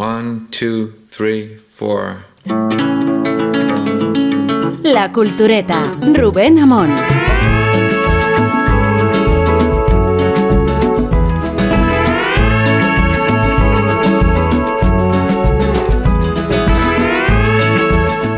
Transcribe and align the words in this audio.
One, 0.00 0.46
two, 0.50 0.92
three, 1.10 1.56
four. 1.56 2.18
La 4.84 5.12
Cultureta, 5.12 5.92
Rubén 6.14 6.60
Amón. 6.60 6.94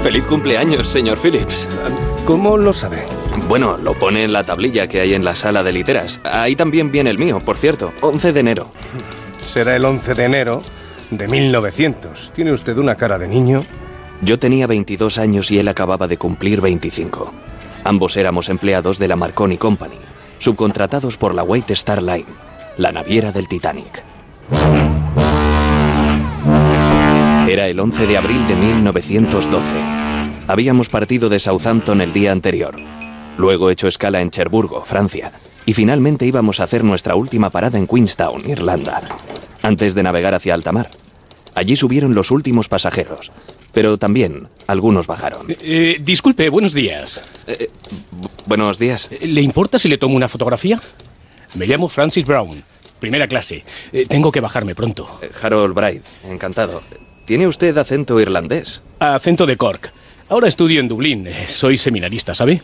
Feliz 0.02 0.24
cumpleaños, 0.24 0.88
señor 0.88 1.18
Phillips. 1.18 1.68
¿Cómo 2.24 2.56
lo 2.56 2.72
sabe? 2.72 3.04
Bueno, 3.48 3.76
lo 3.76 3.92
pone 3.92 4.24
en 4.24 4.32
la 4.32 4.44
tablilla 4.44 4.88
que 4.88 5.00
hay 5.00 5.12
en 5.12 5.26
la 5.26 5.36
sala 5.36 5.62
de 5.62 5.72
literas. 5.72 6.22
Ahí 6.24 6.56
también 6.56 6.90
viene 6.90 7.10
el 7.10 7.18
mío, 7.18 7.38
por 7.40 7.58
cierto. 7.58 7.92
11 8.00 8.32
de 8.32 8.40
enero. 8.40 8.70
Será 9.44 9.76
el 9.76 9.84
11 9.84 10.14
de 10.14 10.24
enero 10.24 10.62
de 11.10 11.28
1900. 11.28 12.32
¿Tiene 12.34 12.52
usted 12.52 12.76
una 12.78 12.94
cara 12.94 13.18
de 13.18 13.28
niño? 13.28 13.60
Yo 14.22 14.38
tenía 14.38 14.66
22 14.66 15.18
años 15.18 15.50
y 15.50 15.58
él 15.58 15.68
acababa 15.68 16.06
de 16.06 16.18
cumplir 16.18 16.60
25. 16.60 17.32
Ambos 17.84 18.16
éramos 18.16 18.48
empleados 18.48 18.98
de 18.98 19.08
la 19.08 19.16
Marconi 19.16 19.56
Company, 19.56 19.96
subcontratados 20.38 21.16
por 21.16 21.34
la 21.34 21.42
White 21.42 21.72
Star 21.72 22.02
Line, 22.02 22.26
la 22.76 22.92
naviera 22.92 23.32
del 23.32 23.48
Titanic. 23.48 24.04
Era 27.48 27.66
el 27.66 27.80
11 27.80 28.06
de 28.06 28.16
abril 28.16 28.46
de 28.46 28.56
1912. 28.56 29.74
Habíamos 30.46 30.88
partido 30.88 31.28
de 31.28 31.40
Southampton 31.40 32.00
el 32.00 32.12
día 32.12 32.32
anterior, 32.32 32.76
luego 33.38 33.70
hecho 33.70 33.88
escala 33.88 34.20
en 34.20 34.30
Cherburgo, 34.30 34.84
Francia, 34.84 35.32
y 35.64 35.72
finalmente 35.72 36.26
íbamos 36.26 36.60
a 36.60 36.64
hacer 36.64 36.84
nuestra 36.84 37.14
última 37.14 37.50
parada 37.50 37.78
en 37.78 37.86
Queenstown, 37.86 38.48
Irlanda, 38.48 39.00
antes 39.62 39.94
de 39.94 40.02
navegar 40.02 40.34
hacia 40.34 40.54
alta 40.54 40.72
mar. 40.72 40.90
Allí 41.60 41.76
subieron 41.76 42.14
los 42.14 42.30
últimos 42.30 42.68
pasajeros, 42.70 43.30
pero 43.70 43.98
también 43.98 44.48
algunos 44.66 45.06
bajaron. 45.06 45.46
Eh, 45.60 45.98
disculpe, 46.00 46.48
buenos 46.48 46.72
días. 46.72 47.22
Eh, 47.46 47.68
buenos 48.46 48.78
días. 48.78 49.08
Eh, 49.10 49.26
¿Le 49.26 49.42
importa 49.42 49.78
si 49.78 49.86
le 49.86 49.98
tomo 49.98 50.16
una 50.16 50.26
fotografía? 50.26 50.80
Me 51.56 51.66
llamo 51.66 51.90
Francis 51.90 52.24
Brown, 52.24 52.62
primera 52.98 53.28
clase. 53.28 53.62
Eh, 53.92 54.06
tengo 54.08 54.32
que 54.32 54.40
bajarme 54.40 54.74
pronto. 54.74 55.18
Eh, 55.20 55.28
Harold 55.42 55.74
Bright, 55.74 56.02
encantado. 56.30 56.80
¿Tiene 57.26 57.46
usted 57.46 57.76
acento 57.76 58.18
irlandés? 58.18 58.80
Acento 58.98 59.44
de 59.44 59.58
Cork. 59.58 59.92
Ahora 60.30 60.48
estudio 60.48 60.80
en 60.80 60.88
Dublín. 60.88 61.26
Eh, 61.26 61.44
Soy 61.46 61.76
seminarista, 61.76 62.34
¿sabe? 62.34 62.62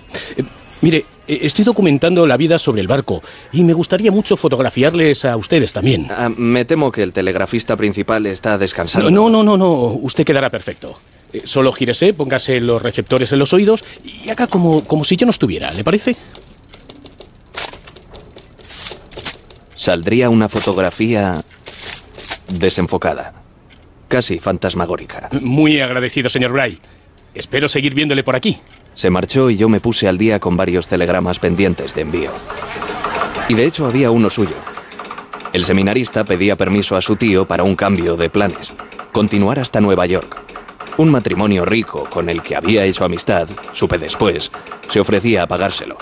Mire, 0.82 1.04
eh, 1.26 1.38
estoy 1.42 1.64
documentando 1.64 2.26
la 2.26 2.36
vida 2.36 2.58
sobre 2.58 2.80
el 2.80 2.88
barco 2.88 3.22
y 3.52 3.62
me 3.62 3.72
gustaría 3.72 4.10
mucho 4.12 4.36
fotografiarles 4.36 5.24
a 5.24 5.36
ustedes 5.36 5.72
también. 5.72 6.08
Ah, 6.10 6.28
me 6.28 6.64
temo 6.64 6.92
que 6.92 7.02
el 7.02 7.12
telegrafista 7.12 7.76
principal 7.76 8.26
está 8.26 8.58
descansando. 8.58 9.10
No, 9.10 9.28
no, 9.30 9.42
no, 9.42 9.56
no. 9.56 9.72
Usted 9.72 10.24
quedará 10.24 10.50
perfecto. 10.50 10.98
Eh, 11.32 11.42
Solo 11.44 11.72
gírese, 11.72 12.12
póngase 12.12 12.60
los 12.60 12.82
receptores 12.82 13.32
en 13.32 13.38
los 13.38 13.52
oídos 13.52 13.84
y 14.04 14.28
haga 14.28 14.46
como, 14.46 14.84
como 14.84 15.04
si 15.04 15.16
yo 15.16 15.26
no 15.26 15.30
estuviera, 15.30 15.70
¿le 15.72 15.82
parece? 15.82 16.16
Saldría 19.74 20.30
una 20.30 20.48
fotografía 20.48 21.42
desenfocada, 22.48 23.34
casi 24.08 24.38
fantasmagórica. 24.38 25.28
Muy 25.40 25.80
agradecido, 25.80 26.28
señor 26.28 26.52
Bright. 26.52 26.80
Espero 27.34 27.68
seguir 27.68 27.94
viéndole 27.94 28.24
por 28.24 28.36
aquí. 28.36 28.58
Se 28.96 29.10
marchó 29.10 29.50
y 29.50 29.58
yo 29.58 29.68
me 29.68 29.78
puse 29.78 30.08
al 30.08 30.16
día 30.16 30.40
con 30.40 30.56
varios 30.56 30.88
telegramas 30.88 31.38
pendientes 31.38 31.94
de 31.94 32.00
envío. 32.00 32.30
Y 33.46 33.52
de 33.52 33.66
hecho 33.66 33.84
había 33.84 34.10
uno 34.10 34.30
suyo. 34.30 34.56
El 35.52 35.66
seminarista 35.66 36.24
pedía 36.24 36.56
permiso 36.56 36.96
a 36.96 37.02
su 37.02 37.14
tío 37.16 37.46
para 37.46 37.62
un 37.62 37.76
cambio 37.76 38.16
de 38.16 38.30
planes, 38.30 38.72
continuar 39.12 39.58
hasta 39.58 39.82
Nueva 39.82 40.06
York. 40.06 40.40
Un 40.96 41.10
matrimonio 41.10 41.66
rico 41.66 42.04
con 42.08 42.30
el 42.30 42.40
que 42.42 42.56
había 42.56 42.84
hecho 42.84 43.04
amistad, 43.04 43.46
supe 43.74 43.98
después, 43.98 44.50
se 44.88 44.98
ofrecía 44.98 45.42
a 45.42 45.46
pagárselo. 45.46 45.98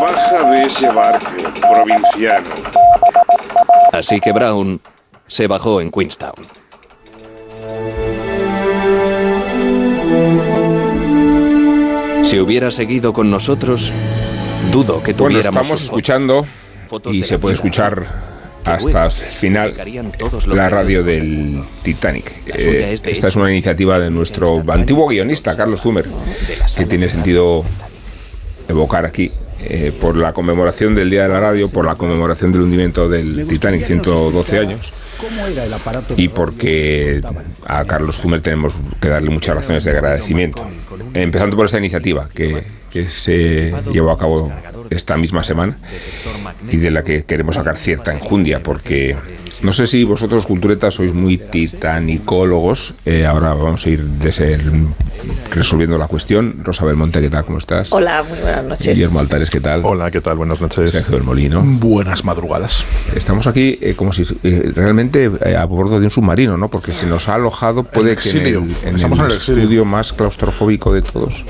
Baja 0.00 0.50
de 0.50 0.64
ese 0.64 0.88
barco, 0.88 1.26
provinciano. 1.60 2.48
Así 3.92 4.18
que 4.18 4.32
Brown 4.32 4.80
se 5.26 5.46
bajó 5.46 5.82
en 5.82 5.90
Queenstown. 5.90 6.34
Si 12.34 12.40
hubiera 12.40 12.72
seguido 12.72 13.12
con 13.12 13.30
nosotros, 13.30 13.92
dudo 14.72 15.00
que 15.04 15.12
Bueno, 15.12 15.34
tuviéramos 15.34 15.62
estamos 15.62 15.78
sus 15.78 15.88
escuchando 15.88 16.44
y 17.12 17.22
se 17.22 17.38
puede 17.38 17.54
escuchar 17.54 18.08
hasta 18.64 19.04
el 19.04 19.12
final 19.12 19.72
la 20.48 20.68
radio 20.68 21.04
del 21.04 21.62
Titanic. 21.84 22.32
Eh, 22.46 22.98
esta 23.04 23.28
es 23.28 23.36
una 23.36 23.52
iniciativa 23.52 24.00
de 24.00 24.10
nuestro 24.10 24.64
antiguo 24.66 25.06
guionista, 25.06 25.56
Carlos 25.56 25.80
Zumer, 25.80 26.06
que 26.76 26.86
tiene 26.86 27.08
sentido 27.08 27.64
evocar 28.66 29.04
aquí. 29.06 29.30
eh, 29.66 29.92
por 29.98 30.16
la 30.16 30.32
conmemoración 30.32 30.96
del 30.96 31.10
Día 31.10 31.22
de 31.22 31.28
la 31.28 31.38
Radio, 31.40 31.70
por 31.70 31.84
la 31.86 31.94
conmemoración 31.94 32.50
del 32.50 32.62
hundimiento 32.62 33.08
del 33.08 33.46
Titanic, 33.46 33.86
112 33.86 34.58
años, 34.58 34.92
y 36.16 36.28
porque 36.28 37.22
a 37.64 37.84
Carlos 37.84 38.18
Zumer 38.18 38.42
tenemos 38.42 38.74
que 39.00 39.08
darle 39.08 39.30
muchas 39.30 39.54
razones 39.54 39.84
de 39.84 39.92
agradecimiento. 39.92 40.66
Empezando 41.14 41.56
por 41.56 41.66
esta 41.66 41.78
iniciativa 41.78 42.28
que, 42.34 42.64
se 43.08 43.72
llevó 43.92 44.12
a 44.12 44.18
cabo 44.18 44.52
esta 44.90 45.16
misma 45.16 45.42
semana 45.42 45.76
y 46.70 46.76
de 46.76 46.90
la 46.92 47.02
que 47.02 47.24
queremos 47.24 47.56
sacar 47.56 47.76
cierta 47.76 48.12
enjundia, 48.12 48.62
porque 48.62 49.16
no 49.64 49.72
sé 49.72 49.86
si 49.86 50.04
vosotros, 50.04 50.46
culturetas, 50.46 50.94
sois 50.94 51.12
muy 51.14 51.38
titanicólogos. 51.38 52.94
Eh, 53.06 53.24
ahora 53.26 53.54
vamos 53.54 53.84
a 53.86 53.88
ir 53.90 54.04
de 54.04 54.30
ser, 54.30 54.60
resolviendo 55.50 55.96
la 55.98 56.06
cuestión. 56.06 56.60
Rosa 56.62 56.84
Belmonte, 56.84 57.20
¿qué 57.20 57.30
tal? 57.30 57.44
¿Cómo 57.44 57.58
estás? 57.58 57.90
Hola, 57.90 58.22
muy 58.28 58.38
buenas 58.38 58.64
noches. 58.64 58.94
Guillermo 58.94 59.20
Altares, 59.20 59.48
¿qué 59.50 59.60
tal? 59.60 59.80
Hola, 59.84 60.10
¿qué 60.10 60.20
tal? 60.20 60.36
Buenas 60.36 60.60
noches. 60.60 60.90
Sergio 60.90 61.14
del 61.14 61.24
Molino. 61.24 61.62
Buenas 61.64 62.24
madrugadas. 62.24 62.84
Estamos 63.16 63.46
aquí 63.46 63.78
eh, 63.80 63.94
como 63.96 64.12
si 64.12 64.24
eh, 64.42 64.70
realmente 64.74 65.30
eh, 65.44 65.56
a 65.56 65.64
bordo 65.64 65.98
de 65.98 66.06
un 66.06 66.10
submarino, 66.10 66.56
¿no? 66.58 66.68
Porque 66.68 66.92
se 66.92 67.06
nos 67.06 67.28
ha 67.28 67.36
alojado, 67.36 67.84
puede 67.84 68.12
El 68.12 68.16
que 68.18 68.30
en 68.30 68.46
el, 68.46 68.54
en 68.84 68.96
Estamos 68.96 69.18
el 69.18 69.24
en 69.24 69.30
el 69.30 69.36
exilio. 69.38 69.62
estudio 69.62 69.84
más 69.86 70.12
claustrofóbico 70.12 70.92
de 70.92 71.02
todos 71.02 71.42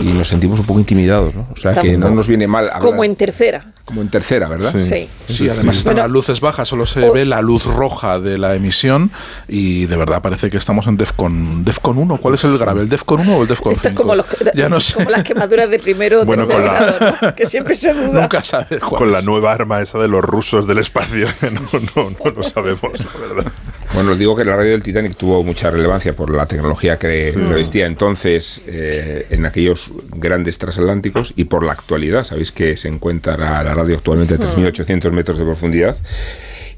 y 0.00 0.04
nos 0.04 0.28
sentimos 0.28 0.60
un 0.60 0.66
poco 0.66 0.78
intimidados, 0.78 1.34
¿no? 1.34 1.48
O 1.52 1.56
sea 1.60 1.72
que 1.72 1.96
no 1.96 2.10
nos 2.10 2.28
viene 2.28 2.46
mal 2.46 2.66
hablar- 2.66 2.80
Como 2.80 3.02
en 3.04 3.16
tercera. 3.16 3.72
como 3.84 4.02
en 4.02 4.08
tercera, 4.08 4.48
¿verdad? 4.48 4.72
Sí. 4.72 5.08
Sí, 5.26 5.48
además 5.48 5.78
están 5.78 5.96
las 5.96 6.08
luces 6.10 6.40
bajas, 6.40 6.68
solo 6.68 6.86
se 6.86 7.10
ve 7.10 7.23
la 7.24 7.42
luz 7.42 7.64
roja 7.66 8.20
de 8.20 8.38
la 8.38 8.54
emisión 8.54 9.10
y 9.48 9.86
de 9.86 9.96
verdad 9.96 10.22
parece 10.22 10.50
que 10.50 10.56
estamos 10.56 10.86
en 10.86 10.96
Defcon, 10.96 11.64
Defcon 11.64 11.98
1. 11.98 12.16
¿Cuál 12.18 12.34
es 12.34 12.44
el 12.44 12.56
grave? 12.58 12.82
¿El 12.82 12.88
Defcon 12.88 13.20
1 13.20 13.36
o 13.36 13.42
el 13.42 13.48
Defcon 13.48 13.72
5? 13.74 13.76
Esto 13.76 13.88
es 13.88 13.94
como, 13.94 14.14
los, 14.14 14.26
ya 14.54 14.68
no 14.68 14.80
sé. 14.80 14.94
como 14.94 15.10
las 15.10 15.24
quemaduras 15.24 15.68
de 15.70 15.78
primero 15.78 16.22
o 16.22 16.24
Bueno, 16.24 16.46
tercer 16.46 16.64
con 16.64 16.74
la- 16.74 16.80
grado, 16.80 17.16
¿no? 17.22 17.34
que 17.36 17.46
siempre 17.46 17.74
se 17.74 17.92
duda. 17.94 18.22
Nunca 18.22 18.42
sabes 18.42 18.80
cuál 18.80 18.98
Con 19.02 19.12
la 19.12 19.18
es. 19.20 19.24
nueva 19.24 19.52
arma 19.52 19.80
esa 19.80 19.98
de 19.98 20.08
los 20.08 20.22
rusos 20.24 20.66
del 20.66 20.78
espacio. 20.78 21.26
No, 21.54 21.60
no, 21.96 22.10
no 22.24 22.30
lo 22.30 22.42
sabemos, 22.42 22.92
la 22.98 23.34
verdad. 23.34 23.52
Bueno, 23.94 24.12
os 24.12 24.18
digo 24.18 24.34
que 24.34 24.44
la 24.44 24.56
radio 24.56 24.72
del 24.72 24.82
Titanic 24.82 25.16
tuvo 25.16 25.44
mucha 25.44 25.70
relevancia 25.70 26.14
por 26.16 26.30
la 26.30 26.46
tecnología 26.46 26.98
que 26.98 27.32
revestía 27.36 27.86
entonces 27.86 28.60
eh, 28.66 29.26
en 29.30 29.46
aquellos 29.46 29.90
grandes 30.16 30.58
transatlánticos 30.58 31.32
y 31.36 31.44
por 31.44 31.62
la 31.64 31.72
actualidad. 31.72 32.24
Sabéis 32.24 32.50
que 32.50 32.76
se 32.76 32.88
encuentra 32.88 33.36
la 33.36 33.62
radio 33.62 33.96
actualmente 33.96 34.34
a 34.34 34.38
3.800 34.38 35.10
metros 35.12 35.38
de 35.38 35.44
profundidad 35.44 35.96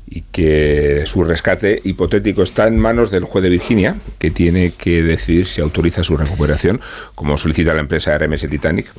y 0.08 0.22
que 0.30 1.02
su 1.06 1.24
rescate 1.24 1.80
hipotético 1.84 2.42
está 2.42 2.66
en 2.68 2.78
manos 2.78 3.10
del 3.10 3.24
juez 3.24 3.42
de 3.42 3.50
Virginia, 3.50 3.96
que 4.18 4.30
tiene 4.30 4.70
que 4.72 5.02
decidir 5.02 5.46
si 5.48 5.60
autoriza 5.60 6.04
su 6.04 6.16
recuperación, 6.16 6.80
como 7.14 7.36
solicita 7.38 7.74
la 7.74 7.80
empresa 7.80 8.16
RMS 8.16 8.48
Titanic. 8.48 8.92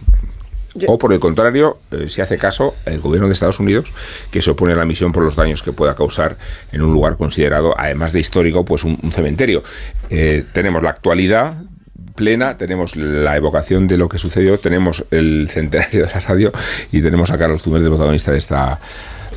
Yo- 0.76 0.90
O 0.90 1.00
por 1.00 1.12
el 1.14 1.20
contrario, 1.20 1.80
eh, 1.92 2.06
si 2.08 2.22
hace 2.22 2.38
caso 2.38 2.76
el 2.86 3.00
gobierno 3.00 3.28
de 3.28 3.34
Estados 3.34 3.60
Unidos, 3.60 3.88
que 4.30 4.42
se 4.44 4.52
opone 4.52 4.74
a 4.74 4.76
la 4.76 4.86
misión 4.86 5.12
por 5.12 5.24
los 5.24 5.36
daños 5.36 5.64
que 5.64 5.72
pueda 5.72 5.96
causar 5.96 6.38
en 6.72 6.82
un 6.84 6.94
lugar 6.94 7.18
considerado, 7.18 7.74
además 7.80 8.12
de 8.14 8.20
histórico, 8.20 8.64
pues 8.66 8.84
un, 8.84 9.00
un 9.02 9.12
cementerio. 9.12 9.64
Eh, 10.10 10.44
tenemos 10.54 10.84
la 10.84 10.92
actualidad 10.92 11.64
plena, 12.16 12.58
tenemos 12.58 12.96
la 12.96 13.36
evocación 13.38 13.88
de 13.88 13.98
lo 13.98 14.10
que 14.10 14.20
sucedió, 14.20 14.60
tenemos 14.60 15.06
el 15.12 15.50
centenario 15.52 16.06
de 16.06 16.12
la 16.12 16.20
radio 16.20 16.52
y 16.92 17.02
tenemos 17.02 17.32
a 17.32 17.38
Carlos 17.38 17.62
Tumer 17.64 17.82
de 17.82 17.90
protagonista 17.90 18.32
de 18.32 18.38
esta 18.40 18.80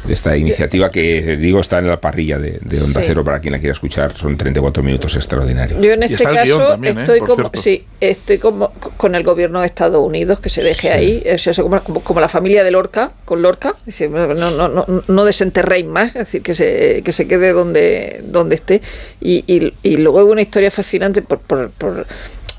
esta 0.08 0.37
iniciativa 0.37 0.91
que 0.91 1.37
digo 1.37 1.61
está 1.61 1.79
en 1.79 1.87
la 1.88 2.00
parrilla 2.00 2.38
de, 2.38 2.58
de 2.61 2.81
Onda 2.82 3.00
Sí. 3.00 3.06
Cero 3.08 3.23
para 3.25 3.41
quien 3.41 3.52
la 3.52 3.58
quiera 3.58 3.73
escuchar 3.75 4.17
son 4.17 4.37
34 4.37 4.82
minutos 4.82 5.14
extraordinarios 5.17 5.81
Yo 5.81 5.93
en 5.93 6.02
este 6.02 6.25
caso 6.25 6.58
también, 6.69 6.99
¿eh? 6.99 7.02
estoy 7.02 7.20
como 7.20 7.35
cierto. 7.37 7.61
sí, 7.61 7.87
estoy 8.00 8.38
como 8.38 8.73
con 8.97 9.14
el 9.14 9.23
gobierno 9.23 9.61
de 9.61 9.67
Estados 9.67 10.02
Unidos 10.05 10.41
que 10.41 10.49
se 10.49 10.62
deje 10.62 10.91
ahí, 10.91 11.23
es 11.25 11.47
eso, 11.47 11.62
como, 11.62 11.81
como, 11.81 12.00
como 12.00 12.20
la 12.20 12.29
familia 12.29 12.64
de 12.64 12.70
Lorca, 12.70 13.12
con 13.25 13.43
Lorca, 13.43 13.75
es 13.81 13.87
decir, 13.87 14.11
no, 14.11 14.35
no, 14.35 14.69
no, 14.69 14.87
no 15.06 15.25
desenterréis 15.25 15.85
más, 15.87 16.08
es 16.08 16.14
decir, 16.14 16.43
que 16.43 16.55
se, 16.55 17.03
que 17.05 17.12
se 17.12 17.29
quede 17.29 17.53
donde, 17.53 18.20
donde 18.25 18.55
esté. 18.55 18.81
Y, 19.20 19.44
y, 19.46 19.73
y 19.82 19.96
luego 19.99 20.20
hay 20.20 20.26
una 20.26 20.43
historia 20.43 20.70
fascinante 20.70 21.23
por, 21.23 21.38
por, 21.41 21.70
por- 21.70 22.06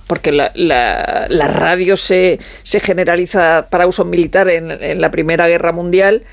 porque 0.08 0.32
la, 0.34 0.52
la, 0.56 1.26
la 1.30 1.48
radio 1.48 1.96
se, 1.96 2.38
se 2.64 2.80
generaliza 2.82 3.68
para 3.70 3.88
uso 3.88 4.04
militar 4.04 4.50
en, 4.50 4.70
en 4.70 5.00
la 5.00 5.10
Primera 5.10 5.48
Guerra 5.48 5.72
Mundial 5.72 6.24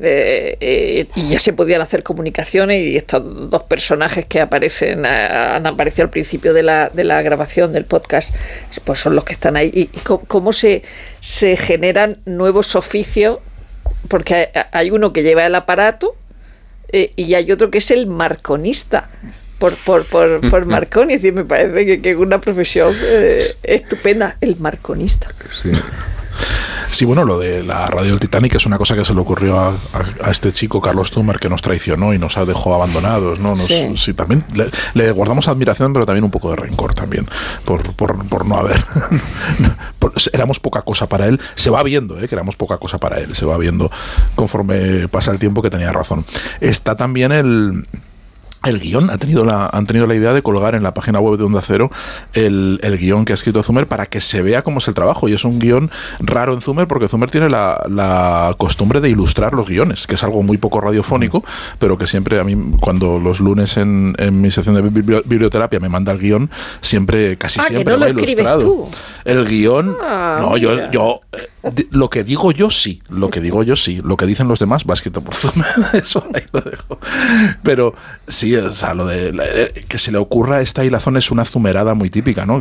eh, 0.00 0.56
eh, 0.60 1.06
y 1.16 1.28
ya 1.30 1.38
se 1.38 1.52
podían 1.52 1.80
hacer 1.80 2.02
comunicaciones 2.02 2.80
y 2.86 2.96
estos 2.96 3.50
dos 3.50 3.62
personajes 3.64 4.26
que 4.26 4.40
aparecen 4.40 5.04
a- 5.06 5.56
han 5.56 5.66
aparecido 5.66 6.04
al 6.04 6.10
principio 6.10 6.52
de 6.54 6.62
la, 6.62 6.90
de 6.92 7.04
la 7.04 7.20
grabación 7.22 7.72
del 7.72 7.84
podcast 7.84 8.34
pues 8.84 8.98
son 9.00 9.14
los 9.14 9.24
que 9.24 9.32
están 9.32 9.56
ahí 9.56 9.70
y, 9.72 9.80
y 9.82 10.00
cómo, 10.04 10.22
cómo 10.26 10.52
se, 10.52 10.82
se 11.20 11.56
generan 11.56 12.18
nuevos 12.24 12.76
oficios 12.76 13.38
porque 14.08 14.34
hay, 14.34 14.46
hay 14.72 14.90
uno 14.90 15.12
que 15.12 15.22
lleva 15.22 15.44
el 15.46 15.54
aparato 15.54 16.14
eh, 16.92 17.10
y 17.16 17.34
hay 17.34 17.50
otro 17.52 17.70
que 17.70 17.78
es 17.78 17.90
el 17.90 18.06
marconista 18.06 19.10
por, 19.58 19.74
por, 19.76 20.06
por, 20.06 20.40
por 20.50 20.64
Marconi. 20.66 21.14
Es 21.14 21.22
decir, 21.22 21.34
me 21.34 21.44
parece 21.44 21.84
que, 21.84 22.00
que 22.00 22.10
es 22.10 22.16
una 22.16 22.40
profesión 22.40 22.94
eh, 23.02 23.42
estupenda, 23.64 24.36
el 24.40 24.56
marconista. 24.56 25.28
Sí, 25.62 25.70
bueno, 27.04 27.24
lo 27.24 27.38
de 27.38 27.62
la 27.62 27.86
radio 27.88 28.10
del 28.10 28.20
Titanic 28.20 28.54
es 28.56 28.66
una 28.66 28.76
cosa 28.78 28.94
que 28.96 29.04
se 29.04 29.14
le 29.14 29.20
ocurrió 29.20 29.58
a, 29.58 29.68
a- 29.68 30.26
a 30.26 30.30
este 30.30 30.52
chico, 30.52 30.80
Carlos 30.80 31.10
Tumer, 31.10 31.38
que 31.38 31.48
nos 31.48 31.62
traicionó 31.62 32.12
y 32.12 32.18
nos 32.18 32.34
dejó 32.46 32.74
abandonados, 32.74 33.38
¿no? 33.38 33.50
Nos- 33.54 33.66
Sí. 33.66 33.94
sí, 33.96 34.14
también 34.14 34.44
le, 34.54 34.70
le 34.94 35.10
guardamos 35.12 35.48
admiración, 35.48 35.92
pero 35.92 36.06
también 36.06 36.24
un 36.24 36.30
poco 36.30 36.50
de 36.50 36.56
rencor 36.56 36.94
también, 36.94 37.26
por, 37.64 37.82
por, 37.94 38.26
por 38.28 38.46
no 38.46 38.56
haber... 38.56 38.76
por- 39.98 40.12
éramos 40.32 40.60
poca 40.60 40.82
cosa 40.82 41.08
para 41.08 41.26
él, 41.26 41.40
se 41.54 41.70
va 41.70 41.82
viendo, 41.82 42.18
¿eh? 42.20 42.28
que 42.28 42.34
éramos 42.34 42.56
poca 42.56 42.78
cosa 42.78 42.98
para 42.98 43.18
él, 43.20 43.34
se 43.34 43.44
va 43.46 43.56
viendo 43.58 43.90
conforme 44.34 45.08
pasa 45.08 45.30
el 45.30 45.38
tiempo 45.38 45.62
que 45.62 45.70
tenía 45.70 45.92
razón. 45.92 46.24
Está 46.60 46.96
también 46.96 47.32
el... 47.32 47.86
El 48.68 48.80
guion, 48.80 49.10
ha 49.10 49.18
tenido 49.18 49.44
la, 49.44 49.66
han 49.72 49.86
tenido 49.86 50.06
la 50.06 50.14
idea 50.14 50.32
de 50.32 50.42
colgar 50.42 50.74
en 50.74 50.82
la 50.82 50.92
página 50.94 51.20
web 51.20 51.38
de 51.38 51.44
Onda 51.44 51.60
Cero 51.62 51.90
el, 52.34 52.78
el 52.82 52.98
guion 52.98 53.24
que 53.24 53.32
ha 53.32 53.34
escrito 53.34 53.62
Zumer 53.62 53.86
para 53.86 54.06
que 54.06 54.20
se 54.20 54.42
vea 54.42 54.62
cómo 54.62 54.78
es 54.78 54.88
el 54.88 54.94
trabajo. 54.94 55.28
Y 55.28 55.32
es 55.34 55.44
un 55.44 55.58
guion 55.58 55.90
raro 56.20 56.52
en 56.54 56.60
Zumer 56.60 56.86
porque 56.86 57.08
Zumer 57.08 57.30
tiene 57.30 57.48
la, 57.48 57.82
la 57.88 58.54
costumbre 58.58 59.00
de 59.00 59.08
ilustrar 59.08 59.54
los 59.54 59.66
guiones, 59.68 60.06
que 60.06 60.14
es 60.16 60.22
algo 60.24 60.42
muy 60.42 60.58
poco 60.58 60.80
radiofónico, 60.80 61.44
pero 61.78 61.96
que 61.98 62.06
siempre 62.06 62.38
a 62.38 62.44
mí, 62.44 62.56
cuando 62.80 63.18
los 63.18 63.40
lunes 63.40 63.76
en, 63.76 64.14
en 64.18 64.40
mi 64.40 64.50
sección 64.50 64.74
de 64.74 64.82
bibli- 64.84 65.22
biblioterapia 65.24 65.80
me 65.80 65.88
manda 65.88 66.12
el 66.12 66.18
guion, 66.18 66.50
siempre, 66.80 67.36
casi 67.38 67.60
Ah, 67.60 67.64
siempre 67.68 67.92
no 67.94 67.98
lo 68.00 68.06
escribes 68.06 68.30
ilustrado. 68.34 68.60
tú. 68.62 68.88
El 69.24 69.46
guion, 69.46 69.96
Ah, 70.02 70.38
no, 70.40 70.56
yo, 70.56 70.70
mira. 70.72 70.90
yo 70.90 71.20
eh, 71.32 71.86
lo 71.90 72.08
que 72.10 72.22
digo 72.24 72.52
yo 72.52 72.70
sí, 72.70 73.02
lo 73.08 73.30
que 73.30 73.40
digo 73.40 73.62
yo 73.62 73.76
sí, 73.76 74.00
lo 74.04 74.16
que 74.16 74.26
dicen 74.26 74.48
los 74.48 74.58
demás 74.58 74.84
va 74.88 74.94
escrito 74.94 75.20
por 75.22 75.34
Zumer, 75.34 75.66
eso 75.94 76.24
ahí 76.34 76.42
lo 76.52 76.60
dejo. 76.60 76.98
Pero 77.62 77.94
sí, 78.26 78.54
eh, 78.58 79.72
que 79.88 79.98
se 79.98 80.12
le 80.12 80.18
ocurra 80.18 80.60
esta 80.60 80.84
hilazón 80.84 81.16
es 81.16 81.30
una 81.30 81.44
zumerada 81.44 81.94
muy 81.94 82.10
típica, 82.10 82.46
¿no? 82.46 82.60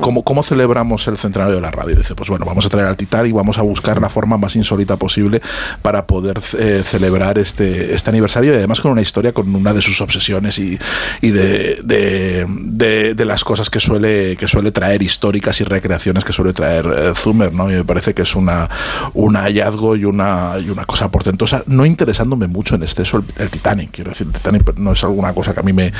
¿cómo, 0.00 0.22
¿Cómo 0.24 0.42
celebramos 0.42 1.06
el 1.08 1.16
centenario 1.16 1.54
de 1.56 1.60
la 1.60 1.70
radio? 1.70 1.96
Dice, 1.96 2.14
pues 2.14 2.28
bueno, 2.30 2.44
vamos 2.44 2.66
a 2.66 2.68
traer 2.68 2.86
al 2.86 2.96
Titanic 2.96 3.30
y 3.30 3.32
vamos 3.32 3.58
a 3.58 3.62
buscar 3.62 4.00
la 4.00 4.08
forma 4.08 4.36
más 4.38 4.56
insólita 4.56 4.96
posible 4.96 5.40
para 5.82 6.06
poder 6.06 6.40
eh, 6.58 6.82
celebrar 6.84 7.38
este, 7.38 7.94
este 7.94 8.10
aniversario 8.10 8.52
y 8.52 8.56
además 8.56 8.80
con 8.80 8.90
una 8.92 9.02
historia, 9.02 9.32
con 9.32 9.54
una 9.54 9.72
de 9.72 9.82
sus 9.82 10.00
obsesiones 10.00 10.58
y, 10.58 10.78
de- 11.22 13.14
de 13.14 13.24
las 13.24 13.44
cosas 13.44 13.70
que 13.70 13.80
suele, 13.80 14.36
que 14.36 14.48
suele 14.48 14.72
traer 14.72 15.02
históricas 15.02 15.60
y 15.60 15.64
recreaciones 15.64 16.24
que 16.24 16.32
suele 16.32 16.52
traer 16.52 16.86
eh, 16.86 17.12
Zumer, 17.14 17.52
¿no? 17.52 17.70
Y 17.70 17.74
me 17.74 17.84
parece 17.84 18.14
que 18.14 18.22
es 18.22 18.34
una, 18.34 18.68
un 19.14 19.34
hallazgo 19.36 19.96
y 19.96 20.04
una, 20.04 20.54
y 20.58 20.70
una 20.70 20.84
cosa 20.84 21.10
portentosa, 21.10 21.62
no 21.66 21.86
interesándome 21.86 22.46
mucho 22.46 22.74
en 22.74 22.82
exceso 22.82 23.18
el, 23.18 23.24
el 23.42 23.50
Titanic, 23.50 23.90
quiero 23.92 24.10
decir, 24.10 24.26
el 24.26 24.32
Titanic 24.32 24.76
no 24.76 24.92
es 24.92 25.02
alguna 25.04 25.23
cosa 25.32 25.54
que 25.54 25.60
a 25.60 25.62
mí 25.62 25.72
me, 25.72 25.92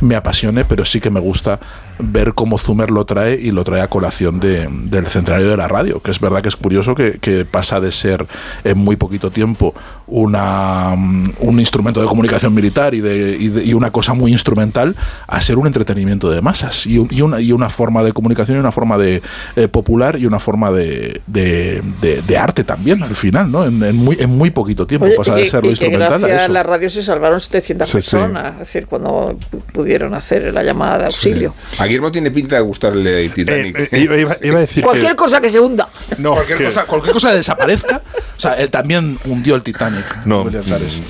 me 0.00 0.16
apasione, 0.16 0.64
pero 0.64 0.84
sí 0.84 1.00
que 1.00 1.10
me 1.10 1.20
gusta 1.20 1.60
ver 1.98 2.34
cómo 2.34 2.58
Zumer 2.58 2.90
lo 2.90 3.04
trae 3.04 3.34
y 3.40 3.50
lo 3.52 3.62
trae 3.64 3.80
a 3.80 3.88
colación 3.88 4.40
de- 4.40 4.68
del 4.70 5.06
centenario 5.06 5.48
de 5.48 5.56
la 5.56 5.68
radio, 5.68 6.00
que 6.00 6.10
es 6.10 6.18
verdad 6.20 6.42
que 6.42 6.48
es 6.48 6.56
curioso 6.56 6.94
que, 6.94 7.18
que 7.20 7.44
pasa 7.44 7.80
de 7.80 7.92
ser 7.92 8.26
en 8.64 8.78
muy 8.78 8.96
poquito 8.96 9.30
tiempo 9.30 9.74
una, 10.06 10.94
mm, 10.96 11.30
un 11.40 11.60
instrumento 11.60 12.00
de 12.00 12.06
comunicación 12.06 12.52
militar 12.54 12.94
y, 12.94 13.00
de, 13.00 13.36
y, 13.38 13.48
de- 13.48 13.64
y 13.64 13.74
una 13.74 13.90
cosa 13.90 14.14
muy 14.14 14.32
instrumental 14.32 14.96
a 15.26 15.40
ser 15.40 15.58
un 15.58 15.66
entretenimiento 15.66 16.28
de 16.30 16.40
masas 16.42 16.86
y, 16.86 16.98
un- 16.98 17.08
y 17.10 17.22
una, 17.22 17.40
y 17.40 17.52
una 17.52 17.70
forma 17.70 18.02
de 18.02 18.12
comunicación 18.12 18.56
y 18.56 18.60
una 18.60 18.72
forma 18.72 18.98
de 18.98 19.22
eh, 19.56 19.68
popular 19.68 20.18
y 20.18 20.26
una 20.26 20.38
forma 20.40 20.70
de, 20.72 21.20
arte 22.38 22.64
también 22.64 23.02
al 23.02 23.14
final, 23.14 23.50
¿no? 23.50 23.64
En, 23.64 23.82
en 23.82 23.96
muy, 23.96 24.16
en 24.18 24.30
muy 24.36 24.50
poquito 24.50 24.86
tiempo 24.86 25.06
Oye, 25.06 25.16
pasa 25.16 25.34
de 25.34 25.46
ser 25.46 25.62
lo 25.64 25.70
instrumental 25.70 26.08
gracias 26.20 26.40
a 26.40 26.44
eso. 26.44 26.52
la 26.52 26.62
radio 26.62 26.88
se 26.88 27.02
salvaron 27.02 27.38
700 27.38 27.88
Sí, 27.88 28.02
sí. 28.02 28.10
personas, 28.16 28.52
es 28.54 28.58
decir, 28.60 28.86
cuando 28.86 29.36
pu- 29.50 29.62
pudieron 29.72 30.14
hacer 30.14 30.52
la 30.52 30.62
llamada 30.62 30.98
de 30.98 31.04
auxilio. 31.06 31.54
A 31.82 31.86
Guillermo 31.86 32.12
tiene 32.12 32.30
pinta 32.30 32.56
de 32.56 32.62
gustarle 32.62 33.28
Titanic. 33.30 33.78
Eh, 33.78 33.88
eh, 33.92 33.98
iba, 34.00 34.16
iba- 34.16 34.36
iba 34.42 34.56
a 34.58 34.60
decir 34.60 34.84
Cualquier 34.84 35.10
que, 35.12 35.16
cosa 35.16 35.40
que 35.40 35.48
se 35.50 35.58
hunda. 35.60 35.88
no, 36.18 36.32
Cualquier 36.34 36.58
que- 36.58 36.64
cosa, 36.66 36.84
cualquier 36.84 37.12
cosa 37.12 37.34
desaparezca. 37.34 38.02
O 38.36 38.40
sea, 38.40 38.54
él 38.54 38.70
también 38.70 39.18
hundió 39.24 39.54
el 39.54 39.62
Titanic. 39.62 40.24
No. 40.26 40.44
Tares. 40.68 41.00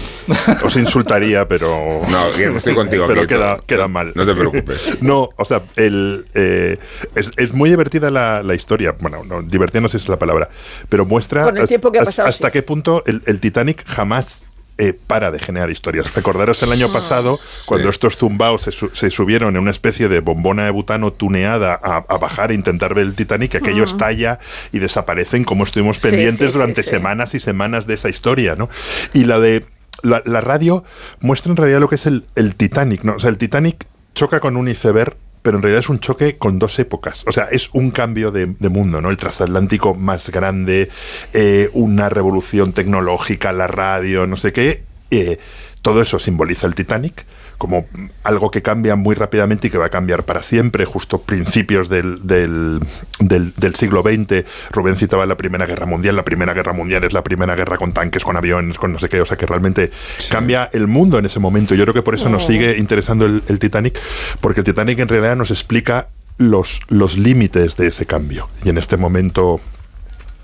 os 0.64 0.76
insultaría, 0.76 1.46
pero 1.48 2.02
No, 2.08 2.30
Guillermo, 2.32 2.58
estoy 2.58 2.74
contigo. 2.74 3.06
pero 3.06 3.20
aquí, 3.22 3.28
queda, 3.28 3.60
queda 3.66 3.88
mal. 3.88 4.12
No 4.14 4.24
te 4.26 4.34
preocupes. 4.34 5.02
No, 5.02 5.28
o 5.36 5.44
sea, 5.44 5.62
el, 5.76 6.26
eh, 6.34 6.78
es, 7.14 7.30
es 7.36 7.52
muy 7.52 7.70
divertida 7.70 8.10
la, 8.10 8.42
la 8.42 8.54
historia. 8.54 8.94
Bueno, 9.00 9.22
no, 9.24 9.42
divertida 9.42 9.80
no 9.80 9.88
sé 9.88 9.98
si 9.98 10.04
es 10.04 10.08
la 10.08 10.19
palabra, 10.19 10.48
pero 10.88 11.04
muestra 11.04 11.42
Con 11.44 11.56
el 11.56 11.64
has- 11.64 11.69
tiempo 11.69 11.90
que 11.92 11.98
pasado, 12.00 12.28
hasta 12.28 12.48
sí. 12.48 12.52
qué 12.52 12.62
punto 12.62 13.02
el, 13.06 13.22
el 13.26 13.40
Titanic 13.40 13.84
jamás 13.86 14.42
eh, 14.84 14.94
para 15.06 15.31
de 15.31 15.38
generar 15.38 15.70
historias. 15.70 16.12
Recordaros 16.12 16.61
el 16.64 16.73
año 16.73 16.93
pasado, 16.93 17.38
cuando 17.67 17.87
Sí. 17.88 17.90
estos 17.90 18.17
zumbaos 18.17 18.62
se, 18.62 18.73
su- 18.73 18.90
se 18.93 19.11
subieron 19.11 19.55
en 19.55 19.62
una 19.62 19.70
especie 19.70 20.08
de 20.08 20.19
bombona 20.20 20.64
de 20.64 20.70
butano 20.70 21.12
tuneada 21.12 21.79
a, 21.81 21.99
a 22.08 22.19
bajar 22.19 22.50
e 22.50 22.55
intentar 22.55 22.93
ver 22.94 23.05
el 23.05 23.14
Titanic, 23.14 23.55
aquello 23.55 23.84
estalla 23.84 24.40
y 24.73 24.81
desaparecen 24.81 25.44
como 25.44 25.62
estuvimos 25.64 25.99
Sí, 25.99 26.02
pendientes 26.02 26.49
sí, 26.49 26.52
durante 26.52 26.82
sí, 26.82 26.88
sí. 26.88 26.96
semanas 26.96 27.34
y 27.34 27.38
semanas 27.40 27.87
de 27.87 27.94
esa 27.94 28.08
historia, 28.08 28.56
¿no? 28.56 28.69
Y 29.12 29.25
la 29.25 29.38
de 29.38 29.64
la, 30.02 30.20
la 30.25 30.40
radio 30.40 30.82
muestra 31.20 31.50
en 31.52 31.56
realidad 31.56 31.79
lo 31.81 31.88
que 31.88 31.94
es 31.94 32.06
el, 32.06 32.25
el 32.34 32.56
Titanic, 32.56 33.05
¿no? 33.05 33.14
O 33.14 33.20
sea, 33.20 33.31
el 33.31 33.38
Titanic 33.38 33.87
choca 34.14 34.40
con 34.40 34.56
un 34.56 34.67
iceberg, 34.69 35.17
pero 35.42 35.56
en 35.56 35.62
realidad 35.62 35.80
es 35.80 35.88
un 35.88 35.98
choque 35.98 36.36
con 36.38 36.58
dos 36.58 36.78
épocas. 36.78 37.24
O 37.26 37.32
sea, 37.32 37.44
es 37.44 37.68
un 37.72 37.90
cambio 37.90 38.30
de, 38.30 38.46
mundo, 38.68 39.00
¿no? 39.00 39.10
El 39.10 39.16
transatlántico 39.16 39.94
más 39.94 40.30
grande, 40.30 40.88
eh, 41.32 41.68
una 41.72 42.08
revolución 42.08 42.72
tecnológica, 42.72 43.52
la 43.52 43.66
radio, 43.66 44.26
no 44.26 44.36
sé 44.36 44.52
qué. 44.52 44.84
eh, 45.10 45.38
todo 45.82 46.00
eso 46.00 46.20
simboliza 46.20 46.68
el 46.68 46.76
Titanic 46.76 47.26
como 47.62 47.86
algo 48.24 48.50
que 48.50 48.60
cambia 48.60 48.96
muy 48.96 49.14
rápidamente 49.14 49.68
y 49.68 49.70
que 49.70 49.78
va 49.78 49.86
a 49.86 49.88
cambiar 49.88 50.24
para 50.24 50.42
siempre, 50.42 50.84
justo 50.84 51.22
principios 51.22 51.88
del, 51.88 52.26
del, 52.26 52.80
del- 53.20 53.54
del 53.56 53.74
siglo 53.76 54.02
XX. 54.02 54.44
Rubén 54.72 54.96
citaba 54.96 55.26
la 55.26 55.36
Primera 55.36 55.64
Guerra 55.64 55.86
Mundial. 55.86 56.16
La 56.16 56.24
Primera 56.24 56.54
Guerra 56.54 56.72
Mundial 56.72 57.04
es 57.04 57.12
la 57.12 57.22
primera 57.22 57.54
guerra 57.54 57.76
con 57.78 57.92
tanques, 57.92 58.24
con 58.24 58.36
aviones, 58.36 58.78
con 58.78 58.92
no 58.92 58.98
sé 58.98 59.08
qué. 59.08 59.20
O 59.20 59.24
sea, 59.26 59.36
que 59.36 59.46
realmente 59.46 59.92
cambia 60.28 60.68
el 60.72 60.88
mundo 60.88 61.20
en 61.20 61.26
ese 61.26 61.38
momento. 61.38 61.76
Yo 61.76 61.84
creo 61.84 61.94
que 61.94 62.02
por 62.02 62.16
eso 62.16 62.28
nos 62.28 62.44
sigue 62.44 62.78
interesando 62.78 63.26
el, 63.26 63.44
el 63.46 63.60
Titanic, 63.60 63.96
porque 64.40 64.62
el 64.62 64.64
Titanic 64.64 64.98
en 64.98 65.06
realidad 65.06 65.36
nos 65.36 65.52
explica 65.52 66.08
los, 66.38 66.81
los 66.88 67.16
límites 67.16 67.76
de 67.76 67.86
ese 67.86 68.06
cambio. 68.06 68.48
Y 68.64 68.70
en 68.70 68.78
este 68.78 68.96
momento 68.96 69.60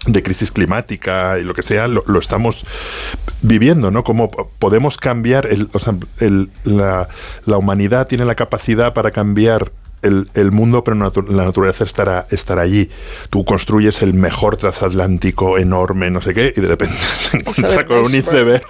de 0.07 0.23
crisis 0.23 0.51
climática 0.53 1.39
y 1.39 1.43
lo 1.45 1.55
que 1.55 1.63
sea, 1.63 1.89
lo, 1.89 2.05
lo 2.07 2.19
estamos 2.19 2.63
viviendo, 3.43 3.91
¿no? 3.91 4.05
Cómo 4.05 4.31
po- 4.31 4.51
podemos 4.59 4.97
cambiar, 4.97 5.47
el, 5.47 5.69
o 5.73 5.79
sea, 5.79 5.95
el- 6.21 6.51
la, 6.65 7.09
la 7.45 7.57
humanidad 7.59 8.07
tiene 8.07 8.25
la 8.25 8.35
capacidad 8.35 8.95
para 8.95 9.11
cambiar 9.11 9.71
el, 10.03 10.29
el 10.35 10.53
mundo, 10.53 10.85
pero 10.85 10.97
natu- 10.97 11.27
la 11.29 11.45
naturaleza 11.45 11.85
estará, 11.85 12.27
estará 12.31 12.63
allí. 12.63 12.89
Tú 13.31 13.45
construyes 13.45 14.01
el 14.03 14.15
mejor 14.15 14.57
transatlántico 14.57 15.59
enorme, 15.59 16.11
no 16.11 16.21
sé 16.21 16.33
qué, 16.35 16.53
y 16.57 16.61
de 16.61 16.69
repente 16.69 16.97
se 17.31 17.37
encuentra 17.39 17.85
con 17.85 17.99
un 17.99 18.15
iceberg 18.15 18.63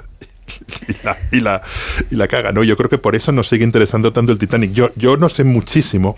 y 0.88 1.04
la, 1.04 1.16
y 1.30 1.40
la, 1.40 1.62
y 2.10 2.16
la 2.16 2.26
caga, 2.28 2.52
¿no? 2.52 2.64
Yo 2.64 2.76
creo 2.76 2.88
que 2.88 2.98
por 2.98 3.14
eso 3.14 3.30
nos 3.32 3.48
sigue 3.48 3.64
interesando 3.64 4.12
tanto 4.12 4.32
el 4.32 4.38
Titanic. 4.38 4.72
Yo, 4.72 4.90
yo 4.96 5.16
no 5.18 5.28
sé 5.28 5.44
muchísimo, 5.44 6.16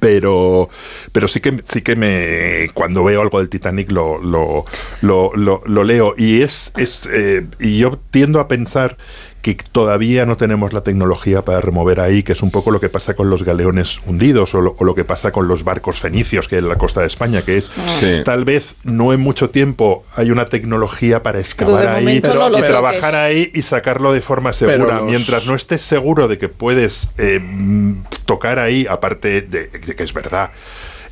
pero 0.00 0.68
pero 1.12 1.28
sí 1.28 1.40
que 1.40 1.60
sí 1.64 1.82
que 1.82 1.96
me 1.96 2.70
cuando 2.74 3.04
veo 3.04 3.20
algo 3.22 3.38
del 3.38 3.48
Titanic 3.48 3.90
lo 3.90 4.18
lo, 4.18 4.64
lo, 5.02 5.32
lo- 5.34 5.62
lo 5.66 5.84
leo. 5.84 6.14
Y 6.16 6.42
es 6.42 6.72
es 6.76 7.08
eh, 7.12 7.46
y 7.60 7.78
yo 7.78 7.98
tiendo 8.10 8.40
a 8.40 8.48
pensar 8.48 8.96
que 9.54 9.64
todavía 9.70 10.26
no 10.26 10.36
tenemos 10.36 10.72
la 10.72 10.80
tecnología 10.82 11.44
para 11.44 11.60
remover 11.60 12.00
ahí, 12.00 12.22
que 12.22 12.32
es 12.32 12.42
un 12.42 12.50
poco 12.50 12.70
lo 12.70 12.80
que 12.80 12.88
pasa 12.88 13.14
con 13.14 13.30
los 13.30 13.44
galeones 13.44 14.00
hundidos 14.06 14.54
o 14.54 14.60
lo, 14.60 14.74
o 14.78 14.84
lo 14.84 14.94
que 14.94 15.04
pasa 15.04 15.30
con 15.30 15.46
los 15.46 15.62
barcos 15.62 16.00
fenicios 16.00 16.48
que 16.48 16.56
hay 16.56 16.62
en 16.62 16.68
la 16.68 16.76
costa 16.78 17.02
de 17.02 17.06
España, 17.06 17.42
que 17.42 17.58
es 17.58 17.70
Sí. 18.00 18.22
tal 18.24 18.44
vez 18.44 18.74
no 18.84 19.12
en 19.12 19.20
mucho 19.20 19.50
tiempo 19.50 20.04
hay 20.16 20.30
una 20.30 20.48
tecnología 20.48 21.22
para 21.22 21.38
excavar 21.40 21.86
ahí 21.88 22.04
no 22.04 22.10
y 22.12 22.20
trabajar 22.20 23.14
ahí 23.14 23.50
y 23.54 23.62
sacarlo 23.62 24.12
de 24.12 24.20
forma 24.20 24.52
segura. 24.52 24.96
los- 24.96 25.04
Mientras 25.04 25.46
no 25.46 25.54
estés 25.54 25.82
seguro 25.82 26.28
de 26.28 26.38
que 26.38 26.48
puedes 26.48 27.08
eh, 27.18 27.40
tocar 28.24 28.58
ahí, 28.58 28.86
aparte 28.88 29.42
de, 29.42 29.68
de 29.68 29.94
que 29.94 30.02
es 30.02 30.12
verdad, 30.12 30.50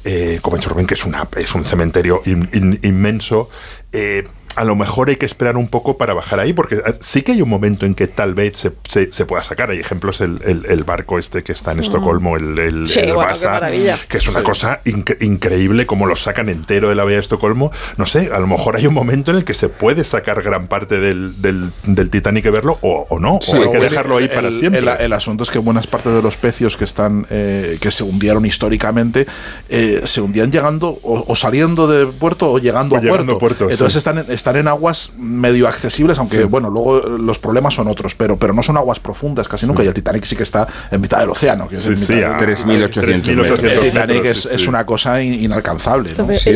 eh, 0.05 0.38
como 0.43 0.57
ha 0.57 0.59
dicho 0.59 0.71
Rubén, 0.71 0.87
que 0.87 0.95
es, 0.95 1.05
una, 1.05 1.26
es 1.37 1.55
un 1.55 1.64
cementerio 1.64 2.21
in- 2.26 2.49
in- 2.53 2.79
inmenso, 2.83 3.49
eh, 3.93 4.25
a 4.56 4.64
lo 4.64 4.76
mejor 4.76 5.08
hay 5.08 5.16
que 5.16 5.26
esperar 5.26 5.56
un 5.56 5.68
poco 5.68 5.99
para 5.99 6.14
bajar 6.14 6.40
ahí, 6.40 6.52
porque 6.52 6.76
eh, 6.76 6.94
sí 7.00 7.23
que 7.23 7.32
hay 7.32 7.42
un 7.42 7.49
momento 7.49 7.87
en 7.87 7.94
que 7.94 8.06
tal 8.08 8.34
vez 8.34 8.56
se, 8.58 8.73
se- 8.88 9.12
se 9.12 9.26
pueda 9.26 9.42
sacar. 9.44 9.70
Hay 9.70 9.78
ejemplos, 9.80 10.20
el, 10.20 10.40
el- 10.44 10.66
el 10.66 10.84
barco 10.84 11.18
este 11.18 11.42
que 11.42 11.52
está 11.52 11.73
en 11.73 11.80
Estocolmo, 11.80 12.37
el, 12.37 12.58
el, 12.58 12.87
Sí, 12.87 13.00
el 13.00 13.06
bueno, 13.14 13.23
qué 13.23 13.26
Vasa, 13.34 13.50
maravilla. 13.50 13.99
que 14.08 14.18
es 14.18 14.28
una 14.28 14.42
cosa 14.42 14.80
inc- 14.84 15.16
increíble 15.23 15.87
como 15.87 16.06
lo 16.06 16.16
sacan 16.16 16.49
entero 16.49 16.88
de 16.88 16.94
la 16.94 17.04
bahía 17.04 17.16
de 17.16 17.23
Estocolmo. 17.23 17.70
No 17.96 18.06
sé, 18.06 18.30
a 18.32 18.38
lo 18.38 18.46
mejor 18.46 18.76
hay 18.76 18.87
un 18.87 18.94
momento 18.94 19.30
en 19.30 19.38
el 19.38 19.44
que 19.44 19.54
se 19.54 19.68
puede 19.68 20.04
sacar 20.04 20.42
gran 20.42 20.66
parte 20.68 21.00
del, 21.00 21.40
del, 21.42 21.70
del 21.84 22.11
Titanic 22.11 22.46
y 22.46 22.50
verlo, 22.50 22.78
o, 22.82 23.06
o 23.08 23.18
no, 23.20 23.34
o 23.37 23.54
hay 23.54 23.70
que 23.70 23.78
dejarlo 23.80 24.18
ahí 24.18 24.25
el- 24.25 24.30
para 24.30 24.52
siempre. 24.52 24.80
El, 24.80 24.88
el 24.88 25.12
asunto 25.12 25.44
es 25.44 25.50
que 25.50 25.58
buenas 25.58 25.87
partes 25.87 26.12
de 26.12 26.23
los 26.23 26.37
pecios 26.37 26.76
que 26.76 26.84
están 26.84 27.26
eh, 27.30 27.78
que 27.80 27.90
se 27.90 28.04
hundieron 28.04 28.44
históricamente 28.46 29.26
eh, 29.68 30.02
se 30.04 30.20
hundían 30.20 30.50
llegando 30.52 30.99
o, 31.02 31.25
o 31.26 31.34
saliendo 31.34 31.87
de 31.87 32.06
puerto 32.06 32.50
o 32.52 32.58
llegando 32.58 32.94
O 32.96 32.99
a 32.99 33.00
llegando 33.00 33.38
puerto. 33.38 33.64
a 33.64 33.66
puerto, 33.66 33.70
Entonces 33.70 33.92
sí. 33.94 33.99
están, 33.99 34.18
en, 34.18 34.30
están 34.30 34.44
en 34.57 34.69
aguas 34.69 35.13
medio 35.19 35.67
accesibles, 35.69 36.19
aunque 36.19 36.45
bueno, 36.45 36.71
luego 36.71 37.01
los 37.01 37.39
problemas 37.39 37.75
son 37.75 37.89
otros, 37.89 38.15
pero, 38.15 38.37
pero 38.37 38.53
no 38.53 38.63
son 38.63 38.77
aguas 38.77 39.01
profundas 39.01 39.49
casi 39.49 39.67
nunca. 39.67 39.83
Y 39.83 39.87
el 39.87 39.95
Titanic 39.95 40.25
sí 40.25 40.37
que 40.37 40.43
está 40.43 40.67
en 40.91 41.01
mitad 41.01 41.19
del 41.21 41.31
océano. 41.31 41.69
Que 41.69 41.77
es 41.77 41.83
Sí, 41.83 41.89
en 41.91 41.97
sí, 41.97 42.13
mitad 42.15 42.35
a 42.35 42.41
de- 42.47 42.57
3.800 42.57 43.37
metros. 43.37 43.59
el 43.65 43.81
Titanic 43.81 44.17
metros, 44.17 44.27
es, 44.37 44.43
sí, 44.43 44.49
es 44.53 44.61
sí. 44.63 44.69
una 44.69 44.87
cosa 44.87 45.23
in- 45.23 45.43
inalcanzable. 45.45 46.13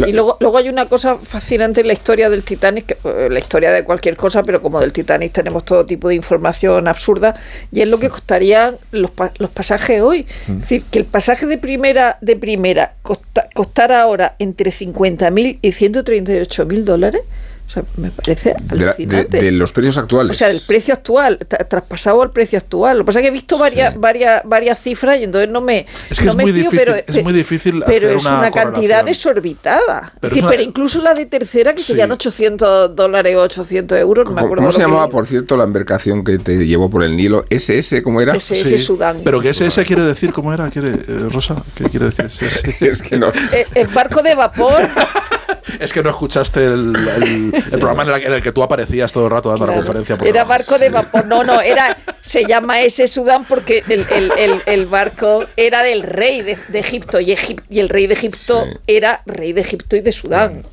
y 0.07 0.12
luego, 0.12 0.37
luego 0.40 0.59
hay 0.59 0.68
una 0.68 0.87
cosa 0.87 1.16
fascinante 1.16 1.80
en 1.80 1.87
la 1.87 1.92
historia 1.95 2.28
del 2.30 2.42
Titanic, 2.42 2.97
eh, 3.04 3.28
la 3.30 3.38
historia 3.38 3.73
de 3.73 3.85
cualquier 3.85 4.16
cosa, 4.16 4.42
pero 4.42 4.61
como 4.62 4.80
del 4.80 4.92
Titanic 4.92 5.33
tenemos 5.33 5.64
todo 5.64 5.85
tipo 5.87 6.09
de 6.09 6.14
información 6.14 6.87
absurda, 6.88 7.35
y 7.73 7.80
es 7.80 7.88
lo 7.88 7.99
que 7.99 8.09
costarían 8.09 8.76
los, 8.92 9.11
pa- 9.11 9.33
los 9.38 9.50
pasajes 9.50 10.00
hoy. 10.02 10.26
Es 10.49 10.61
decir, 10.61 10.85
que 10.90 10.99
el 10.99 11.04
pasaje 11.04 11.47
de 11.47 11.59
primera 11.59 12.18
de 12.21 12.37
primera 12.37 12.95
costa- 13.02 13.49
costara 13.54 14.02
ahora 14.02 14.35
entre 14.38 14.71
50.000 14.71 15.59
y 15.62 15.73
138.000 15.73 16.85
dólares, 16.85 17.23
o 17.68 17.70
sea, 17.70 17.82
me 17.98 18.10
parece 18.10 18.54
De, 18.62 18.76
la- 18.76 18.82
de- 18.82 18.84
alucinante. 18.88 19.42
de 19.42 19.52
los 19.52 19.72
precios 19.72 19.98
actuales. 19.98 20.34
O 20.37 20.38
sea, 20.38 20.48
del 20.48 20.62
precio 20.66 20.94
actual, 20.94 21.38
tra- 21.38 21.68
traspasado 21.68 22.22
al 22.22 22.30
precio 22.30 22.56
actual. 22.58 22.96
Lo 22.96 23.04
que 23.04 23.08
pasa 23.08 23.18
es 23.18 23.25
que 23.25 23.28
he 23.28 23.30
visto 23.30 23.58
varias, 23.58 23.94
varias, 24.00 24.40
varias 24.46 24.80
cifras 24.80 25.20
y 25.20 25.25
entonces 25.25 25.50
no 25.50 25.60
me, 25.60 25.84
Es 26.08 26.18
que 26.18 26.25
no 26.25 26.30
es 26.30 26.37
me 26.37 26.42
muy 26.44 26.52
fío, 26.52 26.70
difícil- 26.70 26.78
pero, 26.78 26.94
es 27.06 27.22
muy 27.22 27.32
difícil 27.34 27.82
pero 27.87 28.06
hacer 28.08 28.16
es 28.16 28.25
una 28.25 28.38
una, 28.38 28.50
cantidad 28.50 29.04
desorbitada. 29.04 30.12
Pero 30.20 30.34
una- 30.37 30.48
pero 30.48 30.62
incluso 30.62 30.98
la 31.02 31.12
de 31.12 31.26
tercera, 31.26 31.75
que 31.75 31.80
Sí. 31.82 31.88
serían 31.88 32.10
800 32.10 32.96
dólares 32.96 33.37
o 33.37 33.42
800 33.42 33.98
euros, 33.98 34.25
no 34.25 34.30
me 34.30 34.34
¿Cómo, 34.37 34.46
acuerdo. 34.46 34.62
cómo 34.62 34.72
se 34.72 34.80
llamaba, 34.80 35.08
por 35.08 35.26
cierto, 35.26 35.56
la 35.56 35.64
embarcación 35.64 36.25
que 36.25 36.38
te 36.38 36.66
llevó 36.66 36.88
por 36.90 37.02
el 37.02 37.16
Nilo? 37.16 37.44
¿SS? 37.50 38.02
¿Cómo 38.02 38.20
era? 38.22 38.34
SS 38.34 38.78
Sudán. 38.78 39.20
Pero 39.25 39.40
que 39.42 39.50
ese 39.50 39.68
quiere 39.84 40.02
decir, 40.02 40.32
¿cómo 40.32 40.54
era? 40.54 40.70
¿Quiere, 40.70 40.88
eh, 40.88 41.28
Rosa? 41.30 41.62
¿Qué 41.75 41.84
quiere 41.84 42.06
decir 42.06 42.25
ese? 42.25 42.75
es 42.87 43.02
que 43.02 43.18
no. 43.18 43.28
Eh, 43.52 43.66
el 43.75 43.88
barco 43.88 44.22
de 44.22 44.34
vapor. 44.34 44.72
Es 45.80 45.92
que 45.92 46.02
no 46.02 46.10
escuchaste 46.10 46.64
el, 46.64 46.94
el- 46.96 47.52
el 47.72 47.78
programa 47.78 48.02
en 48.04 48.08
el, 48.10 48.26
en 48.26 48.32
el 48.34 48.42
que 48.42 48.52
tú 48.52 48.62
aparecías 48.62 49.12
todo 49.12 49.25
el 49.26 49.30
rato 49.30 49.48
dando 49.50 49.66
la 49.66 49.75
conferencia. 49.75 50.16
por 50.16 50.26
Era 50.26 50.44
barco 50.44 50.78
de 50.78 50.90
vapor. 50.90 51.26
No, 51.26 51.44
no, 51.44 51.60
era. 51.60 51.96
Se 52.20 52.44
llama 52.44 52.80
ese 52.80 53.08
Sudán 53.08 53.44
porque 53.44 53.82
el, 53.88 54.04
el- 54.10 54.32
el- 54.38 54.62
el 54.66 54.87
barco 54.87 55.44
era 55.56 55.82
del 55.82 56.02
rey 56.02 56.42
de, 56.42 56.58
de 56.68 56.78
Egipto 56.78 57.20
y, 57.20 57.26
Egip- 57.32 57.62
y 57.70 57.80
el 57.80 57.88
rey 57.88 58.06
de 58.06 58.14
Egipto 58.14 58.64
Sí. 58.64 58.70
era 58.87 59.22
rey 59.26 59.52
de 59.52 59.60
Egipto 59.60 59.96
y 59.96 60.00
de 60.00 60.12
Sudán. 60.12 60.52
Bueno, 60.54 60.68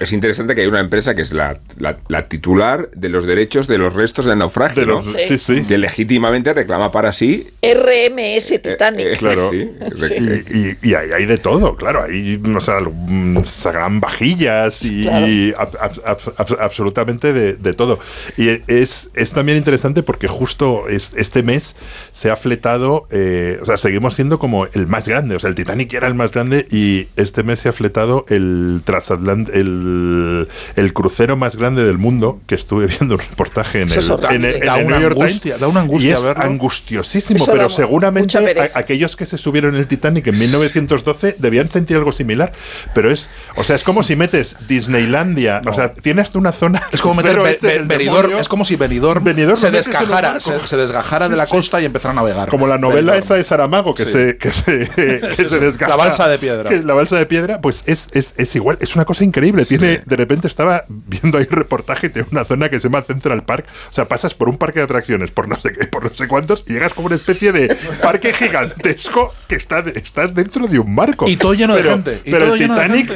es 0.00 0.12
interesante 0.12 0.54
que 0.54 0.62
hay 0.62 0.66
una 0.66 0.80
empresa 0.80 1.14
que 1.14 1.22
es 1.22 1.32
la, 1.32 1.58
la- 1.78 1.98
la 2.08 2.28
titular 2.28 2.90
de 2.92 3.08
los 3.08 3.26
derechos 3.26 3.66
de 3.66 3.78
los 3.78 3.92
restos 3.94 4.24
del 4.26 4.38
naufragio, 4.38 4.80
De 4.82 4.86
los- 4.86 5.06
¿no? 5.06 5.12
sí, 5.18 5.38
sí. 5.38 5.62
que 5.64 5.78
legítimamente 5.78 6.52
reclama 6.54 6.90
para 6.92 7.12
sí. 7.12 7.48
RMS 7.62 8.58
Titanic. 8.60 9.06
eh, 9.06 9.16
Claro. 9.18 9.50
sí, 9.50 9.70
Sí. 10.08 10.14
Y, 10.50 10.58
y- 10.58 10.90
y 10.90 10.94
hay, 10.94 11.10
hay 11.12 11.26
de 11.26 11.38
todo, 11.38 11.76
claro. 11.76 12.02
Hay, 12.02 12.40
o 12.56 12.60
sea, 12.60 12.80
mm, 12.80 13.44
sacarán 13.44 14.00
vajillas 14.00 14.82
y, 14.84 15.02
Claro. 15.02 15.26
y 15.28 15.52
ab- 15.52 15.78
ab- 15.78 16.34
ab- 16.36 16.56
absolutamente 16.60 17.32
de, 17.32 17.54
de 17.54 17.72
todo. 17.74 17.98
Y 18.36 18.48
es, 18.66 19.10
es 19.14 19.32
también 19.32 19.58
interesante 19.58 20.02
porque 20.02 20.28
justo 20.28 20.88
es- 20.88 21.12
este 21.16 21.42
mes 21.42 21.74
se 22.12 22.30
ha 22.30 22.36
fletado, 22.36 23.06
eh, 23.10 23.58
o 23.62 23.66
sea, 23.66 23.76
seguimos 23.76 24.14
siendo 24.14 24.38
como 24.38 24.66
el 24.66 24.86
más 24.86 25.06
grande. 25.08 25.36
O 25.36 25.38
sea, 25.38 25.48
el 25.48 25.54
Titanic 25.56 25.92
era 25.94 26.06
el 26.06 26.14
más 26.14 26.30
grande 26.32 26.66
y 26.70 27.08
este 27.16 27.42
mes 27.42 27.60
se 27.60 27.68
ha 27.68 27.72
fletado 27.72 28.24
el 28.28 28.82
transatlántico, 28.84 29.39
el, 29.52 30.48
el 30.76 30.92
crucero 30.92 31.36
más 31.36 31.56
grande 31.56 31.84
del 31.84 31.98
mundo, 31.98 32.40
que 32.46 32.54
estuve 32.54 32.86
viendo 32.98 33.14
un 33.14 33.20
reportaje 33.20 33.82
en 33.82 33.88
Eso 33.88 34.18
el, 34.18 34.24
es 34.24 34.30
en 34.30 34.44
el- 34.44 34.54
en 34.56 34.60
Da 34.66 34.78
el 34.78 34.86
una 34.86 34.96
New 34.98 35.02
York 35.02 35.16
angustia, 35.18 35.40
Times. 35.54 35.60
da 35.60 35.68
una 35.68 35.80
angustia 35.80 36.08
y 36.10 36.12
es 36.12 36.22
verlo. 36.24 36.42
angustiosísimo, 36.44 37.42
Eso 37.44 37.52
pero 37.52 37.68
seguramente 37.68 38.38
a- 38.38 38.78
aquellos 38.78 39.16
que 39.16 39.26
se 39.26 39.38
subieron 39.38 39.74
en 39.74 39.80
el 39.80 39.86
Titanic 39.86 40.26
en 40.26 40.38
1912 40.38 41.36
debían 41.38 41.70
sentir 41.70 41.96
algo 41.96 42.12
similar, 42.12 42.52
pero 42.94 43.10
es, 43.10 43.28
o 43.56 43.64
sea, 43.64 43.76
es 43.76 43.82
como 43.84 44.02
si 44.02 44.16
metes 44.16 44.56
Disneylandia, 44.68 45.62
o 45.66 45.72
sea, 45.74 45.92
tienes 45.94 46.30
una 46.34 46.52
zona 46.52 46.82
Es 46.92 47.00
como 47.00 47.14
meter 47.14 47.38
Be- 47.40 47.50
este, 47.52 47.78
Be- 47.80 47.84
Benidorm, 47.84 48.36
es 48.38 48.48
como 48.48 48.64
si 48.64 48.76
Benidorm, 48.76 49.22
Benidorm 49.24 49.56
se 49.56 49.70
desgajara, 49.70 50.40
se, 50.40 50.66
se 50.66 50.76
desgajara 50.76 51.26
Sí, 51.26 51.32
de 51.32 51.36
la 51.36 51.46
sí. 51.46 51.52
costa 51.52 51.80
y 51.80 51.84
empezara 51.84 52.12
a 52.12 52.14
navegar. 52.16 52.48
como 52.48 52.66
la 52.66 52.78
novela 52.78 53.12
Benidorm. 53.12 53.22
esa 53.22 53.34
de 53.36 53.44
Saramago 53.44 53.94
que 53.94 54.04
Sí. 54.04 54.10
se 54.12 54.36
que 54.38 54.52
se, 54.52 54.88
que 55.36 55.44
se 55.44 55.58
desgaja. 55.58 55.90
La 55.90 55.96
balsa 55.96 56.28
de 56.28 56.38
piedra. 56.38 56.68
Que 56.70 56.82
la 56.82 56.94
balsa 56.94 57.16
de 57.16 57.26
piedra, 57.26 57.60
pues 57.60 57.82
es, 57.86 58.08
es, 58.12 58.34
es 58.36 58.54
igual, 58.56 58.78
es 58.80 58.94
una 58.96 59.04
cosa 59.04 59.24
increíble. 59.30 59.64
Tiene, 59.64 60.02
de 60.04 60.16
repente 60.16 60.46
estaba 60.46 60.84
viendo 60.88 61.38
ahí 61.38 61.46
un 61.50 61.56
reportaje 61.56 62.08
y 62.08 62.10
tiene 62.10 62.28
una 62.30 62.44
zona 62.44 62.68
que 62.68 62.78
se 62.78 62.88
llama 62.88 63.02
Central 63.02 63.44
Park. 63.44 63.66
O 63.90 63.92
sea, 63.92 64.06
pasas 64.08 64.34
por 64.34 64.48
un 64.48 64.58
parque 64.58 64.80
de 64.80 64.84
atracciones, 64.84 65.30
por 65.30 65.48
no 65.48 65.58
sé 65.60 65.72
qué, 65.72 65.86
por 65.86 66.04
no 66.04 66.10
sé 66.14 66.28
cuántos, 66.28 66.62
y 66.66 66.72
llegas 66.74 66.92
como 66.94 67.06
una 67.06 67.16
especie 67.16 67.52
de 67.52 67.76
parque 68.02 68.32
gigantesco 68.32 69.32
que 69.48 69.54
está 69.56 69.82
de- 69.82 69.98
estás 69.98 70.34
dentro 70.34 70.66
de 70.66 70.78
un 70.78 70.94
barco. 70.94 71.28
Y 71.28 71.36
todo 71.36 71.54
lleno 71.54 71.74
de 71.74 71.82
gente, 71.82 72.20
y 72.24 72.30
Pero 72.30 72.44
todo 72.46 72.54
el 72.54 72.60
lleno 72.60 72.74
de 72.74 72.82
Titanic 72.82 73.10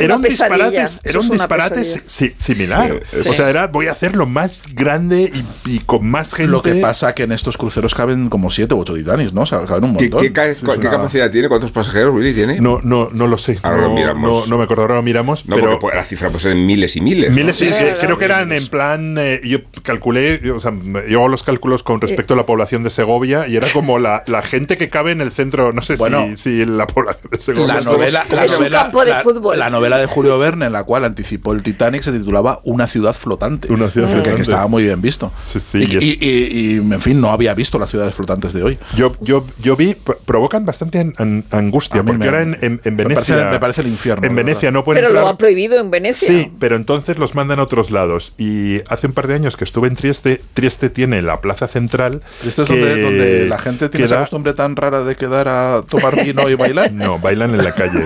era 0.00 0.16
un 0.16 0.22
disparate, 0.22 0.86
era 1.04 1.18
un 1.20 1.28
disparate 1.30 1.84
si- 1.84 2.32
similar. 2.36 3.02
Sí, 3.10 3.28
O 3.28 3.34
sea, 3.34 3.50
era 3.50 3.66
voy 3.66 3.86
a 3.88 3.92
hacerlo 3.92 4.26
más 4.26 4.64
grande 4.72 5.30
y, 5.66 5.70
y 5.76 5.78
con 5.80 6.06
más 6.08 6.34
gente. 6.34 6.50
Lo 6.50 6.62
que 6.62 6.74
pasa 6.76 7.14
que 7.14 7.24
en 7.24 7.32
estos 7.32 7.56
cruceros 7.56 7.94
caben 7.94 8.28
como 8.28 8.50
siete 8.50 8.74
u 8.74 8.80
ocho 8.80 8.94
Titanics, 8.94 9.32
¿no? 9.32 9.42
O 9.42 9.46
sea, 9.46 9.64
caben 9.64 9.84
un 9.84 9.96
¿Qué, 9.96 10.04
montón. 10.10 10.20
qué 10.22 10.32
qué 10.32 10.56
una- 10.64 10.90
capacidad 10.90 11.30
tiene? 11.30 11.48
¿Cuántos 11.48 11.70
pasajeros, 11.70 12.14
Willy, 12.14 12.34
tiene? 12.34 12.60
No, 12.60 12.80
no, 12.82 13.08
no 13.12 13.26
lo 13.26 13.38
sé. 13.38 13.58
Ahora 13.62 13.78
no, 13.78 13.88
lo 13.88 13.94
miramos. 13.94 14.22
No, 14.30 14.46
no 14.46 14.58
me 14.58 14.64
acuerdo, 14.64 14.82
ahora 14.82 14.96
lo 14.96 15.02
miramos. 15.02 15.46
No, 15.50 15.56
pero 15.56 15.78
porque 15.78 15.96
la 15.96 16.04
cifra 16.04 16.28
puede 16.28 16.40
ser 16.40 16.52
en 16.52 16.64
miles 16.66 16.96
y 16.96 17.00
miles. 17.00 17.30
¿no? 17.30 17.36
Miles, 17.36 17.56
sí, 17.56 17.66
Sí, 17.72 17.74
sí, 17.74 17.84
sí, 17.94 18.06
creo 18.06 18.18
que 18.18 18.24
eran 18.24 18.52
en 18.52 18.66
plan, 18.68 19.16
eh, 19.18 19.40
yo 19.44 19.58
calculé, 19.82 20.40
yo, 20.42 20.56
o 20.56 20.60
sea, 20.60 20.72
yo 21.08 21.18
hago 21.18 21.28
los 21.28 21.42
cálculos 21.42 21.82
con 21.82 22.00
respecto 22.00 22.34
a 22.34 22.36
la 22.36 22.46
población 22.46 22.82
de 22.82 22.90
Segovia 22.90 23.46
y 23.48 23.56
era 23.56 23.66
como 23.72 23.98
la, 23.98 24.22
la 24.26 24.42
gente 24.42 24.76
que 24.76 24.88
cabe 24.88 25.12
en 25.12 25.20
el 25.20 25.32
centro, 25.32 25.72
no 25.72 25.82
sé 25.82 25.96
Bueno, 25.96 26.26
si, 26.28 26.36
si 26.36 26.66
la 26.66 26.86
población 26.86 27.30
de 27.30 27.38
Segovia. 27.40 27.74
La 27.74 27.80
novela, 27.82 28.24
la, 28.30 28.44
Es 28.44 28.50
un 28.52 28.58
novela, 28.58 28.78
campo 28.82 29.04
de 29.04 29.10
la- 29.10 29.20
fútbol. 29.22 29.58
la 29.58 29.70
novela 29.70 29.98
de 29.98 30.06
Julio 30.06 30.38
Verne, 30.38 30.66
en 30.66 30.72
la 30.72 30.84
cual 30.84 31.04
anticipó 31.04 31.52
el 31.52 31.62
Titanic, 31.62 32.02
se 32.02 32.12
titulaba 32.12 32.60
Una 32.64 32.86
ciudad 32.86 33.14
flotante. 33.14 33.72
Una 33.72 33.88
ciudad 33.90 34.08
Que- 34.08 34.14
que, 34.14 34.20
flotante. 34.22 34.42
estaba 34.42 34.66
muy 34.68 34.82
bien 34.84 35.00
visto. 35.02 35.32
Sí, 35.44 35.60
sí, 35.60 35.78
y, 35.78 35.80
y 35.94 35.96
es- 35.96 36.02
y- 36.04 36.18
y- 36.20 36.70
y, 36.72 36.76
en 36.92 37.00
fin, 37.00 37.20
no 37.20 37.30
había 37.30 37.54
visto 37.54 37.78
las 37.78 37.90
ciudades 37.90 38.14
flotantes 38.14 38.52
de 38.52 38.62
hoy. 38.62 38.78
Yo, 38.96 39.12
yo, 39.20 39.44
yo 39.62 39.76
vi, 39.76 39.96
provocan 40.24 40.64
bastante 40.64 40.98
an- 41.00 41.14
an- 41.18 41.44
angustia, 41.50 42.00
A 42.00 42.04
porque 42.04 42.18
me- 42.18 42.24
ahora 42.26 42.42
en, 42.42 42.56
en- 42.60 42.80
en 42.84 42.96
me 42.96 43.04
Venecia. 43.04 43.34
parece- 43.34 43.50
me 43.50 43.58
parece 43.58 43.80
el 43.82 43.88
infierno, 43.88 44.26
En 44.26 44.34
Venecia 44.34 44.70
no 44.70 44.84
pueden 44.84 45.00
Pero 45.02 45.08
entrar- 45.08 45.24
prohibido 45.40 45.80
en 45.80 45.90
Venecia. 45.90 46.28
Sí, 46.28 46.52
pero 46.60 46.76
entonces 46.76 47.18
los 47.18 47.34
mandan 47.34 47.58
a 47.58 47.62
otros 47.64 47.90
lados. 47.90 48.32
Y 48.38 48.80
hace 48.88 49.06
un 49.08 49.12
par 49.12 49.26
de 49.26 49.34
años 49.34 49.56
que 49.56 49.64
estuve 49.64 49.88
en 49.88 49.96
Trieste, 49.96 50.40
Trieste 50.54 50.90
tiene 50.90 51.22
la 51.22 51.40
plaza 51.40 51.66
central. 51.66 52.22
Este 52.46 52.62
es 52.62 52.68
que- 52.68 52.76
donde, 52.78 53.02
donde 53.02 53.46
la 53.46 53.58
gente 53.58 53.88
tiene 53.88 54.06
esa 54.06 54.16
queda- 54.16 54.20
costumbre 54.22 54.52
tan 54.52 54.76
rara 54.76 55.02
de 55.02 55.16
quedar 55.16 55.48
a 55.48 55.82
tomar 55.88 56.14
vino 56.24 56.48
y 56.48 56.54
bailar. 56.54 56.92
No, 57.00 57.18
bailan 57.18 57.54
en 57.54 57.64
la 57.64 57.72
calle. 57.72 58.04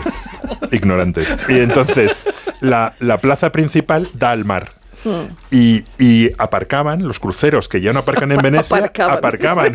ignorantes. 0.71 1.29
Y 1.49 1.59
entonces, 1.59 2.21
la, 2.61 2.95
la 3.01 3.19
plaza 3.19 3.51
principal 3.53 4.09
da 4.15 4.31
al 4.31 4.45
mar. 4.45 4.73
Y, 5.51 5.85
y 5.99 6.31
aparcaban 6.39 7.07
los 7.07 7.21
cruceros 7.21 7.69
que 7.69 7.83
ya 7.83 7.93
no 7.93 7.99
aparcan 8.01 8.33
en 8.33 8.39
Venecia, 8.43 8.77
Aparcaban. 8.77 9.19
aparcaban. 9.19 9.73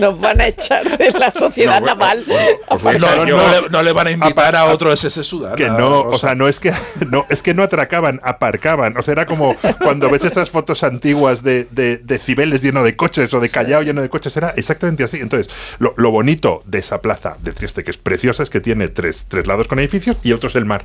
Nos 0.00 0.18
van 0.18 0.40
a 0.40 0.48
echar 0.48 0.96
de 0.98 1.10
la 1.12 1.30
sociedad 1.30 1.80
No, 1.80 1.86
naval. 1.86 2.24
os 2.68 2.82
No, 2.82 2.90
le, 3.24 3.68
no 3.70 3.82
le 3.82 3.92
van 3.92 4.06
a 4.06 4.10
invitar 4.10 4.56
a 4.56 4.66
otro 4.66 4.92
SS 4.92 5.22
Sudán. 5.22 5.56
Que 5.56 5.68
no, 5.68 6.00
o 6.02 6.18
sea, 6.18 6.34
no 6.34 6.48
es 6.48 6.58
que 6.60 6.72
no, 7.10 7.26
es 7.28 7.42
que 7.42 7.54
no 7.54 7.62
atracaban, 7.62 8.20
aparcaban. 8.24 8.96
O 8.96 9.02
sea, 9.02 9.12
era 9.12 9.26
como 9.26 9.54
cuando 9.82 10.10
ves 10.10 10.24
esas 10.24 10.50
fotos 10.50 10.82
antiguas 10.82 11.42
de, 11.42 11.66
de, 11.70 11.98
de 11.98 12.18
Cibeles 12.18 12.62
lleno 12.62 12.82
de 12.82 12.96
coches 12.96 13.32
o 13.34 13.40
de 13.40 13.48
Callao 13.50 13.82
lleno 13.82 14.02
de 14.02 14.08
coches, 14.08 14.36
era 14.36 14.50
exactamente 14.56 15.04
así. 15.04 15.18
Entonces, 15.18 15.52
lo, 15.78 15.94
lo 15.96 16.10
bonito 16.10 16.62
de 16.66 16.78
esa 16.78 17.00
plaza 17.00 17.36
de 17.42 17.52
Trieste, 17.52 17.84
que 17.84 17.90
es 17.90 17.98
preciosa, 17.98 18.42
es 18.42 18.50
que 18.50 18.60
tiene 18.60 18.88
tres, 18.88 19.26
tres 19.28 19.46
lados 19.46 19.68
con 19.68 19.78
edificios 19.78 20.16
y 20.22 20.32
otro 20.32 20.48
es 20.48 20.56
el 20.56 20.64
mar. 20.64 20.84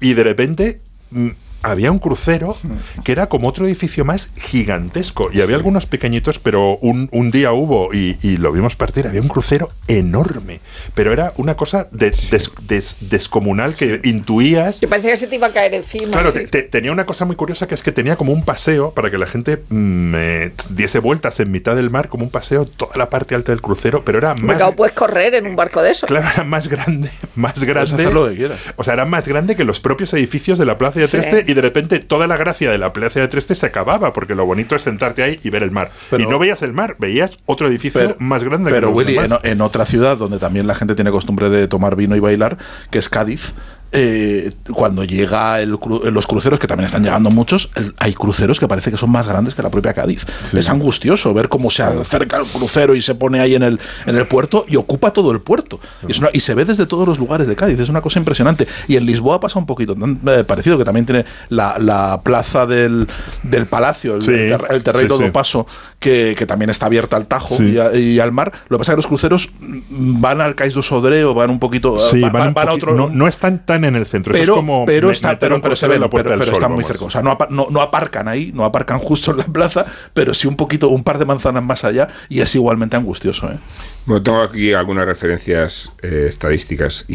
Y 0.00 0.14
de 0.14 0.24
repente 0.24 0.80
mm, 1.10 1.30
había 1.70 1.90
un 1.92 1.98
crucero 1.98 2.56
que 3.04 3.12
era 3.12 3.28
como 3.28 3.48
otro 3.48 3.66
edificio 3.66 4.04
más 4.04 4.30
gigantesco. 4.36 5.30
Y 5.32 5.40
había 5.40 5.56
algunos 5.56 5.86
pequeñitos, 5.86 6.38
pero 6.38 6.76
un, 6.78 7.08
un 7.12 7.30
día 7.30 7.52
hubo 7.52 7.92
y, 7.92 8.18
y 8.22 8.36
lo 8.36 8.52
vimos 8.52 8.76
partir. 8.76 9.06
Había 9.06 9.20
un 9.20 9.28
crucero 9.28 9.70
enorme. 9.88 10.60
Pero 10.94 11.12
era 11.12 11.32
una 11.36 11.56
cosa 11.56 11.88
de- 11.90 12.12
des- 12.30 12.50
des- 12.66 12.96
descomunal 13.00 13.74
que 13.74 14.00
intuías. 14.04 14.80
Que 14.80 14.88
parecía 14.88 15.10
que 15.10 15.16
se 15.16 15.26
te 15.26 15.36
iba 15.36 15.48
a 15.48 15.52
caer 15.52 15.74
encima. 15.74 16.12
Claro, 16.12 16.32
sí. 16.32 16.38
te- 16.40 16.46
te- 16.46 16.62
tenía 16.62 16.92
una 16.92 17.06
cosa 17.06 17.24
muy 17.24 17.36
curiosa 17.36 17.66
que 17.68 17.74
es 17.74 17.82
que 17.82 17.92
tenía 17.92 18.16
como 18.16 18.32
un 18.32 18.44
paseo 18.44 18.92
para 18.92 19.10
que 19.10 19.18
la 19.18 19.26
gente 19.26 19.62
mm, 19.68 20.14
eh, 20.16 20.52
diese 20.70 20.98
vueltas 20.98 21.40
en 21.40 21.50
mitad 21.50 21.76
del 21.76 21.90
mar, 21.90 22.08
como 22.08 22.24
un 22.24 22.30
paseo 22.30 22.64
toda 22.64 22.96
la 22.96 23.10
parte 23.10 23.34
alta 23.34 23.52
del 23.52 23.60
crucero, 23.62 24.04
pero 24.04 24.18
era 24.18 24.34
más. 24.34 24.56
claro, 24.56 24.74
puedes 24.76 24.94
correr 24.94 25.34
en 25.34 25.46
un 25.46 25.56
barco 25.56 25.82
de 25.82 25.90
eso. 25.90 26.06
Claro, 26.06 26.26
era 26.34 26.44
más 26.44 26.68
grande, 26.68 27.10
más 27.36 27.52
Puedes 27.54 27.68
grande. 27.68 27.94
hacer 27.94 28.14
lo 28.14 28.28
que 28.28 28.36
quieras. 28.36 28.58
O 28.76 28.84
sea, 28.84 28.94
era 28.94 29.04
más 29.04 29.26
grande 29.28 29.56
que 29.56 29.64
los 29.64 29.80
propios 29.80 30.12
edificios 30.14 30.58
de 30.58 30.66
la 30.66 30.78
plaza 30.78 31.00
de 31.00 31.06
Sí. 31.06 31.12
Trieste 31.12 31.44
y 31.46 31.54
de 31.56 31.62
repente 31.62 31.98
toda 31.98 32.28
la 32.28 32.36
gracia 32.36 32.70
de 32.70 32.78
la 32.78 32.92
Plaza 32.92 33.18
de 33.18 33.26
Treste 33.26 33.56
se 33.56 33.66
acababa, 33.66 34.12
porque 34.12 34.36
lo 34.36 34.46
bonito 34.46 34.76
es 34.76 34.82
sentarte 34.82 35.24
ahí 35.24 35.40
y 35.42 35.50
ver 35.50 35.64
el 35.64 35.72
mar. 35.72 35.90
Pero- 36.10 36.22
y 36.22 36.26
no 36.26 36.38
veías 36.38 36.62
el 36.62 36.72
mar, 36.72 36.94
veías 37.00 37.38
otro 37.46 37.66
edificio 37.66 38.00
Pero- 38.00 38.16
más 38.20 38.44
grande 38.44 38.70
Pero 38.70 38.88
que 38.88 38.94
Willy, 38.94 39.16
en, 39.16 39.32
en 39.42 39.60
otra 39.60 39.84
ciudad 39.84 40.16
donde 40.16 40.38
también 40.38 40.66
la 40.68 40.74
gente 40.76 40.94
tiene 40.94 41.10
costumbre 41.10 41.50
de 41.50 41.66
tomar 41.66 41.96
vino 41.96 42.14
y 42.14 42.20
bailar, 42.20 42.56
que 42.90 42.98
es 42.98 43.08
Cádiz, 43.08 43.54
eh, 43.92 44.52
cuando 44.72 45.04
llega 45.04 45.60
el 45.60 45.74
cru- 45.74 46.02
los 46.10 46.26
cruceros, 46.26 46.58
que 46.58 46.66
también 46.66 46.86
están 46.86 47.02
llegando 47.02 47.30
muchos, 47.30 47.70
el- 47.76 47.94
hay 47.98 48.12
cruceros 48.14 48.58
que 48.60 48.68
parece 48.68 48.90
que 48.90 48.98
son 48.98 49.10
más 49.10 49.26
grandes 49.26 49.54
que 49.54 49.62
la 49.62 49.70
propia 49.70 49.94
Cádiz. 49.94 50.26
Es 50.52 50.68
angustioso 50.68 51.32
ver 51.32 51.48
cómo 51.48 51.70
se 51.70 51.82
acerca 51.82 52.36
el 52.38 52.44
crucero 52.46 52.94
y 52.94 53.02
se 53.02 53.14
pone 53.14 53.40
ahí 53.40 53.54
en 53.54 53.62
el, 53.62 53.80
en 54.06 54.16
el 54.16 54.26
puerto 54.26 54.64
y 54.68 54.76
ocupa 54.76 55.12
todo 55.12 55.30
el 55.32 55.40
puerto. 55.40 55.80
Y, 56.06 56.12
es 56.12 56.18
una- 56.18 56.30
y 56.32 56.40
se 56.40 56.54
ve 56.54 56.64
desde 56.64 56.86
todos 56.86 57.06
los 57.06 57.18
lugares 57.18 57.46
de 57.46 57.56
Cádiz, 57.56 57.78
es 57.80 57.88
una 57.88 58.02
cosa 58.02 58.18
impresionante. 58.18 58.66
Y 58.88 58.96
en 58.96 59.06
Lisboa 59.06 59.40
pasa 59.40 59.58
un 59.58 59.66
poquito 59.66 59.94
tan, 59.94 60.20
eh, 60.26 60.44
parecido, 60.44 60.76
que 60.78 60.84
también 60.84 61.06
tiene 61.06 61.24
la, 61.48 61.76
la 61.78 62.20
plaza 62.22 62.66
del, 62.66 63.06
del 63.42 63.66
palacio, 63.66 64.16
el, 64.16 64.22
Sí, 64.22 64.30
el 64.32 64.82
ter- 64.82 64.96
el 64.96 65.00
sí, 65.02 65.06
do 65.06 65.32
Paso, 65.32 65.66
que, 65.98 66.34
que 66.36 66.46
también 66.46 66.70
está 66.70 66.86
abierta 66.86 67.16
al 67.16 67.26
Tajo 67.26 67.62
y, 67.62 67.78
a- 67.78 67.94
y 67.96 68.20
al 68.20 68.32
mar. 68.32 68.52
Lo 68.68 68.76
que 68.76 68.80
pasa 68.80 68.92
es 68.92 68.94
que 68.94 68.98
los 68.98 69.06
cruceros 69.06 69.48
mm, 69.60 70.20
van 70.20 70.40
al 70.40 70.54
Cais 70.54 70.74
do 70.74 70.82
Sodré 70.82 71.24
o 71.24 71.34
van 71.34 71.50
un 71.50 71.58
poquito. 71.58 71.94
Va- 71.94 72.10
van 72.22 72.32
van, 72.32 72.48
un 72.48 72.54
van 72.54 72.68
a 72.68 72.72
otro. 72.72 72.94
no, 72.94 73.08
no 73.08 73.26
están 73.28 73.64
tan 73.64 73.75
en 73.84 73.96
el 73.96 74.06
centro. 74.06 74.32
eso 74.34 74.40
pero, 74.40 74.52
es 74.52 74.56
como 74.56 74.86
pero, 74.86 75.10
está- 75.10 75.38
pero, 75.38 75.60
pero 75.60 75.76
se 75.76 75.86
ven, 75.88 76.00
la 76.00 76.08
Puerta 76.08 76.30
pero, 76.30 76.38
del 76.38 76.46
pero 76.46 76.52
Sol, 76.56 76.62
están 76.62 76.72
muy 76.74 76.84
cerca. 76.84 77.04
O 77.04 77.10
sea, 77.10 77.22
no, 77.22 77.36
no, 77.50 77.66
no 77.70 77.80
aparcan 77.82 78.28
ahí, 78.28 78.50
no 78.54 78.64
aparcan 78.64 78.98
justo 79.00 79.30
en 79.32 79.38
la 79.38 79.44
plaza, 79.44 79.84
pero 80.14 80.34
sí 80.34 80.46
un 80.46 80.56
poquito, 80.56 80.88
un 80.88 81.02
par 81.04 81.18
de 81.18 81.24
manzanas 81.24 81.62
más 81.62 81.84
allá 81.84 82.08
y 82.28 82.40
es 82.40 82.54
igualmente 82.54 82.96
angustioso. 82.96 83.48
¿eh? 83.50 83.58
Bueno, 84.06 84.22
tengo 84.22 84.40
aquí 84.42 84.72
algunas 84.72 85.06
referencias 85.06 85.90
eh, 86.02 86.26
estadísticas 86.28 87.06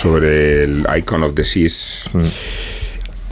sobre 0.00 0.64
el 0.64 0.86
Icon 0.96 1.22
of 1.24 1.34
the 1.34 1.44
Seas. 1.44 2.04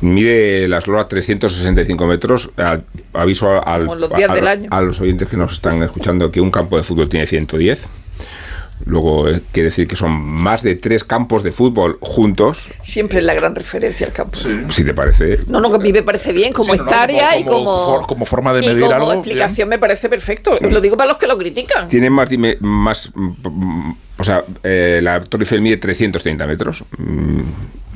Mide 0.00 0.66
la 0.66 0.78
eslora 0.78 1.06
365 1.06 2.06
metros. 2.08 2.50
Al- 2.56 2.82
aviso 3.12 3.64
al- 3.64 3.82
Como 3.86 3.94
los 3.94 4.10
días 4.16 4.30
a, 4.30 4.34
del 4.34 4.48
año. 4.48 4.68
a 4.72 4.82
los 4.82 5.00
oyentes 5.00 5.28
que 5.28 5.36
nos 5.36 5.52
están 5.52 5.80
escuchando 5.84 6.30
que 6.32 6.40
un 6.40 6.50
campo 6.50 6.76
de 6.76 6.82
fútbol 6.82 7.08
tiene 7.08 7.26
110. 7.28 7.84
Luego 8.84 9.28
eh, 9.28 9.42
quiere 9.52 9.70
decir 9.70 9.86
que 9.86 9.96
son 9.96 10.12
más 10.12 10.62
de 10.62 10.74
tres 10.76 11.04
campos 11.04 11.42
de 11.42 11.52
fútbol 11.52 11.98
juntos, 12.00 12.68
Siempre 12.82 13.18
es 13.18 13.24
la 13.24 13.34
gran 13.34 13.54
referencia 13.54 14.06
al 14.06 14.12
campo. 14.12 14.36
si 14.36 14.84
te 14.84 14.94
parece. 14.94 15.40
No, 15.48 15.60
no, 15.60 15.70
que 15.70 15.76
a 15.76 15.80
mí 15.80 15.92
me 15.92 16.02
parece 16.02 16.32
bien 16.32 16.52
como 16.52 16.72
Sí, 16.72 16.78
no, 16.78 16.84
no, 16.84 16.90
hectárea 16.90 17.28
como- 17.30 17.40
y 17.40 17.44
como 17.44 17.64
como, 17.64 17.96
for- 17.98 18.06
como 18.06 18.24
forma 18.26 18.52
de 18.52 18.60
y 18.60 18.66
medir 18.68 18.82
como 18.82 18.94
algo, 18.94 19.12
explicación 19.12 19.68
me 19.68 19.78
parece 19.78 20.08
perfecto. 20.08 20.58
Lo 20.60 20.80
digo 20.80 20.96
para 20.96 21.08
los 21.08 21.18
que 21.18 21.26
lo 21.26 21.36
critican. 21.38 21.88
Tiene 21.88 22.10
más, 22.10 22.28
dime- 22.28 22.56
más 22.60 23.10
mm, 23.14 23.48
mm, 23.48 23.96
o 24.18 24.24
sea, 24.24 24.44
eh, 24.62 25.00
la 25.02 25.20
Torre 25.22 25.42
Eiffel 25.44 25.60
mide 25.60 25.76
330 25.78 26.46
metros. 26.46 26.84
Mm, 26.98 27.40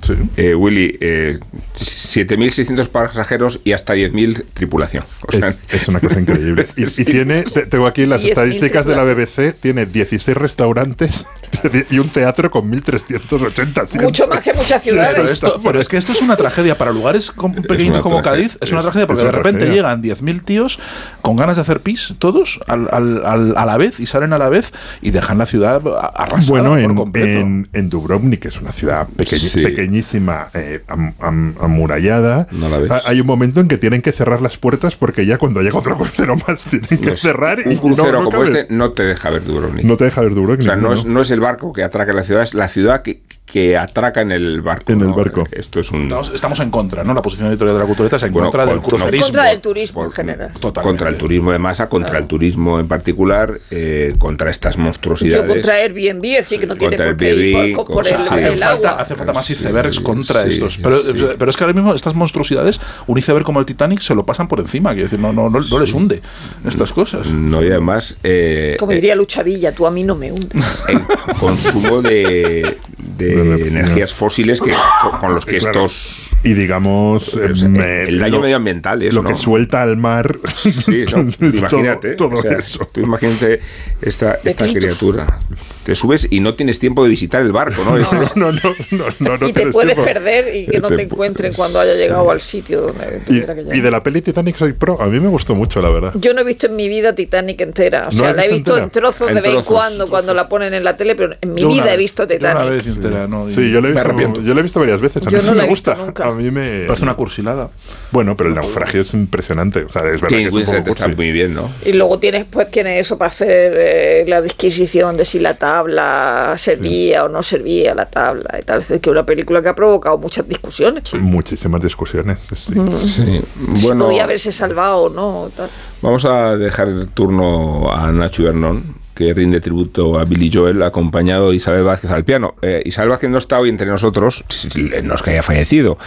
Sí. 0.06 0.14
eh, 0.36 0.54
Willy, 0.54 0.96
eh, 1.00 1.38
7.600 1.76 2.88
pasajeros 2.88 3.60
y 3.64 3.72
hasta 3.72 3.94
10.000 3.94 4.44
tripulación. 4.54 5.04
O 5.26 5.32
sea, 5.32 5.48
Es, 5.48 5.60
es 5.70 5.88
una 5.88 6.00
cosa 6.00 6.20
increíble. 6.20 6.66
Y, 6.76 6.84
y 6.84 7.04
tiene, 7.04 7.42
te- 7.44 7.66
tengo 7.66 7.86
aquí 7.86 8.06
las 8.06 8.22
10.000 8.22 8.28
estadísticas 8.28 8.86
de 8.86 8.96
la 8.96 9.04
BBC, 9.04 9.54
tiene 9.58 9.86
16 9.86 10.36
restaurantes 10.36 11.26
y 11.90 11.98
un 11.98 12.10
teatro 12.10 12.50
con 12.50 12.70
1.380 12.70 13.82
asientos. 13.82 13.94
Mucho 14.02 14.26
más 14.26 14.40
que 14.40 14.52
muchas 14.54 14.82
Pero, 14.84 14.96
ciudades. 15.04 15.30
esto- 15.32 15.60
pero 15.64 15.80
es 15.80 15.88
que 15.88 15.96
esto 15.96 16.12
es 16.12 16.20
una 16.22 16.36
tragedia 16.36 16.76
para 16.76 16.92
lugares 16.92 17.30
una 17.36 18.00
como. 18.00 18.22
Cádiz. 18.22 18.58
Es 18.60 18.72
una 18.72 18.82
tragedia 18.82 19.06
porque 19.06 19.22
de 19.25 19.32
repente 19.32 19.60
tragedia. 19.60 19.75
llegan 19.75 20.02
10.000 20.02 20.42
tíos 20.44 20.78
con 21.22 21.36
ganas 21.36 21.56
de 21.56 21.62
hacer 21.62 21.80
pis, 21.80 22.14
todos 22.18 22.60
al- 22.66 22.88
al- 22.92 23.25
al- 23.26 23.54
a 23.56 23.66
la 23.66 23.76
vez 23.76 24.00
y 24.00 24.06
salen 24.06 24.32
a 24.32 24.38
la 24.38 24.48
vez 24.48 24.72
y 25.02 25.10
dejan 25.10 25.38
la 25.38 25.46
ciudad 25.46 25.80
arrasada 26.14 26.48
Bueno, 26.50 26.70
por 26.70 26.78
en, 26.80 26.94
completo. 26.94 27.40
en, 27.40 27.68
en 27.72 27.90
Dubrovnik, 27.90 28.40
que 28.40 28.48
es 28.48 28.60
una 28.60 28.72
ciudad 28.72 29.06
pequeñi- 29.16 29.48
Sí. 29.48 29.60
Pequeñísima, 30.00 30.48
eh, 30.54 30.82
am- 30.88 31.14
am- 31.20 31.54
amurallada, 31.60 32.46
No 32.52 32.68
la 32.68 32.78
ves. 32.78 32.90
ha- 32.92 33.02
hay 33.06 33.20
un 33.20 33.26
momento 33.26 33.60
en 33.60 33.68
que 33.68 33.78
tienen 33.78 34.02
que 34.02 34.12
cerrar 34.12 34.42
las 34.42 34.58
puertas 34.58 34.96
porque 34.96 35.26
ya 35.26 35.38
cuando 35.38 35.62
llega 35.62 35.78
otro 35.78 35.96
crucero 35.98 36.36
más 36.46 36.64
tienen 36.64 37.00
que 37.00 37.16
cerrar 37.16 37.60
y 37.64 37.70
un 37.70 37.76
crucero 37.78 38.12
no, 38.12 38.18
no 38.18 38.24
como 38.30 38.44
cabe. 38.44 38.60
este 38.60 38.74
no 38.74 38.92
te 38.92 39.04
deja 39.04 39.30
ver 39.30 39.44
Dubrovnik. 39.44 39.84
No 39.84 39.96
te 39.96 40.04
deja 40.04 40.20
ver 40.20 40.34
Dubrovnik. 40.34 40.60
o 40.60 40.64
sea, 40.64 40.76
no 40.76 40.92
es, 40.92 41.04
no 41.04 41.20
es 41.20 41.30
el 41.30 41.40
barco 41.40 41.72
que 41.72 41.82
atraca 41.82 42.12
la 42.12 42.22
ciudad, 42.22 42.42
es 42.42 42.54
la 42.54 42.68
ciudad 42.68 43.02
que, 43.02 43.22
que 43.46 43.76
atraca 43.76 44.20
en 44.22 44.32
el 44.32 44.60
barco. 44.60 44.92
En 44.92 45.00
el 45.02 45.06
¿no? 45.06 45.14
barco. 45.14 45.44
Esto 45.52 45.78
es 45.78 45.92
un... 45.92 46.02
Estamos, 46.02 46.32
estamos 46.34 46.60
en 46.60 46.70
contra, 46.70 47.04
¿no? 47.04 47.14
La 47.14 47.22
posición 47.22 47.48
editorial 47.48 47.76
de 47.76 47.80
la 47.80 47.86
cultureta 47.86 48.16
es 48.16 48.22
en 48.24 48.32
Bueno, 48.32 48.48
contra 48.50 48.64
con- 48.64 48.68
del 48.74 48.76
no, 48.78 48.82
crucerismo. 48.82 49.24
Contra 49.26 49.50
el 49.52 49.60
turismo 49.60 50.04
en 50.04 50.10
general. 50.10 50.52
Totalmente. 50.58 50.82
Contra 50.82 51.08
el 51.10 51.16
turismo 51.16 51.52
de 51.52 51.58
masa, 51.60 51.88
contra 51.88 52.18
el 52.18 52.26
turismo 52.26 52.80
en 52.80 52.88
particular, 52.88 53.56
eh, 53.70 54.14
contra 54.18 54.50
estas 54.50 54.76
monstruosidades. 54.76 55.46
Yo 55.46 55.52
contra 55.52 55.74
Airbnb, 55.76 56.24
es 56.24 56.38
decir, 56.44 56.59
que 56.61 56.66
no 56.66 56.74
tiene 56.74 56.96
por 56.96 57.16
qué 57.16 57.35
ir 57.35 57.74
por, 57.76 57.87
por 57.87 57.94
cosas 57.96 58.20
el, 58.20 58.26
Hace 58.26 58.56
falta, 58.56 58.88
agua. 58.90 59.02
hace 59.02 59.14
falta 59.14 59.32
más 59.32 59.46
Sí, 59.46 59.52
icebergs 59.52 60.00
contra 60.00 60.42
sí, 60.42 60.48
estos. 60.50 60.78
Pero, 60.82 60.98
sí. 61.00 61.12
pero 61.38 61.48
es 61.50 61.56
que 61.56 61.62
ahora 61.64 61.74
mismo 61.74 61.94
estas 61.94 62.14
monstruosidades, 62.16 62.80
un 63.06 63.16
iceberg 63.16 63.44
como 63.44 63.61
el 63.61 63.66
Titanic, 63.66 64.00
se 64.00 64.14
lo 64.16 64.26
pasan 64.26 64.48
por 64.48 64.59
encima. 64.59 64.90
Quiero 64.90 65.04
decir, 65.04 65.20
no, 65.20 65.32
no, 65.32 65.48
no, 65.48 65.61
no 65.61 65.78
les 65.78 65.94
hunde 65.94 66.20
estas 66.66 66.92
cosas. 66.92 67.28
No, 67.28 67.62
y 67.62 67.68
además... 67.70 68.16
eh, 68.24 68.74
Como 68.80 68.90
eh, 68.90 68.96
diría 68.96 69.14
Lucha 69.14 69.44
Villa, 69.44 69.72
tú 69.72 69.87
a 69.87 69.90
mí 69.92 70.02
no 70.02 70.16
me 70.16 70.32
hundes. 70.32 70.85
el 70.88 70.98
consumo 71.38 72.02
de, 72.02 72.76
de 73.16 73.36
De 73.36 73.36
energía. 73.42 73.66
energías 73.66 74.12
fósiles 74.14 74.61
que, 74.61 74.72
con- 75.20 75.35
los 75.35 75.44
que 75.46 75.59
Claro. 75.59 75.85
estos... 75.85 76.31
Y 76.44 76.55
digamos, 76.55 77.31
pues, 77.31 77.62
el 77.62 78.18
daño 78.20 78.37
lo- 78.37 78.40
medioambiental 78.42 79.03
es, 79.03 79.12
lo 79.14 79.22
¿no? 79.22 79.31
que 79.31 79.37
suelta 79.37 79.83
al 79.83 79.96
mar. 79.96 80.37
Sí, 80.62 81.05
no, 81.14 81.31
todo- 81.38 81.49
imagínate. 81.81 82.14
Todo, 82.14 82.37
o 82.38 82.42
sea, 82.42 82.53
eso. 82.53 82.88
Tú 82.92 83.01
imagínate 83.01 83.61
esta, 84.01 84.38
esta 84.44 84.68
criatura. 84.68 85.40
Te 85.85 85.94
subes 85.94 86.27
y 86.31 86.40
no 86.40 86.55
tienes 86.55 86.79
tiempo 86.79 87.03
de 87.05 87.11
visitar 87.11 87.42
el 87.42 87.53
barco, 87.53 87.83
¿no? 87.85 87.96
Es- 87.96 88.12
es- 88.12 88.37
No, 88.37 88.53
no, 88.53 88.61
no, 88.92 89.05
no, 89.18 89.38
no 89.38 89.49
y 89.49 89.53
te 89.53 89.66
puedes 89.68 89.94
tiempo. 89.94 90.05
perder 90.05 90.55
y 90.55 90.66
que 90.66 90.79
no 90.79 90.88
te 90.88 91.03
encuentren 91.03 91.53
cuando 91.53 91.81
haya 91.81 91.94
llegado 91.94 92.31
al 92.31 92.40
sitio 92.40 92.83
donde 92.83 93.20
Y, 93.22 93.27
tuviera 93.27 93.55
que 93.55 93.61
llegar. 93.62 93.77
y 93.77 93.81
de 93.81 93.90
la 93.90 94.03
peli 94.03 94.22
Titanic 94.22 94.57
soy 94.57 94.72
pro. 94.72 95.01
A 95.01 95.07
mí 95.07 95.18
me 95.18 95.29
gustó 95.29 95.55
mucho, 95.57 95.81
la 95.81 95.88
verdad. 95.88 96.12
Yo 96.14 96.33
no 96.35 96.42
he 96.42 96.44
visto 96.44 96.66
en 96.66 96.77
mi 96.77 96.88
vida 96.88 97.14
Titanic 97.14 97.61
entera. 97.61 98.03
O 98.09 98.12
¿No 98.12 98.18
sea, 98.18 98.33
la 98.33 98.44
he 98.44 98.49
visto 98.53 98.72
entera? 98.77 98.85
en 98.85 98.90
trozos 98.90 99.29
En 99.31 99.35
de 99.37 99.40
vez 99.40 99.51
en 99.51 99.57
trozos, 99.57 99.72
cuando, 99.72 100.07
cuando 100.07 100.35
la 100.35 100.49
ponen 100.49 100.75
en 100.75 100.85
la 100.85 100.96
tele, 100.96 101.16
pero 101.16 101.35
en 101.40 101.53
mi 101.53 101.62
Yo 101.62 101.68
vida 101.68 101.92
he 101.92 101.96
visto 101.96 102.22
yo 102.25 102.37
Una 102.37 102.51
Titanic. 102.51 102.70
vez 102.70 102.87
entera, 102.88 103.25
¿no? 103.26 103.44
Sí, 103.46 103.70
yo 103.70 103.80
la 103.80 103.88
he 103.88 103.90
me 103.90 103.94
visto, 103.94 104.00
arrepiento. 104.00 104.40
yo 104.42 104.54
la 104.54 104.60
he 104.60 104.62
visto 104.62 104.80
varias 104.80 105.00
veces. 105.00 105.26
A 105.26 105.30
Yo 105.30 105.38
mí 105.38 105.44
no 105.44 105.50
sí 105.52 105.56
la 105.56 105.62
me 105.62 105.64
he 105.64 105.68
visto 105.70 105.90
gusta. 105.92 106.06
nunca. 106.06 106.26
A 106.26 106.32
mí 106.32 106.50
me. 106.50 106.84
Parece 106.86 107.04
una 107.04 107.14
cursilada. 107.14 107.70
Bueno, 108.12 108.36
pero 108.36 108.48
el 108.50 108.54
naufragio 108.54 109.02
es 109.02 109.12
impresionante. 109.14 109.84
O 109.84 109.92
sea, 109.92 110.02
es 110.02 110.20
verdad 110.20 110.28
que 110.28 110.36
Kate 110.36 110.40
es 110.42 110.46
un 110.46 110.50
poco 110.52 110.56
Winslet 110.56 110.88
está 110.88 111.08
muy 111.08 111.32
bien, 111.32 111.54
¿no? 111.54 111.70
Y 111.84 111.92
luego 111.92 112.18
tienes, 112.18 112.44
pues, 112.44 112.70
tienes 112.70 113.00
eso 113.00 113.18
para 113.18 113.28
hacer 113.28 113.72
eh, 113.76 114.24
la 114.28 114.40
disquisición 114.40 115.16
de 115.16 115.24
si 115.24 115.38
la 115.40 115.56
tabla 115.56 116.54
servía 116.56 117.24
o 117.24 117.28
no 117.28 117.42
servía 117.42 117.94
la 117.94 118.06
tabla 118.06 118.58
y 118.60 118.62
tal. 118.64 118.78
Es 118.78 118.88
decir, 118.88 119.00
que 119.00 119.10
una 119.10 119.24
película 119.26 119.62
que 119.62 119.68
ha 119.68 119.74
provocado 119.74 120.18
muchas 120.18 120.48
discusiones. 120.48 121.04
Muchísimas 121.14 121.80
discusiones. 121.82 122.38
sí. 122.54 122.74
Sí. 122.98 123.40
Si 123.74 123.86
Bueno, 123.86 124.06
podía 124.06 124.24
haberse 124.24 124.52
salvado 124.52 125.02
o 125.04 125.08
no. 125.10 125.50
tal. 125.56 125.70
vamos 126.02 126.24
a 126.24 126.56
dejar 126.56 126.88
el 126.88 127.08
turno 127.08 127.92
a 127.92 128.10
Nacho 128.12 128.44
Bernón, 128.44 128.82
que 129.16 129.33
rinde 129.35 129.61
tributo 129.61 130.18
a 130.18 130.24
Billy 130.24 130.50
Joel, 130.52 130.83
acompañado 130.83 131.50
de 131.50 131.57
Isabel 131.57 131.83
Vázquez 131.85 132.11
al 132.11 132.24
piano. 132.24 132.55
Eh, 132.62 132.83
Isabel 132.85 133.09
Vázquez 133.11 133.31
no 133.31 133.38
está 133.38 133.59
hoy 133.59 133.70
entre 133.70 133.87
nosotros, 133.87 134.44
si- 134.48 134.90
no 135.02 135.14
es 135.14 135.22
que 135.22 135.31
haya 135.31 135.42
fallecido, 135.42 135.98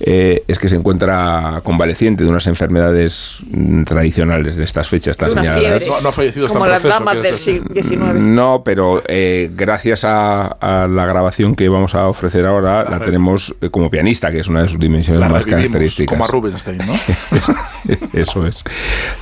eh, 0.00 0.44
es 0.46 0.58
que 0.58 0.68
se 0.68 0.76
encuentra 0.76 1.62
convaleciente 1.64 2.24
de 2.24 2.30
unas 2.30 2.46
enfermedades 2.46 3.36
mm, 3.50 3.84
tradicionales 3.84 4.56
de 4.56 4.64
estas 4.64 4.88
fechas 4.88 5.16
una 5.32 5.42
fiebre. 5.42 5.86
No- 5.86 6.00
no 6.02 6.08
ha 6.10 6.12
fallecido, 6.12 6.46
está 6.46 6.58
Como 6.58 6.66
las 6.70 6.80
proceso, 6.82 6.98
damas 7.00 7.14
quiero 7.14 7.28
del 7.28 7.36
siglo 7.38 7.74
XIX. 7.74 8.14
No, 8.20 8.62
pero 8.64 9.02
eh, 9.08 9.50
gracias 9.54 10.04
a, 10.04 10.46
a 10.46 10.86
la 10.86 11.06
grabación 11.06 11.56
que 11.56 11.68
vamos 11.68 11.94
a 11.94 12.06
ofrecer 12.06 12.44
ahora, 12.46 12.84
la, 12.88 13.00
tenemos 13.00 13.54
eh, 13.62 13.70
como 13.70 13.90
pianista, 13.90 14.30
que 14.30 14.40
es 14.40 14.48
una 14.48 14.62
de 14.62 14.68
sus 14.68 14.78
dimensiones 14.78 15.20
La 15.20 15.28
más 15.30 15.44
características. 15.44 16.12
como 16.14 16.24
a 16.24 16.28
Rubinstein, 16.28 16.78
¿no? 16.78 16.94
Eso 18.12 18.46
es. 18.46 18.62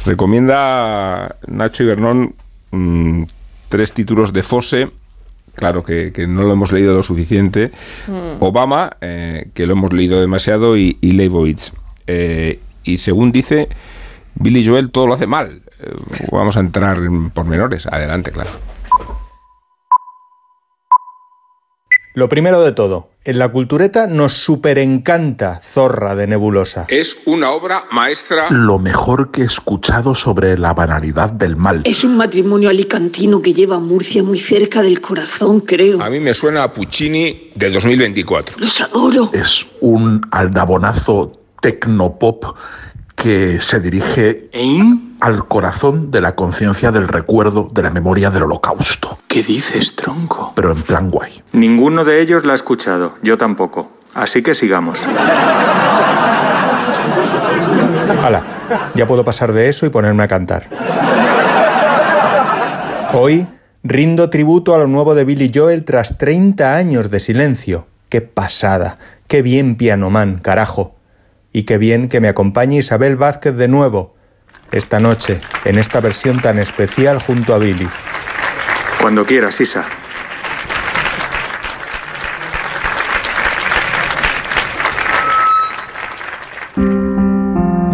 Recomienda 0.05 1.37
Nacho 1.47 1.85
Ibernón 1.85 2.35
mm, 2.77 3.27
tres 3.69 3.93
títulos 3.93 4.33
de 4.33 4.43
Fosse. 4.43 4.91
Claro 5.55 5.83
que, 5.85 6.13
que 6.13 6.27
no 6.27 6.43
lo 6.43 6.53
hemos 6.53 6.71
leído 6.71 6.95
lo 6.95 7.03
suficiente. 7.03 7.71
Obama, 8.41 8.97
eh, 9.01 9.49
que 9.55 9.67
lo 9.67 9.73
hemos 9.73 9.93
leído 9.93 10.21
demasiado, 10.21 10.77
y, 10.77 10.99
y 11.01 11.13
Leibovitz. 11.13 11.73
Eh, 12.07 12.61
y 12.85 12.99
según 12.99 13.33
dice, 13.33 13.69
Billy 14.35 14.67
Joel 14.67 14.91
todo 14.91 15.07
lo 15.07 15.15
hace 15.15 15.27
mal. 15.27 15.63
Eh, 15.81 15.95
vamos 16.31 16.57
a 16.57 16.61
entrar 16.61 16.99
en 16.99 17.31
pormenores. 17.31 17.87
Adelante, 17.87 18.33
claro. 18.33 18.51
Lo 22.17 22.31
primero 22.31 22.63
de 22.63 22.73
todo, 22.73 23.11
en 23.25 23.39
la 23.39 23.53
cultureta 23.53 24.07
nos 24.07 24.33
superencanta 24.33 25.61
Zorra 25.63 26.15
de 26.15 26.27
Nebulosa. 26.27 26.87
Es 26.89 27.19
una 27.27 27.51
obra 27.51 27.85
maestra. 27.93 28.51
Lo 28.51 28.79
mejor 28.79 29.31
que 29.31 29.43
he 29.43 29.45
escuchado 29.45 30.15
sobre 30.15 30.57
la 30.57 30.73
banalidad 30.73 31.29
del 31.29 31.57
mal. 31.57 31.83
Es 31.85 32.05
un 32.05 32.17
matrimonio 32.17 32.71
alicantino 32.71 33.43
que 33.43 33.53
lleva 33.53 33.77
a 33.77 33.81
Murcia 33.81 34.23
muy 34.23 34.39
cerca 34.39 34.81
del 34.81 35.03
corazón, 35.03 35.61
creo. 35.61 36.03
A 36.03 36.09
mí 36.09 36.19
me 36.19 36.33
suena 36.33 36.63
a 36.63 36.73
Puccini 36.73 37.51
del 37.55 37.75
2024. 37.75 38.57
Los 38.61 38.81
adoro. 38.81 39.29
Es 39.35 39.67
un 39.83 40.23
aldabonazo 40.31 41.33
tecnopop 41.61 42.57
que 43.17 43.61
se 43.61 43.81
dirige 43.81 44.51
al 45.21 45.49
corazón 45.49 46.11
de 46.11 46.21
la 46.21 46.35
conciencia 46.35 46.93
del 46.93 47.09
recuerdo 47.09 47.69
de 47.73 47.83
la 47.83 47.91
memoria 47.91 48.31
del 48.31 48.45
holocausto. 48.45 49.19
¿Qué 49.27 49.43
dices, 49.43 49.97
tronco? 49.97 50.53
Pero 50.55 50.71
en 50.71 50.83
plan 50.83 51.11
guay. 51.11 51.43
Ninguno 51.53 52.05
de 52.05 52.21
ellos 52.21 52.45
la 52.45 52.53
ha 52.53 52.55
escuchado, 52.55 53.15
yo 53.23 53.37
tampoco. 53.39 53.91
Así 54.15 54.43
que 54.43 54.55
sigamos. 54.55 55.03
Hala, 58.23 58.43
ya 58.95 59.07
puedo 59.07 59.25
pasar 59.25 59.53
de 59.53 59.69
eso 59.69 59.87
y 59.87 59.89
ponerme 59.89 60.23
a 60.23 60.29
cantar. 60.29 60.69
Hoy 63.13 63.47
rindo 63.83 64.31
tributo 64.31 64.75
a 64.75 64.79
lo 64.79 64.87
nuevo 64.87 65.15
de 65.15 65.25
Billy 65.25 65.51
Joel 65.55 65.85
tras 65.85 66.19
30 66.19 66.77
años 66.77 67.11
de 67.11 67.21
silencio. 67.21 67.87
¡Qué 68.09 68.21
pasada! 68.21 68.99
¡Qué 69.27 69.43
bien 69.43 69.77
pianoman, 69.77 70.39
carajo! 70.39 70.96
Y 71.57 71.63
qué 71.63 71.79
bien 71.79 72.11
que 72.11 72.21
me 72.21 72.29
acompañe 72.29 72.77
Isabel 72.77 73.17
Vázquez 73.17 73.57
de 73.57 73.67
nuevo, 73.67 74.15
esta 74.73 75.01
noche, 75.01 75.41
en 75.65 75.79
esta 75.79 76.03
versión 76.03 76.39
tan 76.39 76.59
especial 76.59 77.19
junto 77.19 77.55
a 77.55 77.59
Billy. 77.59 77.89
Cuando 79.01 79.25
quieras, 79.25 79.59
Isa. 79.59 79.87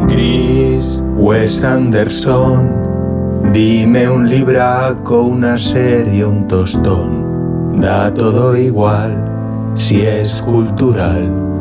Gris, 0.08 1.00
Wes 1.14 1.62
Anderson, 1.62 3.52
dime 3.52 4.10
un 4.10 4.28
libraco, 4.28 5.22
una 5.22 5.56
serie, 5.56 6.24
un 6.24 6.48
tostón. 6.48 7.80
Da 7.80 8.12
todo 8.12 8.56
igual, 8.56 9.72
si 9.76 10.04
es 10.04 10.42
cultural, 10.42 11.51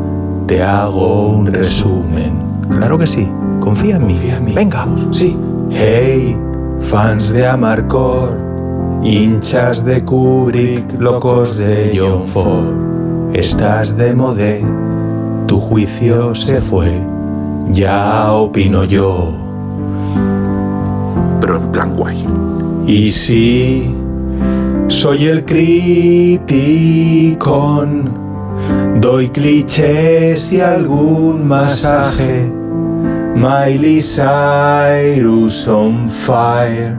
te 0.48 0.62
hago 0.62 1.30
un 1.30 1.48
resumen. 1.48 2.34
Claro 2.70 2.98
que 2.98 3.08
sí, 3.08 3.28
confía 3.60 3.98
en 3.98 4.08
mí. 4.08 4.20
Venga, 4.54 4.88
sí. 5.12 5.38
Hey, 5.70 6.38
fans 6.80 7.30
de 7.30 7.48
Amarcord, 7.48 8.36
hinchas 9.04 9.84
de 9.86 10.04
Kubrick, 10.04 11.00
locos 11.00 11.58
de 11.58 11.94
John 11.96 12.28
Ford. 12.28 13.34
Estás 13.34 13.96
de 13.96 14.14
modé, 14.14 14.62
tu 15.48 15.58
juicio 15.58 16.36
se 16.36 16.60
fue, 16.60 16.92
ya 17.72 18.32
opino 18.34 18.84
yo. 18.84 19.32
Pero 21.40 21.56
en 21.58 21.72
plan 21.72 21.96
guay. 21.96 22.26
Y 22.86 23.10
sí, 23.12 23.96
soy 24.88 25.28
el 25.28 25.46
criticón, 25.46 26.50
doy 29.00 29.30
clichés 29.30 30.52
y 30.54 30.62
algún 30.62 31.48
masaje. 31.48 32.52
Miley 33.36 34.02
Cyrus 34.02 35.68
on 35.68 36.10
fire, 36.10 36.96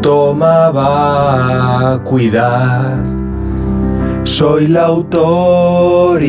tomaba 0.00 2.00
cuidar. 2.04 2.96
Soy 4.24 4.66
la 4.68 4.86
autoridad, 4.86 6.20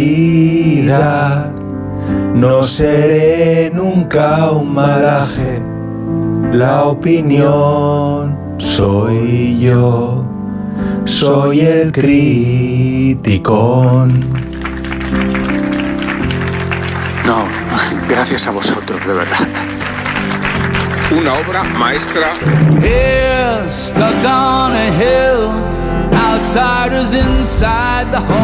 no 2.34 2.64
seré 2.64 3.72
nunca 3.74 4.52
un 4.52 4.74
malaje. 4.74 5.62
La 6.52 6.84
opinión 6.86 8.38
soy 8.58 9.60
yo, 9.60 10.24
soy 11.06 11.62
el 11.62 11.92
criticón. 11.92 13.16
Gracias 18.08 18.48
a 18.48 18.52
vosotros, 18.52 19.06
de 19.06 19.14
verdad. 19.14 19.48
Una 21.12 21.34
obra 21.34 21.64
maestra 21.64 22.34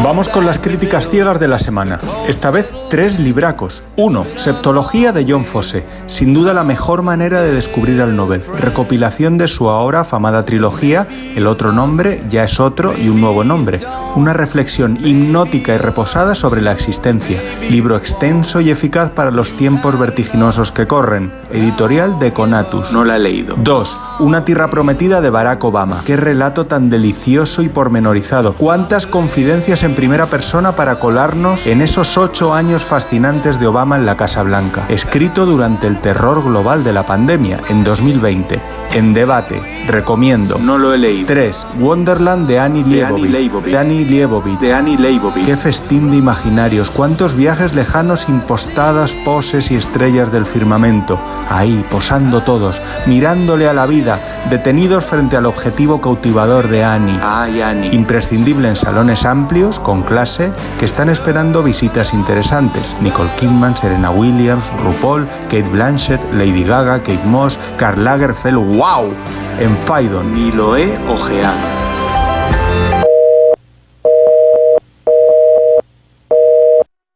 Vamos 0.02 0.28
con 0.28 0.44
las 0.44 0.58
críticas 0.58 1.08
ciegas 1.08 1.40
de 1.40 1.48
la 1.48 1.58
semana. 1.58 1.98
Esta 2.28 2.50
vez 2.50 2.68
tres 2.90 3.18
libracos. 3.18 3.82
Uno, 3.96 4.26
Septología 4.36 5.12
de 5.12 5.24
John 5.26 5.44
Fosse. 5.44 5.86
Sin 6.08 6.34
duda 6.34 6.52
la 6.52 6.62
mejor 6.62 7.02
manera 7.02 7.40
de 7.40 7.54
descubrir 7.54 8.02
al 8.02 8.14
Nobel. 8.14 8.42
Recopilación 8.58 9.38
de 9.38 9.48
su 9.48 9.70
ahora 9.70 10.00
afamada 10.00 10.44
trilogía 10.44 11.06
El 11.36 11.46
otro 11.46 11.72
nombre, 11.72 12.22
ya 12.28 12.44
es 12.44 12.60
otro 12.60 12.94
y 12.96 13.08
un 13.08 13.20
nuevo 13.20 13.44
nombre. 13.44 13.80
Una 14.14 14.34
reflexión 14.34 14.98
hipnótica 15.02 15.74
y 15.74 15.78
reposada 15.78 16.34
sobre 16.34 16.60
la 16.60 16.72
existencia. 16.72 17.40
Libro 17.70 17.96
extenso 17.96 18.60
y 18.60 18.70
eficaz 18.70 19.10
para 19.10 19.30
los 19.30 19.56
tiempos 19.56 19.98
vertiginosos 19.98 20.70
que 20.70 20.86
corren. 20.86 21.32
Editorial 21.50 22.18
de 22.18 22.32
Conatus. 22.32 22.92
No 22.92 23.04
la 23.04 23.16
he 23.16 23.20
leído. 23.20 23.56
2. 23.58 24.00
Una 24.20 24.44
tierra 24.44 24.68
prometida 24.68 25.20
de 25.20 25.30
Barack 25.30 25.64
Obama. 25.64 26.02
Qué 26.04 26.16
relato 26.16 26.66
tan 26.66 26.90
delicioso 26.90 27.62
y 27.62 27.68
pormenorizado. 27.92 28.54
Cuántas 28.54 29.06
confidencias 29.06 29.82
en 29.82 29.94
primera 29.94 30.24
persona 30.26 30.74
para 30.74 30.98
colarnos 30.98 31.66
en 31.66 31.82
esos 31.82 32.16
ocho 32.16 32.54
años 32.54 32.82
fascinantes 32.84 33.60
de 33.60 33.66
Obama 33.66 33.96
en 33.96 34.06
la 34.06 34.16
Casa 34.16 34.42
Blanca. 34.42 34.86
Escrito 34.88 35.44
durante 35.44 35.88
el 35.88 36.00
terror 36.00 36.42
global 36.42 36.84
de 36.84 36.94
la 36.94 37.02
pandemia, 37.02 37.60
en 37.68 37.84
2020. 37.84 38.58
En 38.94 39.12
debate. 39.12 39.60
Recomiendo. 39.86 40.58
No 40.58 40.78
lo 40.78 40.94
he 40.94 40.98
leído. 40.98 41.26
3. 41.26 41.66
Wonderland 41.80 42.46
de 42.46 42.58
Annie 42.58 42.84
Leibovitz. 42.84 43.30
Leibovitz. 43.30 43.72
De 43.72 43.78
Annie 43.78 44.04
Leibovitz. 44.04 44.60
De 44.60 44.74
Annie 44.74 44.96
Leibovitz. 44.96 45.46
Qué 45.46 45.56
festín 45.56 46.10
de 46.10 46.16
imaginarios, 46.16 46.90
cuántos 46.90 47.34
viajes 47.34 47.74
lejanos 47.74 48.28
impostadas 48.28 49.12
poses 49.24 49.70
y 49.70 49.76
estrellas 49.76 50.32
del 50.32 50.46
firmamento. 50.46 51.18
Ahí, 51.50 51.84
posando 51.90 52.42
todos, 52.42 52.80
mirándole 53.06 53.68
a 53.68 53.72
la 53.72 53.86
vida, 53.86 54.18
detenidos 54.48 55.04
frente 55.04 55.36
al 55.36 55.46
objetivo 55.46 56.00
cautivador 56.00 56.68
de 56.68 56.84
Annie. 56.84 57.18
Ay, 57.22 57.60
Annie. 57.60 57.94
Imprescindible 57.94 58.68
en 58.68 58.76
salones 58.76 59.24
amplios, 59.24 59.78
con 59.80 60.02
clase, 60.02 60.52
que 60.78 60.86
están 60.86 61.08
esperando 61.08 61.62
visitas 61.62 62.14
interesantes. 62.14 62.96
Nicole 63.00 63.30
Kidman, 63.38 63.76
Serena 63.76 64.10
Williams, 64.10 64.64
RuPaul, 64.82 65.26
Kate 65.44 65.68
Blanchett, 65.68 66.20
Lady 66.32 66.64
Gaga, 66.64 66.98
Kate 67.00 67.24
Moss, 67.26 67.58
Karl 67.76 68.04
Lagerfeld. 68.04 68.56
¡Wow! 68.56 69.12
En 69.60 69.71
Faidon. 69.78 70.34
Ni 70.34 70.52
lo 70.52 70.76
he 70.76 70.96
ojeado. 71.08 71.82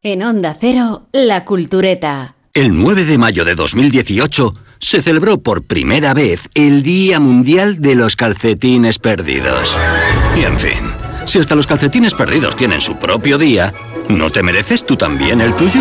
En 0.02 0.22
Onda 0.22 0.56
Cero, 0.58 1.08
La 1.12 1.44
Cultureta. 1.44 2.36
El 2.54 2.80
9 2.80 3.04
de 3.04 3.18
mayo 3.18 3.44
de 3.44 3.54
2018 3.54 4.54
se 4.78 5.02
celebró 5.02 5.38
por 5.38 5.64
primera 5.64 6.14
vez 6.14 6.48
el 6.54 6.82
Día 6.82 7.18
Mundial 7.18 7.80
de 7.80 7.96
los 7.96 8.14
Calcetines 8.14 8.98
Perdidos. 8.98 9.76
Y 10.36 10.44
en 10.44 10.58
fin, 10.58 10.92
si 11.26 11.40
hasta 11.40 11.56
los 11.56 11.66
calcetines 11.66 12.14
perdidos 12.14 12.54
tienen 12.54 12.80
su 12.80 12.96
propio 12.96 13.36
día, 13.36 13.74
¿no 14.08 14.30
te 14.30 14.42
mereces 14.42 14.86
tú 14.86 14.96
también 14.96 15.40
el 15.40 15.54
tuyo? 15.56 15.80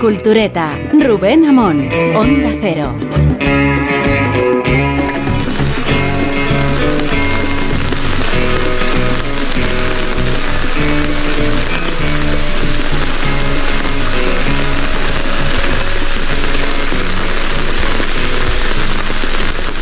Cultureta. 0.00 0.78
Rubén 0.92 1.44
Amón. 1.44 1.88
Onda 2.14 2.50
Cero. 2.60 2.94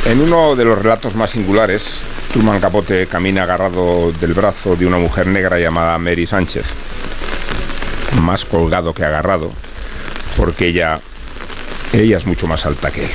En 0.06 0.22
uno 0.22 0.56
de 0.56 0.64
los 0.64 0.78
relatos 0.78 1.14
más 1.14 1.32
singulares, 1.32 2.04
Truman 2.32 2.58
Capote 2.58 3.06
camina 3.06 3.42
agarrado 3.42 4.12
del 4.12 4.32
brazo 4.32 4.76
de 4.76 4.86
una 4.86 4.96
mujer 4.96 5.26
negra 5.26 5.58
llamada 5.58 5.98
Mary 5.98 6.26
Sánchez. 6.26 6.64
Más 8.22 8.46
colgado 8.46 8.94
que 8.94 9.04
agarrado, 9.04 9.52
porque 10.36 10.68
ella, 10.68 11.00
ella 11.92 12.18
es 12.18 12.26
mucho 12.26 12.46
más 12.46 12.66
alta 12.66 12.90
que 12.90 13.04
él. 13.04 13.10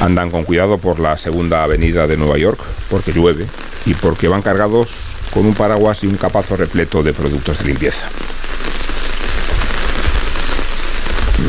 Andan 0.00 0.30
con 0.30 0.44
cuidado 0.44 0.78
por 0.78 0.98
la 0.98 1.18
segunda 1.18 1.62
avenida 1.62 2.06
de 2.06 2.16
Nueva 2.16 2.38
York, 2.38 2.60
porque 2.88 3.12
llueve 3.12 3.46
y 3.86 3.94
porque 3.94 4.28
van 4.28 4.42
cargados 4.42 4.90
con 5.32 5.46
un 5.46 5.54
paraguas 5.54 6.02
y 6.02 6.06
un 6.06 6.16
capazo 6.16 6.56
repleto 6.56 7.02
de 7.02 7.12
productos 7.12 7.58
de 7.58 7.64
limpieza. 7.66 8.08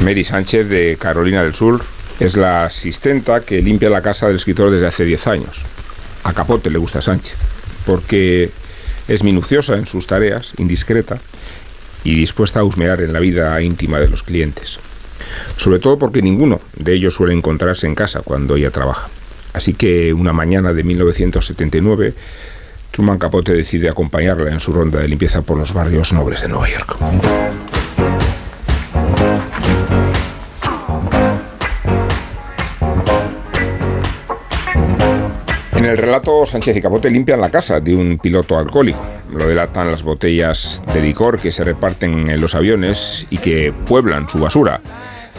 Mary 0.04 0.24
Sánchez 0.24 0.70
de 0.70 0.98
Carolina 1.00 1.44
del 1.44 1.54
Sur 1.54 1.84
es 2.20 2.36
la 2.36 2.66
asistenta 2.66 3.42
que 3.42 3.62
limpia 3.62 3.90
la 3.90 4.02
casa 4.02 4.28
del 4.28 4.36
escritor 4.36 4.70
desde 4.70 4.88
hace 4.88 5.06
10 5.06 5.28
años. 5.28 5.62
A 6.24 6.34
Capote 6.34 6.70
le 6.70 6.78
gusta 6.78 7.02
Sánchez, 7.02 7.36
porque 7.86 8.52
es 9.08 9.24
minuciosa 9.24 9.76
en 9.76 9.88
sus 9.88 10.08
tareas, 10.08 10.54
indiscreta 10.58 11.20
y 12.04 12.16
dispuesta 12.16 12.60
a 12.60 12.64
husmear 12.64 13.02
en 13.02 13.14
la 13.14 13.20
vida 13.20 13.62
íntima 13.62 14.00
de 14.00 14.08
los 14.08 14.24
clientes. 14.24 14.80
Sobre 15.58 15.80
todo 15.80 15.98
porque 15.98 16.22
ninguno 16.22 16.60
de 16.76 16.94
ellos 16.94 17.16
suele 17.16 17.34
encontrarse 17.34 17.88
en 17.88 17.96
casa 17.96 18.22
cuando 18.22 18.56
ella 18.56 18.72
trabaja. 18.72 19.10
Así 19.54 19.74
que 19.74 20.14
una 20.14 20.34
mañana 20.34 20.74
de 20.74 20.84
1979, 20.84 22.14
Truman 22.92 23.18
Capote 23.18 23.54
decide 23.54 23.90
acompañarla 23.90 24.52
en 24.52 24.60
su 24.60 24.74
ronda 24.74 25.00
de 25.00 25.08
limpieza 25.08 25.42
por 25.42 25.58
los 25.58 25.74
barrios 25.74 26.14
nobles 26.14 26.42
de 26.42 26.48
Nueva 26.48 26.70
York. 26.70 26.98
En 35.76 35.86
el 35.86 35.98
relato, 35.98 36.46
Sánchez 36.46 36.78
y 36.78 36.82
Capote 36.82 37.10
limpian 37.10 37.42
la 37.42 37.50
casa 37.50 37.80
de 37.80 37.96
un 37.96 38.20
piloto 38.20 38.58
alcohólico. 38.58 39.21
Lo 39.32 39.48
delatan 39.48 39.88
las 39.88 40.04
botellas 40.04 40.84
de 40.94 41.02
licor 41.02 41.40
que 41.40 41.52
se 41.52 41.64
reparten 41.64 42.30
en 42.30 42.42
los 42.42 42.56
aviones 42.56 43.28
y 43.30 43.38
que 43.38 43.74
pueblan 43.88 44.30
su 44.30 44.40
basura. 44.40 44.82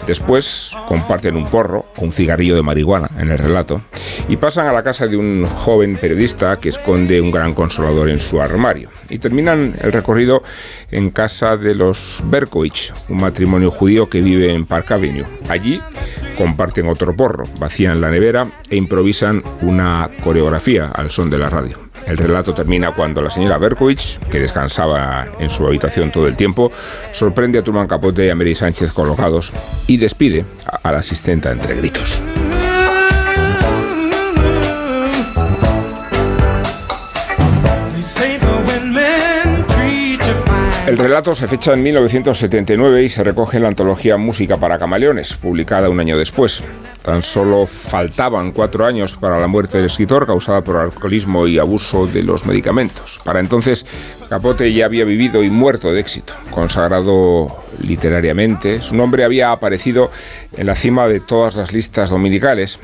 Después 0.07 0.73
comparten 0.89 1.37
un 1.37 1.47
porro 1.47 1.87
o 1.97 2.03
un 2.03 2.13
cigarrillo 2.13 2.57
de 2.57 2.63
marihuana 2.63 3.09
en 3.19 3.31
el 3.31 3.39
relato 3.39 3.83
y 4.29 4.37
pasan 4.37 4.67
a 4.67 4.73
la 4.73 4.83
casa 4.83 5.07
de 5.07 5.17
un 5.17 5.45
joven 5.45 5.97
periodista 5.97 6.59
que 6.59 6.71
esconde 6.71 7.21
un 7.21 7.31
gran 7.31 7.55
consolador 7.55 8.09
en 8.09 8.19
su 8.19 8.41
armario. 8.41 8.91
Y 9.09 9.19
terminan 9.19 9.75
el 9.81 9.93
recorrido 9.93 10.43
en 10.93 11.11
casa 11.11 11.57
de 11.57 11.75
los 11.75 12.23
Berkowitz, 12.25 12.93
un 13.09 13.21
matrimonio 13.21 13.71
judío 13.71 14.09
que 14.09 14.23
vive 14.23 14.53
en 14.53 14.67
Park 14.67 14.93
Avenue. 14.93 15.27
Allí 15.49 15.81
comparten 16.37 16.89
otro 16.89 17.17
porro, 17.17 17.45
vacían 17.59 18.01
la 18.01 18.11
nevera 18.11 18.47
e 18.71 18.77
improvisan 18.77 19.43
una 19.63 20.09
coreografía 20.23 20.87
al 20.87 21.11
son 21.11 21.31
de 21.31 21.39
la 21.39 21.49
radio. 21.49 21.79
El 22.07 22.19
relato 22.19 22.53
termina 22.55 22.93
cuando 22.93 23.23
la 23.23 23.31
señora 23.31 23.59
Berkowitz, 23.59 24.19
que 24.31 24.41
descansaba 24.41 25.27
en 25.39 25.51
su 25.51 25.67
habitación 25.67 26.11
todo 26.11 26.27
el 26.27 26.37
tiempo, 26.37 26.73
sorprende 27.13 27.59
a 27.59 27.63
Truman 27.63 27.87
Capote 27.87 28.27
y 28.27 28.31
a 28.31 28.35
Mary 28.35 28.55
Sánchez 28.55 28.93
colocados 28.93 29.53
y 29.87 29.97
despide 29.97 30.45
a 30.83 30.93
la 30.93 30.99
asistenta 30.99 31.53
entre 31.53 31.77
gritos. 31.77 32.21
El 40.93 40.99
relato 40.99 41.35
se 41.35 41.49
fecha 41.49 41.73
en 41.73 41.83
1979 41.83 43.03
y 43.03 43.09
se 43.09 43.25
recoge 43.25 43.57
en 43.57 43.63
la 43.63 43.71
antología 43.71 44.19
Música 44.19 44.59
para 44.59 44.77
Camaleones, 44.77 45.33
publicada 45.33 45.89
un 45.89 45.99
año 45.99 46.19
después. 46.19 46.63
Tan 47.03 47.23
solo 47.23 47.67
faltaban 47.67 48.53
cuatro 48.53 48.85
años 48.85 49.15
para 49.15 49.39
la 49.39 49.47
muerte 49.47 49.79
del 49.79 49.87
escritor 49.87 50.27
causada 50.27 50.61
por 50.61 50.77
alcoholismo 50.77 51.47
y 51.47 51.59
abuso 51.59 52.07
de 52.07 52.23
los 52.23 52.45
medicamentos. 52.45 53.19
Para 53.25 53.41
entonces, 53.41 53.87
Capote 54.29 54.71
ya 54.71 54.85
había 54.85 55.07
vivido 55.07 55.43
y 55.43 55.49
muerto 55.49 55.91
de 55.91 56.01
éxito. 56.01 56.35
Consagrado 56.51 57.47
literariamente, 57.81 58.83
su 58.83 58.95
nombre 58.95 59.25
había 59.25 59.51
aparecido 59.51 60.11
en 60.59 60.67
la 60.67 60.77
cima 60.77 61.09
de 61.09 61.21
todas 61.21 61.57
las 61.57 61.73
listas 61.73 62.11
dominicales 62.11 62.79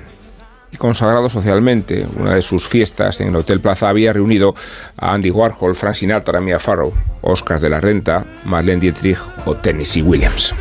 y 0.70 0.76
consagrado 0.76 1.28
socialmente. 1.28 2.06
Una 2.16 2.34
de 2.34 2.42
sus 2.42 2.68
fiestas 2.68 3.20
en 3.20 3.28
el 3.28 3.36
Hotel 3.36 3.60
Plaza 3.60 3.88
había 3.88 4.12
reunido 4.12 4.54
a 4.96 5.12
Andy 5.12 5.30
Warhol, 5.30 5.74
Frank 5.74 5.94
Sinatra, 5.94 6.40
Mia 6.40 6.58
Farrow, 6.58 6.92
Oscar 7.22 7.60
de 7.60 7.70
la 7.70 7.80
Renta, 7.80 8.24
Marlene 8.44 8.80
Dietrich 8.80 9.18
o 9.46 9.54
Tennessee 9.54 10.02
Williams. 10.02 10.54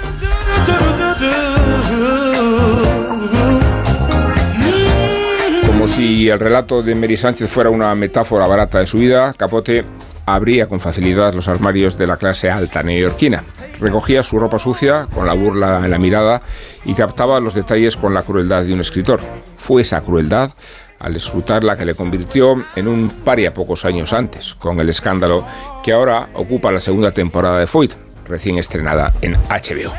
Como 5.66 5.88
si 5.88 6.30
el 6.30 6.40
relato 6.40 6.82
de 6.82 6.96
Mary 6.96 7.18
Sánchez 7.18 7.50
fuera 7.50 7.70
una 7.70 7.94
metáfora 7.96 8.48
barata 8.48 8.80
de 8.80 8.88
su 8.88 8.98
vida, 8.98 9.34
Capote 9.38 9.86
abría 10.26 10.68
con 10.68 10.80
facilidad 10.80 11.34
los 11.34 11.48
armarios 11.48 11.98
de 11.98 12.06
la 12.06 12.18
clase 12.18 12.50
alta 12.50 12.84
neoyorquina. 12.84 13.44
Recogía 13.80 14.24
su 14.24 14.38
ropa 14.40 14.60
sucia 14.60 15.08
con 15.14 15.26
la 15.26 15.34
burla 15.34 15.82
en 15.84 15.92
la 15.92 15.98
mirada 15.98 16.42
y 16.88 16.96
captaba 16.96 17.40
los 17.40 17.54
detalles 17.54 17.96
con 17.96 18.14
la 18.14 18.24
crueldad 18.24 18.64
de 18.64 18.74
un 18.74 18.80
escritor. 18.82 19.20
Fue 19.58 19.84
esa 19.84 20.02
crueldad 20.02 20.52
al 21.00 21.16
escrutar 21.16 21.64
la 21.64 21.78
que 21.78 21.86
le 21.86 21.94
convirtió 21.94 22.56
en 22.76 22.88
un 22.88 23.10
paria 23.10 23.54
pocos 23.54 23.86
años 23.86 24.14
antes, 24.14 24.56
con 24.56 24.80
el 24.80 24.90
escándalo 24.90 25.46
que 25.84 25.94
ahora 25.94 26.30
ocupa 26.34 26.72
la 26.72 26.80
segunda 26.80 27.12
temporada 27.12 27.60
de 27.60 27.68
Foyt, 27.68 27.94
recién 28.28 28.58
estrenada 28.58 29.14
en 29.22 29.36
HBO. 29.36 29.92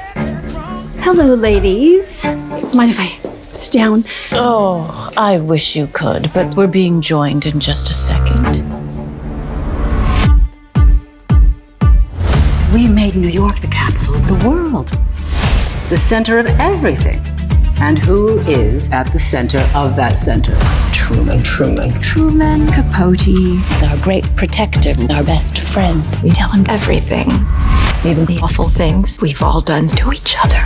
Hello, 1.05 1.37
ladies. 1.37 2.27
Mind 2.75 2.91
if 2.91 2.99
I 2.99 3.19
sit 3.53 3.73
down? 3.73 4.05
Oh, 4.33 5.11
I 5.17 5.39
wish 5.39 5.77
you 5.77 5.87
could, 5.93 6.33
but 6.33 6.57
we're 6.57 6.67
being 6.67 7.01
joined 7.01 7.47
in 7.47 7.61
just 7.61 7.91
a 7.91 7.95
second. 7.95 8.65
We 12.73 12.89
made 12.89 13.15
New 13.15 13.31
York 13.31 13.61
the 13.61 13.69
capital 13.69 14.17
of 14.17 14.27
the 14.27 14.47
world, 14.47 14.91
the 15.89 15.97
center 15.97 16.39
of 16.39 16.47
everything. 16.61 17.19
And 17.81 17.99
who 17.99 18.41
is 18.41 18.91
at 18.91 19.11
the 19.13 19.19
center 19.19 19.61
of 19.75 19.97
that 19.97 20.19
center? 20.19 20.55
Truman. 20.93 21.43
Truman. 21.43 21.99
Truman 22.01 22.67
Capote 22.73 23.27
is 23.27 23.83
our 23.83 23.97
great 23.99 24.25
protector, 24.37 24.95
our 25.11 25.25
best 25.25 25.59
friend. 25.59 26.05
We 26.23 26.29
tell 26.31 26.51
him 26.51 26.67
everything, 26.69 27.31
even 28.05 28.27
the 28.27 28.39
awful 28.43 28.69
things 28.69 29.19
we've 29.23 29.43
all 29.43 29.63
done 29.63 29.87
to 29.87 30.13
each 30.13 30.37
other. 30.45 30.63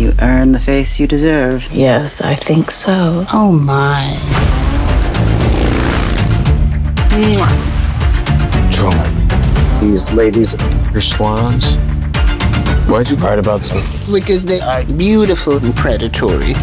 You 0.00 0.14
earn 0.20 0.52
the 0.52 0.60
face 0.60 1.00
you 1.00 1.08
deserve. 1.08 1.66
Yes, 1.72 2.20
I 2.20 2.36
think 2.36 2.70
so. 2.70 3.26
Oh 3.32 3.50
my. 3.50 4.04
Truman. 8.70 9.80
These 9.80 10.12
ladies 10.12 10.54
are 10.94 11.00
swans. 11.00 11.76
Why'd 12.86 13.08
you 13.08 13.16
write 13.16 13.38
about 13.38 13.62
them? 13.62 13.82
Because 14.12 14.44
they 14.44 14.60
are 14.60 14.84
beautiful 14.84 15.56
and 15.56 15.74
predatory. 15.74 16.54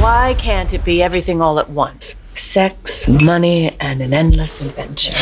Why 0.00 0.34
can't 0.38 0.72
it 0.72 0.84
be 0.84 1.02
everything 1.02 1.42
all 1.42 1.58
at 1.58 1.68
once? 1.68 2.14
Sex, 2.34 3.08
money, 3.08 3.72
and 3.80 4.00
an 4.00 4.14
endless 4.14 4.60
adventure. 4.60 5.12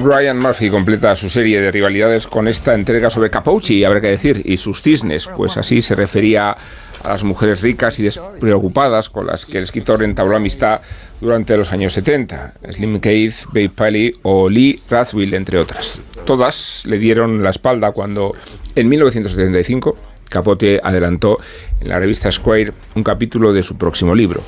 Ryan 0.00 0.38
Murphy 0.38 0.70
completa 0.70 1.16
su 1.16 1.30
serie 1.30 1.60
de 1.60 1.70
rivalidades 1.70 2.26
con 2.26 2.48
esta 2.48 2.74
entrega 2.74 3.08
sobre 3.08 3.30
Capote, 3.30 3.84
habrá 3.86 4.00
que 4.00 4.08
decir, 4.08 4.42
y 4.44 4.58
sus 4.58 4.82
cisnes, 4.82 5.26
pues 5.36 5.56
así 5.56 5.80
se 5.80 5.94
refería 5.94 6.56
a 7.02 7.08
las 7.08 7.24
mujeres 7.24 7.60
ricas 7.60 7.98
y 7.98 8.02
despreocupadas 8.02 9.08
con 9.08 9.26
las 9.26 9.44
que 9.44 9.58
el 9.58 9.64
escritor 9.64 10.02
entabló 10.02 10.36
amistad 10.36 10.80
durante 11.20 11.56
los 11.56 11.72
años 11.72 11.92
70, 11.92 12.48
Slim 12.48 13.00
Keith, 13.00 13.44
Babe 13.46 13.70
Paley 13.70 14.14
o 14.22 14.48
Lee 14.48 14.80
Rathwell, 14.88 15.34
entre 15.34 15.58
otras. 15.58 16.00
Todas 16.24 16.84
le 16.86 16.98
dieron 16.98 17.42
la 17.42 17.50
espalda 17.50 17.92
cuando, 17.92 18.34
en 18.74 18.88
1975, 18.88 19.96
Capote 20.28 20.80
adelantó 20.82 21.38
en 21.80 21.88
la 21.88 21.98
revista 21.98 22.32
Square 22.32 22.72
un 22.94 23.04
capítulo 23.04 23.52
de 23.52 23.62
su 23.62 23.76
próximo 23.76 24.14
libro, 24.14 24.42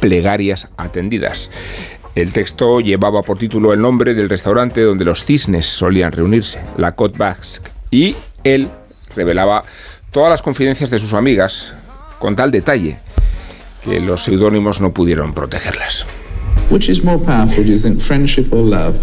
Plegarias 0.00 0.68
Atendidas. 0.76 1.50
El 2.14 2.32
texto 2.32 2.80
llevaba 2.80 3.22
por 3.22 3.38
título 3.38 3.72
el 3.72 3.80
nombre 3.80 4.14
del 4.14 4.28
restaurante 4.28 4.80
donde 4.80 5.04
los 5.04 5.24
cisnes 5.24 5.66
solían 5.66 6.10
reunirse, 6.10 6.60
la 6.76 6.96
Côte 6.96 7.18
Basque, 7.18 7.70
y 7.90 8.16
él 8.42 8.68
revelaba 9.14 9.62
todas 10.10 10.30
las 10.30 10.42
confidencias 10.42 10.90
de 10.90 10.98
sus 10.98 11.12
amigas 11.12 11.72
con 12.18 12.36
tal 12.36 12.50
detalle 12.50 12.98
que 13.82 14.00
los 14.00 14.24
seudónimos 14.24 14.80
no 14.80 14.92
pudieron 14.92 15.34
protegerlas. 15.34 16.04
Which 16.70 16.88
is 16.88 17.02
more 17.02 17.18
powerful, 17.18 17.64
do 17.64 17.70
you 17.70 17.78
think, 17.78 18.00
friendship 18.00 18.52
or 18.52 18.62
love? 18.62 18.96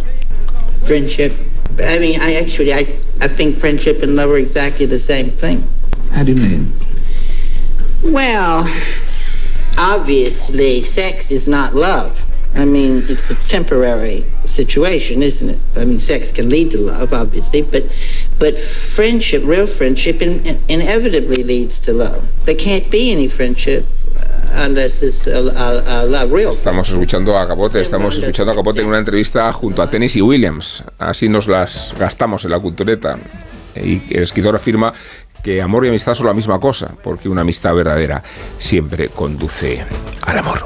Friendship. 0.83 1.33
I 1.79 1.97
mean, 1.99 2.19
I 2.21 2.35
actually, 2.35 2.73
I, 2.73 2.85
I 3.21 3.27
think 3.27 3.57
friendship 3.57 4.03
and 4.03 4.15
love 4.15 4.29
are 4.29 4.37
exactly 4.37 4.85
the 4.85 4.99
same 4.99 5.31
thing. 5.31 5.67
How 6.11 6.23
do 6.23 6.31
you 6.33 6.37
mean? 6.37 6.73
Well, 8.03 8.69
obviously, 9.77 10.81
sex 10.81 11.31
is 11.31 11.47
not 11.47 11.73
love. 11.73 12.23
I 12.55 12.63
mean, 12.63 13.03
it's 13.09 13.29
a 13.29 13.35
temporary 13.47 14.25
situation, 14.45 15.21
isn't 15.21 15.49
it? 15.49 15.59
I 15.75 15.83
mean, 15.83 15.99
sex 15.99 16.31
can 16.31 16.49
lead 16.49 16.71
to 16.71 16.79
love, 16.79 17.11
obviously, 17.13 17.61
but 17.61 17.83
but 18.39 18.57
friendship, 18.57 19.43
real 19.45 19.67
friendship, 19.67 20.21
in, 20.21 20.41
inevitably 20.69 21.43
leads 21.43 21.79
to 21.81 21.93
love. 21.93 22.23
There 22.45 22.55
can't 22.55 22.89
be 22.89 23.11
any 23.11 23.27
friendship 23.27 23.85
unless 24.53 25.03
it's 25.03 25.27
a, 25.27 25.39
a, 25.39 26.03
a 26.03 26.05
love, 26.05 26.31
real. 26.31 26.51
Estamos 26.51 26.89
escuchando 26.89 27.37
a 27.37 27.45
Capote, 27.45 27.81
estamos 27.81 28.17
escuchando 28.17 28.53
a 28.53 28.55
Capote 28.55 28.81
en 28.81 28.87
una 28.87 28.99
entrevista 28.99 29.51
junto 29.51 29.81
a 29.81 29.89
Tennessee 29.89 30.21
Williams. 30.21 30.83
Así 30.97 31.27
nos 31.27 31.47
las 31.47 31.93
gastamos 31.99 32.45
en 32.45 32.51
la 32.51 32.59
cultureta. 32.59 33.19
Y 33.75 34.01
el 34.15 34.23
escritor 34.23 34.55
afirma 34.55 34.93
que 35.43 35.61
amor 35.61 35.85
y 35.85 35.89
amistad 35.89 36.15
son 36.15 36.27
la 36.27 36.33
misma 36.33 36.59
cosa, 36.59 36.95
porque 37.03 37.27
una 37.27 37.41
amistad 37.41 37.75
verdadera 37.75 38.23
siempre 38.57 39.09
conduce 39.09 39.85
al 40.21 40.39
amor. 40.39 40.63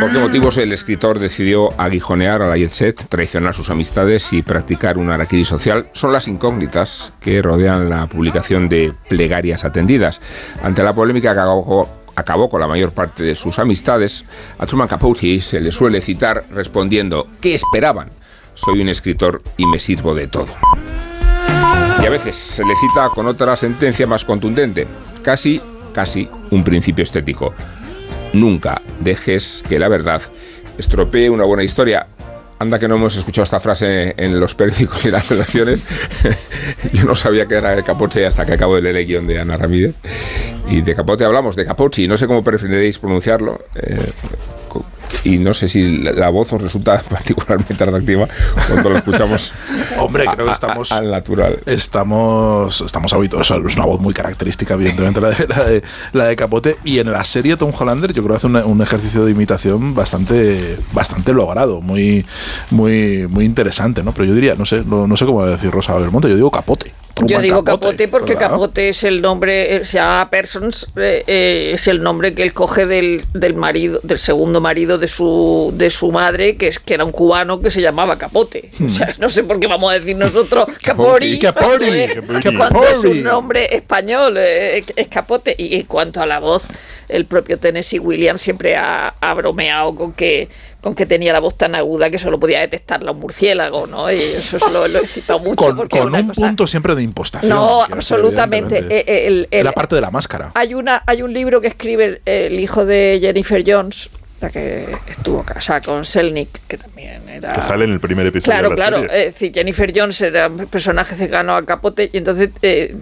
¿Por 0.00 0.12
qué 0.12 0.18
motivos 0.18 0.56
el 0.56 0.72
escritor 0.72 1.18
decidió 1.18 1.68
aguijonear 1.78 2.42
a 2.42 2.48
la 2.48 2.56
jet 2.56 2.70
set, 2.70 3.08
traicionar 3.08 3.54
sus 3.54 3.70
amistades 3.70 4.32
y 4.32 4.42
practicar 4.42 4.98
una 4.98 5.14
araquiri 5.14 5.44
social? 5.44 5.86
Son 5.92 6.12
las 6.12 6.28
incógnitas 6.28 7.12
que 7.20 7.42
rodean 7.42 7.90
la 7.90 8.06
publicación 8.06 8.68
de 8.68 8.92
Plegarias 9.08 9.64
Atendidas. 9.64 10.20
Ante 10.62 10.82
la 10.82 10.94
polémica 10.94 11.34
que 11.34 11.40
acabó, 11.40 11.88
acabó 12.14 12.48
con 12.48 12.60
la 12.60 12.68
mayor 12.68 12.92
parte 12.92 13.22
de 13.22 13.34
sus 13.34 13.58
amistades, 13.58 14.24
a 14.58 14.66
Truman 14.66 14.88
Capote 14.88 15.40
se 15.40 15.60
le 15.60 15.72
suele 15.72 16.00
citar 16.00 16.44
respondiendo 16.50 17.26
¿qué 17.40 17.54
esperaban? 17.54 18.10
Soy 18.54 18.80
un 18.80 18.88
escritor 18.88 19.42
y 19.56 19.66
me 19.66 19.80
sirvo 19.80 20.14
de 20.14 20.28
todo. 20.28 20.54
Y 22.02 22.06
a 22.06 22.10
veces 22.10 22.36
se 22.36 22.64
le 22.64 22.74
cita 22.76 23.08
con 23.08 23.26
otra 23.26 23.56
sentencia 23.56 24.06
más 24.06 24.24
contundente, 24.24 24.86
casi, 25.22 25.60
casi 25.92 26.28
un 26.50 26.64
principio 26.64 27.04
estético. 27.04 27.54
Nunca 28.32 28.80
dejes 29.00 29.62
que 29.68 29.78
la 29.78 29.88
verdad 29.88 30.22
estropee 30.78 31.30
una 31.30 31.44
buena 31.44 31.62
historia. 31.62 32.06
Anda 32.58 32.78
que 32.78 32.86
no 32.86 32.94
hemos 32.94 33.16
escuchado 33.16 33.42
esta 33.42 33.58
frase 33.58 34.14
en 34.16 34.38
los 34.38 34.54
periódicos 34.54 35.04
y 35.04 35.10
las 35.10 35.28
relaciones. 35.28 35.86
Yo 36.92 37.04
no 37.04 37.16
sabía 37.16 37.46
que 37.46 37.56
era 37.56 37.74
de 37.74 37.82
Capote 37.82 38.24
hasta 38.24 38.46
que 38.46 38.52
acabo 38.52 38.76
de 38.76 38.82
leer 38.82 38.96
el 38.96 39.06
guion 39.06 39.26
de 39.26 39.40
Ana 39.40 39.56
Ramírez. 39.56 39.96
Y 40.68 40.80
de 40.80 40.94
Capote 40.94 41.24
hablamos, 41.24 41.56
de 41.56 41.64
Capochi, 41.64 42.06
no 42.06 42.16
sé 42.16 42.28
cómo 42.28 42.44
preferiréis 42.44 42.98
pronunciarlo. 42.98 43.60
Eh, 43.74 44.12
y 45.24 45.38
no 45.38 45.54
sé 45.54 45.68
si 45.68 45.98
la 45.98 46.28
voz 46.28 46.52
os 46.52 46.62
resulta 46.62 47.02
particularmente 47.08 47.84
atractiva 47.84 48.28
cuando 48.68 48.90
lo 48.90 48.96
escuchamos 48.98 49.52
Hombre, 49.98 50.24
creo 50.26 50.46
que 50.46 50.52
estamos 50.52 50.92
al 50.92 51.10
natural. 51.10 51.58
Estamos, 51.66 52.80
estamos 52.80 53.12
habituados. 53.12 53.50
Es 53.50 53.76
una 53.76 53.86
voz 53.86 54.00
muy 54.00 54.14
característica, 54.14 54.74
evidentemente, 54.74 55.20
la 55.20 55.30
de, 55.30 55.46
la 55.46 55.64
de, 55.64 55.82
la 56.12 56.24
de 56.26 56.36
Capote. 56.36 56.76
Y 56.84 56.98
en 56.98 57.12
la 57.12 57.24
serie 57.24 57.56
Tom 57.56 57.72
Hollander, 57.78 58.12
yo 58.12 58.22
creo 58.22 58.34
que 58.34 58.38
hace 58.38 58.46
un, 58.46 58.56
un, 58.56 58.82
ejercicio 58.82 59.24
de 59.24 59.30
imitación 59.30 59.94
bastante, 59.94 60.78
bastante 60.92 61.32
logrado, 61.32 61.80
muy, 61.80 62.24
muy, 62.70 63.26
muy 63.28 63.44
interesante, 63.44 64.02
¿no? 64.02 64.12
Pero 64.12 64.26
yo 64.26 64.34
diría, 64.34 64.54
no 64.54 64.66
sé, 64.66 64.82
no, 64.84 65.06
no 65.06 65.16
sé 65.16 65.26
cómo 65.26 65.44
decir 65.44 65.70
Rosa 65.70 65.94
Belmonte, 65.94 66.28
yo 66.28 66.36
digo 66.36 66.50
Capote. 66.50 66.92
Yo 67.20 67.40
digo 67.40 67.62
Capote, 67.62 67.86
capote 67.86 68.08
porque. 68.08 68.36
Capote 68.36 68.88
es 68.88 69.04
el 69.04 69.20
nombre, 69.20 69.84
se 69.84 69.98
llama 69.98 70.28
Persons, 70.30 70.88
eh, 70.96 71.22
eh, 71.26 71.70
es 71.74 71.86
el 71.88 72.02
nombre 72.02 72.34
que 72.34 72.42
él 72.42 72.52
coge 72.52 72.86
del, 72.86 73.24
del, 73.32 73.54
marido, 73.54 74.00
del 74.02 74.18
segundo 74.18 74.60
marido 74.60 74.98
de 74.98 75.08
su, 75.08 75.72
de 75.76 75.90
su 75.90 76.10
madre, 76.10 76.56
que, 76.56 76.68
es, 76.68 76.78
que 76.78 76.94
era 76.94 77.04
un 77.04 77.12
cubano 77.12 77.60
que 77.60 77.70
se 77.70 77.80
llamaba 77.80 78.18
Capote. 78.18 78.70
Hmm. 78.78 78.86
O 78.86 78.90
sea, 78.90 79.14
no 79.18 79.28
sé 79.28 79.44
por 79.44 79.60
qué 79.60 79.66
vamos 79.66 79.90
a 79.90 79.98
decir 79.98 80.16
nosotros 80.16 80.66
Capori, 80.82 81.38
Capori, 81.38 82.08
Capori. 82.14 82.56
cuando 82.56 82.84
es 82.84 83.04
un 83.04 83.22
nombre 83.22 83.74
español, 83.74 84.36
eh, 84.38 84.84
es 84.96 85.08
Capote. 85.08 85.54
Y 85.56 85.76
en 85.76 85.86
cuanto 85.86 86.20
a 86.20 86.26
la 86.26 86.40
voz, 86.40 86.68
el 87.08 87.26
propio 87.26 87.58
Tennessee 87.58 87.98
Williams 87.98 88.40
siempre 88.40 88.76
ha, 88.76 89.14
ha 89.20 89.34
bromeado 89.34 89.94
con 89.94 90.12
que 90.12 90.48
con 90.82 90.94
que 90.94 91.06
tenía 91.06 91.32
la 91.32 91.38
voz 91.40 91.56
tan 91.56 91.74
aguda 91.74 92.10
que 92.10 92.18
solo 92.18 92.38
podía 92.38 92.60
detectarla 92.60 93.12
un 93.12 93.20
murciélago, 93.20 93.86
¿no? 93.86 94.10
Y 94.12 94.16
eso 94.16 94.58
es 94.58 94.72
lo, 94.72 94.86
lo 94.88 94.98
he 94.98 95.06
citado 95.06 95.38
mucho. 95.38 95.56
Con, 95.56 95.88
con 95.88 96.14
un 96.14 96.28
cosa... 96.28 96.40
punto 96.40 96.66
siempre 96.66 96.94
de 96.94 97.02
impostación. 97.04 97.50
No, 97.56 97.82
absolutamente. 97.84 98.78
El, 99.28 99.48
el, 99.50 99.64
la 99.64 99.72
parte 99.72 99.94
de 99.94 100.00
la 100.00 100.10
máscara. 100.10 100.50
Hay, 100.54 100.74
una, 100.74 101.02
hay 101.06 101.22
un 101.22 101.32
libro 101.32 101.60
que 101.60 101.68
escribe 101.68 102.20
el 102.26 102.58
hijo 102.58 102.84
de 102.84 103.18
Jennifer 103.22 103.62
Jones, 103.66 104.10
la 104.42 104.50
que 104.50 104.86
estuvo 105.08 105.42
casada 105.42 105.80
con 105.80 106.04
Selnick, 106.04 106.66
que 106.66 106.76
también 106.76 107.28
era... 107.28 107.52
Que 107.52 107.62
sale 107.62 107.84
en 107.84 107.92
el 107.92 108.00
primer 108.00 108.26
episodio 108.26 108.58
claro, 108.58 108.70
de 108.70 108.76
la 108.76 108.88
claro, 108.88 109.02
serie. 109.02 109.26
Es 109.26 109.34
decir, 109.34 109.54
Jennifer 109.54 109.92
Jones 109.94 110.20
era 110.20 110.48
un 110.48 110.66
personaje 110.66 111.14
cercano 111.14 111.56
a 111.56 111.64
Capote 111.64 112.10
y 112.12 112.18
entonces... 112.18 112.50
Eh, 112.62 112.94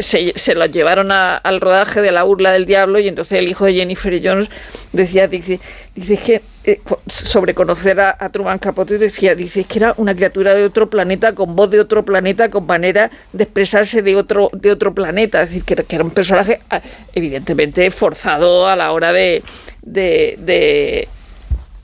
se, 0.00 0.32
se 0.34 0.54
los 0.54 0.70
llevaron 0.70 1.12
a, 1.12 1.36
al 1.36 1.60
rodaje 1.60 2.00
de 2.00 2.12
la 2.12 2.22
burla 2.22 2.52
del 2.52 2.66
diablo 2.66 2.98
y 2.98 3.08
entonces 3.08 3.38
el 3.38 3.48
hijo 3.48 3.66
de 3.66 3.74
Jennifer 3.74 4.18
Jones 4.22 4.48
decía, 4.92 5.28
dice, 5.28 5.60
dice 5.94 6.16
que 6.16 6.42
eh, 6.64 6.80
sobre 7.06 7.54
conocer 7.54 8.00
a, 8.00 8.16
a, 8.18 8.30
Truman 8.30 8.58
Capote 8.58 8.98
decía, 8.98 9.34
dice 9.34 9.64
que 9.64 9.78
era 9.78 9.94
una 9.98 10.14
criatura 10.14 10.54
de 10.54 10.64
otro 10.64 10.88
planeta, 10.88 11.34
con 11.34 11.54
voz 11.54 11.70
de 11.70 11.80
otro 11.80 12.04
planeta, 12.04 12.50
con 12.50 12.66
manera 12.66 13.10
de 13.32 13.44
expresarse 13.44 14.02
de 14.02 14.16
otro, 14.16 14.50
de 14.52 14.72
otro 14.72 14.94
planeta, 14.94 15.42
es 15.42 15.50
decir, 15.50 15.64
que, 15.64 15.76
que 15.76 15.96
era 15.96 16.04
un 16.04 16.10
personaje 16.10 16.60
ah, 16.70 16.80
evidentemente 17.14 17.90
forzado 17.90 18.66
a 18.66 18.76
la 18.76 18.92
hora 18.92 19.12
de, 19.12 19.42
de, 19.92 21.08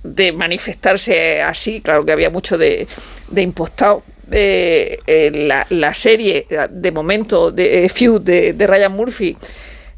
de, 0.03 0.33
manifestarse 0.33 1.43
así, 1.43 1.81
claro 1.81 2.05
que 2.05 2.13
había 2.13 2.31
mucho 2.31 2.59
de, 2.59 2.87
de 3.29 3.43
impostado. 3.43 4.03
Eh, 4.31 4.99
eh, 5.07 5.31
la, 5.35 5.67
la, 5.69 5.93
serie 5.93 6.47
de 6.71 6.93
momento 6.93 7.53
de 7.53 7.85
eh, 7.85 7.89
Feud 7.91 8.23
de, 8.23 8.55
de, 8.55 8.67
Ryan 8.67 8.91
Murphy 8.91 9.37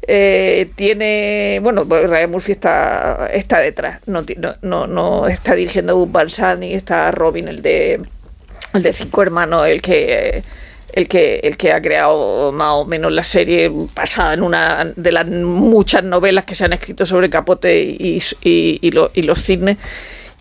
eh, 0.05 0.69
tiene 0.75 1.59
bueno 1.61 1.85
Ryan 1.85 2.29
Murphy 2.29 2.51
está 2.51 3.29
está 3.31 3.59
detrás 3.59 4.01
no, 4.05 4.25
no, 4.63 4.85
no 4.85 5.27
está 5.29 5.55
dirigiendo 5.55 5.95
Bob 5.95 6.11
Balsani 6.11 6.73
está 6.73 7.09
Robin 7.11 7.47
el 7.47 7.61
de 7.61 8.01
el 8.73 8.83
de 8.83 8.91
cinco 8.91 9.21
hermanos 9.21 9.65
el 9.65 9.81
que 9.81 10.43
el 10.97 11.07
que 11.07 11.35
el 11.43 11.57
que 11.57 11.71
ha 11.71 11.79
creado 11.79 12.51
más 12.51 12.71
o 12.73 12.85
menos 12.85 13.11
la 13.11 13.23
serie 13.23 13.71
basada 13.93 14.33
en 14.33 14.41
una 14.41 14.93
de 14.95 15.11
las 15.11 15.27
muchas 15.27 16.03
novelas 16.03 16.43
que 16.43 16.55
se 16.55 16.65
han 16.65 16.73
escrito 16.73 17.05
sobre 17.05 17.29
Capote 17.29 17.83
y, 17.83 18.19
y, 18.41 18.79
y, 18.81 18.91
lo, 18.91 19.11
y 19.13 19.21
los 19.21 19.39
cisnes 19.39 19.77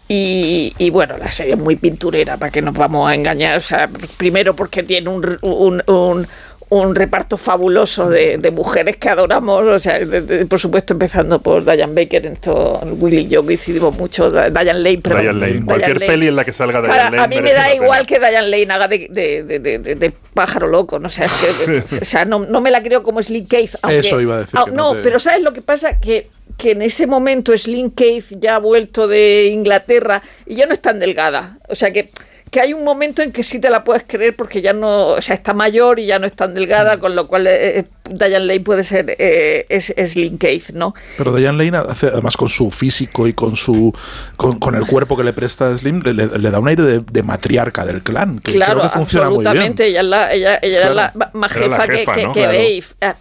y, 0.08 0.72
y, 0.78 0.90
bueno, 0.90 1.18
la 1.18 1.32
serie 1.32 1.54
es 1.54 1.58
muy 1.58 1.74
pinturera, 1.74 2.36
para 2.36 2.52
que 2.52 2.62
nos 2.62 2.74
vamos 2.74 3.10
a 3.10 3.14
engañar. 3.14 3.56
O 3.56 3.60
sea, 3.60 3.88
primero 4.16 4.54
porque 4.54 4.84
tiene 4.84 5.08
un, 5.08 5.38
un, 5.42 5.82
un, 5.88 6.28
un 6.68 6.94
reparto 6.96 7.36
fabuloso 7.36 8.10
de, 8.10 8.38
de, 8.38 8.50
mujeres 8.50 8.96
que 8.96 9.08
adoramos, 9.08 9.62
o 9.64 9.78
sea, 9.78 10.00
de, 10.00 10.20
de, 10.20 10.46
por 10.46 10.58
supuesto 10.58 10.94
empezando 10.94 11.40
por 11.40 11.64
Diane 11.64 11.94
Baker, 11.94 12.26
en 12.26 12.32
esto 12.32 12.80
Willy 12.98 13.18
y 13.18 13.28
yo 13.28 13.44
coincidimos 13.44 13.96
mucho, 13.96 14.30
Diane 14.30 14.74
Lane, 14.74 14.98
perdón. 14.98 15.22
Diane 15.22 15.40
Lane, 15.40 15.64
cualquier 15.64 16.00
Lane. 16.00 16.06
peli 16.06 16.26
en 16.26 16.36
la 16.36 16.44
que 16.44 16.52
salga 16.52 16.82
Diane 16.82 17.16
Lane. 17.16 17.18
A 17.20 17.28
mí 17.28 17.40
me 17.40 17.52
da 17.52 17.72
igual 17.72 18.04
que 18.04 18.18
Diane 18.18 18.48
Lane 18.48 18.72
haga 18.72 18.88
de, 18.88 19.08
de, 19.08 20.12
pájaro 20.34 20.66
loco, 20.66 20.98
no 20.98 21.06
o 21.06 21.10
sea, 21.10 21.26
es 21.26 21.32
que, 21.34 21.98
o 22.02 22.04
sea, 22.04 22.24
no, 22.24 22.40
no, 22.40 22.60
me 22.60 22.72
la 22.72 22.82
creo 22.82 23.04
como 23.04 23.22
Slim 23.22 23.46
Cave. 23.46 23.70
Aunque, 23.82 24.00
Eso 24.00 24.20
iba 24.20 24.36
a 24.36 24.38
decir. 24.40 24.58
No, 24.72 24.96
pero 25.02 25.20
¿sabes 25.20 25.42
lo 25.42 25.52
que 25.52 25.62
pasa? 25.62 26.00
Que 26.00 26.30
que 26.56 26.70
en 26.70 26.82
ese 26.82 27.06
momento 27.06 27.56
Slim 27.56 27.90
Cave 27.90 28.24
ya 28.30 28.56
ha 28.56 28.58
vuelto 28.58 29.08
de 29.08 29.46
Inglaterra 29.46 30.22
y 30.46 30.54
ya 30.54 30.66
no 30.66 30.72
es 30.72 30.80
tan 30.80 30.98
delgada. 30.98 31.58
O 31.68 31.74
sea 31.74 31.92
que, 31.92 32.10
que 32.50 32.60
hay 32.60 32.72
un 32.72 32.84
momento 32.84 33.22
en 33.22 33.32
que 33.32 33.42
sí 33.42 33.58
te 33.58 33.70
la 33.70 33.82
puedes 33.84 34.04
creer 34.06 34.36
porque 34.36 34.62
ya 34.62 34.72
no, 34.72 35.08
o 35.08 35.22
sea, 35.22 35.34
está 35.34 35.52
mayor 35.52 35.98
y 35.98 36.06
ya 36.06 36.18
no 36.18 36.26
es 36.26 36.32
tan 36.32 36.54
delgada, 36.54 36.94
sí. 36.94 37.00
con 37.00 37.16
lo 37.16 37.26
cual 37.26 37.46
eh, 37.48 37.86
Diane 38.08 38.46
Lane 38.46 38.60
puede 38.60 38.84
ser 38.84 39.16
eh, 39.18 39.66
es, 39.68 39.92
Slim 40.12 40.38
Cave, 40.38 40.62
¿no? 40.72 40.94
Pero 41.18 41.34
Diane 41.34 41.64
Lane 41.64 41.84
hace, 41.88 42.06
además 42.06 42.36
con 42.36 42.48
su 42.48 42.70
físico 42.70 43.26
y 43.26 43.32
con 43.32 43.56
su 43.56 43.92
con, 44.36 44.58
con 44.58 44.76
el 44.76 44.86
cuerpo 44.86 45.16
que 45.16 45.24
le 45.24 45.32
presta 45.32 45.76
Slim 45.76 46.02
le, 46.04 46.50
da 46.50 46.58
un 46.58 46.68
aire 46.68 46.82
de, 46.82 47.00
de, 47.00 47.22
matriarca 47.22 47.84
del 47.84 48.02
clan 48.02 48.38
que 48.38 48.52
claro, 48.52 48.80
creo 48.80 48.82
que 48.84 48.98
funciona 48.98 49.26
absolutamente. 49.26 49.84
muy 49.84 49.92
bien. 49.92 49.96
Ella 49.96 50.00
es 50.00 50.06
la, 50.06 50.32
ella, 50.32 50.58
ella 50.62 50.76
claro. 50.76 50.92
era 50.92 51.12
la 51.16 51.30
más 51.32 51.52
jefa, 51.52 51.78
la 51.78 51.86
jefa 51.86 52.12
que, 52.14 52.24
¿no? 52.24 52.32
que, 52.32 52.40
claro. 52.40 52.58
Babe. 52.58 53.16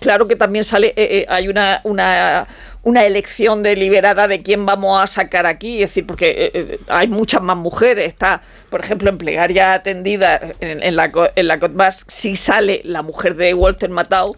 Claro 0.00 0.26
que 0.26 0.34
también 0.36 0.64
sale, 0.64 0.92
eh, 0.96 1.24
hay 1.28 1.46
una, 1.48 1.80
una 1.84 2.46
una 2.84 3.04
elección 3.04 3.62
deliberada 3.62 4.26
de 4.26 4.42
quién 4.42 4.66
vamos 4.66 5.00
a 5.00 5.06
sacar 5.06 5.46
aquí, 5.46 5.82
es 5.82 5.90
decir, 5.90 6.06
porque 6.06 6.50
eh, 6.52 6.78
hay 6.88 7.08
muchas 7.08 7.40
más 7.40 7.56
mujeres, 7.56 8.06
está, 8.06 8.42
por 8.70 8.80
ejemplo, 8.80 9.08
en 9.08 9.18
plegaria 9.18 9.74
atendida 9.74 10.40
en, 10.60 10.96
la 10.96 11.10
en 11.36 11.48
la 11.48 11.92
sí 12.08 12.34
sale 12.34 12.80
la 12.84 13.02
mujer 13.02 13.36
de 13.36 13.54
Walter 13.54 13.90
Matthau, 13.90 14.36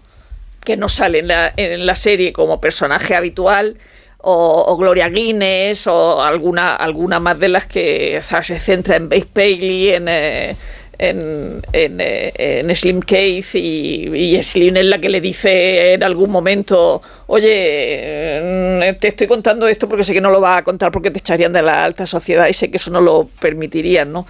que 0.62 0.76
no 0.76 0.88
sale 0.88 1.20
en 1.20 1.28
la, 1.28 1.52
en 1.57 1.87
la 1.87 1.94
serie 1.94 2.33
como 2.33 2.61
personaje 2.61 3.14
habitual, 3.14 3.78
o, 4.26 4.76
Gloria 4.78 5.09
Guinness, 5.11 5.87
o 5.87 6.22
alguna, 6.22 6.74
alguna 6.76 7.20
más 7.20 7.38
de 7.38 7.48
las 7.48 7.66
que 7.66 8.20
se 8.22 8.61
centra 8.61 8.96
en 8.96 9.09
Base 9.09 9.28
Paley, 9.33 9.90
en... 9.90 10.09
Eh, 10.09 10.57
en, 10.98 11.62
en, 11.72 11.96
en, 12.00 12.74
Slim 12.74 13.00
Cave 13.00 13.44
y, 13.54 14.37
y, 14.37 14.42
Slim 14.42 14.76
es 14.76 14.87
la 14.87 14.98
que 14.98 15.09
le 15.09 15.20
dice 15.20 15.94
en 15.94 16.02
algún 16.02 16.30
momento, 16.30 17.00
oye, 17.26 18.96
te 19.00 19.09
estoy 19.09 19.26
contando 19.26 19.66
esto 19.66 19.88
porque 19.88 20.04
sé 20.04 20.12
que 20.12 20.20
no 20.20 20.30
lo 20.30 20.40
vas 20.40 20.59
a 20.59 20.64
contar 20.64 20.92
porque 20.92 21.11
te 21.11 21.18
echarían 21.18 21.52
de 21.52 21.62
la 21.62 21.85
alta 21.85 22.07
sociedad 22.07 22.46
y 22.48 22.52
sé 22.52 22.70
que 22.70 22.76
eso 22.76 22.90
no 22.90 23.00
lo 23.00 23.28
permitirían, 23.40 24.12
¿no? 24.12 24.26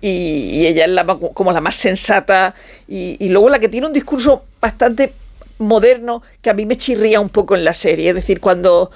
Y, 0.00 0.60
y 0.60 0.66
ella 0.66 0.84
es 0.84 0.90
la, 0.90 1.04
como 1.06 1.52
la 1.52 1.60
más 1.60 1.76
sensata 1.76 2.54
y, 2.86 3.16
y 3.18 3.28
luego 3.28 3.48
la 3.48 3.58
que 3.58 3.68
tiene 3.68 3.86
un 3.86 3.92
discurso 3.92 4.44
bastante 4.60 5.12
moderno 5.58 6.22
que 6.42 6.50
a 6.50 6.54
mí 6.54 6.66
me 6.66 6.76
chirría 6.76 7.20
un 7.20 7.30
poco 7.30 7.54
en 7.56 7.64
la 7.64 7.72
serie, 7.72 8.10
es 8.10 8.14
decir, 8.14 8.40
cuando 8.40 8.90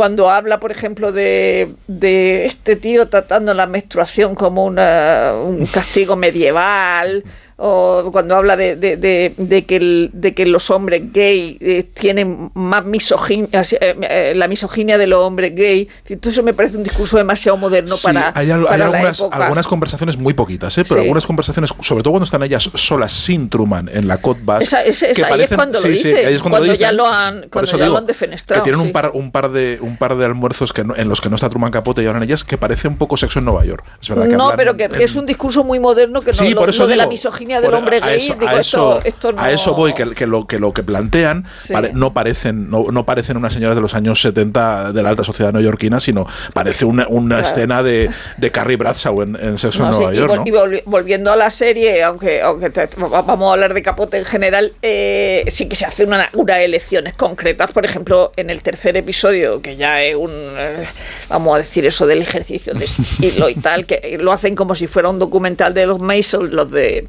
cuando 0.00 0.30
habla, 0.30 0.60
por 0.60 0.70
ejemplo, 0.70 1.12
de, 1.12 1.74
de, 1.86 2.46
este 2.46 2.74
tío 2.74 3.10
tratando 3.10 3.52
la 3.52 3.66
menstruación 3.66 4.34
como 4.34 4.64
una, 4.64 5.34
un 5.44 5.66
castigo 5.66 6.16
medieval, 6.16 7.22
o 7.62 8.08
cuando 8.10 8.36
habla 8.36 8.56
de, 8.56 8.74
de- 8.76 8.96
de- 8.96 9.34
de 9.36 9.64
que, 9.66 9.76
el- 9.76 10.10
de 10.14 10.34
que 10.34 10.46
los 10.46 10.70
hombres 10.70 11.12
gay 11.12 11.58
eh, 11.60 11.82
tienen 11.82 12.50
más 12.54 12.84
misoginia, 12.86 13.48
eh, 13.80 13.96
eh, 14.00 14.32
la 14.34 14.48
misoginia 14.48 14.96
de 14.96 15.06
los 15.06 15.20
hombres 15.22 15.54
gay. 15.54 15.86
Entonces 16.08 16.32
eso 16.38 16.42
me 16.42 16.54
parece 16.54 16.78
un 16.78 16.82
discurso 16.84 17.18
demasiado 17.18 17.58
moderno 17.58 17.96
Sí, 17.96 18.04
para, 18.06 18.32
hay, 18.34 18.50
al- 18.50 18.60
hay 18.60 18.64
para 18.66 18.78
la 18.78 18.84
algunas, 18.96 19.20
época. 19.20 19.36
algunas 19.36 19.66
conversaciones 19.66 20.16
muy 20.16 20.32
poquitas, 20.32 20.76
¿eh? 20.78 20.84
pero 20.88 20.96
Sí. 21.00 21.06
algunas 21.06 21.26
conversaciones, 21.26 21.70
sobre 21.82 22.02
todo 22.02 22.12
cuando 22.12 22.24
están 22.24 22.42
ellas 22.42 22.70
solas 22.74 23.12
sin 23.12 23.50
Truman 23.50 23.90
en 23.92 24.08
la 24.08 24.16
Cot 24.18 24.38
Bus, 24.42 24.62
Esa- 24.62 24.82
ese- 24.84 25.06
que 25.12 25.20
esa- 25.22 25.34
ahí 25.34 25.42
es 25.42 26.40
cuando 26.40 26.74
ya 26.74 26.92
lo 26.92 27.06
han- 27.06 27.46
cuando 27.50 27.70
ya 27.76 27.86
lo 27.86 27.98
han 27.98 28.06
defenestrado, 28.06 28.62
Que 28.62 28.70
tienen 28.70 28.80
sí. 28.80 28.86
un, 28.86 28.92
par, 28.92 29.10
un, 29.14 29.30
par 29.30 29.50
de, 29.50 29.78
un 29.80 29.96
par 29.98 30.16
de 30.16 30.24
almuerzos 30.24 30.72
que 30.72 30.84
no- 30.84 30.96
en 30.96 31.08
los 31.08 31.20
que 31.20 31.28
no 31.28 31.34
está 31.36 31.50
Truman 31.50 31.70
Capote 31.70 32.02
y 32.02 32.06
hablan 32.06 32.22
ellas 32.22 32.44
que 32.44 32.56
parece 32.56 32.88
un 32.88 32.96
poco 32.96 33.16
sexo 33.16 33.38
en 33.38 33.44
Nueva 33.44 33.64
York. 33.64 33.84
Es 34.00 34.08
verdad 34.08 34.28
que 34.28 34.36
no, 34.36 34.52
pero 34.56 34.76
que, 34.76 34.88
es 34.98 35.14
un 35.16 35.26
discurso 35.26 35.62
muy 35.64 35.78
moderno 35.78 36.22
que 36.22 36.28
no 36.32 36.34
Sí, 36.38 36.50
lo, 36.54 36.60
por 36.60 36.70
eso 36.70 36.82
lo 36.84 36.88
de 36.88 36.96
la 36.96 37.04
digo, 37.04 37.10
del 37.58 37.74
hombre 37.74 37.96
a 37.96 38.00
gay. 38.06 38.16
eso- 38.18 38.34
digo, 38.34 38.48
a 38.48 38.60
eso, 38.60 38.96
esto, 38.98 39.08
esto 39.08 39.32
no, 39.32 39.40
a 39.42 39.50
eso 39.50 39.74
voy, 39.74 39.92
que, 39.94 40.10
que 40.10 40.26
lo, 40.26 40.46
que 40.46 40.58
lo 40.58 40.72
que 40.72 40.82
plantean 40.82 41.44
Sí. 41.64 41.72
pare- 41.72 41.92
no 41.94 42.12
parecen 42.12 42.70
no, 42.70 42.86
no 42.92 43.04
parecen 43.04 43.36
unas 43.36 43.52
señoras 43.52 43.76
de 43.76 43.82
los 43.82 43.94
años 43.94 44.20
70 44.20 44.92
de 44.92 45.02
la 45.02 45.08
alta 45.10 45.24
sociedad 45.24 45.52
neoyorquina, 45.52 45.98
sino 46.00 46.26
parece 46.54 46.84
una, 46.84 47.06
una 47.08 47.36
Claro. 47.38 47.46
escena 47.48 47.82
de, 47.82 48.10
de 48.36 48.50
Carrie 48.52 48.76
Bradshaw 48.76 49.22
en, 49.22 49.36
en 49.36 49.58
Sexo 49.58 49.80
No, 49.80 49.86
en 49.88 49.92
sí, 49.94 49.98
Nueva 50.00 50.14
y, 50.14 50.16
York. 50.18 50.42
y 50.46 50.50
volvi- 50.50 50.82
volviendo 50.84 51.32
a 51.32 51.36
la 51.36 51.50
serie, 51.50 52.02
aunque, 52.02 52.40
aunque 52.42 52.70
te- 52.70 52.86
va- 53.00 53.22
vamos 53.22 53.48
a 53.48 53.52
hablar 53.54 53.74
de 53.74 53.82
Capote 53.82 54.18
en 54.18 54.24
general, 54.24 54.72
eh, 54.82 55.44
sí 55.48 55.68
que 55.68 55.76
se 55.76 55.86
hacen 55.86 56.08
una- 56.08 56.28
unas 56.34 56.58
elecciones 56.58 57.14
concretas. 57.14 57.70
Por 57.72 57.84
ejemplo, 57.84 58.32
en 58.36 58.50
el 58.50 58.62
tercer 58.62 58.96
episodio, 58.96 59.62
que 59.62 59.76
ya 59.76 60.02
es 60.02 60.14
un, 60.16 60.30
eh, 60.32 60.84
vamos 61.28 61.54
a 61.54 61.58
decir 61.58 61.86
eso 61.86 62.06
del 62.06 62.20
ejercicio 62.22 62.74
de 62.74 62.84
estilo 62.84 63.48
y 63.48 63.54
tal, 63.54 63.86
que 63.86 64.18
lo 64.20 64.32
hacen 64.32 64.54
como 64.56 64.74
si 64.74 64.86
fuera 64.86 65.08
un 65.08 65.18
documental 65.18 65.72
de 65.74 65.86
los 65.86 65.98
Mason, 66.00 66.50
los 66.54 66.70
de 66.70 67.08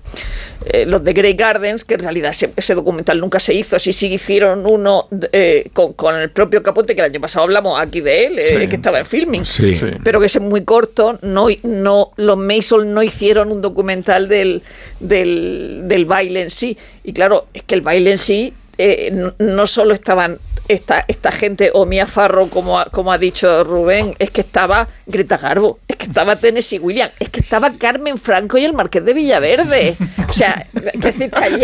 eh, 0.66 0.86
los 0.86 1.04
de 1.04 1.14
Grey 1.14 1.34
Gardens, 1.34 1.84
que 1.84 1.96
en 1.96 2.02
realidad 2.02 2.32
ese, 2.32 2.52
ese 2.56 2.76
documental 2.76 3.20
nunca 3.20 3.40
se 3.40 3.54
hizo. 3.54 3.78
Sí, 3.80 3.94
sí 3.94 4.08
hicieron 4.14 4.66
uno 4.66 5.08
eh, 5.32 5.70
con, 5.74 5.94
con 5.94 6.16
el 6.16 6.30
propio 6.30 6.62
Capote, 6.64 6.96
que 6.96 7.02
el 7.02 7.12
año 7.12 7.22
pasado 7.22 7.44
hablamos 7.44 7.80
aquí 7.80 8.02
de 8.02 8.26
él, 8.26 8.40
eh, 8.40 8.58
Sí. 8.62 8.68
que 8.68 8.76
estaba 8.76 9.00
en 9.00 9.06
filming 9.06 9.46
Sí. 9.46 9.76
Sí. 9.76 9.86
pero 10.04 10.20
que 10.20 10.26
es 10.28 10.40
muy 10.40 10.64
corto. 10.64 11.18
No, 11.22 11.48
no, 11.64 12.12
los 12.18 12.38
Mason 12.38 12.94
no 12.94 13.04
hicieron 13.04 13.52
un 13.52 13.62
documental 13.62 14.28
del, 14.28 14.62
del, 15.00 15.82
del 15.86 16.06
baile 16.06 16.44
en 16.44 16.50
sí. 16.50 16.78
Y 17.04 17.14
claro, 17.14 17.48
es 17.54 17.64
que 17.64 17.76
el 17.76 17.82
baile 17.82 18.12
en 18.12 18.18
sí 18.18 18.54
eh, 18.78 19.32
no, 19.40 19.66
solo 19.68 19.94
estaban 19.94 20.40
esta, 20.68 21.04
esta 21.10 21.32
gente 21.32 21.72
o 21.74 21.86
Mia 21.86 22.08
Farrow, 22.08 22.50
como 22.50 22.80
ha, 22.80 22.86
como 22.86 23.12
ha 23.12 23.18
dicho 23.18 23.64
Rubén, 23.64 24.16
es 24.20 24.30
que 24.32 24.40
estaba 24.42 24.88
Greta 25.06 25.38
Garbo, 25.38 25.80
es 25.88 25.98
que 25.98 26.06
estaba 26.06 26.36
Tennessee 26.38 26.80
Williams, 26.80 27.12
es 27.20 27.28
que 27.30 27.42
estaba 27.42 27.72
Carmen 27.78 28.18
Franco 28.18 28.58
y 28.58 28.64
el 28.64 28.72
Marqués 28.74 29.04
de 29.04 29.14
Villaverde. 29.14 29.98
O 30.30 30.34
sea, 30.34 30.66
es 30.94 31.02
decir, 31.02 31.30
que 31.30 31.44
allí, 31.44 31.64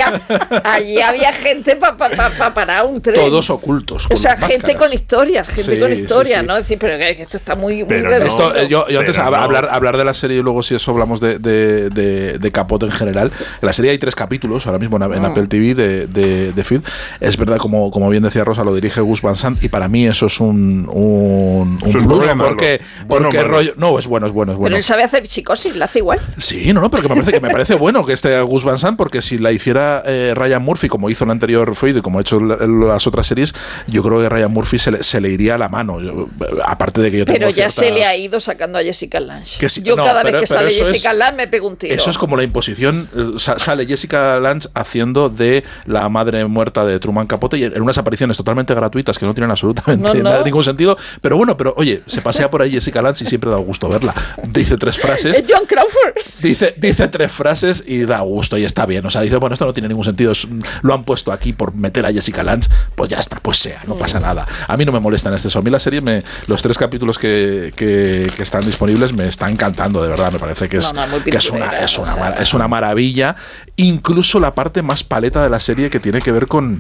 allí 0.64 0.99
había 1.01 1.32
gente 1.32 1.78
para 1.78 1.95
pa, 1.95 2.10
pa- 2.10 2.32
pa 2.38 2.53
parar 2.53 2.86
un 2.86 3.01
tren. 3.01 3.16
Todos 3.16 3.49
ocultos. 3.49 4.08
O 4.12 4.18
sea, 4.18 4.32
gente 4.38 4.55
máscaras. 4.58 4.76
con 4.78 4.93
historias, 4.93 5.47
gente 5.47 5.74
Sí, 5.76 5.80
con 5.80 5.95
sí, 5.95 6.01
historia, 6.01 6.41
sí. 6.41 6.45
¿no? 6.45 6.53
Es 6.58 6.64
decir, 6.64 6.78
pero 6.80 6.97
que 6.97 7.12
esto 7.22 7.38
está 7.38 7.55
muy, 7.55 7.76
muy 7.76 7.86
Pero 7.86 8.10
redondo. 8.10 8.28
esto, 8.28 8.55
eh, 8.58 8.68
yo, 8.68 8.88
yo 8.89 8.99
antes 8.99 9.18
no. 9.18 9.24
hablar, 9.24 9.70
hablar 9.72 9.95
de 9.95 10.03
la 10.03 10.14
serie 10.14 10.39
y 10.39 10.41
luego 10.43 10.62
si 10.64 10.76
eso 10.76 10.91
hablamos 10.91 11.22
de, 11.22 11.39
de, 11.39 11.89
de- 11.91 12.38
de 12.39 12.51
Capote 12.51 12.86
en 12.88 12.91
general. 12.91 13.32
En 13.62 13.66
la 13.66 13.72
serie 13.72 13.91
hay 13.91 13.97
tres 13.99 14.16
capítulos 14.16 14.66
ahora 14.68 14.80
mismo 14.80 14.97
en, 14.97 15.03
en 15.14 15.24
Ah. 15.26 15.30
Apple 15.30 15.47
TV 15.47 15.76
de, 15.76 16.08
de, 16.08 16.51
de 16.51 16.64
Feed. 16.66 16.82
Es 17.19 17.37
verdad, 17.37 17.57
como, 17.57 17.91
como 17.91 18.09
bien 18.09 18.23
decía 18.23 18.43
Rosa, 18.43 18.63
lo 18.63 18.73
dirige 18.75 19.01
Gus 19.01 19.21
Van 19.21 19.35
Sant 19.35 19.63
y 19.63 19.69
para 19.69 19.87
mí 19.89 20.05
eso 20.05 20.27
es 20.27 20.39
un, 20.39 20.87
un, 20.91 21.79
un 21.81 21.89
Eso 21.89 21.99
es 21.99 22.05
plus 22.07 22.25
porque. 22.37 22.81
Bueno 23.07 23.25
porque 23.29 23.43
rollo... 23.43 23.73
No, 23.77 23.97
es 23.99 24.07
bueno, 24.07 24.27
es 24.27 24.33
bueno, 24.33 24.51
es 24.53 24.57
bueno. 24.57 24.67
Pero 24.69 24.77
él 24.77 24.83
sabe 24.83 25.03
hacer 25.03 25.25
psicosis, 25.27 25.75
la 25.75 25.85
hace 25.85 25.99
igual. 25.99 26.19
Sí, 26.37 26.71
no, 26.73 26.81
no, 26.81 26.89
pero 26.89 27.03
que 27.03 27.09
me 27.09 27.15
parece, 27.15 27.31
que 27.33 27.39
me 27.41 27.49
parece 27.49 27.75
bueno 27.75 28.05
que 28.05 28.13
esté 28.13 28.39
Gus 28.41 28.63
Van 28.63 28.77
Sant, 28.77 28.97
porque 28.97 29.21
si 29.21 29.37
la 29.37 29.51
hiciera 29.51 30.03
eh, 30.05 30.33
Ryan 30.35 30.63
Murphy, 30.63 30.87
como 30.87 31.09
hizo 31.09 31.23
el 31.23 31.31
anterior 31.31 31.75
Freud 31.75 31.97
y 31.97 32.01
como 32.01 32.19
ha 32.19 32.21
hecho 32.21 32.39
la- 32.39 32.57
las 32.67 33.07
otras 33.07 33.27
series, 33.27 33.53
yo 33.87 34.03
creo 34.03 34.19
que 34.19 34.29
Ryan 34.29 34.51
Murphy 34.51 34.77
se 34.79 34.91
le, 34.91 35.03
se 35.03 35.19
le 35.21 35.29
iría 35.29 35.55
a 35.55 35.57
la 35.57 35.69
mano. 35.69 36.01
Yo, 36.01 36.27
aparte 36.65 37.01
de 37.01 37.11
que 37.11 37.17
yo 37.19 37.25
tengo 37.25 37.37
Pero 37.39 37.49
ya 37.49 37.69
cierta- 37.69 37.71
se 37.71 37.91
le 37.91 38.05
ha 38.05 38.15
ido 38.15 38.39
sacando 38.39 38.77
a 38.79 38.83
Jessica 38.83 39.19
Lange. 39.19 39.57
Que 39.59 39.67
Yo 39.81 39.95
no, 39.95 40.05
cada 40.05 40.21
pero- 40.23 40.39
vez 40.39 40.49
que 40.49 40.55
sale 40.55 40.69
es- 40.69 40.77
Jessica 40.77 41.13
Lange 41.13 41.33
me 41.35 41.47
pego 41.47 41.67
un 41.67 41.77
tiro. 41.77 41.93
Eso 41.93 42.09
es 42.09 42.17
como 42.17 42.37
la 42.37 42.43
imposición. 42.43 43.09
eh, 43.15 43.39
sa- 43.39 43.59
Sale 43.59 43.85
Jessica 43.85 44.39
Lange 44.39 44.67
haciendo 44.73 45.29
de 45.29 45.63
la 45.85 46.07
madre 46.09 46.45
muerta 46.45 46.85
de 46.88 46.99
Truman 46.99 47.27
Capote 47.27 47.57
y 47.57 47.63
en 47.63 47.81
unas 47.81 47.97
apariciones 47.97 48.38
totalmente 48.38 48.73
gratuitas 48.73 49.17
que 49.17 49.25
no 49.25 49.33
tienen 49.33 49.51
absolutamente 49.51 50.07
No, 50.07 50.13
no. 50.13 50.23
nada- 50.23 50.43
ningún 50.43 50.63
sentido. 50.63 50.97
Pero 51.21 51.38
bueno, 51.38 51.57
pero 51.57 51.73
oye, 51.77 52.01
se 52.07 52.21
pasea 52.21 52.49
por 52.49 52.61
ahí 52.61 52.71
Jessica 52.71 53.01
Lange 53.01 53.23
y 53.23 53.27
siempre 53.27 53.49
da 53.49 53.57
gusto 53.57 53.89
verla. 53.89 54.13
Dice 54.47 54.77
tres 54.77 54.97
frases. 54.97 55.35
Es 55.38 55.43
John 55.47 55.65
Crawford. 55.67 56.13
Dice, 56.41 56.73
dice 56.77 57.07
tres 57.07 57.31
frases 57.31 57.83
y 57.85 58.05
da 58.05 58.21
gusto 58.21 58.57
y 58.57 58.63
está 58.65 58.85
bien. 58.85 59.05
O 59.05 59.09
sea, 59.09 59.21
dice, 59.21 59.38
bueno, 59.38 59.53
esto 59.53 59.65
no 59.65 59.73
tiene 59.73 59.89
ningún 59.89 60.05
sentido. 60.05 60.31
es- 60.31 60.47
lo 60.81 60.93
han 60.93 61.03
puesto 61.03 61.31
aquí 61.31 61.53
por 61.53 61.73
meter 61.73 62.05
a 62.05 62.11
Jessica 62.11 62.43
Lange. 62.43 62.69
Pues 62.95 63.09
ya 63.09 63.17
está, 63.17 63.39
pues 63.41 63.57
sea, 63.59 63.81
no 63.88 63.95
pasa 63.95 64.19
nada. 64.19 64.45
A 64.67 64.77
mí 64.77 64.85
no 64.85 64.91
me 64.91 64.99
molesta 64.99 65.29
en 65.29 65.35
este 65.35 65.47
A 65.57 65.61
mí 65.61 65.69
la 65.71 65.79
serie, 65.79 66.01
me, 66.01 66.23
los 66.47 66.61
tres 66.61 66.77
capítulos 66.77 67.17
que, 67.17 67.73
que- 67.75 68.31
que 68.35 68.43
están 68.43 68.65
disponibles 68.65 69.13
me 69.13 69.27
están 69.27 69.51
encantando, 69.51 70.01
de 70.03 70.09
verdad. 70.09 70.31
Me 70.31 70.39
parece 70.39 70.69
que 70.69 70.77
es, 70.77 70.93
No, 70.93 71.01
no, 71.05 71.07
muy 71.13 71.21
que 71.21 71.35
es, 71.38 71.49
una, 71.49 71.71
es, 71.79 71.97
una, 71.97 72.11
o 72.11 72.13
sea. 72.15 72.23
mara- 72.23 72.35
es 72.41 72.53
una 72.53 72.67
maravilla. 72.67 73.35
Incluso 73.75 74.39
la 74.39 74.55
parte 74.55 74.81
más 74.81 75.03
paleta 75.03 75.43
de 75.43 75.49
la 75.49 75.59
serie 75.59 75.89
que 75.89 75.99
tiene 75.99 76.21
que 76.21 76.31
ver 76.31 76.47
con... 76.47 76.76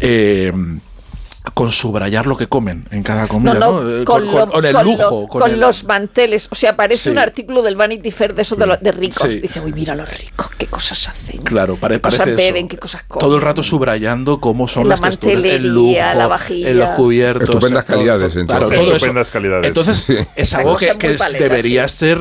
eh, 0.00 0.52
con 1.54 1.70
subrayar 1.72 2.26
lo 2.26 2.36
que 2.36 2.46
comen 2.48 2.86
en 2.90 3.02
cada 3.02 3.26
comida, 3.28 3.54
no, 3.54 3.82
¿no? 3.82 3.90
Eh, 4.00 4.04
con, 4.04 4.26
con, 4.26 4.34
lo- 4.34 4.46
con 4.50 4.64
el 4.64 4.74
con 4.74 4.84
lo- 4.86 4.90
lujo. 4.92 5.28
con, 5.28 5.50
el- 5.50 5.60
los 5.60 5.84
manteles. 5.84 6.48
O 6.50 6.54
sea, 6.54 6.76
parece 6.76 7.04
Sí. 7.04 7.08
un 7.10 7.18
artículo 7.18 7.62
del 7.62 7.76
Vanity 7.76 8.10
Fair 8.10 8.34
de 8.34 8.42
esos 8.42 8.58
de, 8.58 8.66
los- 8.66 8.80
de 8.80 8.92
ricos. 8.92 9.30
Sí. 9.30 9.40
Dice, 9.40 9.60
uy, 9.60 9.72
mira 9.72 9.94
los 9.94 10.08
ricos, 10.18 10.48
qué 10.58 10.66
cosas 10.66 11.08
hacen. 11.08 11.38
Claro, 11.42 11.76
pare- 11.76 11.96
qué 11.96 12.00
cosas 12.02 12.18
parece 12.20 12.42
eso. 12.42 12.52
beben, 12.54 12.68
qué 12.68 12.76
cosas 12.78 13.02
comen. 13.08 13.20
Todo 13.20 13.36
el 13.36 13.42
rato 13.42 13.62
subrayando 13.62 14.40
cómo 14.40 14.68
son 14.68 14.84
La 14.88 14.90
las 14.96 15.00
texturas, 15.02 15.44
el 15.44 15.68
lujo, 15.74 15.94
la 15.96 16.26
vajilla. 16.26 16.70
en 16.70 16.78
los 16.78 16.90
cubiertos. 16.90 17.48
Estupendas 17.48 17.84
calidades, 17.84 18.32
todo- 18.32 18.40
entonces. 18.42 18.46
claro, 18.46 18.68
Sí. 18.68 18.74
todo 18.74 18.84
eso. 18.86 18.96
Estupendas 18.96 19.30
calidades. 19.30 19.66
Entonces, 19.66 20.06
es 20.36 20.54
algo 20.54 20.76
que, 20.76 20.88
Cosas 20.98 21.32
debería 21.32 21.88
ser 21.88 22.20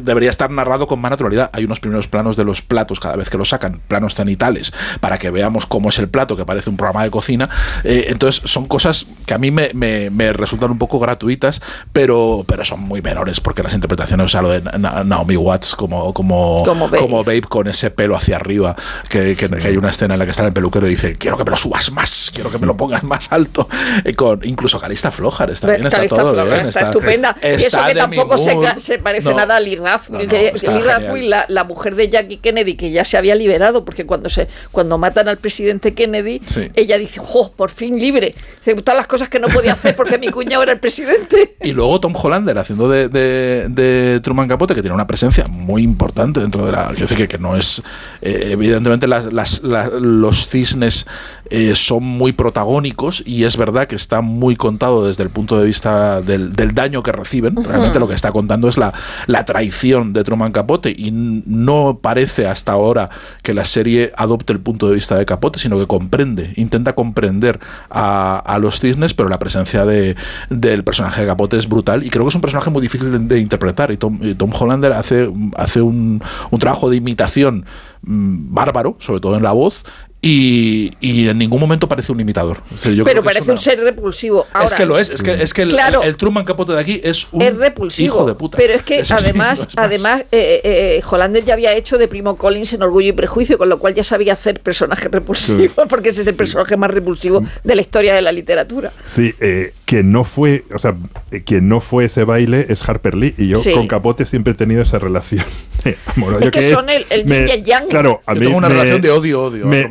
debería 0.00 0.30
estar 0.30 0.50
narrado 0.50 0.86
con 0.86 1.00
más 1.00 1.10
naturalidad. 1.10 1.50
Hay 1.52 1.64
unos 1.64 1.80
primeros 1.80 2.08
planos 2.08 2.36
de 2.36 2.44
los 2.44 2.62
platos 2.62 3.00
cada 3.00 3.16
vez 3.16 3.30
que 3.30 3.38
los 3.38 3.48
sacan, 3.48 3.80
planos 3.88 4.14
cenitales, 4.14 4.72
para 5.00 5.18
que 5.18 5.30
veamos 5.30 5.66
cómo 5.66 5.88
es 5.88 5.98
el 5.98 6.08
plato, 6.08 6.36
que 6.36 6.44
parece 6.44 6.70
un 6.70 6.76
programa 6.76 7.02
de 7.04 7.10
cocina. 7.10 7.48
Eh, 7.84 8.06
entonces, 8.08 8.42
son 8.44 8.59
cosas 8.66 9.06
que 9.26 9.34
a 9.34 9.38
mí 9.38 9.50
me, 9.50 9.70
me- 9.74 10.10
me 10.10 10.32
resultan 10.32 10.70
un 10.70 10.78
poco 10.78 10.98
gratuitas, 10.98 11.60
pero, 11.92 12.44
pero 12.46 12.64
son 12.64 12.80
muy 12.80 13.02
menores, 13.02 13.40
porque 13.40 13.62
las 13.62 13.74
interpretaciones, 13.74 14.26
o 14.26 14.28
sea, 14.28 14.42
lo 14.42 14.50
de 14.50 14.60
Na- 14.78 15.04
Naomi 15.04 15.36
Watts 15.36 15.74
como, 15.74 16.12
como, 16.14 16.62
Como 16.64 16.90
como, 16.90 17.24
Babe. 17.24 17.42
Con 17.42 17.68
ese 17.68 17.90
pelo 17.90 18.16
hacia 18.16 18.36
arriba, 18.36 18.76
que, 19.08 19.36
que- 19.36 19.48
que 19.48 19.68
hay 19.68 19.76
una 19.76 19.90
escena 19.90 20.14
en 20.14 20.18
la 20.18 20.24
que 20.24 20.30
está 20.32 20.46
el 20.46 20.52
peluquero 20.52 20.86
y 20.86 20.90
dice, 20.90 21.16
quiero 21.16 21.36
que 21.36 21.44
me 21.44 21.50
lo 21.50 21.56
subas 21.56 21.90
más, 21.92 22.30
quiero 22.34 22.50
que 22.50 22.58
me 22.58 22.66
lo 22.66 22.76
pongas 22.76 23.02
más 23.04 23.30
alto. 23.32 23.68
Eh, 24.04 24.14
con, 24.14 24.40
incluso 24.44 24.78
Calista 24.80 25.10
Flojar 25.10 25.50
está 25.50 25.68
bien, 25.68 25.84
está 25.86 25.98
Calista 25.98 26.16
todo 26.16 26.32
Flockhart 26.32 26.56
bien. 26.56 26.68
está, 26.68 26.80
estupenda. 26.80 27.36
y 27.42 27.46
eso 27.62 27.78
que 27.86 27.94
tampoco 27.94 28.36
se, 28.38 28.98
parece 28.98 29.30
No. 29.30 29.36
nada 29.36 29.56
a 29.56 29.60
Lee 29.60 29.76
Rathbone. 29.76 30.26
No, 30.26 30.72
no, 30.72 31.16
la, 31.16 31.44
la 31.48 31.64
mujer 31.64 31.94
de 31.94 32.08
Jackie 32.08 32.38
Kennedy, 32.38 32.74
que 32.76 32.90
ya 32.90 33.04
se 33.04 33.16
había 33.16 33.34
liberado, 33.34 33.84
porque 33.84 34.06
cuando 34.06 34.28
se 34.28 34.48
cuando 34.70 34.98
matan 34.98 35.28
al 35.28 35.38
presidente 35.38 35.94
Kennedy, 35.94 36.40
Sí. 36.46 36.68
ella 36.74 36.98
dice, 36.98 37.20
¡jo, 37.20 37.52
por 37.52 37.70
fin 37.70 37.98
libre! 37.98 38.34
Dice, 38.58 38.74
todas 38.74 38.96
las 38.98 39.06
cosas 39.06 39.28
que 39.28 39.38
no 39.38 39.48
podía 39.48 39.72
hacer 39.72 39.96
porque 39.96 40.18
mi 40.18 40.28
cuñado 40.28 40.62
era 40.62 40.72
el 40.72 40.80
presidente. 40.80 41.56
Y 41.62 41.72
luego 41.72 42.00
Tom 42.00 42.14
Hollander 42.14 42.56
haciendo 42.58 42.88
de, 42.88 43.08
de- 43.08 43.66
de 43.68 44.20
Truman 44.20 44.48
Capote, 44.48 44.74
que 44.74 44.80
tiene 44.82 44.94
una 44.94 45.06
presencia 45.06 45.46
muy 45.48 45.82
importante 45.82 46.40
dentro 46.40 46.64
de 46.66 46.72
la. 46.72 46.88
Quiero 46.88 47.06
decir 47.06 47.28
que, 47.28 47.38
no 47.38 47.56
es. 47.56 47.82
eh, 48.22 48.48
evidentemente, 48.52 49.06
las- 49.06 49.32
las- 49.32 49.62
la- 49.62 49.88
los 49.88 50.46
cisnes 50.48 51.06
eh, 51.50 51.74
son 51.74 52.04
muy 52.04 52.32
protagónicos 52.32 53.22
y 53.26 53.44
es 53.44 53.56
verdad 53.56 53.88
que 53.88 53.96
está 53.96 54.20
muy 54.20 54.56
contado 54.56 55.06
desde 55.06 55.24
el 55.24 55.30
punto 55.30 55.58
de 55.58 55.66
vista 55.66 56.22
del, 56.22 56.52
del 56.52 56.74
daño 56.74 57.02
que 57.02 57.12
reciben. 57.12 57.56
Realmente 57.56 57.98
lo 57.98 58.08
que 58.08 58.14
está 58.14 58.30
contando 58.32 58.68
es 58.68 58.78
la, 58.78 58.94
la 59.26 59.44
traición 59.44 60.12
de 60.12 60.22
Truman 60.22 60.52
Capote 60.52 60.94
y 60.96 61.10
no 61.12 61.98
parece 62.00 62.46
hasta 62.46 62.72
ahora 62.72 63.10
que 63.42 63.52
la 63.52 63.64
serie 63.64 64.12
adopte 64.16 64.52
el 64.52 64.60
punto 64.60 64.88
de 64.88 64.94
vista 64.94 65.16
de 65.16 65.26
Capote, 65.26 65.58
sino 65.58 65.78
que 65.78 65.86
comprende, 65.86 66.52
intenta 66.56 66.94
comprender 66.94 67.58
a, 67.90 68.38
a 68.38 68.58
los 68.58 68.80
cisnes, 68.80 69.14
pero 69.14 69.28
la 69.28 69.38
presencia 69.38 69.84
de, 69.84 70.16
del 70.50 70.84
personaje 70.84 71.22
de 71.22 71.26
Capote 71.26 71.56
es 71.56 71.68
brutal 71.68 72.04
y 72.06 72.10
creo 72.10 72.24
que 72.24 72.30
es 72.30 72.34
un 72.34 72.40
personaje 72.40 72.70
muy 72.70 72.82
difícil 72.82 73.10
de, 73.10 73.18
de 73.18 73.40
interpretar 73.40 73.90
y 73.90 73.96
Tom, 73.96 74.18
y 74.22 74.34
Tom 74.34 74.52
Hollander 74.52 74.92
hace, 74.92 75.30
hace 75.56 75.82
un, 75.82 76.22
un 76.50 76.58
trabajo 76.60 76.90
de 76.90 76.96
imitación 76.96 77.64
mm, 78.02 78.54
bárbaro, 78.54 78.96
sobre 79.00 79.20
todo 79.20 79.36
en 79.36 79.42
la 79.42 79.52
voz. 79.52 79.84
Y, 80.22 80.92
y 81.00 81.28
en 81.28 81.38
ningún 81.38 81.60
momento 81.60 81.88
parece 81.88 82.12
un 82.12 82.20
imitador. 82.20 82.58
Yo 82.84 83.04
Pero 83.04 83.04
creo 83.04 83.04
que 83.04 83.18
es 83.20 83.24
parece 83.24 83.50
un 83.52 83.58
ser 83.58 83.80
repulsivo. 83.80 84.46
es 84.62 84.74
que 84.74 84.84
lo 84.84 84.98
es, 84.98 85.08
es 85.08 85.22
que, 85.22 85.32
es 85.42 85.54
que 85.54 85.62
el, 85.62 85.70
Claro. 85.70 86.02
el, 86.02 86.10
el 86.10 86.16
Truman 86.18 86.44
Capote 86.44 86.72
de 86.74 86.80
aquí 86.80 87.00
es 87.02 87.26
un 87.32 87.40
es 87.40 87.56
repulsivo. 87.56 88.06
hijo 88.16 88.26
de 88.26 88.34
puta. 88.34 88.58
Pero 88.58 88.74
es 88.74 88.82
que 88.82 89.00
Es 89.00 89.10
así, 89.12 89.24
además, 89.30 89.60
no 89.60 89.64
es 89.64 89.76
más. 89.76 89.86
además 89.86 90.20
eh, 90.30 90.60
eh, 90.62 91.02
Hollander 91.10 91.42
ya 91.44 91.54
había 91.54 91.74
hecho 91.74 91.96
de 91.96 92.06
Primo 92.06 92.36
Collins 92.36 92.74
en 92.74 92.82
Orgullo 92.82 93.08
y 93.08 93.12
Prejuicio, 93.12 93.56
con 93.56 93.70
lo 93.70 93.78
cual 93.78 93.94
ya 93.94 94.04
sabía 94.04 94.34
hacer 94.34 94.60
personajes 94.60 95.10
repulsivos, 95.10 95.72
porque 95.88 96.10
ese 96.10 96.20
es 96.20 96.26
el 96.26 96.34
personaje 96.34 96.76
más 96.76 96.90
repulsivo 96.90 97.42
de 97.64 97.74
la 97.74 97.80
historia 97.80 98.14
de 98.14 98.20
la 98.20 98.32
literatura. 98.32 98.92
Sí, 99.04 99.32
eh, 99.40 99.72
quien 99.86 100.12
no 100.12 100.24
fue, 100.24 100.64
o 100.74 100.78
sea, 100.78 100.96
eh, 101.30 101.42
quien 101.44 101.66
no 101.66 101.80
fue 101.80 102.04
ese 102.04 102.24
baile 102.24 102.66
es 102.68 102.86
Harper 102.86 103.14
Lee 103.14 103.34
y 103.38 103.48
yo 103.48 103.62
Sí. 103.62 103.72
con 103.72 103.88
Capote 103.88 104.26
siempre 104.26 104.52
he 104.52 104.56
tenido 104.56 104.82
esa 104.82 104.98
relación. 104.98 105.46
Amor-odio 106.16 106.46
Es 106.46 106.50
que 106.50 106.62
son 106.62 106.88
el- 106.90 107.06
el 107.10 107.24
me- 107.26 107.38
yin 107.40 107.48
y 107.48 107.50
el 107.52 107.62
yang. 107.64 107.88
Claro, 107.88 108.20
a 108.26 108.34
Yo 108.34 108.40
mí 108.40 108.46
tengo 108.46 108.58
una 108.58 108.68
me- 108.68 108.74
relación 108.74 109.00
de 109.00 109.10
odio-odio 109.10 109.64
a 109.64 109.68
Me, 109.68 109.88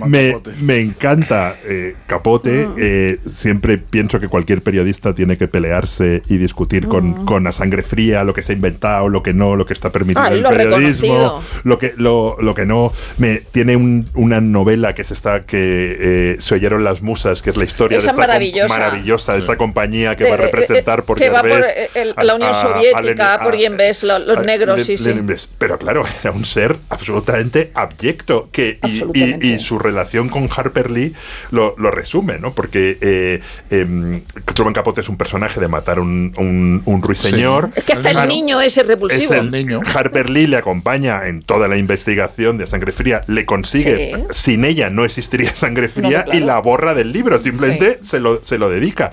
me- 0.61 0.77
encanta 0.79 1.57
eh, 1.63 1.95
Capote. 2.07 2.67
Mm. 2.67 2.75
eh, 2.79 3.17
siempre 3.29 3.77
pienso 3.77 4.19
que 4.19 4.27
cualquier 4.27 4.61
periodista 4.61 5.13
tiene 5.15 5.37
que 5.37 5.47
pelearse 5.47 6.21
y 6.27 6.37
discutir 6.37 6.87
Mm. 6.87 6.89
con, 6.89 7.25
con 7.25 7.47
a 7.47 7.51
sangre 7.51 7.83
fría 7.83 8.23
lo 8.23 8.33
que 8.33 8.43
se 8.43 8.51
ha 8.51 8.55
inventado, 8.55 9.09
lo 9.09 9.23
que 9.23 9.33
no, 9.33 9.55
lo 9.55 9.65
que 9.65 9.73
está 9.73 9.91
permitido 9.91 10.21
Ah, 10.25 10.29
el 10.31 10.41
lo 10.41 10.49
periodismo, 10.49 11.41
lo 11.63 11.79
que, 11.79 11.93
lo, 11.97 12.35
lo 12.39 12.53
que 12.55 12.65
no. 12.65 12.91
Me, 13.17 13.37
tiene 13.51 13.75
un- 13.75 14.07
una 14.13 14.41
novela 14.41 14.93
que 14.93 15.01
es 15.03 15.11
esta 15.11 15.41
que 15.41 15.97
eh, 15.99 16.35
se 16.39 16.55
oyeron 16.55 16.83
las 16.83 17.01
musas, 17.01 17.41
que 17.41 17.49
es 17.49 17.57
la 17.57 17.63
historia 17.65 17.97
Esa 17.97 18.07
de 18.07 18.09
esta 18.11 18.13
com- 18.13 18.19
maravillosa. 18.21 18.67
maravillosa 18.77 19.33
de 19.33 19.39
esta 19.39 19.57
compañía 19.57 20.15
que 20.15 20.25
De- 20.25 20.29
va 20.29 20.35
a 20.35 20.39
de- 20.39 20.45
representar 20.45 21.03
por 21.03 21.17
que 21.17 21.29
va 21.29 21.41
por 21.41 21.51
eh, 21.51 21.89
el- 21.95 22.13
a- 22.15 22.23
la 22.23 22.35
Unión 22.35 22.49
a- 22.49 22.51
a 22.51 22.53
Soviética, 22.53 23.39
por 23.43 23.53
a- 23.53 23.57
Yerbés, 23.57 24.03
lo- 24.03 24.19
los 24.19 24.37
a- 24.37 24.41
negros, 24.43 24.77
Le- 24.79 24.85
sí, 24.85 24.97
sí. 24.97 25.13
Pero 25.57 25.78
claro, 25.79 26.03
era 26.23 26.31
un 26.31 26.45
ser 26.45 26.77
absolutamente 26.89 27.71
abyecto 27.73 28.49
que, 28.51 28.79
y- 28.83 28.87
y, 28.87 28.91
Absolutamente. 28.99 29.47
y 29.47 29.59
su 29.59 29.79
relación 29.79 30.29
con 30.29 30.49
Harper 30.55 30.91
Lee 30.91 31.13
lo, 31.51 31.73
lo 31.77 31.89
resume, 31.91 32.37
¿no? 32.39 32.53
Porque 32.53 32.97
eh, 33.01 33.39
em, 33.69 34.21
Truman 34.53 34.73
Capote 34.73 35.01
es 35.01 35.09
un 35.09 35.17
personaje 35.17 35.59
de 35.59 35.67
matar 35.67 35.99
un, 35.99 36.33
un, 36.37 36.81
un 36.85 37.01
ruiseñor. 37.01 37.71
Es 37.75 37.83
que 37.83 37.93
hasta 37.93 38.11
el 38.11 38.27
niño 38.27 38.61
ese 38.61 38.81
es 38.81 38.87
repulsivo. 38.87 39.33
el 39.33 39.79
Harper 39.93 40.29
Lee 40.29 40.47
le 40.47 40.57
acompaña 40.57 41.25
en 41.27 41.41
toda 41.41 41.67
la 41.67 41.77
investigación 41.77 42.57
de 42.57 42.67
Sangre 42.67 42.91
Fría, 42.91 43.23
le 43.27 43.45
consigue, 43.45 43.89
Sí. 43.99 44.23
sin 44.31 44.65
ella 44.65 44.89
no 44.89 45.05
existiría 45.05 45.51
Sangre 45.55 45.89
Fría 45.89 46.19
No, 46.19 46.23
claro. 46.25 46.37
y 46.37 46.41
la 46.41 46.59
borra 46.59 46.93
del 46.93 47.11
libro, 47.11 47.39
simplemente 47.39 47.99
se, 48.03 48.19
lo, 48.19 48.43
se 48.43 48.57
lo 48.57 48.69
dedica. 48.69 49.11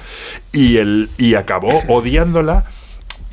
Y, 0.52 0.78
el, 0.78 1.10
y 1.18 1.34
acabó 1.34 1.82
odiándola 1.88 2.64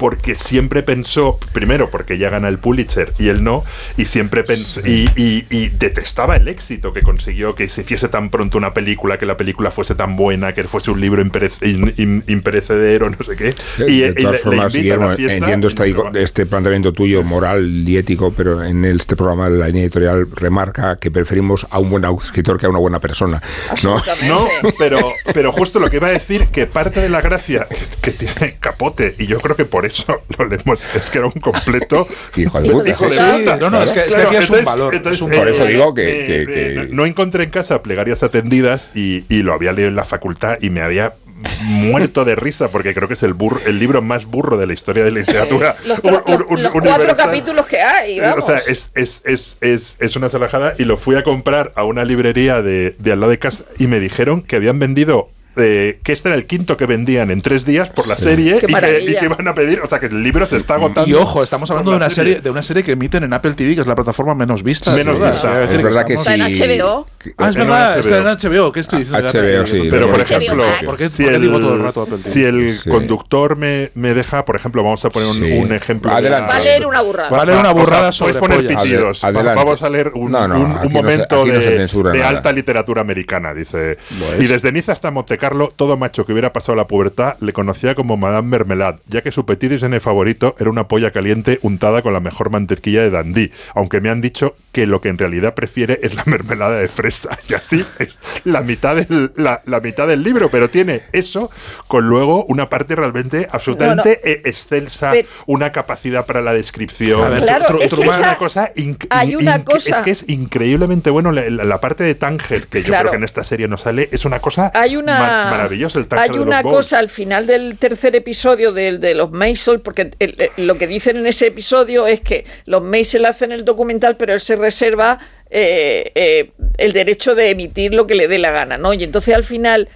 porque 0.03 0.35
siempre 0.35 0.83
pensó, 0.83 1.39
primero 1.53 1.89
porque 1.89 2.15
ella 2.15 2.29
gana 2.29 2.49
el 2.49 2.57
Pulitzer 2.57 3.13
y 3.17 3.29
él 3.29 3.41
no, 3.41 3.63
y 3.95 4.03
siempre 4.03 4.43
pensó, 4.43 4.81
y, 4.85 5.07
y- 5.15 5.45
y 5.49 5.69
detestaba 5.69 6.35
el 6.35 6.49
éxito 6.49 6.91
que 6.91 7.01
consiguió, 7.03 7.55
que 7.55 7.69
se 7.69 7.83
hiciese 7.83 8.09
tan 8.09 8.29
pronto 8.29 8.57
una 8.57 8.73
película, 8.73 9.17
que 9.17 9.25
la 9.25 9.37
película 9.37 9.71
fuese 9.71 9.95
tan 9.95 10.17
buena, 10.17 10.51
que 10.53 10.65
fuese 10.65 10.91
un 10.91 10.99
libro 10.99 11.23
imperece- 11.23 11.65
in- 11.69 11.93
in- 11.95 12.23
imperecedero, 12.27 13.09
no 13.09 13.15
sé 13.23 13.37
qué. 13.37 13.55
Y, 13.87 14.01
de 14.01 14.07
y 14.09 14.13
todas 14.15 14.25
le- 14.25 14.31
le 14.31 14.37
formas, 14.39 14.75
invita 14.75 14.95
a 14.95 14.97
la 14.97 15.15
fiesta 15.15 15.37
entiendo 15.37 15.67
este, 15.69 16.21
este 16.21 16.45
planteamiento 16.47 16.91
tuyo 16.91 17.23
moral 17.23 17.87
y 17.87 17.95
ético, 17.95 18.33
pero 18.35 18.61
en 18.61 18.83
este 18.83 19.15
programa 19.15 19.47
la 19.47 19.67
línea 19.67 19.83
editorial 19.83 20.27
remarca 20.35 20.97
que 20.97 21.11
preferimos 21.11 21.65
a 21.69 21.79
un 21.79 21.89
buen 21.89 22.03
escritor 22.21 22.59
que 22.59 22.65
a 22.65 22.69
una 22.69 22.79
buena 22.79 22.99
persona. 22.99 23.41
¿no? 23.85 23.95
No, 24.27 24.45
pero, 24.77 24.99
pero 25.33 25.53
justo 25.53 25.79
lo 25.79 25.89
que 25.89 25.95
iba 25.95 26.07
a 26.07 26.11
decir, 26.11 26.47
que 26.47 26.67
parte 26.67 26.99
de 26.99 27.07
la 27.07 27.21
gracia 27.21 27.69
que 28.01 28.11
tiene 28.11 28.57
Capote, 28.59 29.15
y 29.17 29.27
yo 29.27 29.39
creo 29.39 29.55
que 29.55 29.63
por 29.63 29.85
eso 29.85 29.92
lo 30.37 30.45
leemos, 30.45 30.79
es 30.95 31.09
que 31.09 31.17
era 31.19 31.27
un 31.27 31.33
completo 31.33 32.07
hijo 32.35 32.61
de 32.61 32.69
puta. 32.69 32.89
hijo 32.89 33.05
de 33.05 33.11
Sí, 33.11 33.21
puta. 33.39 33.57
no, 33.57 33.69
no, 33.69 33.83
es 33.83 33.91
que- 33.91 34.01
es 34.01 34.15
que 34.15 34.21
aquí 34.21 34.35
es 34.37 34.49
un 34.49 34.65
valor, 34.65 34.95
es 34.95 35.21
un 35.21 35.31
Por 35.31 35.47
eso 35.47 35.65
digo 35.65 35.93
que- 35.93 36.03
eh, 36.23 36.25
que- 36.25 36.41
eh, 36.43 36.45
que- 36.45 36.87
no 36.91 37.05
encontré 37.05 37.43
en 37.43 37.49
casa 37.49 37.81
plegarias 37.83 38.23
atendidas 38.23 38.89
y, 38.93 39.25
y 39.33 39.43
lo 39.43 39.53
había 39.53 39.71
leído 39.73 39.89
en 39.89 39.95
la 39.95 40.05
facultad 40.05 40.57
y 40.61 40.69
me 40.69 40.81
había 40.81 41.13
muerto 41.61 42.23
de 42.23 42.35
risa 42.35 42.69
porque 42.69 42.93
creo 42.93 43.07
que 43.07 43.15
es 43.15 43.23
el 43.23 43.33
burro- 43.33 43.59
el 43.65 43.77
libro 43.77 44.01
más 44.01 44.25
burro 44.25 44.57
de 44.57 44.65
la 44.67 44.73
historia 44.73 45.03
de 45.03 45.11
la 45.11 45.19
literatura 45.19 45.75
Los, 45.85 46.01
tro- 46.01 46.23
un- 46.25 46.45
un- 46.49 46.63
los 46.63 46.71
cuatro 46.71 46.93
universal. 46.95 47.25
capítulos 47.27 47.65
que 47.65 47.81
hay, 47.81 48.19
vamos. 48.19 48.39
O 48.39 48.47
sea, 48.47 48.59
es, 48.59 48.91
es, 48.95 49.21
es, 49.25 49.57
es, 49.61 49.97
es 49.99 50.15
una 50.15 50.29
salajada 50.29 50.73
y 50.77 50.85
lo 50.85 50.95
fui 50.95 51.15
a 51.15 51.23
comprar 51.23 51.73
a 51.75 51.83
una 51.83 52.05
librería 52.05 52.61
de, 52.61 52.95
de 52.97 53.11
al 53.11 53.19
lado 53.19 53.31
de 53.31 53.39
casa 53.39 53.65
y 53.77 53.87
me 53.87 53.99
dijeron 53.99 54.41
que 54.41 54.55
habían 54.55 54.79
vendido. 54.79 55.29
Eh, 55.57 55.99
que 56.03 56.13
este 56.13 56.29
era 56.29 56.35
el 56.35 56.45
quinto 56.45 56.77
que 56.77 56.85
vendían 56.85 57.31
en 57.31 57.41
tres 57.41 57.65
días 57.65 57.89
por 57.89 58.07
la 58.07 58.17
serie 58.17 58.57
y 58.57 58.73
que, 58.73 59.01
y 59.01 59.15
que 59.15 59.25
iban 59.25 59.47
a 59.47 59.53
pedir, 59.53 59.79
o 59.81 59.89
sea 59.89 59.99
que 59.99 60.07
el 60.07 60.23
libro 60.23 60.45
se 60.45 60.57
está 60.57 60.75
agotando. 60.75 61.09
Y 61.09 61.13
ojo, 61.13 61.43
estamos 61.43 61.69
hablando 61.71 61.91
de 61.91 61.97
una 61.97 62.09
serie 62.09 62.39
de 62.41 62.49
una 62.49 62.63
serie 62.63 62.83
que 62.83 62.93
emiten 62.93 63.23
en 63.23 63.33
Apple 63.33 63.53
TV, 63.53 63.75
que 63.75 63.81
es 63.81 63.87
la 63.87 63.95
plataforma 63.95 64.33
menos 64.35 64.63
vista. 64.63 64.95
Menos 64.95 65.19
¿verdad? 65.19 65.33
vista. 65.33 65.63
Es 65.63 65.83
verdad 65.83 66.05
que 66.05 66.13
estamos- 66.15 66.39
Está 66.39 66.67
en 66.67 66.79
HBO. 66.79 67.07
Ah, 67.37 67.49
es 67.49 67.55
verdad, 67.55 67.99
está 67.99 68.17
en 68.17 68.25
HBO. 68.27 68.71
¿Qué 68.71 68.79
estoy 68.81 68.99
diciendo? 68.99 69.29
HBO, 69.29 69.67
sí, 69.67 69.87
Pero, 69.89 70.09
por 70.11 70.21
ejemplo, 70.21 70.55
Max. 70.65 70.83
¿por 70.85 70.97
qué, 70.97 71.09
si 71.09 71.23
por 71.23 71.31
qué 71.31 71.35
el, 71.37 71.41
digo 71.41 71.59
todo 71.59 71.73
el 71.75 71.83
rato 71.83 72.01
Apple 72.01 72.17
TV? 72.17 72.29
si 72.29 72.43
el 72.43 72.77
Sí. 72.77 72.89
conductor 72.89 73.55
me, 73.57 73.91
me 73.93 74.13
deja, 74.13 74.43
por 74.45 74.55
ejemplo, 74.55 74.83
vamos 74.83 75.03
a 75.05 75.09
poner 75.09 75.29
un, 75.29 75.35
Sí. 75.35 75.51
un 75.53 75.71
ejemplo. 75.73 76.11
Adelante. 76.11 76.49
Va 76.51 76.57
a 76.57 76.59
leer 76.59 76.85
una 76.85 77.01
burrada. 77.01 77.29
Va 77.29 77.41
a 77.41 77.45
leer 77.45 77.57
una 77.59 77.71
o 77.71 77.73
sea, 77.75 77.81
burrada 77.83 78.11
sobre 78.11 78.33
poner 78.35 78.67
pitidos. 78.67 79.21
Vamos 79.21 79.81
a 79.83 79.89
leer 79.89 80.11
un, 80.15 80.31
No, 80.31 80.47
no, 80.47 80.55
un- 80.55 80.61
un 80.65 80.71
aquí 80.71 80.77
no 80.87 80.89
se- 80.89 80.89
momento 80.95 81.41
aquí 81.41 81.51
no 81.51 81.61
se 81.61 82.09
de, 82.17 82.23
alta 82.23 82.51
literatura 82.51 83.01
americana, 83.01 83.53
dice. 83.53 83.97
Pues. 84.19 84.41
Y 84.41 84.47
desde 84.47 84.71
Niza 84.71 84.91
hasta 84.91 85.11
Montecarlo, 85.43 85.73
todo 85.75 85.97
macho 85.97 86.25
que 86.25 86.31
hubiera 86.31 86.53
pasado 86.53 86.77
la 86.77 86.87
pubertad 86.87 87.35
le 87.41 87.51
conocía 87.51 87.95
como 87.95 88.15
Madame 88.15 88.47
Mermelade, 88.47 88.99
ya 89.07 89.21
que 89.21 89.33
su 89.33 89.45
petit 89.45 89.69
déjeuner 89.69 89.99
favorito 89.99 90.55
era 90.57 90.69
una 90.69 90.87
polla 90.87 91.11
caliente 91.11 91.59
untada 91.63 92.01
con 92.01 92.13
la 92.13 92.21
mejor 92.21 92.49
mantequilla 92.49 93.01
de 93.01 93.09
Dandy, 93.09 93.51
aunque 93.75 93.99
me 93.99 94.09
han 94.09 94.21
dicho 94.21 94.55
que 94.73 94.85
lo 94.85 94.99
que 94.99 95.07
en 95.07 95.17
realidad 95.17 95.53
prefiere 95.53 95.99
es 96.03 96.13
la 96.15 96.23
mermelada 96.27 96.77
de 96.79 96.89
fresa. 96.89 97.37
Y 97.47 97.53
así 97.53 97.85
es 97.99 98.19
la 98.43 98.61
mitad 98.61 98.95
del, 98.97 99.31
la, 99.37 99.61
la 99.65 99.79
mitad 99.79 100.07
del 100.07 100.23
libro, 100.23 100.49
pero 100.49 100.69
tiene 100.69 101.03
eso 101.13 101.49
con 101.87 102.07
luego 102.09 102.43
una 102.45 102.67
parte 102.69 102.95
realmente 102.95 103.47
absolutamente 103.51 104.19
eh, 104.23 104.41
excelsa, 104.45 105.11
Pero- 105.11 105.27
una 105.45 105.71
capacidad 105.71 106.25
para 106.25 106.41
la 106.41 106.53
descripción. 106.53 107.23
A 107.23 107.29
ver, 107.29 107.41
Claro, 107.43 107.65
Tru- 107.67 107.81
es 107.83 107.89
que 107.89 107.95
Truman- 107.95 108.09
esa- 108.15 108.17
una 108.29 108.37
cosa 108.37 108.73
inc- 108.73 109.07
hay 109.09 109.35
una 109.35 109.59
inc- 109.59 109.63
cosa- 109.63 109.97
es 109.97 110.01
que 110.03 110.11
es 110.11 110.27
increíblemente 110.29 111.09
bueno 111.09 111.31
la, 111.31 111.49
la- 111.49 111.63
la 111.63 111.79
parte 111.79 112.03
de 112.03 112.15
Tánger 112.15 112.67
que 112.67 112.79
yo 112.81 112.87
Claro. 112.87 113.03
creo 113.03 113.11
que 113.11 113.17
en 113.17 113.23
esta 113.23 113.43
serie 113.43 113.67
no 113.67 113.77
sale 113.77 114.09
es 114.11 114.25
una 114.25 114.39
cosa 114.39 114.71
hay 114.73 114.95
una 114.97 115.19
ma- 115.19 115.51
maravillosa 115.51 115.99
el 115.99 116.07
Tánger 116.07 116.31
hay 116.31 116.37
de 116.37 116.43
una 116.43 116.61
los 116.63 116.71
cosa 116.73 116.97
al 116.99 117.09
final 117.09 117.45
del 117.45 117.77
tercer 117.77 118.15
episodio 118.15 118.71
del 118.71 118.99
de 118.99 119.13
los 119.15 119.31
Maisel 119.31 119.81
porque 119.81 120.11
el- 120.19 120.35
el- 120.57 120.65
lo 120.67 120.77
que 120.77 120.87
dicen 120.87 121.17
en 121.17 121.27
ese 121.27 121.47
episodio 121.47 122.07
es 122.07 122.21
que 122.21 122.45
los 122.65 122.81
Maisel 122.81 123.25
hacen 123.25 123.51
el 123.51 123.63
documental 123.65 124.17
pero 124.17 124.33
él 124.33 124.39
se 124.39 124.55
reserva 124.63 125.19
eh, 125.49 126.11
eh, 126.15 126.51
el 126.77 126.91
derecho 126.93 127.35
de 127.35 127.51
emitir 127.51 127.93
lo 127.93 128.07
que 128.07 128.15
le 128.15 128.27
dé 128.27 128.37
la 128.39 128.51
gana 128.51 128.77
no 128.77 128.93
y 128.93 129.03
entonces 129.03 129.35
al 129.35 129.43
final 129.43 129.87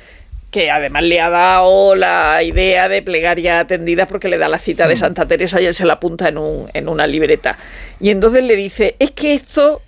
que 0.52 0.72
además 0.72 1.04
le 1.04 1.20
ha 1.20 1.30
dado 1.30 1.94
la 1.96 2.42
idea 2.42 2.88
de 2.88 3.02
plegaria 3.02 3.60
atendida 3.60 4.06
porque 4.08 4.30
le 4.30 4.38
da 4.38 4.48
la 4.48 4.58
cita 4.60 4.88
de 4.88 4.96
Santa 4.96 5.26
Teresa 5.26 5.60
y 5.62 5.66
él 5.66 5.74
se 5.74 5.86
la 5.86 5.94
apunta 5.94 6.30
en, 6.30 6.38
un, 6.38 6.70
en 6.74 6.88
una 6.88 7.06
libreta. 7.06 7.58
Y 8.00 8.12
entonces 8.12 8.44
le 8.46 8.56
dice, 8.56 8.96
es 8.98 9.12
que 9.12 9.34
esto 9.34 9.82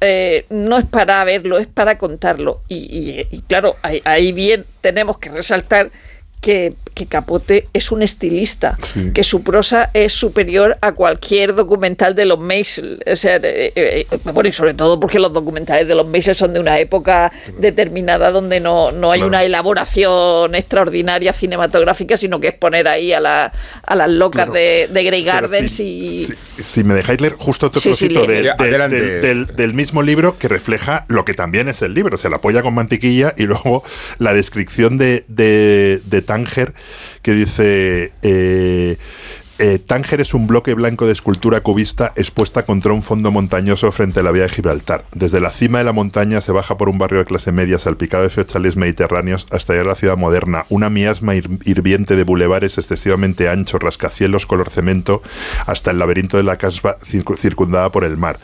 eh, 0.00 0.46
no 0.50 0.78
es 0.78 0.84
para 0.84 1.22
verlo, 1.24 1.58
es 1.58 1.68
para 1.68 1.96
contarlo. 1.96 2.60
Y, 2.66 2.76
y- 2.76 3.26
y 3.30 3.40
claro, 3.42 3.76
ahí, 3.82 4.02
ahí 4.04 4.32
bien 4.32 4.64
tenemos 4.80 5.16
que 5.18 5.30
resaltar 5.30 5.92
que, 6.40 6.74
que 6.94 7.06
Capote 7.06 7.68
es 7.72 7.92
un 7.92 8.02
estilista, 8.02 8.78
Sí. 8.82 9.12
que 9.12 9.22
su 9.24 9.42
prosa 9.42 9.90
es 9.94 10.12
superior 10.12 10.76
a 10.80 10.92
cualquier 10.92 11.54
documental 11.54 12.14
de 12.14 12.24
los 12.24 12.38
Maisel. 12.38 13.02
O 13.06 13.16
sea, 13.16 13.36
eh, 13.36 13.72
eh, 13.74 14.06
bueno, 14.32 14.48
y 14.48 14.52
sobre 14.52 14.72
todo 14.74 14.98
porque 14.98 15.18
los 15.18 15.32
documentales 15.32 15.86
de 15.86 15.94
los 15.94 16.06
Maisel 16.06 16.34
son 16.34 16.52
de 16.54 16.60
una 16.60 16.78
época 16.78 17.30
determinada 17.58 18.30
donde 18.30 18.58
no, 18.60 18.90
no 18.92 19.12
hay 19.12 19.20
Claro. 19.20 19.28
una 19.28 19.44
elaboración 19.44 20.54
extraordinaria 20.54 21.32
cinematográfica, 21.32 22.16
sino 22.16 22.40
que 22.40 22.48
es 22.48 22.54
poner 22.54 22.88
ahí 22.88 23.12
a, 23.12 23.20
la- 23.20 23.52
a 23.86 23.94
las 23.96 24.10
locas 24.10 24.46
Claro. 24.46 24.52
de, 24.52 24.88
de 24.92 25.04
Grey 25.04 25.22
Gardens 25.24 25.72
si, 25.72 25.82
y... 25.84 26.24
si- 26.26 26.34
si 26.62 26.84
me 26.84 26.94
dejáis 26.94 27.20
leer 27.20 27.34
justo 27.34 27.66
otro 27.66 27.80
Sí, 27.80 27.92
sí, 27.94 28.08
trocito 28.08 28.26
del- 28.26 28.50
adelante. 28.50 29.00
del- 29.00 29.20
del- 29.46 29.56
del 29.56 29.74
mismo 29.74 30.02
libro 30.02 30.38
que 30.38 30.48
refleja 30.48 31.04
lo 31.08 31.24
que 31.24 31.34
también 31.34 31.68
es 31.68 31.82
el 31.82 31.94
libro, 31.94 32.14
o 32.14 32.18
sea, 32.18 32.30
la 32.30 32.38
polla 32.38 32.62
con 32.62 32.74
mantequilla 32.74 33.34
y 33.36 33.44
luego 33.44 33.82
la 34.18 34.32
descripción 34.34 34.96
de, 34.98 35.24
de, 35.28 36.00
de 36.04 36.22
Tánger 36.30 36.72
que 37.22 37.32
dice... 37.32 38.12
eh, 38.22 38.96
eh, 39.60 39.78
Tánger 39.78 40.20
es 40.20 40.34
un 40.34 40.46
bloque 40.46 40.74
blanco 40.74 41.06
de 41.06 41.12
escultura 41.12 41.60
cubista 41.60 42.12
expuesta 42.16 42.64
contra 42.64 42.92
un 42.92 43.02
fondo 43.02 43.30
montañoso 43.30 43.92
frente 43.92 44.20
a 44.20 44.22
la 44.22 44.32
vía 44.32 44.44
de 44.44 44.48
Gibraltar. 44.48 45.04
Desde 45.12 45.40
la 45.40 45.50
cima 45.50 45.78
de 45.78 45.84
la 45.84 45.92
montaña 45.92 46.40
se 46.40 46.50
baja 46.52 46.76
por 46.76 46.88
un 46.88 46.98
barrio 46.98 47.18
de 47.20 47.26
clase 47.26 47.52
media 47.52 47.78
salpicado 47.78 48.22
de 48.22 48.30
fechales 48.30 48.76
mediterráneos 48.76 49.46
hasta 49.50 49.74
llegar 49.74 49.86
a 49.86 49.90
la 49.90 49.94
ciudad 49.96 50.16
moderna, 50.16 50.64
una 50.70 50.88
miasma 50.90 51.34
hir- 51.34 51.60
hirviente 51.64 52.16
de 52.16 52.24
bulevares 52.24 52.78
excesivamente 52.78 53.48
anchos, 53.48 53.80
rascacielos 53.80 54.46
color 54.46 54.70
cemento, 54.70 55.22
hasta 55.66 55.90
el 55.90 55.98
laberinto 55.98 56.38
de 56.38 56.42
la 56.42 56.56
casba 56.56 56.98
circu- 56.98 57.36
circundada 57.36 57.90
por 57.92 58.04
el 58.04 58.16
mar. 58.16 58.38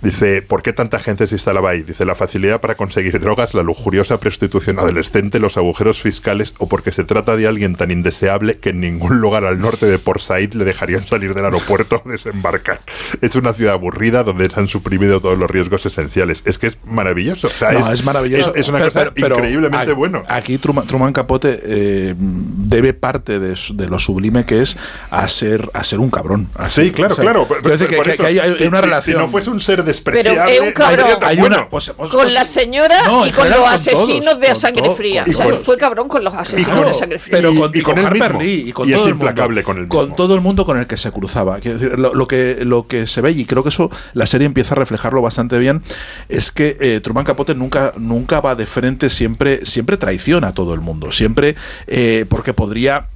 Dice, 0.00 0.42
¿por 0.42 0.62
qué 0.62 0.72
tanta 0.72 0.98
gente 1.00 1.26
se 1.26 1.34
instalaba 1.34 1.70
ahí? 1.70 1.82
Dice, 1.82 2.04
la 2.04 2.14
facilidad 2.14 2.60
para 2.60 2.76
conseguir 2.76 3.18
drogas, 3.20 3.54
la 3.54 3.62
lujuriosa 3.62 4.20
prostitución 4.20 4.78
adolescente, 4.78 5.40
los 5.40 5.56
agujeros 5.56 6.00
fiscales 6.00 6.54
o 6.58 6.68
porque 6.68 6.92
se 6.92 7.04
trata 7.04 7.36
de 7.36 7.46
alguien 7.48 7.74
tan 7.74 7.90
indeseable 7.90 8.58
que 8.58 8.70
en 8.70 8.80
ningún 8.80 9.20
lugar 9.20 9.44
al 9.44 9.60
norte 9.60 9.86
de 9.86 9.98
Port 9.98 10.20
Said 10.20 10.51
le 10.54 10.64
dejarían 10.64 11.06
salir 11.06 11.34
del 11.34 11.44
aeropuerto 11.44 12.02
o 12.04 12.08
desembarcar. 12.08 12.80
Es 13.20 13.34
una 13.36 13.52
ciudad 13.52 13.74
aburrida 13.74 14.22
donde 14.24 14.48
se 14.50 14.58
han 14.60 14.68
suprimido 14.68 15.20
todos 15.20 15.38
los 15.38 15.50
riesgos 15.50 15.84
esenciales. 15.86 16.42
Es 16.44 16.58
que 16.58 16.68
es 16.68 16.78
maravilloso. 16.84 17.46
O 17.46 17.50
sea, 17.50 17.72
No, 17.72 17.92
es, 17.92 18.04
maravilloso. 18.04 18.54
Es, 18.54 18.62
es 18.62 18.68
una 18.68 18.78
Pero- 18.78 18.90
cosa 18.92 19.00
pero- 19.00 19.14
pero 19.14 19.34
increíblemente 19.36 19.90
a- 19.90 19.94
bueno. 19.94 20.22
Aquí 20.28 20.58
Truman, 20.58 20.86
Truman 20.86 21.12
Capote 21.12 21.60
eh, 21.64 22.14
debe 22.16 22.92
parte 22.94 23.38
de, 23.38 23.56
lo 23.88 23.98
sublime 23.98 24.44
que 24.46 24.60
es 24.62 24.76
a 25.10 25.26
ser, 25.28 25.70
a 25.74 25.84
ser 25.84 26.00
un 26.00 26.10
cabrón. 26.10 26.48
A 26.54 26.68
Sí, 26.68 26.90
claro, 26.92 27.12
o 27.12 27.16
sea, 27.16 27.22
claro. 27.24 27.46
decir 27.62 27.88
que, 27.88 27.96
Por 27.96 28.04
que- 28.06 28.12
eso, 28.12 28.22
que 28.22 28.28
hay, 28.28 28.38
hay 28.38 28.54
si- 28.56 28.64
una 28.64 28.78
si- 28.78 28.84
relación. 28.84 29.16
Si 29.16 29.22
no 29.22 29.28
fuese 29.28 29.50
un 29.50 29.60
ser 29.60 29.76
Pero 29.76 29.84
despreciable, 29.88 30.54
es 30.54 30.60
un 30.60 30.72
cabrón. 30.72 31.06
hay 31.22 31.36
bueno. 31.38 31.56
una, 31.56 31.68
pues- 31.68 31.92
pues- 31.96 32.10
con 32.10 32.20
pues- 32.22 32.34
la 32.34 32.44
señora 32.44 33.02
No, 33.04 33.26
y 33.26 33.30
con 33.30 33.48
los 33.50 33.58
con 33.58 33.68
asesinos 33.72 34.24
todos, 34.24 34.40
de 34.40 34.46
a 34.46 34.52
con 34.52 34.60
sangre 34.60 34.82
todo, 34.82 34.96
fría. 34.96 35.24
con 35.24 35.34
O 35.34 35.36
sea, 35.36 35.46
todos. 35.48 35.62
fue 35.64 35.76
cabrón 35.76 36.08
con 36.08 36.24
los 36.24 36.34
asesinos 36.34 36.86
de 36.86 36.94
sangre 36.94 37.18
fría. 37.18 37.36
pero 37.36 37.52
Y- 37.52 37.56
con, 37.58 37.70
y 37.76 37.80
con 37.80 37.92
con 37.94 37.98
él 38.00 38.06
Harper 38.06 38.22
mismo. 38.34 38.40
Lee 38.42 38.64
y 38.68 38.72
con 38.72 38.88
Y 38.88 38.92
es 38.92 38.96
todo 38.98 39.06
el 39.06 39.12
implacable 39.12 39.54
mundo, 39.56 39.66
con 39.66 39.78
él 39.78 39.88
con 39.88 40.16
todo 40.16 40.34
el 40.34 40.40
mundo 40.42 40.64
con 40.64 40.78
el 40.78 40.86
que 40.86 40.96
se 40.96 41.10
cruzaba. 41.12 41.58
Lo 41.96 42.28
que, 42.28 42.58
lo 42.64 42.86
que 42.86 43.06
se 43.06 43.20
ve, 43.20 43.32
y 43.32 43.44
creo 43.44 43.62
que 43.62 43.70
eso 43.70 43.90
la 44.12 44.26
serie 44.26 44.46
empieza 44.46 44.74
a 44.74 44.78
reflejarlo 44.78 45.22
bastante 45.22 45.58
bien, 45.58 45.82
es 46.28 46.50
que 46.50 46.76
eh, 46.80 47.00
Truman 47.00 47.24
Capote 47.24 47.54
nunca, 47.54 47.92
nunca 47.96 48.40
va 48.40 48.54
de 48.54 48.66
frente, 48.66 49.10
siempre, 49.10 49.64
siempre 49.64 49.96
traiciona 49.96 50.48
a 50.48 50.52
todo 50.52 50.74
el 50.74 50.80
mundo. 50.80 51.12
Siempre, 51.12 51.56
eh, 51.86 52.26
porque 52.28 52.52
podría 52.52 53.08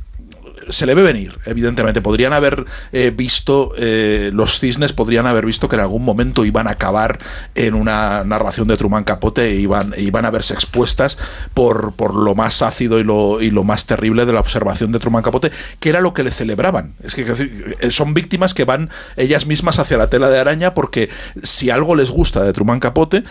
se 0.69 0.87
le 0.87 0.95
ve 0.95 1.03
venir, 1.03 1.39
evidentemente. 1.45 2.01
Podrían 2.03 2.33
haber 2.33 2.65
eh, 2.93 3.13
visto, 3.15 3.73
eh, 3.77 4.31
los 4.33 4.59
cisnes 4.61 4.93
podrían 4.93 5.27
haber 5.27 5.47
visto 5.47 5.69
que 5.69 5.77
en 5.77 5.83
algún 5.83 6.05
momento 6.05 6.45
iban 6.45 6.67
a 6.69 6.73
acabar 6.73 7.19
en 7.55 7.75
una 7.75 8.25
narración 8.25 8.67
de 8.69 8.77
Truman 8.77 9.05
Capote 9.05 9.45
e 9.51 9.55
iban, 9.57 9.95
e 9.97 10.03
iban 10.03 10.25
a 10.25 10.31
verse 10.31 10.55
expuestas 10.55 11.19
por, 11.55 11.93
por 11.95 12.15
lo 12.15 12.35
más 12.35 12.63
ácido 12.63 12.99
y 12.99 13.05
lo, 13.05 13.41
y 13.41 13.51
lo 13.51 13.65
más 13.65 13.87
terrible 13.87 14.27
de 14.27 14.33
la 14.33 14.41
observación 14.41 14.93
de 14.93 14.99
Truman 14.99 15.23
Capote, 15.23 15.51
que 15.81 15.89
era 15.89 16.01
lo 16.01 16.15
que 16.15 16.23
le 16.23 16.31
celebraban. 16.31 16.95
Es 17.03 17.15
que 17.15 17.25
eh, 17.81 17.91
son 17.91 18.15
víctimas 18.15 18.55
que 18.55 18.65
van 18.65 18.91
ellas 19.17 19.47
mismas 19.47 19.79
hacia 19.79 19.97
la 19.97 20.09
tela 20.11 20.29
de 20.29 20.39
araña 20.39 20.75
porque 20.75 21.09
si 21.43 21.71
algo 21.71 21.95
les 21.95 22.11
gusta 22.11 22.43
de 22.43 22.53
Truman 22.53 22.81
Capote, 22.81 23.25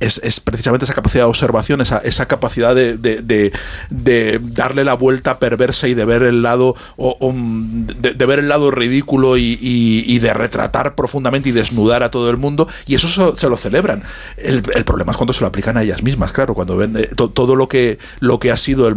es, 0.00 0.18
es 0.22 0.40
precisamente 0.40 0.84
esa 0.84 0.94
capacidad 0.94 1.24
de 1.24 1.28
observación, 1.30 1.80
esa, 1.80 1.98
esa 1.98 2.26
capacidad 2.26 2.74
de, 2.74 2.96
de- 2.96 3.22
de- 3.22 3.52
de 3.90 4.38
darle 4.42 4.84
la 4.84 4.94
vuelta 4.94 5.38
perversa 5.38 5.88
y 5.88 5.94
de 5.94 6.01
ver 6.04 6.22
el 6.22 6.42
lado 6.42 6.74
o- 6.96 7.16
o, 7.20 7.32
mm, 7.32 7.86
de, 7.98 8.14
de 8.14 8.26
ver 8.26 8.38
el 8.38 8.48
lado 8.48 8.70
ridículo 8.70 9.36
y, 9.36 9.58
y- 9.60 10.04
y 10.06 10.18
de 10.18 10.32
retratar 10.34 10.94
profundamente 10.94 11.48
y 11.48 11.52
desnudar 11.52 12.02
a 12.02 12.10
todo 12.10 12.30
el 12.30 12.36
mundo 12.36 12.68
y 12.86 12.94
eso 12.94 13.08
se, 13.08 13.40
se 13.40 13.48
lo 13.48 13.56
celebran. 13.56 14.02
El, 14.36 14.62
el 14.74 14.84
problema 14.84 15.12
es 15.12 15.16
cuando 15.18 15.32
se 15.32 15.40
lo 15.40 15.46
aplican 15.46 15.76
a 15.76 15.82
ellas 15.82 16.02
mismas, 16.02 16.32
claro, 16.32 16.54
cuando 16.54 16.76
ven 16.76 16.96
eh, 16.96 17.10
to- 17.14 17.30
todo 17.30 17.54
lo 17.56 17.68
que 17.68 17.98
lo 18.20 18.38
que 18.38 18.50
ha 18.50 18.56
sido 18.56 18.88
el 18.88 18.96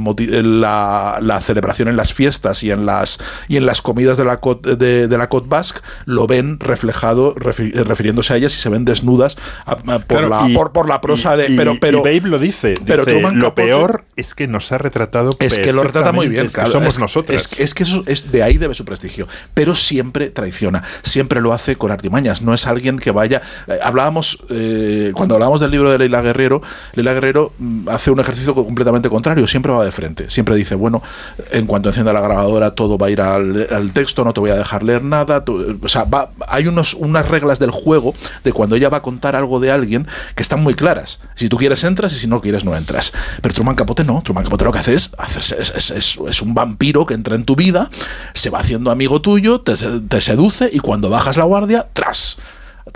la, 0.62 1.18
la 1.22 1.40
celebración 1.42 1.88
en 1.88 1.98
las 1.98 2.14
fiestas 2.14 2.64
y 2.64 2.72
en 2.72 2.86
las 2.86 3.20
y 3.48 3.58
en 3.58 3.66
las 3.66 3.82
comidas 3.82 4.18
de 4.18 4.26
la 4.26 4.38
Côte, 4.40 4.76
de, 4.76 5.08
de 5.08 5.18
la 5.18 5.30
Côte 5.30 5.48
Basque 5.50 5.80
lo 6.06 6.28
ven 6.28 6.60
reflejado 6.60 7.36
refi- 7.36 7.72
refiriéndose 7.74 8.34
a 8.34 8.38
ellas 8.38 8.54
y 8.54 8.58
se 8.58 8.70
ven 8.70 8.86
desnudas 8.86 9.38
a- 9.66 9.72
a- 9.72 10.00
por, 10.00 10.06
Claro, 10.08 10.30
la, 10.30 10.50
y- 10.50 10.54
por, 10.54 10.72
por 10.72 10.88
la 10.88 11.02
prosa 11.02 11.36
de 11.36 11.52
pero 11.56 11.76
pero 11.80 12.00
Babe 12.00 12.22
lo 12.26 12.40
dice, 12.40 12.76
pero 12.86 13.06
dice, 13.06 13.22
lo 13.22 13.30
Capote- 13.50 13.54
peor 13.56 14.06
es 14.16 14.36
que 14.36 14.48
nos 14.48 14.72
ha 14.72 14.78
retratado 14.78 15.32
es 15.40 15.58
que 15.58 15.74
lo 15.74 15.84
retrata 15.84 16.12
muy 16.12 16.28
bien, 16.28 16.48
claro. 16.50 16.72
somos 16.72 16.95
es, 16.96 17.00
nosotros. 17.00 17.36
Es, 17.54 17.60
es 17.60 17.74
que 17.74 17.84
eso 17.84 18.04
es 18.08 18.32
de 18.32 18.44
ahí 18.44 18.58
debe 18.58 18.74
su 18.76 18.86
prestigio. 18.86 19.28
Pero 19.54 19.76
siempre 19.76 20.30
traiciona, 20.30 20.84
siempre 21.04 21.42
lo 21.42 21.54
hace 21.54 21.76
con 21.76 21.92
artimañas. 21.92 22.42
No 22.42 22.54
es 22.54 22.66
alguien 22.68 22.98
que 23.00 23.12
vaya. 23.12 23.42
eh, 23.68 23.80
hablábamos, 23.84 24.40
eh, 24.50 25.12
cuando 25.16 25.36
hablábamos 25.36 25.62
del 25.62 25.72
libro 25.72 25.92
de 25.92 25.98
Leila 26.00 26.22
Guerrero, 26.22 26.62
Leila 26.94 27.14
Guerrero 27.14 27.54
mm, 27.58 27.90
hace 27.90 28.12
un 28.12 28.20
ejercicio 28.20 28.54
co- 28.56 28.66
completamente 28.66 29.10
contrario, 29.10 29.48
siempre 29.48 29.72
va 29.72 29.84
de 29.86 29.92
frente. 29.92 30.30
Siempre 30.30 30.56
dice, 30.56 30.76
bueno, 30.76 31.02
en 31.52 31.66
cuanto 31.66 31.90
encienda 31.90 32.14
la 32.14 32.22
grabadora, 32.22 32.72
todo 32.76 32.98
va 32.98 33.08
a 33.08 33.10
ir 33.12 33.22
al, 33.22 33.68
al 33.72 33.92
texto, 33.92 34.24
no 34.24 34.34
te 34.34 34.40
voy 34.40 34.50
a 34.52 34.56
dejar 34.56 34.84
leer 34.84 35.04
nada. 35.04 35.44
tú- 35.44 35.80
o 35.82 35.90
sea, 35.90 36.04
va- 36.06 36.30
hay 36.48 36.68
unos, 36.68 36.94
unas 36.94 37.28
reglas 37.28 37.60
del 37.60 37.72
juego 37.72 38.14
de 38.44 38.54
cuando 38.54 38.76
ella 38.76 38.90
va 38.90 38.98
a 38.98 39.02
contar 39.02 39.36
algo 39.36 39.60
de 39.60 39.72
alguien 39.72 40.08
que 40.36 40.44
están 40.44 40.62
muy 40.62 40.74
claras. 40.76 41.20
Si 41.36 41.50
tú 41.50 41.58
quieres, 41.58 41.84
entras 41.84 42.14
y 42.14 42.20
si 42.20 42.28
no 42.28 42.42
quieres, 42.42 42.64
no 42.66 42.76
entras. 42.76 43.14
Pero 43.42 43.54
Truman 43.54 43.76
Capote 43.76 44.04
no. 44.04 44.22
Truman 44.24 44.44
Capote 44.44 44.66
lo 44.66 44.72
que 44.72 44.80
hace 44.80 44.94
es, 44.94 45.12
hacerse, 45.18 45.58
es- 45.60 46.18
es 46.28 46.42
un 46.42 46.54
vampiro 46.54 46.85
que 46.94 47.14
entra 47.14 47.36
en 47.36 47.44
tu 47.44 47.56
vida, 47.56 47.90
se 48.34 48.50
va 48.50 48.60
haciendo 48.60 48.92
amigo 48.92 49.22
tuyo, 49.22 49.62
te, 49.62 49.76
te 49.76 50.22
seduce 50.22 50.70
y 50.72 50.80
cuando 50.80 51.10
bajas 51.10 51.38
la 51.38 51.44
guardia, 51.46 51.88
tras. 51.94 52.38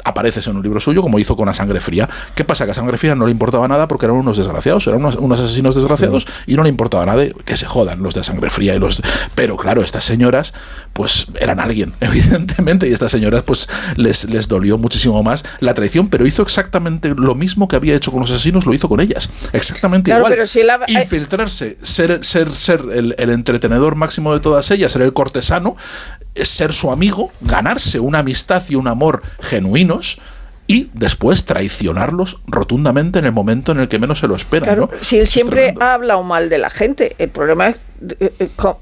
Apareces 0.04 0.46
en 0.48 0.56
un 0.56 0.62
libro 0.64 0.80
suyo 0.80 1.02
como 1.02 1.18
hizo 1.20 1.36
con 1.36 1.50
A 1.50 1.54
Sangre 1.54 1.82
Fría. 1.82 2.08
¿Qué 2.36 2.44
pasa? 2.44 2.66
Que 2.66 2.72
a 2.72 2.74
Sangre 2.76 2.98
Fría 2.98 3.16
no 3.16 3.26
le 3.26 3.32
importaba 3.32 3.68
nada 3.68 3.88
porque 3.88 4.06
eran 4.06 4.18
unos 4.18 4.38
desgraciados, 4.38 4.86
eran 4.88 5.00
unos, 5.00 5.16
unos 5.16 5.40
asesinos 5.40 5.76
desgraciados 5.76 6.28
y 6.46 6.56
no 6.56 6.64
le 6.64 6.70
importaba 6.70 7.06
nada 7.08 7.24
que 7.44 7.58
se 7.58 7.66
jodan 7.66 8.04
los 8.04 8.14
de 8.14 8.24
Sangre 8.24 8.50
Fría 8.52 8.76
y 8.76 8.80
los. 8.80 9.02
Pero 9.34 9.58
claro, 9.58 9.82
estas 9.82 10.04
señoras, 10.06 10.54
pues 10.94 11.26
eran 11.40 11.60
alguien, 11.60 11.94
evidentemente, 12.02 12.88
y 12.88 12.94
estas 12.94 13.12
señoras, 13.12 13.42
pues 13.44 13.68
les, 13.96 14.26
les 14.26 14.48
dolió 14.48 14.78
muchísimo 14.78 15.24
más 15.24 15.44
la 15.60 15.74
traición, 15.74 16.08
pero 16.08 16.28
hizo 16.28 16.44
exactamente 16.44 17.10
lo 17.16 17.34
mismo 17.36 17.68
que 17.68 17.76
había 17.76 17.96
hecho 17.96 18.12
con 18.12 18.22
los 18.22 18.30
asesinos, 18.32 18.66
lo 18.68 18.74
hizo 18.74 18.88
con 18.90 19.00
ellas. 19.00 19.30
Exactamente 19.54 20.10
Claro, 20.12 20.22
igual. 20.22 20.34
pero 20.34 20.46
si 20.46 20.62
la- 20.64 20.80
Infiltrarse, 20.88 21.78
ser, 21.82 22.24
ser, 22.24 22.54
ser 22.54 22.84
el, 22.94 23.16
el 23.18 23.30
entretenedor 23.32 23.96
máximo 23.96 24.34
de 24.34 24.40
todas 24.40 24.70
ellas, 24.72 24.92
ser 24.92 25.02
el 25.02 25.14
cortesano, 25.14 25.76
eh, 26.19 26.19
ser 26.46 26.74
su 26.74 26.92
amigo, 26.92 27.32
ganarse 27.42 28.00
una 28.00 28.20
amistad 28.20 28.64
y 28.70 28.76
un 28.76 28.88
amor 28.88 29.22
genuinos. 29.40 30.20
Y 30.68 30.92
después 30.94 31.46
traicionarlos 31.46 32.42
rotundamente 32.46 33.18
en 33.18 33.26
el 33.26 33.32
momento 33.32 33.72
en 33.72 33.80
el 33.80 33.88
que 33.88 33.98
menos 33.98 34.20
se 34.20 34.28
lo 34.28 34.36
esperan. 34.36 34.66
Claro, 34.68 34.90
¿no? 34.92 34.98
si 35.02 35.18
él 35.18 35.26
siempre 35.26 35.74
ha 35.80 35.96
hablado 35.96 36.22
mal 36.22 36.48
de 36.48 36.60
la 36.60 36.70
gente, 36.70 37.16
el 37.18 37.30
problema 37.30 37.70
es 37.70 37.80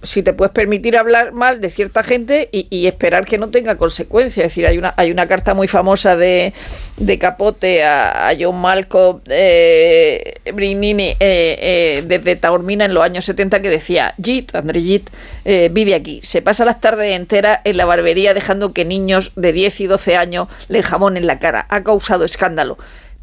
si 0.04 0.24
te 0.24 0.34
puedes 0.34 0.54
permitir 0.54 0.98
hablar 0.98 1.32
mal 1.32 1.62
de 1.62 1.70
cierta 1.70 2.04
gente 2.04 2.50
y, 2.52 2.88
esperar 2.88 3.26
que 3.26 3.38
no 3.38 3.50
tenga 3.50 3.76
consecuencias. 3.76 4.46
Es 4.46 4.52
decir, 4.52 4.68
hay 4.68 4.78
una, 4.78 4.94
hay 4.98 5.12
una 5.12 5.28
carta 5.28 5.54
muy 5.54 5.68
famosa 5.68 6.16
de, 6.16 6.54
de 6.98 7.20
Capote 7.20 7.84
a, 7.84 8.32
John 8.40 8.60
Malcolm 8.60 9.22
eh, 9.28 10.36
Brignini 10.54 11.10
eh, 11.10 11.18
eh, 11.20 12.04
desde 12.06 12.36
Taormina 12.36 12.86
en 12.86 12.94
los 12.94 13.04
años 13.04 13.26
70 13.26 13.62
que 13.62 13.70
decía, 13.70 14.14
Jit, 14.22 14.56
André 14.56 14.82
Jit, 14.82 15.10
eh, 15.46 15.70
vive 15.72 15.96
aquí, 15.96 16.20
se 16.24 16.42
pasa 16.42 16.66
las 16.66 16.82
tardes 16.82 17.16
enteras 17.16 17.60
en 17.64 17.78
la 17.78 17.86
barbería 17.86 18.34
dejando 18.34 18.74
que 18.74 18.86
niños 18.86 19.32
de 19.36 19.54
10 19.54 19.82
y 19.82 19.88
12 19.88 20.16
años 20.16 20.48
le 20.68 20.84
jamonen 20.84 21.28
la 21.28 21.40
cara. 21.40 21.66
Ha 21.70 21.84
causado 21.84 22.26
escándalo 22.26 22.78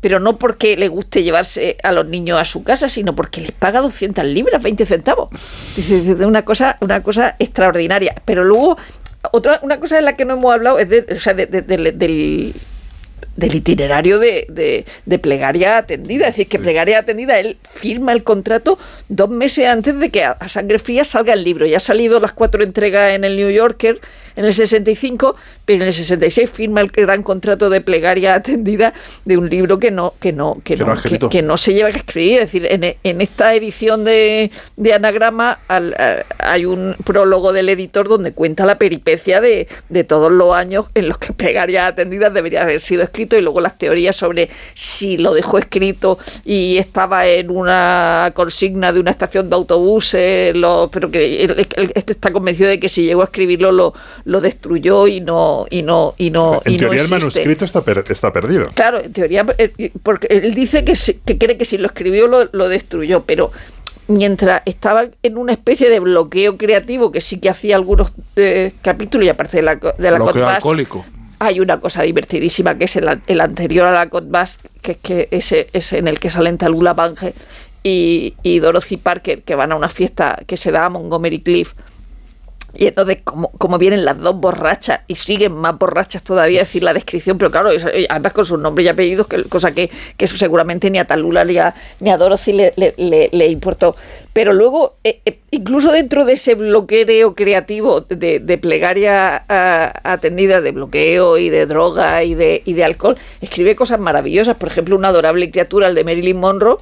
pero 0.04 0.20
no 0.20 0.36
porque 0.38 0.76
le 0.76 0.88
guste 0.88 1.22
llevarse 1.22 1.78
a 1.82 1.90
los 1.90 2.06
niños 2.06 2.38
a 2.38 2.44
su 2.44 2.62
casa, 2.62 2.90
sino 2.90 3.14
porque 3.16 3.40
les 3.40 3.52
paga 3.52 3.80
200 3.80 4.22
libras, 4.26 4.62
20 4.62 4.84
centavos. 4.84 5.30
Dice, 5.74 6.12
Una 6.26 6.44
cosa, 6.44 6.76
una 6.82 7.02
cosa 7.02 7.36
extraordinaria. 7.38 8.14
Pero 8.26 8.44
luego, 8.44 8.76
otra, 9.32 9.60
una 9.62 9.80
cosa 9.80 9.96
de 9.96 10.02
la 10.02 10.12
que 10.14 10.26
no 10.26 10.34
hemos 10.34 10.52
hablado 10.52 10.78
es 10.78 10.90
de, 10.90 11.06
o 11.10 11.14
sea, 11.14 11.32
de- 11.32 11.46
de- 11.46 11.62
de- 11.62 11.92
del, 11.92 12.54
del 13.36 13.54
itinerario 13.54 14.18
de, 14.18 14.44
de- 14.50 14.84
de 15.06 15.18
plegaria 15.18 15.78
atendida. 15.78 16.28
Es 16.28 16.34
decir, 16.34 16.48
que 16.48 16.58
plegaria 16.58 16.98
atendida, 16.98 17.38
él 17.40 17.56
firma 17.66 18.12
el 18.12 18.22
contrato 18.24 18.78
dos 19.08 19.30
meses 19.30 19.66
antes 19.68 19.98
de 19.98 20.10
que 20.10 20.22
a, 20.24 20.32
a 20.32 20.48
sangre 20.50 20.78
fría 20.78 21.04
salga 21.04 21.32
el 21.32 21.44
libro. 21.44 21.64
Ya 21.64 21.78
ha 21.78 21.80
salido 21.80 22.20
las 22.20 22.32
cuatro 22.32 22.62
entregas 22.62 23.14
en 23.14 23.24
el 23.24 23.38
New 23.38 23.48
Yorker 23.48 24.00
en 24.36 24.44
el 24.44 24.54
65, 24.54 25.36
pero 25.64 25.82
en 25.82 25.88
el 25.88 25.92
66 25.94 26.50
firma 26.50 26.80
el 26.80 26.88
gran 26.88 27.22
contrato 27.22 27.70
de 27.70 27.80
plegaria 27.80 28.34
atendida 28.34 28.92
de 29.24 29.36
un 29.38 29.48
libro 29.48 29.78
que 29.78 29.90
no, 29.90 30.14
que 30.20 30.32
no, 30.32 30.58
que 30.64 30.74
Que 30.74 30.78
no 30.78 31.28
que- 31.30 31.42
no 31.42 31.56
se 31.56 31.74
lleva 31.74 31.88
a 31.88 31.92
escribir. 31.92 32.40
Es 32.40 32.52
decir, 32.52 32.66
en, 32.70 32.96
en 33.02 33.20
esta 33.20 33.54
edición 33.54 34.04
de, 34.04 34.50
de 34.76 34.92
Anagrama 34.92 35.60
al- 35.68 35.94
a- 35.94 36.24
hay 36.38 36.64
un 36.64 36.96
prólogo 37.04 37.52
del 37.52 37.68
editor 37.68 38.08
donde 38.08 38.32
cuenta 38.32 38.66
la 38.66 38.78
peripecia 38.78 39.40
de, 39.40 39.68
de 39.88 40.04
todos 40.04 40.32
los 40.32 40.54
años 40.54 40.86
en 40.94 41.08
los 41.08 41.18
que 41.18 41.32
Plegarias 41.32 41.90
Atendidas 41.92 42.32
debería 42.34 42.62
haber 42.62 42.80
sido 42.80 43.02
escrito 43.02 43.36
y 43.36 43.42
luego 43.42 43.60
las 43.60 43.78
teorías 43.78 44.16
sobre 44.16 44.48
si 44.74 45.16
lo 45.18 45.32
dejó 45.34 45.58
escrito 45.58 46.18
y 46.44 46.78
estaba 46.78 47.26
en 47.26 47.50
una 47.50 48.32
consigna 48.34 48.92
de 48.92 49.00
una 49.00 49.10
estación 49.10 49.48
de 49.50 49.56
autobuses, 49.56 50.56
lo- 50.56 50.88
pero 50.92 51.10
que 51.10 51.44
él, 51.44 51.68
él 51.76 51.92
está 51.94 52.32
convencido 52.32 52.68
de 52.68 52.80
que 52.80 52.88
si 52.88 53.04
llegó 53.04 53.22
a 53.22 53.24
escribirlo 53.24 53.72
lo, 53.72 53.94
lo 54.24 54.40
destruyó 54.40 55.06
y 55.06 55.20
no 55.20 55.66
y 55.70 55.82
no 55.82 56.14
y 56.16 56.30
no 56.30 56.62
en 56.64 56.72
y 56.72 56.76
no 56.76 56.80
teoría 56.88 57.02
el 57.02 57.08
manuscrito 57.10 57.64
está, 57.64 57.82
per- 57.82 58.04
está 58.08 58.32
perdido. 58.32 58.70
Claro, 58.74 59.00
en 59.02 59.12
teoría, 59.12 59.44
eh, 59.58 59.90
porque 60.02 60.26
él 60.30 60.54
dice 60.54 60.84
que, 60.84 60.96
si- 60.96 61.14
que 61.14 61.36
cree 61.38 61.56
que 61.58 61.64
si 61.64 61.76
lo 61.78 61.86
escribió 61.86 62.26
lo, 62.26 62.48
lo 62.52 62.68
destruyó, 62.68 63.22
pero 63.24 63.50
mientras 64.08 64.62
estaba 64.66 65.06
en 65.22 65.38
una 65.38 65.52
especie 65.52 65.88
de 65.90 65.98
bloqueo 66.00 66.56
creativo 66.56 67.10
que 67.10 67.20
sí 67.20 67.38
que 67.38 67.48
hacía 67.48 67.76
algunos 67.76 68.12
eh, 68.36 68.72
capítulos 68.82 69.26
y 69.26 69.30
aparte 69.30 69.56
de 69.58 69.62
la, 69.62 69.76
de 69.76 70.10
la 70.10 70.18
Bloqueo 70.18 70.46
alcohólico. 70.48 71.04
hay 71.38 71.60
una 71.60 71.80
cosa 71.80 72.02
divertidísima 72.02 72.76
que 72.76 72.84
es 72.84 72.96
el, 72.96 73.08
el 73.26 73.40
anterior 73.40 73.86
a 73.86 73.92
la 73.92 74.08
Code 74.10 74.28
Basque, 74.30 74.68
que 74.82 74.92
es 74.92 74.98
que 74.98 75.28
ese 75.30 75.68
es 75.72 75.92
en 75.94 76.08
el 76.08 76.18
que 76.20 76.28
salen 76.30 76.58
Talula 76.58 76.92
Bange 76.92 77.34
y, 77.82 78.34
y 78.42 78.58
Dorothy 78.60 78.96
Parker 78.98 79.42
que 79.42 79.54
van 79.54 79.72
a 79.72 79.76
una 79.76 79.88
fiesta 79.88 80.38
que 80.46 80.56
se 80.56 80.70
da 80.70 80.86
a 80.86 80.90
Montgomery 80.90 81.40
Cliff 81.40 81.72
y 82.76 82.86
entonces, 82.86 83.18
como, 83.24 83.50
como 83.52 83.78
vienen 83.78 84.04
las 84.04 84.18
dos 84.20 84.36
borrachas 84.36 85.00
y 85.06 85.14
siguen 85.14 85.52
más 85.52 85.78
borrachas 85.78 86.22
todavía, 86.22 86.60
decir, 86.60 86.82
la 86.82 86.92
descripción, 86.94 87.38
pero 87.38 87.50
claro, 87.50 87.70
además 88.08 88.32
con 88.32 88.44
sus 88.44 88.58
nombres 88.58 88.86
y 88.86 88.88
apellidos, 88.88 89.26
que, 89.26 89.44
cosa 89.44 89.72
que, 89.72 89.90
que 90.16 90.26
seguramente 90.26 90.90
ni 90.90 90.98
a 90.98 91.04
Talula 91.06 91.44
ni 91.44 91.58
a, 91.58 91.74
ni 92.00 92.10
a 92.10 92.16
Dorothy 92.16 92.52
le, 92.52 92.72
le- 92.76 92.94
le- 92.96 93.28
le 93.32 93.46
importó. 93.48 93.94
Pero 94.32 94.52
luego, 94.52 94.94
eh, 95.04 95.20
eh, 95.24 95.38
incluso 95.52 95.92
dentro 95.92 96.24
de 96.24 96.32
ese 96.32 96.56
bloqueo 96.56 97.34
creativo 97.34 98.00
de, 98.00 98.40
de 98.40 98.58
plegaria 98.58 99.44
ah, 99.48 100.00
atendida, 100.02 100.60
de 100.60 100.72
bloqueo 100.72 101.38
y 101.38 101.50
de 101.50 101.66
droga 101.66 102.24
y 102.24 102.34
de, 102.34 102.60
y 102.64 102.72
de 102.72 102.84
alcohol, 102.84 103.16
escribe 103.40 103.76
cosas 103.76 104.00
maravillosas. 104.00 104.56
Por 104.56 104.68
ejemplo, 104.68 104.96
una 104.96 105.08
adorable 105.08 105.50
criatura, 105.52 105.86
el 105.86 105.94
de 105.94 106.02
Marilyn 106.02 106.38
Monroe, 106.38 106.78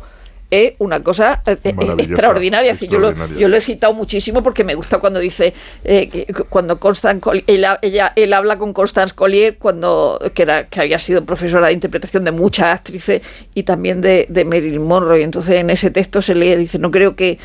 es 0.52 0.74
una 0.78 1.02
cosa 1.02 1.42
eh, 1.46 1.56
eh, 1.64 1.74
extraordinaria. 1.98 2.74
Yo, 2.74 2.98
lo, 2.98 3.08
yo 3.40 3.48
lo 3.48 3.56
he 3.56 3.60
citado 3.60 3.94
muchísimo 3.94 4.42
porque 4.42 4.62
me 4.64 4.74
gusta 4.74 4.98
cuando 4.98 5.18
dice, 5.18 5.54
eh, 5.82 6.08
que- 6.08 6.26
cuando 6.48 6.78
Constant 6.78 7.20
Collier, 7.20 7.44
él, 7.46 7.64
ella, 7.82 8.12
él 8.14 8.32
habla 8.34 8.58
con 8.58 8.72
Constance 8.72 9.14
Collier, 9.14 9.56
cuando, 9.58 10.20
que, 10.34 10.42
era, 10.42 10.66
que 10.68 10.80
había 10.80 10.98
sido 10.98 11.24
profesora 11.24 11.68
de 11.68 11.72
interpretación 11.72 12.24
de 12.24 12.32
muchas 12.32 12.66
actrices 12.66 13.22
y 13.54 13.62
también 13.62 14.00
de, 14.02 14.26
de 14.28 14.44
Marilyn 14.44 14.82
Monroe. 14.86 15.20
Y 15.20 15.22
entonces 15.22 15.54
en 15.54 15.70
ese 15.70 15.90
texto 15.90 16.20
se 16.22 16.34
lee, 16.34 16.54
dice, 16.56 16.78
no 16.78 16.90
creo 16.90 17.16
que 17.16 17.38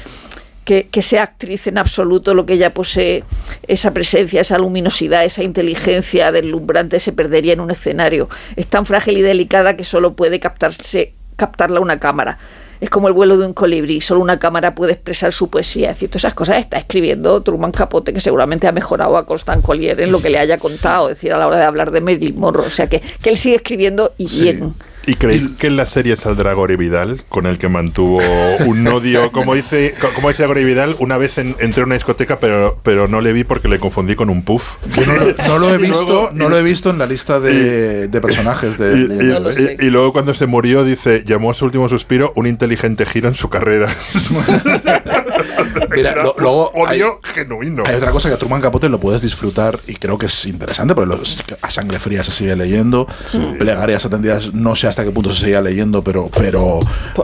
que, 0.65 0.87
que 0.89 1.01
sea 1.01 1.23
actriz 1.23 1.65
en 1.67 1.77
absoluto, 1.77 2.33
lo 2.33 2.45
que 2.45 2.55
ella 2.55 2.73
posee, 2.73 3.23
esa 3.69 3.93
presencia, 3.93 4.41
esa 4.41 4.57
luminosidad, 4.57 5.23
esa 5.23 5.41
inteligencia 5.41 6.29
deslumbrante 6.33 6.99
se 6.99 7.13
perdería 7.13 7.53
en 7.53 7.61
un 7.61 7.71
escenario. 7.71 8.27
Es 8.57 8.67
tan 8.67 8.85
frágil 8.85 9.17
y 9.17 9.21
delicada 9.21 9.77
que 9.77 9.85
solo 9.85 10.13
puede 10.13 10.41
captarse, 10.41 11.13
captarla 11.37 11.79
una 11.79 12.01
cámara. 12.01 12.37
Es 12.79 12.89
como 12.89 13.07
el 13.07 13.13
vuelo 13.13 13.37
de 13.37 13.45
un 13.45 13.53
colibrí, 13.53 14.01
solo 14.01 14.21
una 14.21 14.39
cámara 14.39 14.75
puede 14.75 14.93
expresar 14.93 15.33
su 15.33 15.49
poesía. 15.49 15.89
Es 15.89 15.95
decir, 15.95 16.09
todas 16.09 16.21
esas 16.21 16.33
cosas 16.33 16.57
está 16.57 16.77
escribiendo 16.77 17.41
Truman 17.41 17.71
Capote, 17.71 18.13
que 18.13 18.21
seguramente 18.21 18.67
ha 18.67 18.71
mejorado 18.71 19.17
a 19.17 19.25
Constant 19.25 19.63
Collier 19.63 19.99
en 19.99 20.11
lo 20.11 20.21
que 20.21 20.29
le 20.29 20.39
haya 20.39 20.57
contado, 20.57 21.09
es 21.09 21.17
decir, 21.17 21.33
a 21.33 21.37
la 21.37 21.47
hora 21.47 21.57
de 21.57 21.63
hablar 21.63 21.91
de 21.91 22.01
Marilyn 22.01 22.39
Monroe. 22.39 22.67
O 22.67 22.71
sea, 22.71 22.87
que, 22.87 23.01
que 23.21 23.29
él 23.29 23.37
sigue 23.37 23.55
escribiendo 23.55 24.13
y 24.17 24.27
bien. 24.27 24.75
¿Y 25.07 25.15
creéis 25.15 25.47
que 25.47 25.67
en 25.67 25.77
la 25.77 25.85
serie 25.87 26.15
saldrá 26.17 26.53
Gore 26.53 26.75
Vidal, 26.77 27.21
con 27.29 27.45
el 27.47 27.57
que 27.57 27.69
mantuvo 27.69 28.19
un 28.65 28.85
odio? 28.87 29.31
Como 29.31 29.55
dice, 29.55 29.95
co- 29.99 30.09
como 30.13 30.27
dice 30.29 30.45
Gore 30.45 30.63
Vidal, 30.65 30.95
una 30.99 31.17
vez 31.17 31.37
en- 31.37 31.55
entré 31.59 31.81
a 31.83 31.85
una 31.85 31.95
discoteca, 31.95 32.39
pero, 32.39 32.77
pero 32.83 33.07
no 33.07 33.21
le 33.21 33.31
vi 33.33 33.43
porque 33.45 33.67
le 33.69 33.79
confundí 33.79 34.15
con 34.15 34.29
un 34.29 34.43
puff. 34.43 34.75
Yo 34.95 35.05
no, 35.05 35.13
lo- 35.15 35.33
no 35.47 35.59
lo 35.59 35.73
he 35.73 35.77
visto, 35.79 36.03
luego- 36.05 36.29
no 36.33 36.49
lo 36.49 36.57
he 36.57 36.63
visto 36.63 36.89
en 36.89 36.97
la 36.99 37.05
lista 37.05 37.39
de, 37.39 38.07
de 38.09 38.21
personajes 38.21 38.77
de. 38.77 38.91
Y, 38.97 39.01
y- 39.03 39.07
de- 39.07 39.77
y- 39.79 39.85
y 39.85 39.89
luego 39.89 40.11
cuando 40.13 40.35
se 40.35 40.45
murió, 40.45 40.83
dice, 40.83 41.23
llamó 41.25 41.51
a 41.51 41.53
su 41.53 41.65
último 41.65 41.87
suspiro 41.89 42.33
un 42.35 42.45
inteligente 42.45 43.05
giro 43.05 43.29
en 43.29 43.35
su 43.35 43.49
carrera. 43.49 43.87
Mira, 45.95 46.15
lo- 46.15 46.35
luego 46.37 46.71
hay, 46.87 47.01
odio 47.01 47.19
genuino. 47.23 47.83
hay 47.85 47.95
otra 47.95 48.11
cosa 48.11 48.29
que 48.29 48.35
a 48.35 48.37
Truman 48.37 48.61
Capote 48.61 48.89
lo 48.89 48.99
puedes 48.99 49.21
disfrutar 49.21 49.79
y 49.87 49.95
creo 49.95 50.17
que 50.17 50.25
es 50.27 50.45
interesante 50.45 50.93
porque 50.95 51.15
los- 51.17 51.43
a 51.61 51.69
sangre 51.71 51.99
fría 51.99 52.23
se 52.23 52.31
sigue 52.31 52.55
leyendo, 52.55 53.07
plegarias 53.59 54.05
atendidas 54.05 54.53
no 54.53 54.75
sé 54.75 54.87
hasta 54.87 55.03
qué 55.03 55.11
punto 55.11 55.31
se 55.31 55.41
seguía 55.41 55.61
leyendo, 55.61 56.01
pero 56.03 56.29
pero 56.35 56.79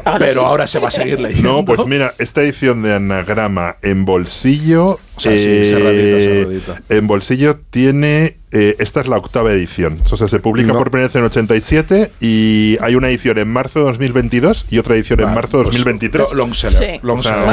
ahora 0.06 0.20
pero 0.20 0.42
sí. 0.42 0.46
ahora 0.48 0.68
se 0.68 0.80
va 0.80 0.88
a 0.88 0.92
seguir 0.92 1.20
leyendo. 1.20 1.52
No, 1.54 1.66
pues 1.66 1.86
mira, 1.86 2.14
esta 2.18 2.42
edición 2.42 2.82
de 2.84 2.94
anagrama 2.96 3.78
en 3.82 4.06
bolsillo. 4.06 5.00
O 5.16 5.20
sea, 5.20 5.38
sí, 5.38 5.66
cerradita, 5.66 6.20
cerradita. 6.20 6.82
En 6.90 7.06
bolsillo 7.08 7.58
tiene. 7.70 8.40
Eh, 8.54 8.76
esta 8.80 9.02
es 9.02 9.08
la 9.08 9.18
octava 9.18 9.52
edición. 9.52 10.00
O 10.12 10.18
sea, 10.18 10.28
se 10.28 10.40
publica 10.40 10.72
No. 10.74 10.78
por 10.80 10.92
primera 10.92 11.08
vez 11.08 11.16
en 11.16 11.24
87 11.24 12.12
y 12.22 12.78
hay 12.82 12.96
una 12.96 13.10
edición 13.10 13.38
en 13.40 13.48
marzo 13.50 13.80
de 13.80 13.86
2022 13.86 14.66
y 14.70 14.78
otra 14.80 14.96
edición 14.96 15.20
en 15.20 15.26
Vale, 15.26 15.36
marzo 15.36 15.58
de 15.58 15.64
pues, 15.64 15.76
2023. 15.78 16.30
lo- 16.30 16.36
long 16.36 16.54
seller, 16.54 16.80
Sí. 16.94 17.00
long 17.04 17.20
O 17.20 17.24
sea, 17.24 17.38
long 17.38 17.46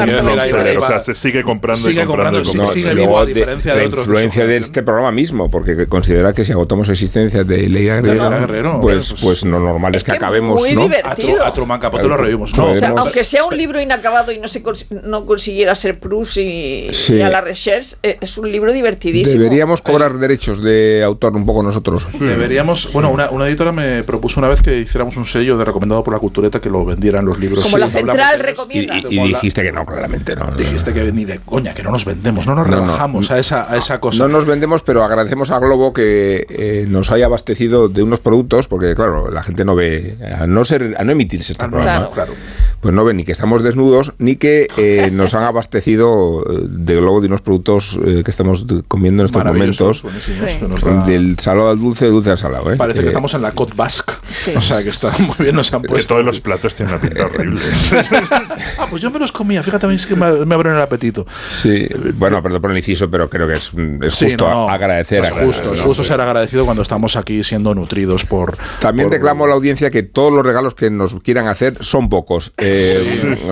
o 0.77 0.87
sea, 0.87 0.99
se 1.01 1.13
sigue 1.15 1.43
comprando 1.43 1.81
sigue 1.81 2.03
y 2.03 2.05
comprando. 2.05 2.39
comprando, 2.39 2.41
y 2.41 2.43
comprando. 2.45 2.71
sigue 2.73 2.91
Y 2.93 2.95
vivo, 3.05 3.19
a 3.19 3.25
de- 3.25 3.33
diferencia 3.33 3.73
la 3.73 3.79
de 3.81 3.85
otros 3.87 4.05
influencia 4.05 4.45
de 4.45 4.57
este 4.57 4.83
programa 4.83 5.11
mismo, 5.11 5.49
porque 5.49 5.87
considera 5.87 6.33
que 6.33 6.45
si 6.45 6.51
agotamos 6.51 6.89
existencias 6.89 7.47
de 7.47 7.57
Leila 7.69 7.95
De 7.95 8.01
Guerrero, 8.01 8.23
Leila 8.29 8.39
Guerrero, 8.39 8.79
pues, 8.81 9.09
pues- 9.09 9.21
pues 9.21 9.43
lo 9.45 9.59
normal 9.59 9.95
es, 9.95 10.03
que, 10.03 10.11
que 10.11 10.17
acabemos, 10.17 10.59
muy 10.59 10.73
¿no? 10.73 10.83
divertido. 10.83 11.43
A, 11.43 11.47
a 11.47 11.53
Truman 11.53 11.79
Capote 11.79 12.07
lo 12.07 12.17
revivimos. 12.17 12.55
No, 12.55 12.65
O 12.65 12.75
sea, 12.75 12.89
Podemos- 12.89 13.01
aunque 13.01 13.23
sea 13.23 13.43
un 13.45 13.57
libro 13.57 13.81
inacabado 13.81 14.31
y 14.31 14.37
no 14.39 14.47
se 14.47 14.61
cons- 14.63 14.85
no 15.03 15.25
consiguiera 15.25 15.73
ser 15.75 15.99
Proust 15.99 16.37
y, 16.37 16.87
Sí. 16.91 17.13
y 17.15 17.21
a 17.21 17.29
la 17.29 17.41
recherche, 17.41 17.95
eh, 18.03 18.17
es 18.21 18.37
un 18.37 18.51
libro 18.51 18.71
divertidísimo. 18.73 19.41
Deberíamos 19.43 19.81
cobrar 19.81 20.17
derechos 20.17 20.61
de 20.61 20.90
autor 21.03 21.35
un 21.35 21.45
poco 21.45 21.63
nosotros. 21.63 22.05
Deberíamos, 22.19 22.91
bueno, 22.93 23.09
una, 23.09 23.29
una 23.29 23.47
editora 23.47 23.71
me 23.71 24.03
propuso 24.03 24.39
una 24.39 24.49
vez 24.49 24.61
que 24.61 24.77
hiciéramos 24.79 25.15
un 25.17 25.25
sello 25.25 25.57
de 25.57 25.65
recomendado 25.65 26.03
por 26.03 26.13
la 26.13 26.19
cultureta 26.19 26.59
que 26.59 26.69
lo 26.69 26.83
vendieran 26.85 27.25
los 27.25 27.39
libros. 27.39 27.63
Como 27.63 27.77
la 27.77 27.87
Sí, 27.87 27.93
central. 27.93 28.39
Y, 28.39 28.41
recomienda. 28.41 28.97
y- 29.09 29.27
dijiste 29.29 29.61
que 29.63 29.71
no, 29.71 29.85
claramente 29.85 30.35
no. 30.35 30.45
no. 30.47 30.55
Dijiste 30.55 30.93
que 30.93 31.11
ni 31.11 31.25
de 31.25 31.39
coña, 31.39 31.73
que 31.73 31.83
no 31.83 31.91
nos 31.91 32.05
vendemos, 32.05 32.45
no 32.47 32.55
nos 32.55 32.67
No, 32.67 32.75
no. 32.77 32.81
rebajamos 32.83 33.31
a 33.31 33.39
esa, 33.39 33.71
a 33.71 33.77
esa 33.77 33.99
cosa. 33.99 34.19
No 34.23 34.27
nos 34.29 34.45
vendemos, 34.45 34.81
pero 34.81 35.03
agradecemos 35.03 35.51
a 35.51 35.59
Globo 35.59 35.93
que 35.93 36.45
eh, 36.49 36.85
nos 36.87 37.11
haya 37.11 37.25
abastecido 37.25 37.87
de 37.89 38.03
unos 38.03 38.19
productos, 38.19 38.67
porque 38.67 38.95
claro, 38.95 39.31
la 39.31 39.43
gente 39.43 39.65
no 39.65 39.75
ve, 39.75 40.17
a 40.39 40.47
no 40.47 40.65
ser, 40.65 40.95
a 40.97 41.03
no 41.03 41.11
emitirse 41.11 41.51
este 41.53 41.65
Ah, 41.65 41.67
no, 41.99 42.11
claro. 42.11 42.33
Pues 42.81 42.93
no 42.93 43.05
ve 43.05 43.13
ni 43.13 43.23
que 43.23 43.31
estamos 43.31 43.63
desnudos, 43.63 44.13
ni 44.17 44.35
que 44.35 44.67
eh, 44.77 45.09
nos 45.13 45.33
han 45.33 45.43
abastecido 45.43 46.43
eh, 46.49 46.65
de 46.67 46.95
Globo 46.95 47.21
de 47.21 47.27
unos 47.27 47.41
productos 47.41 47.97
eh, 48.05 48.21
que 48.25 48.31
estamos 48.31 48.65
comiendo 48.87 49.23
en 49.23 49.25
estos 49.27 49.45
momentos. 49.45 50.03
Sí. 50.25 50.33
Del 51.05 51.37
salado 51.39 51.69
al 51.69 51.79
dulce, 51.79 52.07
dulce 52.07 52.31
al 52.31 52.37
salado. 52.37 52.71
¿eh? 52.73 52.75
Parece 52.77 52.99
Eh, 52.99 53.03
que 53.03 53.07
estamos 53.09 53.33
en 53.33 53.41
la 53.43 53.51
Côte 53.53 53.73
Basque. 53.75 54.13
O 54.55 54.61
sea, 54.61 54.81
que 54.83 54.89
está 54.89 55.11
muy 55.19 55.35
bien, 55.39 55.55
nos 55.55 55.71
han 55.73 55.81
Pues 55.81 55.91
puesto. 55.91 56.15
todos 56.15 56.25
los 56.25 56.39
platos 56.41 56.75
tienen 56.75 56.93
una 56.95 57.01
pinta 57.01 57.25
horrible. 57.25 57.61
Ah, 58.77 58.87
pues 58.89 59.01
yo 59.01 59.11
me 59.11 59.19
los 59.19 59.31
comía, 59.31 59.61
fíjate, 59.61 59.85
a 59.85 59.89
mí 59.89 59.95
es 59.95 60.05
que 60.07 60.15
me, 60.15 60.45
me 60.45 60.55
abren 60.55 60.73
el 60.75 60.81
apetito. 60.81 61.25
Sí, 61.61 61.87
bueno, 62.15 62.41
perdón 62.41 62.61
por 62.61 62.71
el 62.71 62.77
inciso, 62.77 63.09
pero 63.09 63.29
creo 63.29 63.47
que 63.47 63.53
es, 63.53 63.71
es 64.01 64.15
Sí, 64.15 64.25
justo 64.29 64.49
no, 64.49 64.67
no. 64.67 64.69
agradecer. 64.69 65.23
Es 65.23 65.31
justo, 65.31 65.73
es 65.73 65.81
justo 65.81 66.03
ser 66.03 66.19
agradecido 66.21 66.65
cuando 66.65 66.81
estamos 66.81 67.15
aquí 67.15 67.43
siendo 67.43 67.75
nutridos 67.75 68.25
por. 68.25 68.57
También 68.79 69.09
por- 69.09 69.17
reclamo 69.17 69.45
a 69.45 69.47
la 69.49 69.53
audiencia 69.55 69.91
que 69.91 70.03
todos 70.03 70.31
los 70.33 70.43
regalos 70.45 70.73
que 70.73 70.89
nos 70.89 71.13
quieran 71.21 71.47
hacer 71.47 71.77
son 71.81 72.09
pocos. 72.09 72.51
Eh, 72.57 72.70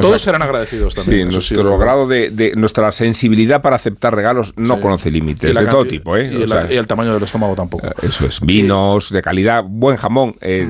Todos 0.02 0.22
serán 0.22 0.42
agradecidos 0.42 0.96
también. 0.96 1.28
sí, 1.30 1.34
nuestro 1.34 1.78
grado 1.78 2.08
de, 2.08 2.30
de- 2.30 2.54
nuestra 2.56 2.92
sensibilidad 2.92 3.62
para 3.62 3.76
aceptar 3.76 4.16
regalos 4.16 4.54
no 4.58 4.76
Sí. 4.76 4.82
conoce 4.82 5.12
límites 5.12 5.54
de 5.54 5.66
todo 5.68 5.86
tipo, 5.86 6.16
¿eh? 6.18 6.30
Y, 6.34 6.46
la- 6.46 6.64
sea, 6.64 6.74
y 6.74 6.78
el 6.78 6.88
tamaño 6.88 7.14
del 7.14 7.24
estómago 7.24 7.56
tampoco. 7.56 7.88
eso 8.02 8.26
es, 8.28 8.40
vinos 8.42 9.12
de 9.12 9.22
calidad, 9.22 9.64
buen 9.68 9.98
jamón, 9.98 10.36
eh, 10.42 10.68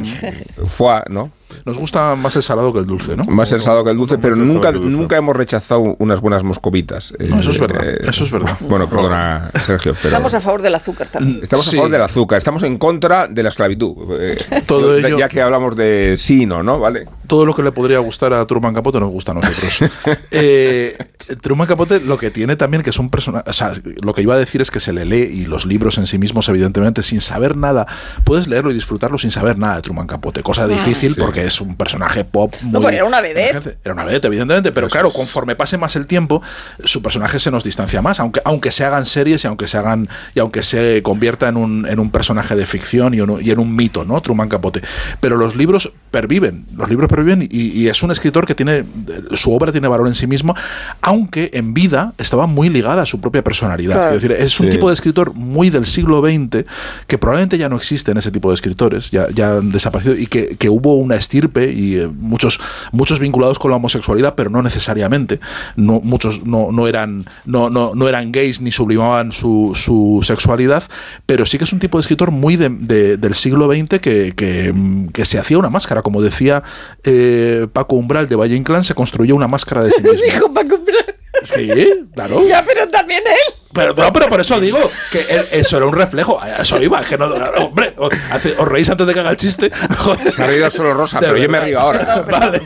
foie, 0.68 1.02
¿no? 1.10 1.32
Nos 1.66 1.78
gusta 1.78 2.16
más 2.16 2.36
el 2.36 2.44
salado 2.44 2.72
que 2.74 2.80
el 2.80 2.86
dulce, 2.86 3.16
¿no? 3.16 3.24
Más 3.26 3.52
el 3.52 3.62
salado 3.62 3.84
que 3.84 3.92
el 3.92 3.98
dulce, 3.98 4.18
pero 4.18 4.36
nunca, 4.36 4.72
nunca 4.72 5.18
hemos 5.18 5.36
rechazado 5.36 5.96
unas 6.00 6.22
buenas 6.22 6.44
moscovitas. 6.44 7.14
No, 7.20 7.38
Eh, 7.38 7.40
eso 7.40 7.52
es 7.52 7.60
verdad, 7.60 7.88
eh, 7.88 8.00
eso 8.08 8.24
es 8.24 8.32
verdad. 8.32 8.56
Bueno, 8.62 8.90
perdona, 8.90 9.50
Sergio, 9.66 9.94
pero... 9.96 10.10
Estamos 10.10 10.34
a 10.34 10.40
favor 10.40 10.62
del 10.62 10.76
azúcar 10.76 11.08
también. 11.10 11.40
Estamos 11.44 11.66
Sí. 11.66 11.76
a 11.76 11.80
favor 11.80 11.92
del 11.92 12.02
azúcar, 12.02 12.38
estamos 12.38 12.64
en 12.64 12.78
contra 12.78 13.28
de 13.28 13.44
la 13.44 13.50
esclavitud. 13.50 13.96
Eh, 14.20 14.38
Todo 14.66 15.00
ya- 15.00 15.08
ello- 15.08 15.20
Ya 15.20 15.30
que 15.30 15.42
hablamos 15.42 15.76
de 15.76 16.16
sí, 16.18 16.46
no, 16.46 16.64
¿no? 16.64 16.80
¿Vale? 16.80 17.06
todo 17.28 17.46
lo 17.46 17.54
que 17.54 17.62
le 17.62 17.72
podría 17.72 18.00
gustar 18.00 18.34
a 18.34 18.44
Truman 18.48 18.74
Capote 18.74 19.00
nos 19.00 19.12
gusta 19.12 19.34
a 19.34 19.36
nosotros. 19.36 19.80
Eh, 20.32 20.96
Truman 21.42 21.68
Capote 21.68 22.00
lo 22.00 22.18
que 22.18 22.32
tiene 22.32 22.56
también 22.56 22.82
que 22.84 22.90
es 22.90 23.00
un 23.00 23.10
personaje, 23.10 23.50
o 23.50 23.54
sea, 23.54 23.74
lo 24.02 24.14
que 24.14 24.22
iba 24.22 24.34
a 24.34 24.38
decir 24.38 24.62
es 24.62 24.72
que 24.72 24.80
se 24.80 24.94
le 24.94 25.06
lee 25.06 25.30
y 25.32 25.46
los 25.46 25.66
libros 25.66 25.98
en 25.98 26.08
sí 26.08 26.18
mismos, 26.18 26.50
evidentemente, 26.50 27.04
sin 27.04 27.22
saber 27.22 27.56
nada, 27.56 27.86
puedes 28.24 28.48
leerlo 28.48 28.72
y 28.72 28.74
disfrutarlo 28.74 29.18
sin 29.18 29.32
saber 29.32 29.58
nada 29.58 29.76
de 29.76 29.82
Truman 29.82 30.08
Capote, 30.08 30.42
cosa 30.42 30.68
difícil 30.68 31.14
Sí. 31.16 31.20
porque 31.20 31.39
es 31.46 31.62
un 31.62 31.76
personaje 31.76 32.24
pop 32.24 32.54
muy... 32.62 32.72
No, 32.74 32.82
pues 32.82 32.96
era 32.96 33.06
una 33.06 33.22
vedette. 33.22 33.78
Era 33.84 33.94
una 33.94 34.04
vedette, 34.04 34.26
evidentemente, 34.26 34.72
pero 34.72 34.88
claro, 34.88 35.12
conforme 35.12 35.56
pase 35.56 35.78
más 35.78 35.96
el 35.96 36.08
tiempo, 36.08 36.42
su 36.84 37.02
personaje 37.02 37.40
se 37.40 37.52
nos 37.52 37.64
distancia 37.64 38.02
más, 38.02 38.20
aunque, 38.20 38.42
aunque 38.46 38.72
se 38.72 38.86
hagan 38.86 39.06
series 39.06 39.44
y 39.44 39.48
aunque 39.48 39.68
se 39.68 39.78
hagan 39.78 40.08
y 40.36 40.40
aunque 40.40 40.64
se 40.64 41.02
convierta 41.04 41.48
en 41.50 41.58
un, 41.58 41.88
en 41.88 42.00
un 42.00 42.12
personaje 42.12 42.56
de 42.56 42.66
ficción 42.66 43.14
y, 43.14 43.22
un- 43.22 43.40
y 43.44 43.52
en 43.52 43.60
un 43.60 43.76
mito, 43.76 44.06
¿no? 44.06 44.22
Truman 44.22 44.50
Capote. 44.50 44.82
Pero 45.20 45.38
los 45.38 45.56
libros 45.56 45.92
perviven, 46.12 46.66
los 46.76 46.90
libros 46.90 47.08
perviven 47.10 47.42
y, 47.44 47.68
y 47.80 47.88
es 47.88 48.02
un 48.04 48.12
escritor 48.12 48.46
que 48.46 48.56
tiene, 48.56 48.86
su 49.34 49.54
obra 49.54 49.72
tiene 49.72 49.88
valor 49.88 50.08
en 50.08 50.16
sí 50.16 50.28
mismo, 50.28 50.56
aunque 51.02 51.52
en 51.54 51.74
vida 51.74 52.14
estaba 52.18 52.48
muy 52.48 52.70
ligada 52.70 53.04
a 53.04 53.06
su 53.06 53.22
propia 53.22 53.44
personalidad. 53.44 53.96
Claro. 53.96 54.16
Es 54.16 54.22
decir, 54.22 54.36
es 54.38 54.60
un 54.60 54.66
Sí. 54.68 54.72
tipo 54.74 54.88
de 54.90 54.94
escritor 54.94 55.34
muy 55.34 55.70
del 55.70 55.86
siglo 55.86 56.22
XX 56.22 56.66
que 57.08 57.18
probablemente 57.18 57.58
ya 57.58 57.70
no 57.70 57.76
existen 57.78 58.18
ese 58.18 58.32
tipo 58.32 58.50
de 58.50 58.56
escritores, 58.56 59.10
ya, 59.12 59.28
ya 59.34 59.54
han 59.58 59.72
desaparecido 59.72 60.16
y 60.16 60.28
que, 60.28 60.56
que 60.58 60.70
hubo 60.70 60.96
una 60.96 61.16
estirpe 61.30 61.72
y 61.72 61.96
eh, 61.98 62.08
muchos, 62.08 62.60
muchos 62.92 63.20
vinculados 63.20 63.60
con 63.60 63.70
la 63.70 63.78
homosexualidad, 63.78 64.34
pero 64.34 64.50
no 64.50 64.64
necesariamente. 64.64 65.40
No, 65.76 66.02
muchos 66.02 66.44
no, 66.46 66.72
no, 66.72 66.88
eran, 66.88 67.26
no, 67.46 67.70
no, 67.70 67.92
no 67.94 68.08
eran 68.10 68.32
gays 68.32 68.62
ni 68.62 68.72
sublimaban 68.72 69.32
su, 69.32 69.74
su 69.76 70.22
sexualidad, 70.24 70.84
pero 71.28 71.46
sí 71.46 71.60
que 71.60 71.66
es 71.66 71.74
un 71.74 71.78
tipo 71.80 71.98
de 71.98 72.02
escritor 72.02 72.32
muy 72.32 72.56
de- 72.56 72.70
de- 72.70 73.18
del 73.18 73.36
siglo 73.36 73.68
XX 73.72 74.00
que, 74.00 74.34
que, 74.36 74.74
que 75.14 75.26
se 75.26 75.38
hacía 75.38 75.60
una 75.60 75.70
máscara. 75.70 76.02
Como 76.02 76.22
decía 76.22 76.64
eh, 77.04 77.68
Paco 77.72 77.96
Umbral 77.96 78.28
de 78.28 78.36
Valle 78.36 78.56
Inclán, 78.56 78.84
se 78.84 78.96
construyó 78.96 79.36
una 79.36 79.48
máscara 79.48 79.84
de 79.84 79.92
sí 79.92 80.02
mismo. 80.04 80.20
Dijo 80.26 80.52
para 80.54 80.68
comprar. 80.68 81.16
Sí, 81.44 81.70
claro. 82.14 82.46
Ya, 82.48 82.64
pero 82.66 82.88
también 82.90 83.22
él. 83.26 83.54
Pero, 83.74 83.94
no, 83.94 84.12
pero 84.12 84.28
por 84.28 84.42
eso 84.42 84.60
digo 84.60 84.80
que 85.12 85.22
él- 85.30 85.48
eso 85.52 85.78
era 85.78 85.86
un 85.86 85.94
reflejo. 85.94 86.40
Eso 86.60 86.82
iba. 86.82 87.02
Que 87.04 87.18
no, 87.18 87.28
hombre, 87.28 87.94
os, 87.98 88.10
os 88.58 88.68
reís 88.68 88.90
antes 88.90 89.06
de 89.08 89.14
que 89.14 89.20
haga 89.20 89.30
el 89.32 89.38
chiste. 89.38 89.70
Joder. 89.98 90.32
Se 90.34 90.44
ha 90.44 90.48
reído 90.48 90.72
solo 90.72 90.94
Rosa, 90.94 91.20
De 91.20 91.28
pero 91.28 91.38
yo 91.38 91.50
me 91.50 91.60
río 91.60 91.80
ahora. 91.80 92.24
Vale. 92.30 92.62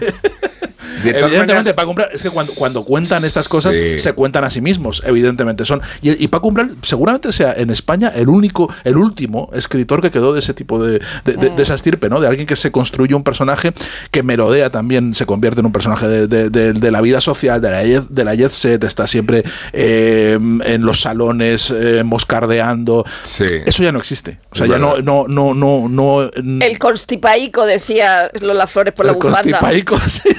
Evidentemente, 1.00 1.54
maneras- 1.56 1.74
Paco 1.74 1.90
Umbral, 1.92 2.10
es 2.14 2.24
que 2.24 2.30
cuando, 2.30 2.54
cuando 2.54 2.86
cuentan 2.86 3.24
estas 3.26 3.48
cosas, 3.48 3.76
Sí. 3.76 3.98
se 4.00 4.14
cuentan 4.14 4.44
a 4.44 4.50
sí 4.50 4.62
mismos, 4.62 5.02
evidentemente 5.06 5.66
son. 5.66 5.82
Y, 6.02 6.24
y 6.24 6.28
Paco 6.28 6.48
Umbral 6.48 6.76
seguramente 6.82 7.32
sea 7.32 7.54
en 7.54 7.70
España 7.70 8.12
el 8.16 8.30
único, 8.30 8.72
el 8.84 8.98
último 8.98 9.50
escritor 9.54 10.02
que 10.02 10.12
quedó 10.12 10.34
de 10.34 10.40
ese 10.40 10.54
tipo 10.54 10.84
de, 10.84 11.00
de, 11.26 11.34
de- 11.34 11.50
de 11.50 11.64
esa 11.64 11.74
estirpe, 11.76 12.10
¿no? 12.10 12.20
De 12.20 12.28
alguien 12.28 12.46
que 12.48 12.56
se 12.56 12.72
construye 12.72 13.16
un 13.16 13.24
personaje 13.24 13.74
que 14.12 14.24
melodea 14.24 14.70
también, 14.70 15.14
se 15.14 15.26
convierte 15.26 15.60
en 15.62 15.66
un 15.68 15.72
personaje 15.72 16.08
de, 16.08 16.28
de- 16.28 16.50
de- 16.50 16.74
de 16.74 16.92
la 16.92 17.02
vida 17.02 17.22
social, 17.22 17.62
de 17.62 17.72
la, 17.72 17.84
jet- 17.84 18.08
de 18.10 18.24
la 18.24 18.36
jet 18.36 18.52
set, 18.52 18.84
está 18.84 19.08
siempre 19.08 19.44
eh, 19.74 20.38
en 20.66 20.82
los 20.86 21.02
salones, 21.02 21.72
eh, 21.76 22.04
moscardeando. 22.04 23.06
Sí. 23.24 23.46
Eso 23.66 23.84
ya 23.84 23.92
no 23.92 24.00
existe. 24.00 24.40
O 24.52 24.56
sea, 24.56 24.66
Es 24.66 24.72
ya 24.72 24.78
no, 24.80 24.90
verdad. 24.96 25.04
no, 25.04 25.26
no, 25.28 25.54
no, 25.54 25.88
no. 25.90 26.22
El 26.62 26.80
constipaico, 26.80 27.66
decía 27.66 28.30
Lola 28.42 28.68
Flores 28.68 28.94
por 28.94 29.06
la 29.06 29.12
El 29.14 29.18
bufanda. 29.18 29.42
constipaico, 29.42 30.00
sí, 30.08 30.30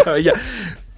qué 0.04 0.10
maravilla. 0.10 0.32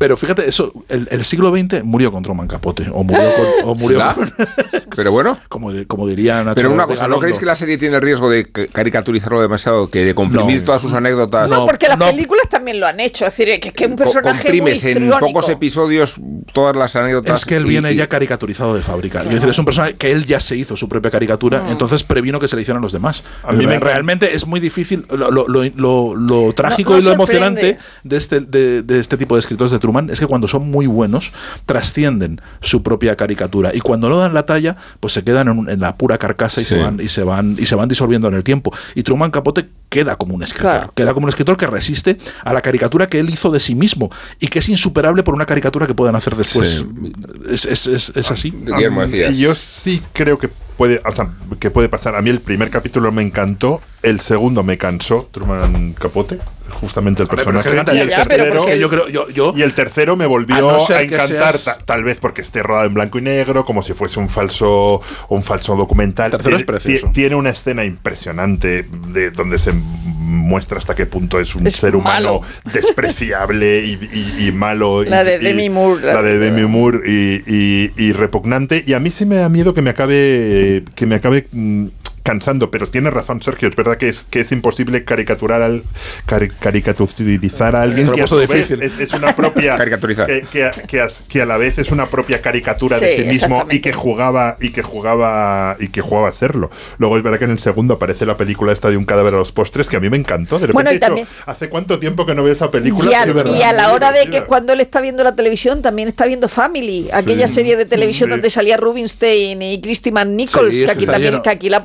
Pero 0.02 0.16
fíjate, 0.16 0.48
eso, 0.48 0.72
el, 0.88 1.06
el 1.12 1.24
siglo 1.24 1.56
XX 1.56 1.84
murió 1.84 2.10
con 2.10 2.24
Truman 2.24 2.48
Capote. 2.48 2.88
O 2.92 3.04
murió 3.04 3.22
con. 3.62 3.70
O 3.70 3.74
murió 3.76 4.02
Pero 4.96 5.12
bueno. 5.12 5.38
como, 5.48 5.70
como 5.86 6.08
diría 6.08 6.42
Nacho 6.42 6.56
Pero 6.56 6.72
una 6.72 6.86
cosa, 6.86 7.06
¿no 7.06 7.18
creéis 7.20 7.38
que 7.38 7.46
la 7.46 7.54
serie 7.54 7.78
tiene 7.78 7.96
el 7.96 8.02
riesgo 8.02 8.28
de 8.28 8.50
ca- 8.50 8.66
caricaturizarlo 8.66 9.40
demasiado, 9.40 9.88
que 9.88 10.04
de 10.04 10.14
comprimir 10.14 10.58
No. 10.58 10.64
todas 10.64 10.82
sus 10.82 10.92
anécdotas? 10.92 11.48
No, 11.50 11.66
porque 11.66 11.86
las 11.86 11.96
películas 11.98 12.48
también 12.50 12.80
lo 12.80 12.86
han 12.88 12.98
hecho. 13.00 13.24
Es 13.26 13.36
decir, 13.36 13.60
que 13.60 13.68
es 13.68 13.74
que 13.74 13.86
un 13.86 13.94
personaje 13.96 14.48
muy 14.50 14.58
comprimes 14.58 14.82
en 14.84 14.90
histriónico. 14.90 15.20
pocos 15.20 15.48
episodios 15.48 16.16
todas 16.52 16.74
las 16.76 16.94
anécdotas. 16.96 17.40
Es 17.40 17.44
que 17.46 17.56
él 17.56 17.66
y- 17.66 17.68
viene 17.68 17.92
y- 17.92 17.96
ya 17.96 18.08
caricaturizado 18.08 18.74
de 18.74 18.82
fábrica. 18.82 19.22
Es 19.22 19.30
decir, 19.30 19.48
es 19.48 19.58
un 19.58 19.64
personaje 19.64 19.94
que 19.94 20.10
él 20.10 20.24
ya 20.26 20.40
se 20.40 20.56
hizo 20.56 20.76
su 20.76 20.88
propia 20.88 21.10
caricatura, 21.12 21.70
entonces 21.70 22.02
previno 22.02 22.40
que 22.40 22.48
se 22.48 22.56
le 22.56 22.62
hicieran 22.62 22.82
los 22.82 22.92
demás. 22.92 23.22
A 23.44 23.52
mí 23.52 23.58
me 23.66 23.76
encanta- 23.76 23.86
Realmente 23.92 24.34
es 24.34 24.46
muy 24.46 24.58
difícil. 24.58 25.06
Lo, 25.10 25.30
lo- 25.30 25.46
lo- 25.48 25.62
lo- 25.76 26.14
lo 26.16 26.52
trágico 26.54 26.92
no 26.94 26.98
y 26.98 27.02
lo 27.02 27.10
sorprende. 27.12 27.32
emocionante 27.32 27.78
de 28.02 28.16
este, 28.16 28.40
de, 28.40 28.82
de 28.82 28.98
este 28.98 29.16
tipo 29.16 29.36
de 29.36 29.40
escritores 29.40 29.70
de 29.70 29.78
Truman 29.78 29.91
es 30.10 30.20
que 30.20 30.26
cuando 30.26 30.48
son 30.48 30.70
muy 30.70 30.86
buenos, 30.86 31.32
trascienden 31.66 32.40
su 32.60 32.82
propia 32.82 33.16
caricatura. 33.16 33.70
Y 33.74 33.80
cuando 33.80 34.08
no 34.08 34.18
dan 34.18 34.34
la 34.34 34.44
talla, 34.46 34.76
pues 35.00 35.12
se 35.12 35.24
quedan 35.24 35.48
en, 35.48 35.58
un- 35.58 35.70
en 35.70 35.80
la 35.80 35.96
pura 35.96 36.18
carcasa 36.18 36.60
y, 36.60 36.64
Sí. 36.64 36.74
se 36.74 36.80
van, 36.82 37.00
y, 37.00 37.08
se 37.08 37.22
van, 37.22 37.56
y 37.58 37.66
se 37.66 37.74
van 37.74 37.88
disolviendo 37.88 38.28
en 38.28 38.34
el 38.34 38.44
tiempo. 38.44 38.72
Y 38.94 39.02
Truman 39.02 39.30
Capote 39.30 39.68
queda 39.92 40.16
como 40.16 40.34
un 40.34 40.42
escritor. 40.42 40.70
Claro. 40.72 40.92
Queda 40.94 41.12
como 41.12 41.24
un 41.26 41.28
escritor 41.28 41.56
que 41.58 41.66
resiste 41.66 42.16
a 42.44 42.52
la 42.54 42.62
caricatura 42.62 43.08
que 43.10 43.20
él 43.20 43.28
hizo 43.28 43.50
de 43.50 43.60
sí 43.60 43.74
mismo 43.74 44.10
y 44.40 44.48
que 44.48 44.60
es 44.60 44.68
insuperable 44.70 45.22
por 45.22 45.34
una 45.34 45.44
caricatura 45.44 45.86
que 45.86 45.94
puedan 45.94 46.16
hacer 46.16 46.34
después. 46.34 46.78
Sí. 46.86 47.12
Es, 47.50 47.66
es- 47.66 47.86
es- 47.86 48.12
es 48.16 48.30
así. 48.30 48.50
Guillermo, 48.50 49.02
A- 49.02 49.06
decías. 49.06 49.36
Yo 49.36 49.54
sí 49.54 50.02
creo 50.14 50.38
que 50.38 50.48
puede, 50.78 51.02
o 51.04 51.12
sea, 51.12 51.28
que 51.60 51.70
puede 51.70 51.90
pasar. 51.90 52.16
A 52.16 52.22
mí 52.22 52.30
el 52.30 52.40
primer 52.40 52.70
capítulo 52.70 53.12
me 53.12 53.20
encantó, 53.22 53.82
el 54.02 54.20
segundo 54.20 54.62
me 54.62 54.78
cansó, 54.78 55.28
Truman 55.30 55.92
Capote, 55.92 56.38
justamente 56.80 57.22
el 57.22 57.28
pero 57.28 57.44
personaje. 57.44 57.68
que 57.84 57.94
y, 57.94 57.98
el 58.00 58.08
Ya, 58.08 58.18
ya, 58.18 58.24
pero 58.24 58.44
tercero, 58.44 58.58
Es 58.64 58.64
que 58.64 58.78
yo 58.80 58.88
creo, 58.88 59.08
yo, 59.08 59.28
yo 59.28 59.52
y 59.54 59.62
el 59.62 59.74
tercero 59.74 60.16
me 60.16 60.24
A 60.24 60.28
volvió 60.28 60.56
no 60.60 60.70
a, 60.88 61.02
encantar, 61.02 61.52
seas- 61.58 61.64
ta- 61.64 61.78
tal 61.84 62.02
vez 62.02 62.18
porque 62.18 62.40
esté 62.40 62.62
rodado 62.62 62.86
en 62.86 62.94
blanco 62.94 63.18
y 63.18 63.22
negro, 63.22 63.64
como 63.66 63.82
si 63.82 63.92
fuese 63.92 64.18
un 64.18 64.28
falso, 64.30 65.00
un 65.28 65.42
falso 65.42 65.76
documental. 65.76 66.26
El 66.26 66.38
tercero 66.38 66.56
es 66.56 66.60
Tiene- 66.64 66.66
precioso. 66.66 67.06
ti- 67.08 67.12
Tiene 67.12 67.34
una 67.36 67.50
escena 67.50 67.84
impresionante 67.84 68.88
de 69.08 69.30
donde 69.30 69.58
se 69.58 69.72
muestra 70.04 70.78
hasta 70.78 70.94
qué 70.94 71.06
punto 71.06 71.38
es 71.40 71.54
un 71.54 71.66
Es 71.66 71.76
ser 71.76 71.94
humano 71.96 72.40
malo. 72.40 72.40
despreciable 72.72 73.84
y, 73.84 73.92
y- 74.40 74.48
y 74.48 74.52
malo. 74.52 75.02
La 75.04 75.24
de 75.24 75.38
Demi 75.38 75.68
Moore, 75.70 76.04
la 76.06 76.14
La 76.14 76.22
de 76.22 76.38
de- 76.38 76.50
Demi 76.50 76.66
Moore 76.66 76.98
y, 77.06 77.42
y- 77.46 77.92
y 77.96 78.12
repugnante. 78.12 78.82
Y 78.86 78.92
a 78.94 79.00
mí 79.00 79.10
sí 79.10 79.26
me 79.26 79.36
da 79.36 79.48
miedo 79.48 79.74
que 79.74 79.82
me 79.82 79.90
acabe, 79.90 80.84
que 80.94 81.06
me 81.06 81.16
acabe 81.16 81.46
mm, 81.52 81.86
cansando, 82.22 82.70
pero 82.70 82.86
tiene 82.88 83.10
razón 83.10 83.42
Sergio, 83.42 83.68
es 83.68 83.76
verdad 83.76 83.96
que 83.96 84.08
es, 84.08 84.24
que 84.30 84.40
es 84.40 84.52
imposible 84.52 85.04
caricaturar 85.04 85.62
al 85.62 85.82
cari- 86.26 86.52
caricaturizar 86.60 87.76
a 87.76 87.82
alguien 87.82 88.10
que 88.12 88.22
a 88.22 88.26
vez 88.26 88.70
es, 88.70 88.98
es 89.00 89.12
una 89.12 89.34
propia 89.34 89.76
Caricaturizar. 89.82 90.26
que, 90.26 90.42
que 90.42 90.64
a, 90.64 90.70
que 90.70 91.00
a- 91.00 91.08
que 91.28 91.42
a 91.42 91.46
la 91.46 91.56
vez 91.56 91.78
es 91.78 91.90
una 91.90 92.06
propia 92.06 92.40
caricatura 92.40 92.98
de 92.98 93.10
Sí, 93.10 93.24
mismo 93.24 93.66
y 93.70 93.80
que 93.80 93.92
jugaba 93.92 94.56
y 94.60 94.70
que 94.70 94.82
jugaba 94.82 95.76
y 95.78 95.88
que 95.88 96.00
jugaba 96.00 96.28
a 96.28 96.32
serlo. 96.32 96.70
Luego 96.98 97.16
es 97.16 97.22
verdad 97.22 97.38
que 97.38 97.44
en 97.44 97.50
el 97.50 97.58
segundo 97.58 97.94
aparece 97.94 98.24
la 98.26 98.36
película 98.36 98.72
esta 98.72 98.90
de 98.90 98.96
un 98.96 99.04
cadáver 99.04 99.34
a 99.34 99.38
los 99.38 99.52
postres 99.52 99.88
que 99.88 99.96
a 99.96 100.00
mí 100.00 100.08
me 100.08 100.16
encantó. 100.16 100.56
De 100.58 100.66
repente 100.68 100.74
Bueno, 100.74 100.90
y 100.90 100.92
he 100.92 100.96
dicho, 100.96 101.06
también- 101.06 101.26
hace 101.46 101.68
cuánto 101.68 101.98
tiempo 101.98 102.24
que 102.26 102.34
no 102.34 102.42
veo 102.44 102.52
esa 102.52 102.70
película. 102.70 103.10
Y, 103.10 103.14
a, 103.14 103.24
Sí, 103.24 103.32
verdad. 103.32 103.54
y 103.54 103.62
a 103.62 103.72
la 103.72 103.92
hora 103.92 104.12
de 104.12 104.26
que 104.30 104.42
cuando 104.44 104.72
él 104.72 104.80
está 104.80 105.00
viendo 105.00 105.22
la 105.24 105.34
televisión, 105.34 105.82
también 105.82 106.08
está 106.08 106.26
viendo 106.26 106.48
Family, 106.48 107.08
aquella 107.12 107.48
serie 107.48 107.76
de 107.76 107.84
televisión 107.84 108.28
Sí. 108.28 108.30
donde 108.32 108.50
salía 108.50 108.76
Rubinstein 108.76 109.60
y 109.62 109.80
Christy 109.80 110.12
McNichols, 110.12 110.70
Sí, 110.72 110.84
que, 110.84 110.90
aquí 110.90 111.06
también, 111.06 111.42
que 111.42 111.50
aquí 111.50 111.68
la 111.70 111.82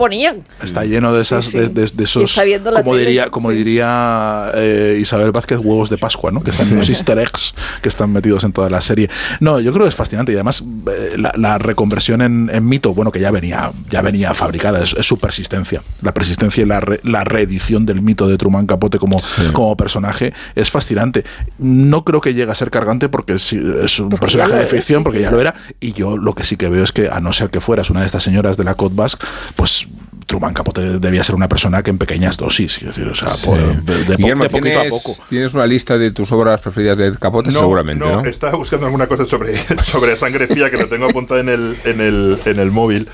Está 0.63 0.85
lleno 0.85 1.13
de 1.13 1.21
esas, 1.21 1.45
Sí, 1.45 1.51
sí. 1.51 1.57
De, 1.59 1.69
de- 1.69 1.87
de 1.87 2.01
Y 2.01 2.03
esos, 2.03 2.35
como 2.35 2.91
tele. 2.91 2.97
diría, 3.05 3.29
como 3.29 3.51
diría 3.51 4.51
eh, 4.55 4.97
Isabel 5.01 5.31
Vázquez, 5.31 5.59
huevos 5.59 5.89
de 5.89 5.97
Pascua, 5.97 6.31
¿no? 6.31 6.41
Que 6.41 6.51
están 6.51 6.73
los 6.75 6.89
Easter 6.89 7.17
eggs 7.19 7.53
que 7.81 7.89
están 7.89 8.11
metidos 8.11 8.43
en 8.43 8.51
toda 8.53 8.69
la 8.69 8.81
serie. 8.81 9.09
No, 9.39 9.59
yo 9.59 9.71
creo 9.71 9.85
que 9.85 9.89
es 9.89 9.95
fascinante 9.95 10.31
y 10.31 10.35
además 10.35 10.63
eh, 10.91 11.15
la, 11.17 11.31
la 11.35 11.57
reconversión 11.57 12.21
en, 12.21 12.49
en 12.53 12.67
mito, 12.67 12.93
bueno, 12.93 13.11
que 13.11 13.19
ya 13.19 13.31
venía, 13.31 13.71
ya 13.89 14.01
venía 14.01 14.33
fabricada, 14.33 14.83
es, 14.83 14.93
es 14.93 15.05
su 15.05 15.17
persistencia. 15.17 15.81
La 16.01 16.13
persistencia 16.13 16.63
y 16.63 16.65
la, 16.65 16.79
re- 16.79 16.99
la 17.03 17.23
reedición 17.23 17.85
del 17.85 18.01
mito 18.01 18.27
de 18.27 18.37
Truman 18.37 18.65
Capote 18.67 18.97
como, 18.99 19.21
como 19.53 19.75
personaje 19.77 20.33
es 20.55 20.69
fascinante. 20.69 21.23
No 21.59 22.03
creo 22.03 22.21
que 22.21 22.33
llegue 22.33 22.51
a 22.51 22.55
ser 22.55 22.71
cargante 22.71 23.09
porque 23.09 23.33
es 23.35 23.51
un 23.53 24.09
Porque 24.09 24.17
personaje 24.21 24.55
de 24.55 24.63
es, 24.63 24.69
ficción, 24.69 24.99
sí, 25.01 25.03
porque 25.03 25.21
ya 25.21 25.31
lo 25.31 25.39
era. 25.39 25.53
Y 25.79 25.93
yo 25.93 26.17
lo 26.17 26.33
que 26.33 26.43
sí 26.43 26.55
que 26.57 26.69
veo 26.69 26.83
es 26.83 26.91
que, 26.91 27.09
a 27.09 27.19
no 27.19 27.33
ser 27.33 27.49
que 27.49 27.59
fueras 27.61 27.89
una 27.89 28.01
de 28.01 28.05
estas 28.05 28.23
señoras 28.23 28.57
de 28.57 28.63
la 28.63 28.75
Côte 28.75 28.95
Basque, 28.95 29.25
pues 29.55 29.87
Truman 30.27 30.53
Capote 30.53 30.99
debía 30.99 31.23
ser 31.23 31.33
una 31.35 31.47
persona 31.49 31.81
que 31.81 31.89
en 31.89 31.97
pequeñas 31.97 32.37
dosis, 32.37 32.77
quiero 32.77 32.91
decir, 32.93 33.07
o 33.07 33.15
sea, 33.15 33.29
por- 33.43 33.57
de, 33.83 34.03
de 34.03 34.15
Guillermo, 34.17 34.43
de 34.43 34.49
poquito 34.49 34.77
a 34.77 34.81
¿tienes, 34.83 35.01
poco. 35.01 35.15
¿Tienes 35.29 35.53
una 35.53 35.65
lista 35.65 35.97
de 35.97 36.11
tus 36.11 36.31
obras 36.33 36.59
preferidas 36.61 36.97
de 36.97 37.15
Capote? 37.17 37.49
Seguramente, 37.49 38.05
¿no? 38.05 38.23
Estaba 38.25 38.55
buscando 38.57 38.85
alguna 38.85 39.07
cosa 39.07 39.25
sobre, 39.25 39.55
sobre 39.83 40.15
sangre 40.17 40.47
fría 40.47 40.69
que 40.69 40.77
lo 40.77 40.87
tengo 40.87 41.05
apuntado 41.05 41.39
en 41.39 41.49
el, 41.49 41.77
en 41.85 42.01
el, 42.01 42.37
en 42.45 42.59
el 42.59 42.71
móvil. 42.71 43.07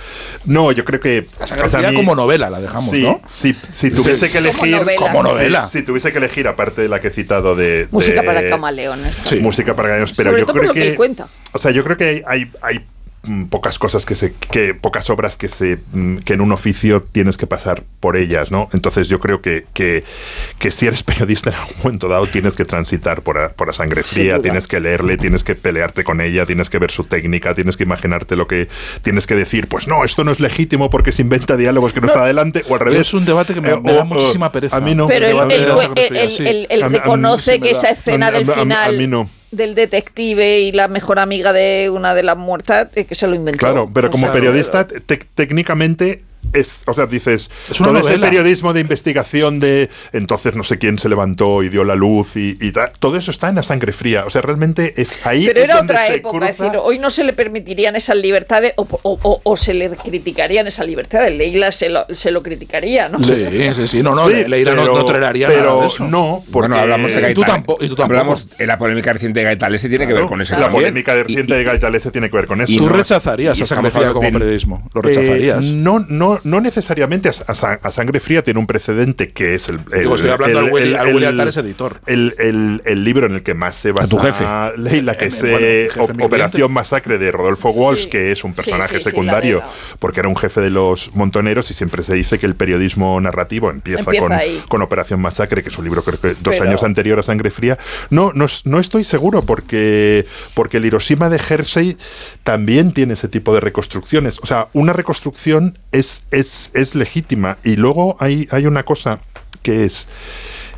No, 0.46 0.72
yo 0.72 0.84
creo 0.84 1.00
que. 1.00 1.28
La 1.40 1.48
sangre 1.48 1.66
o 1.68 1.70
sea, 1.70 1.80
a 1.80 1.82
fría 1.84 1.92
mí- 1.92 1.98
como 1.98 2.16
novela 2.16 2.50
la 2.50 2.60
dejamos, 2.60 2.90
sí, 2.90 3.04
¿no? 3.04 3.22
sí, 3.30 3.54
si 3.54 3.92
tuviese 3.92 4.28
que 4.32 4.40
Como 4.40 4.66
elegir. 4.66 4.76
novela. 4.78 5.00
Como 5.00 5.24
novela. 5.24 5.66
Si, 5.68 5.80
si 5.80 5.84
tuviese 5.86 6.12
que 6.12 6.18
elegir, 6.18 6.48
aparte 6.48 6.82
de 6.82 6.90
la 6.90 7.00
que 7.00 7.10
he 7.10 7.12
citado 7.12 7.56
de. 7.56 7.88
Música 7.92 8.22
de- 8.22 8.28
para 8.28 8.50
camaleones. 8.50 9.16
Sí. 9.24 9.40
Música 9.40 9.76
para 9.76 9.90
camaleones, 9.90 10.14
pero 10.18 10.32
Sobre 10.32 10.42
yo 10.42 10.46
todo 10.48 10.54
creo 10.56 10.68
por 10.70 10.76
lo 10.78 10.82
que 10.82 10.90
él 10.90 10.96
cuenta. 10.96 11.28
O 11.52 11.60
sea, 11.60 11.70
yo 11.70 11.84
creo 11.84 11.96
que 11.96 12.24
hay, 12.26 12.50
hay 12.64 12.80
mm, 12.80 12.84
pocas 13.50 13.80
cosas 13.80 14.06
que 14.06 14.16
se 14.16 14.34
que 14.34 14.74
pocas 14.74 15.10
obras 15.10 15.38
que 15.38 15.48
se 15.48 15.80
mm, 15.94 16.18
que 16.18 16.34
en 16.34 16.42
un 16.42 16.52
oficio 16.52 17.02
tienes 17.02 17.38
que 17.38 17.48
pasar 17.48 17.84
por 18.02 18.18
ellas 18.18 18.52
no 18.52 18.68
entonces 18.74 19.08
yo 19.08 19.22
creo 19.22 19.42
que, 19.42 19.66
que, 19.74 20.04
que 20.60 20.72
si 20.72 20.88
eres 20.88 21.04
periodista 21.04 21.50
en 21.52 21.56
algún 21.56 21.76
momento 21.84 22.10
dado 22.10 22.28
tienes 22.30 22.58
que 22.58 22.66
transitar 22.66 23.22
por 23.22 23.38
a, 23.38 23.50
por 23.54 23.70
a 23.70 23.74
sangre 23.74 24.04
fría 24.04 24.40
tienes 24.40 24.68
que 24.68 24.82
leerle 24.82 25.16
tienes 25.16 25.46
que 25.46 25.56
pelearte 25.56 26.04
con 26.04 26.20
ella 26.20 26.46
tienes 26.46 26.70
que 26.70 26.80
ver 26.80 26.92
su 26.92 27.06
técnica 27.06 27.56
tienes 27.56 27.78
que 27.78 27.84
imaginarte 27.84 28.36
lo 28.36 28.46
que 28.46 28.68
tienes 29.04 29.26
que 29.26 29.36
decir 29.36 29.70
pues 29.70 29.88
no 29.88 30.04
esto 30.04 30.26
no 30.26 30.32
es 30.34 30.42
legítimo 30.42 30.90
porque 30.90 31.14
se 31.14 31.22
inventa 31.22 31.56
diálogos 31.56 31.94
que 31.94 32.02
no, 32.02 32.08
está 32.08 32.24
adelante 32.24 32.64
o 32.68 32.74
al 32.74 32.82
revés. 32.82 33.00
Es 33.02 33.14
un 33.14 33.24
debate 33.24 33.54
que 33.54 33.62
me, 33.62 33.70
Eh, 33.70 33.80
me 33.82 33.94
da 33.94 34.02
o- 34.02 34.06
muchísima 34.06 34.52
pereza. 34.52 34.76
a 34.76 34.82
mí 34.82 34.96
no. 34.96 35.08
Pero 35.08 35.28
El 35.28 35.52
él, 35.52 36.68
la 36.80 36.88
reconoce 36.90 37.54
sí 37.54 37.60
que 37.62 37.72
esa 37.72 37.90
escena 37.92 38.28
A 38.28 38.32
del 38.32 38.44
a 38.44 38.46
mí- 38.48 38.52
a 38.52 38.56
final 38.56 38.98
mí 38.98 39.08
no. 39.08 39.30
Del 39.56 39.76
detective 39.76 40.60
y 40.62 40.72
la 40.72 40.88
mejor 40.88 41.20
amiga 41.20 41.54
de 41.54 41.90
una 41.90 42.14
de 42.14 42.24
las 42.24 42.38
muertas, 42.38 42.90
que 42.90 43.16
se 43.16 43.28
lo 43.28 43.36
inventó. 43.36 43.60
Claro, 43.60 43.90
pero 43.94 44.08
O 44.08 44.12
como 44.12 44.28
sea, 44.28 44.34
periodista, 44.34 44.88
te- 44.88 45.18
técnicamente 45.36 46.24
es, 46.54 46.84
o 46.88 46.94
sea, 46.94 47.06
dices, 47.08 47.50
Es 47.70 47.78
todo 47.78 47.92
ese 47.98 48.10
novela. 48.10 48.28
periodismo 48.30 48.74
de 48.74 48.82
investigación 48.82 49.60
de 49.60 49.90
entonces 50.12 50.56
no 50.56 50.64
sé 50.64 50.78
quién 50.78 51.00
se 51.00 51.10
levantó 51.10 51.64
y 51.64 51.70
dio 51.70 51.84
la 51.84 51.96
luz 51.96 52.36
y, 52.36 52.58
y 52.62 52.72
tal, 52.72 52.92
todo 53.00 53.18
eso 53.18 53.32
está 53.32 53.50
en 53.50 53.56
la 53.56 53.64
sangre 53.64 53.94
fría. 53.94 54.26
O 54.26 54.30
sea, 54.30 54.42
realmente 54.42 54.94
es 55.02 55.26
ahí. 55.26 55.46
Pero 55.48 55.60
es 55.60 55.66
era 55.66 55.78
donde 55.78 55.94
otra 55.94 56.08
se 56.08 56.16
época, 56.16 56.38
cruza- 56.38 56.50
es 56.52 56.58
decir, 56.58 56.80
hoy 56.82 57.00
no 57.00 57.10
se 57.10 57.24
le 57.24 57.34
permitirían 57.34 57.96
esas 57.96 58.18
libertades 58.18 58.74
o, 58.78 58.88
o- 59.04 59.20
o- 59.24 59.42
o 59.44 59.56
se 59.58 59.74
le 59.74 59.90
criticarían 59.92 60.68
esas 60.68 60.86
libertades. 60.88 61.36
Leila 61.38 61.72
se 61.72 61.90
lo, 61.90 62.06
se 62.10 62.32
lo 62.32 62.44
criticaría, 62.44 63.10
¿no? 63.10 63.20
Sí, 63.24 63.46
sí, 63.76 63.88
sí. 63.88 64.04
No, 64.04 64.16
no, 64.16 64.28
Sí, 64.28 64.34
Le- 64.34 64.50
Leira 64.50 64.74
no, 64.76 64.84
pero- 64.84 64.96
no 64.98 65.06
toleraría 65.06 65.48
pero 65.48 65.62
nada 65.72 65.82
de 65.82 65.88
eso. 65.88 66.04
no, 66.08 66.44
porque 66.52 66.68
Bueno, 66.70 66.82
hablamos 66.82 67.12
de 67.12 67.32
Y 67.32 67.34
tú 67.34 67.42
tampoco- 67.44 67.84
y 67.84 67.88
tú 67.90 67.96
tampoco. 67.96 68.20
Hablamos 68.20 68.48
de 68.58 68.68
la 68.68 68.78
polémica 68.78 69.14
reciente 69.14 69.40
de 69.40 69.46
Gaitán. 69.46 69.74
Ese 69.74 69.90
tiene 69.90 70.06
que 70.08 70.14
ver 70.14 70.26
con 70.26 70.42
eso 70.42 70.54
la 70.56 70.62
también. 70.62 70.82
polémica 70.84 71.16
de 71.16 71.24
reciente 71.24 71.54
Y- 71.54 71.58
de 71.58 71.64
Gaitalece 71.64 72.12
tiene 72.12 72.30
que 72.30 72.36
ver 72.38 72.48
con 72.48 72.62
eso. 72.62 72.74
Tú 72.78 72.86
no- 72.88 72.94
rechazarías 72.94 73.60
y 73.60 73.64
a 73.64 73.66
sangre 73.66 73.92
fría 73.92 74.12
como 74.14 74.32
periodismo. 74.32 74.88
Lo 74.94 75.02
Eh, 75.02 75.04
rechazarías. 75.06 75.64
no, 75.64 76.00
no, 76.36 76.40
no 76.44 76.62
necesariamente 76.62 77.30
a, 77.30 77.32
a 77.32 77.56
sa- 77.56 77.80
a 77.82 77.92
sangre 77.92 78.20
fría 78.20 78.44
tiene 78.44 78.60
un 78.60 78.68
precedente 78.68 79.30
que 79.30 79.56
es 79.56 79.70
el. 79.70 79.80
el- 79.92 80.00
Digo, 80.02 80.16
estoy 80.16 80.32
hablando 80.32 80.60
el- 80.60 80.66
al 80.66 80.72
Willy- 80.72 80.88
el- 80.90 80.96
al 80.96 81.08
Willy 81.08 81.18
el- 81.20 81.26
Altares, 81.26 81.58
editor. 81.58 82.02
El, 82.06 82.36
el- 82.40 82.82
el 82.86 83.04
libro 83.04 83.26
en 83.28 83.34
el 83.36 83.44
que 83.44 83.54
más 83.54 83.78
se 83.78 83.92
basa 83.92 84.08
tu 84.10 84.18
jefe. 84.18 84.44
Leila, 84.78 85.16
que 85.18 85.26
Eh, 85.26 85.28
es 85.28 85.42
bueno, 85.42 85.58
eh, 85.60 85.90
cliente. 85.94 86.24
Operación 86.24 86.72
Masacre 86.72 87.18
de 87.18 87.32
Rodolfo 87.32 87.70
Walsh, 87.72 88.04
Sí. 88.04 88.10
que 88.10 88.32
es 88.32 88.44
un 88.44 88.54
personaje 88.54 88.96
sí, 88.96 89.00
sí, 89.00 89.04
la 89.06 89.10
secundario, 89.12 89.64
porque 90.00 90.20
era 90.20 90.30
un 90.30 90.36
jefe 90.36 90.62
de 90.62 90.70
los 90.70 91.14
montoneros 91.16 91.70
y 91.72 91.74
siempre 91.74 92.04
se 92.04 92.14
dice 92.14 92.40
que 92.40 92.46
el 92.46 92.56
periodismo 92.56 93.20
narrativo 93.22 93.70
empieza, 93.70 94.02
Empieza 94.02 94.28
con, 94.28 94.38
con 94.68 94.82
Operación 94.82 95.22
Masacre, 95.22 95.64
que 95.64 95.70
es 95.70 95.78
un 95.78 95.84
libro 95.86 96.04
creo 96.04 96.20
que 96.20 96.30
dos 96.42 96.58
Pero- 96.58 96.64
años 96.64 96.84
anterior 96.84 97.20
a 97.20 97.24
Sangre 97.24 97.50
Fría. 97.52 97.78
No, 98.10 98.32
no, 98.34 98.46
no 98.66 98.80
estoy 98.80 99.04
seguro 99.04 99.44
porque, 99.44 100.26
porque 100.54 100.78
el 100.78 100.86
Hiroshima 100.86 101.30
de 101.30 101.40
Jersey 101.40 101.98
también 102.44 102.92
tiene 102.94 103.14
ese 103.14 103.28
tipo 103.28 103.54
de 103.54 103.60
reconstrucciones. 103.62 104.40
O 104.42 104.46
sea, 104.46 104.68
una 104.74 104.94
reconstrucción 104.94 105.78
es, 105.92 106.23
es, 106.32 106.72
es 106.74 106.96
legítima. 106.96 107.58
Y 107.64 107.76
luego 107.76 108.18
hay, 108.20 108.48
hay 108.52 108.66
una 108.66 108.84
cosa 108.84 109.20
que 109.62 109.86
es... 109.86 110.08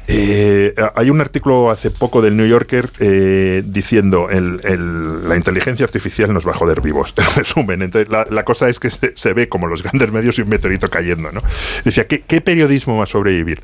eh, 0.07 0.73
hay 0.95 1.09
un 1.09 1.19
artículo 1.21 1.71
hace 1.71 1.89
poco 1.91 2.21
del 2.21 2.37
New 2.37 2.47
Yorker 2.47 2.89
eh, 2.99 3.63
diciendo 3.65 4.29
el, 4.29 4.61
el- 4.63 5.27
la 5.27 5.35
inteligencia 5.35 5.83
artificial 5.85 6.33
nos 6.33 6.45
va 6.47 6.51
a 6.51 6.55
joder 6.55 6.81
vivos. 6.81 7.13
En 7.25 7.35
resumen, 7.35 7.81
entonces 7.81 8.09
la, 8.09 8.27
la 8.29 8.43
cosa 8.45 8.69
es 8.69 8.79
que 8.79 8.89
se, 8.91 9.15
se 9.15 9.33
ve 9.33 9.49
como 9.49 9.67
los 9.67 9.81
grandes 9.83 10.11
medios 10.11 10.37
y 10.37 10.41
un 10.41 10.49
meteorito 10.49 10.89
cayendo. 10.89 11.31
¿no? 11.31 11.41
Decía, 11.83 12.05
¿qué, 12.07 12.21
qué 12.21 12.39
periodismo 12.41 12.97
va 12.97 13.03
a 13.03 13.07
sobrevivir? 13.07 13.61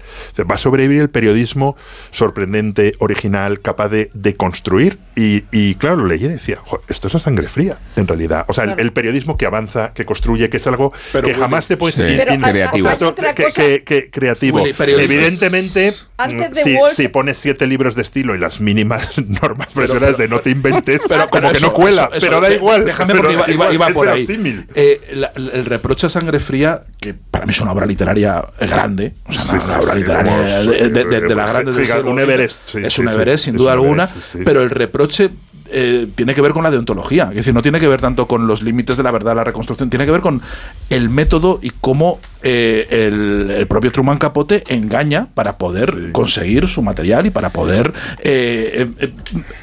Va 0.49 0.55
a 0.55 0.57
sobrevivir 0.57 1.01
el 1.01 1.09
periodismo 1.09 1.75
sorprendente, 2.11 2.93
original, 2.99 3.61
capaz 3.61 3.89
de, 3.89 4.09
de 4.13 4.35
construir. 4.35 4.97
Y, 5.15 5.43
y, 5.51 5.75
claro, 5.75 5.97
lo 5.97 6.05
leí 6.07 6.23
y 6.23 6.27
decía, 6.27 6.57
"Jo, 6.63 6.81
esto 6.87 7.07
es 7.07 7.15
a 7.15 7.19
sangre 7.19 7.47
fría, 7.47 7.77
en 7.95 8.07
realidad. 8.07 8.45
O 8.47 8.53
sea, 8.53 8.63
el- 8.63 8.69
Claro. 8.71 8.81
el, 8.83 8.93
periodismo 8.93 9.35
que 9.37 9.45
avanza, 9.45 9.91
que 9.93 10.05
construye, 10.05 10.49
que 10.49 10.57
es 10.57 10.67
algo 10.67 10.93
Pero, 11.11 11.25
que 11.25 11.31
Willy, 11.31 11.41
jamás 11.41 11.67
te 11.67 11.75
puedes 11.77 11.95
sí. 11.95 12.01
in- 12.03 12.33
in- 12.33 12.41
creativo. 12.41 12.89
que- 13.35 13.43
cosa- 13.43 13.61
que- 13.61 13.83
que- 13.83 14.09
creativo. 14.09 14.61
Willy, 14.61 14.73
Evidentemente, 15.03 15.93
Antes 16.23 16.51
de 16.55 16.63
si, 16.63 16.75
Walsh- 16.75 16.89
si 16.93 17.07
pones 17.07 17.37
siete 17.37 17.67
libros 17.67 17.95
de 17.95 18.01
estilo 18.01 18.35
y 18.35 18.39
las 18.39 18.59
mínimas 18.59 19.09
normas 19.41 19.71
profesionales 19.73 20.17
de 20.17 20.27
no 20.27 20.39
te 20.39 20.49
inventes, 20.49 21.01
Pero, 21.07 21.29
como 21.29 21.41
pero 21.41 21.51
que 21.51 21.57
eso- 21.57 21.67
no 21.67 21.73
cuela, 21.73 22.03
eso- 22.05 22.13
eso- 22.15 22.27
pero 22.27 22.41
da 22.41 22.49
de- 22.49 22.55
igual. 22.55 22.85
Déjame 22.85 23.15
porque 23.15 23.33
iba, 23.73 23.89
por 23.89 24.09
ahí. 24.09 24.25
Eh, 24.75 25.01
la- 25.13 25.31
el 25.35 25.65
reproche 25.65 26.07
a 26.07 26.09
sangre 26.09 26.39
fría, 26.39 26.81
que 26.99 27.13
para 27.13 27.45
mí 27.45 27.51
es 27.51 27.61
una 27.61 27.71
obra 27.71 27.85
literaria 27.85 28.43
grande, 28.59 29.13
o 29.25 29.33
sea, 29.33 29.43
Sí, 29.43 29.49
una, 29.51 29.61
sí, 29.61 29.65
una 29.67 29.79
obra 29.79 29.93
sí, 29.93 29.99
literaria 29.99 30.33
de, 30.37 30.63
de- 30.63 30.89
de- 30.89 31.03
de 31.05 31.21
pues, 31.21 31.35
las 31.35 31.49
grandes 31.49 31.75
del 31.75 31.85
sí, 31.85 31.91
siglo 31.91 32.11
un. 32.11 32.19
Everest, 32.19 32.61
sí, 32.69 32.77
es 32.83 32.99
un 32.99 33.07
sí, 33.07 33.13
Everest, 33.13 33.45
sin 33.45 33.57
duda 33.57 33.73
un 33.73 33.79
alguna, 33.79 34.03
Everest, 34.05 34.25
sí, 34.31 34.37
sí. 34.39 34.43
pero 34.45 34.61
el 34.63 34.69
reproche 34.69 35.29
eh, 35.73 36.07
tiene 36.15 36.33
que 36.35 36.41
ver 36.41 36.51
con 36.51 36.63
la 36.63 36.71
deontología, 36.71 37.29
es 37.29 37.35
decir, 37.37 37.53
no 37.53 37.61
tiene 37.61 37.79
que 37.79 37.87
ver 37.87 38.01
tanto 38.01 38.27
con 38.27 38.45
los 38.45 38.61
límites 38.61 38.97
de 38.97 39.03
la 39.03 39.11
verdad, 39.11 39.35
la 39.35 39.45
reconstrucción, 39.45 39.89
tiene 39.89 40.05
que 40.05 40.11
ver 40.11 40.19
con 40.19 40.41
el 40.89 41.09
método 41.09 41.59
y 41.61 41.71
cómo 41.79 42.19
eh, 42.43 42.87
el, 42.89 43.51
el 43.51 43.67
propio 43.67 43.91
Truman 43.91 44.17
Capote 44.17 44.63
engaña 44.67 45.27
para 45.33 45.57
poder 45.57 46.11
conseguir 46.11 46.67
su 46.67 46.81
material 46.81 47.25
y 47.25 47.29
para 47.29 47.49
poder, 47.49 47.93
eh, 48.23 48.89
eh, 48.99 49.13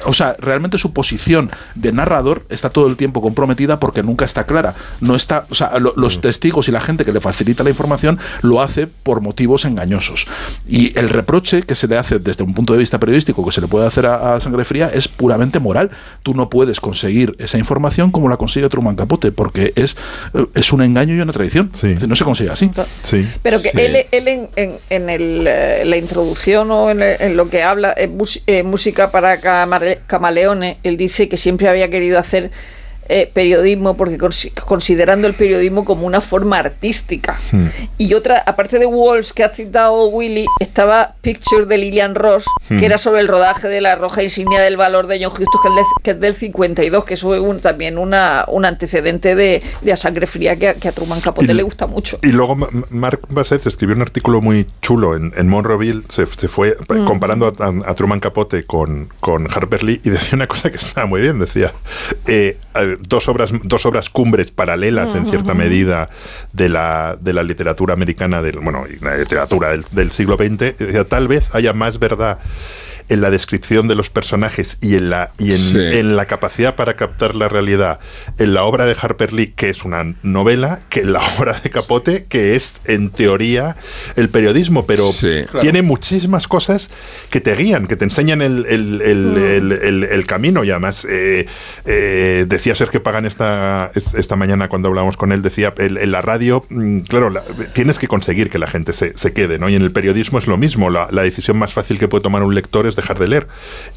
o 0.05 0.13
sea, 0.13 0.35
realmente 0.39 0.77
su 0.77 0.93
posición 0.93 1.49
de 1.75 1.91
narrador 1.91 2.45
está 2.49 2.69
todo 2.69 2.87
el 2.87 2.95
tiempo 2.97 3.21
comprometida 3.21 3.79
porque 3.79 4.03
nunca 4.03 4.25
está 4.25 4.45
clara, 4.45 4.75
no 5.01 5.15
está, 5.15 5.45
o 5.49 5.55
sea, 5.55 5.79
lo- 5.79 5.93
los 5.97 6.21
testigos 6.21 6.67
y 6.67 6.71
la 6.71 6.79
gente 6.79 7.05
que 7.05 7.11
le 7.13 7.21
facilita 7.21 7.63
la 7.63 7.69
información 7.69 8.19
lo 8.41 8.61
hace 8.61 8.87
por 8.87 9.21
motivos 9.21 9.65
engañosos. 9.65 10.27
Y 10.67 10.97
el 10.97 11.09
reproche 11.09 11.63
que 11.63 11.75
se 11.75 11.87
le 11.87 11.97
hace 11.97 12.19
desde 12.19 12.43
un 12.43 12.53
punto 12.53 12.73
de 12.73 12.79
vista 12.79 12.99
periodístico 12.99 13.45
que 13.45 13.51
se 13.51 13.61
le 13.61 13.67
puede 13.67 13.85
hacer 13.87 14.05
a, 14.05 14.35
a 14.35 14.39
sangre 14.39 14.65
fría 14.65 14.89
es 14.93 15.07
puramente 15.07 15.59
moral. 15.59 15.89
Tú 16.23 16.33
no 16.33 16.49
puedes 16.49 16.79
conseguir 16.79 17.35
esa 17.39 17.57
información 17.57 18.11
como 18.11 18.29
la 18.29 18.37
consigue 18.37 18.69
Truman 18.69 18.95
Capote, 18.95 19.31
porque 19.31 19.73
es, 19.75 19.97
es 20.53 20.71
un 20.73 20.81
engaño 20.81 21.15
y 21.15 21.19
una 21.21 21.33
decir, 21.33 22.07
no 22.07 22.15
se 22.15 22.23
consigue 22.23 22.49
así. 22.49 22.68
Pero 23.41 23.61
que 23.61 23.71
él, 23.85 24.05
él 24.11 24.27
en, 24.27 24.49
en- 24.55 24.77
en 24.89 25.09
el, 25.09 25.45
eh, 25.47 25.83
la 25.85 25.97
introducción 25.97 26.69
o 26.71 26.89
en, 26.89 27.01
el- 27.01 27.21
en 27.21 27.37
lo 27.37 27.49
que 27.49 27.63
habla, 27.63 27.93
en 27.97 28.17
mus- 28.17 28.41
eh, 28.47 28.63
música 28.63 29.11
para 29.11 29.39
camaleones, 30.07 30.77
él 30.83 30.97
dice 30.97 31.27
que 31.29 31.37
siempre 31.37 31.67
había 31.69 31.89
querido 31.89 32.19
hacer 32.19 32.51
eh, 33.09 33.29
periodismo 33.33 33.97
porque 33.97 34.17
consi- 34.17 34.53
considerando 34.53 35.27
el 35.27 35.33
periodismo 35.33 35.83
como 35.83 36.05
una 36.07 36.21
forma 36.21 36.57
artística. 36.59 37.37
Y 37.97 38.13
otra, 38.13 38.37
aparte 38.45 38.79
de 38.79 38.85
Walls 38.85 39.33
que 39.33 39.43
ha 39.43 39.49
citado 39.49 40.07
Willy, 40.07 40.45
estaba 40.59 41.15
Picture 41.21 41.65
de 41.65 41.77
Lillian 41.77 42.15
Ross, 42.15 42.45
Hmm. 42.69 42.77
que 42.79 42.85
era 42.85 42.97
sobre 42.97 43.21
el 43.21 43.27
rodaje 43.27 43.67
de 43.67 43.81
la 43.81 43.95
roja 43.95 44.21
insignia 44.23 44.61
del 44.61 44.77
valor 44.77 45.07
de 45.07 45.17
John 45.23 45.33
Huston, 45.33 45.73
que 46.03 46.11
es, 46.11 46.19
del 46.19 46.35
52, 46.35 47.03
que 47.03 47.15
es 47.15 47.23
un- 47.23 47.59
también 47.59 47.97
una, 47.97 48.45
un 48.47 48.63
antecedente 48.65 49.35
de, 49.35 49.61
de 49.81 49.91
a 49.91 49.97
sangre 49.97 50.27
fría 50.27 50.55
que 50.57 50.67
a, 50.69 50.73
que 50.75 50.87
a 50.87 50.91
Truman 50.91 51.19
Capote 51.21 51.51
Y- 51.51 51.55
le 51.55 51.63
gusta 51.63 51.87
mucho. 51.87 52.19
Y 52.21 52.27
luego 52.31 52.55
Ma- 52.55 52.67
Ma- 52.71 52.85
Mark 52.91 53.21
Bassett 53.29 53.65
escribió 53.65 53.95
un 53.95 54.01
artículo 54.03 54.39
muy 54.41 54.67
chulo 54.81 55.15
en, 55.15 55.33
en 55.35 55.47
Monroeville, 55.47 56.03
se, 56.09 56.25
se 56.27 56.47
fue 56.47 56.75
Mm. 56.89 57.05
comparando 57.05 57.47
a, 57.47 57.95
Truman 57.95 58.19
Capote 58.19 58.63
con, 58.65 59.09
con 59.19 59.47
Harper 59.51 59.83
Lee 59.83 59.99
y 60.03 60.09
decía 60.11 60.35
una 60.35 60.47
cosa 60.47 60.69
que 60.69 60.77
estaba 60.77 61.07
muy 61.07 61.21
bien, 61.21 61.39
decía 61.39 61.73
eh, 62.27 62.57
eh, 62.75 62.97
dos, 62.99 63.27
obras, 63.27 63.51
dos 63.63 63.85
obras 63.85 64.09
cumbres 64.09 64.51
paralelas 64.51 65.15
en 65.15 65.25
cierta 65.25 65.53
medida 65.53 66.09
de 66.53 66.69
la, 66.69 67.17
de 67.19 67.33
la 67.33 67.43
literatura 67.43 67.93
americana, 67.93 68.41
del, 68.41 68.59
bueno, 68.59 68.85
la 69.01 69.17
literatura 69.17 69.69
del, 69.69 69.83
del 69.91 70.11
siglo 70.11 70.35
XX, 70.35 70.77
decía, 70.77 71.03
tal 71.07 71.27
vez 71.27 71.53
haya 71.55 71.73
más 71.73 71.99
verdad 71.99 72.39
en 73.09 73.21
la 73.21 73.29
descripción 73.31 73.87
de 73.87 73.95
los 73.95 74.09
personajes 74.09 74.77
y 74.81 74.95
en 74.95 75.09
la 75.09 75.31
y 75.37 75.51
en, 75.51 75.57
Sí. 75.57 75.77
en 75.77 76.15
la 76.15 76.25
capacidad 76.25 76.75
para 76.75 76.95
captar 76.95 77.35
la 77.35 77.49
realidad 77.49 77.99
en 78.37 78.53
la 78.53 78.63
obra 78.63 78.85
de 78.85 78.95
Harper 78.99 79.33
Lee, 79.33 79.53
que 79.55 79.69
es 79.69 79.83
una 79.83 80.15
novela, 80.23 80.81
que 80.89 81.01
en 81.01 81.13
la 81.13 81.19
obra 81.39 81.59
de 81.63 81.69
Capote, 81.69 82.25
que 82.29 82.55
es 82.55 82.81
en 82.85 83.09
teoría 83.09 83.75
el 84.15 84.29
periodismo, 84.29 84.85
pero 84.85 85.09
Claro. 85.19 85.59
tiene 85.59 85.81
muchísimas 85.81 86.47
cosas 86.47 86.89
que 87.29 87.41
te 87.41 87.55
guían, 87.55 87.87
que 87.87 87.95
te 87.95 88.05
enseñan 88.05 88.41
el, 88.41 88.65
el- 88.67 89.01
el- 89.01 89.37
el- 89.37 89.71
el- 89.71 90.03
el 90.03 90.25
camino 90.25 90.63
y 90.63 90.69
además 90.71 91.05
eh, 91.09 91.45
eh, 91.85 92.45
decía 92.47 92.75
Sergio 92.75 93.01
Pagan 93.03 93.25
esta, 93.25 93.91
es- 93.95 94.13
esta 94.13 94.35
mañana 94.35 94.67
cuando 94.67 94.87
hablábamos 94.89 95.17
con 95.17 95.31
él, 95.31 95.41
decía 95.41 95.73
el- 95.77 95.97
en 95.97 96.11
la 96.11 96.21
radio, 96.21 96.63
mm, 96.69 96.99
claro, 97.01 97.29
la- 97.29 97.43
tienes 97.73 97.97
que 97.99 98.07
conseguir 98.07 98.49
que 98.49 98.59
la 98.59 98.67
gente 98.67 98.93
se, 98.93 99.17
se 99.17 99.33
quede, 99.33 99.59
¿no? 99.59 99.69
Y 99.69 99.75
en 99.75 99.81
el 99.81 99.91
periodismo 99.91 100.37
es 100.39 100.47
lo 100.47 100.57
mismo, 100.57 100.89
la, 100.89 101.07
la 101.11 101.21
decisión 101.23 101.57
más 101.57 101.73
fácil 101.73 101.99
que 101.99 102.07
puede 102.07 102.21
tomar 102.23 102.43
un 102.43 102.53
lector 102.55 102.85
es 102.87 102.95
dejar 102.99 103.19
de 103.19 103.27
leer. 103.27 103.47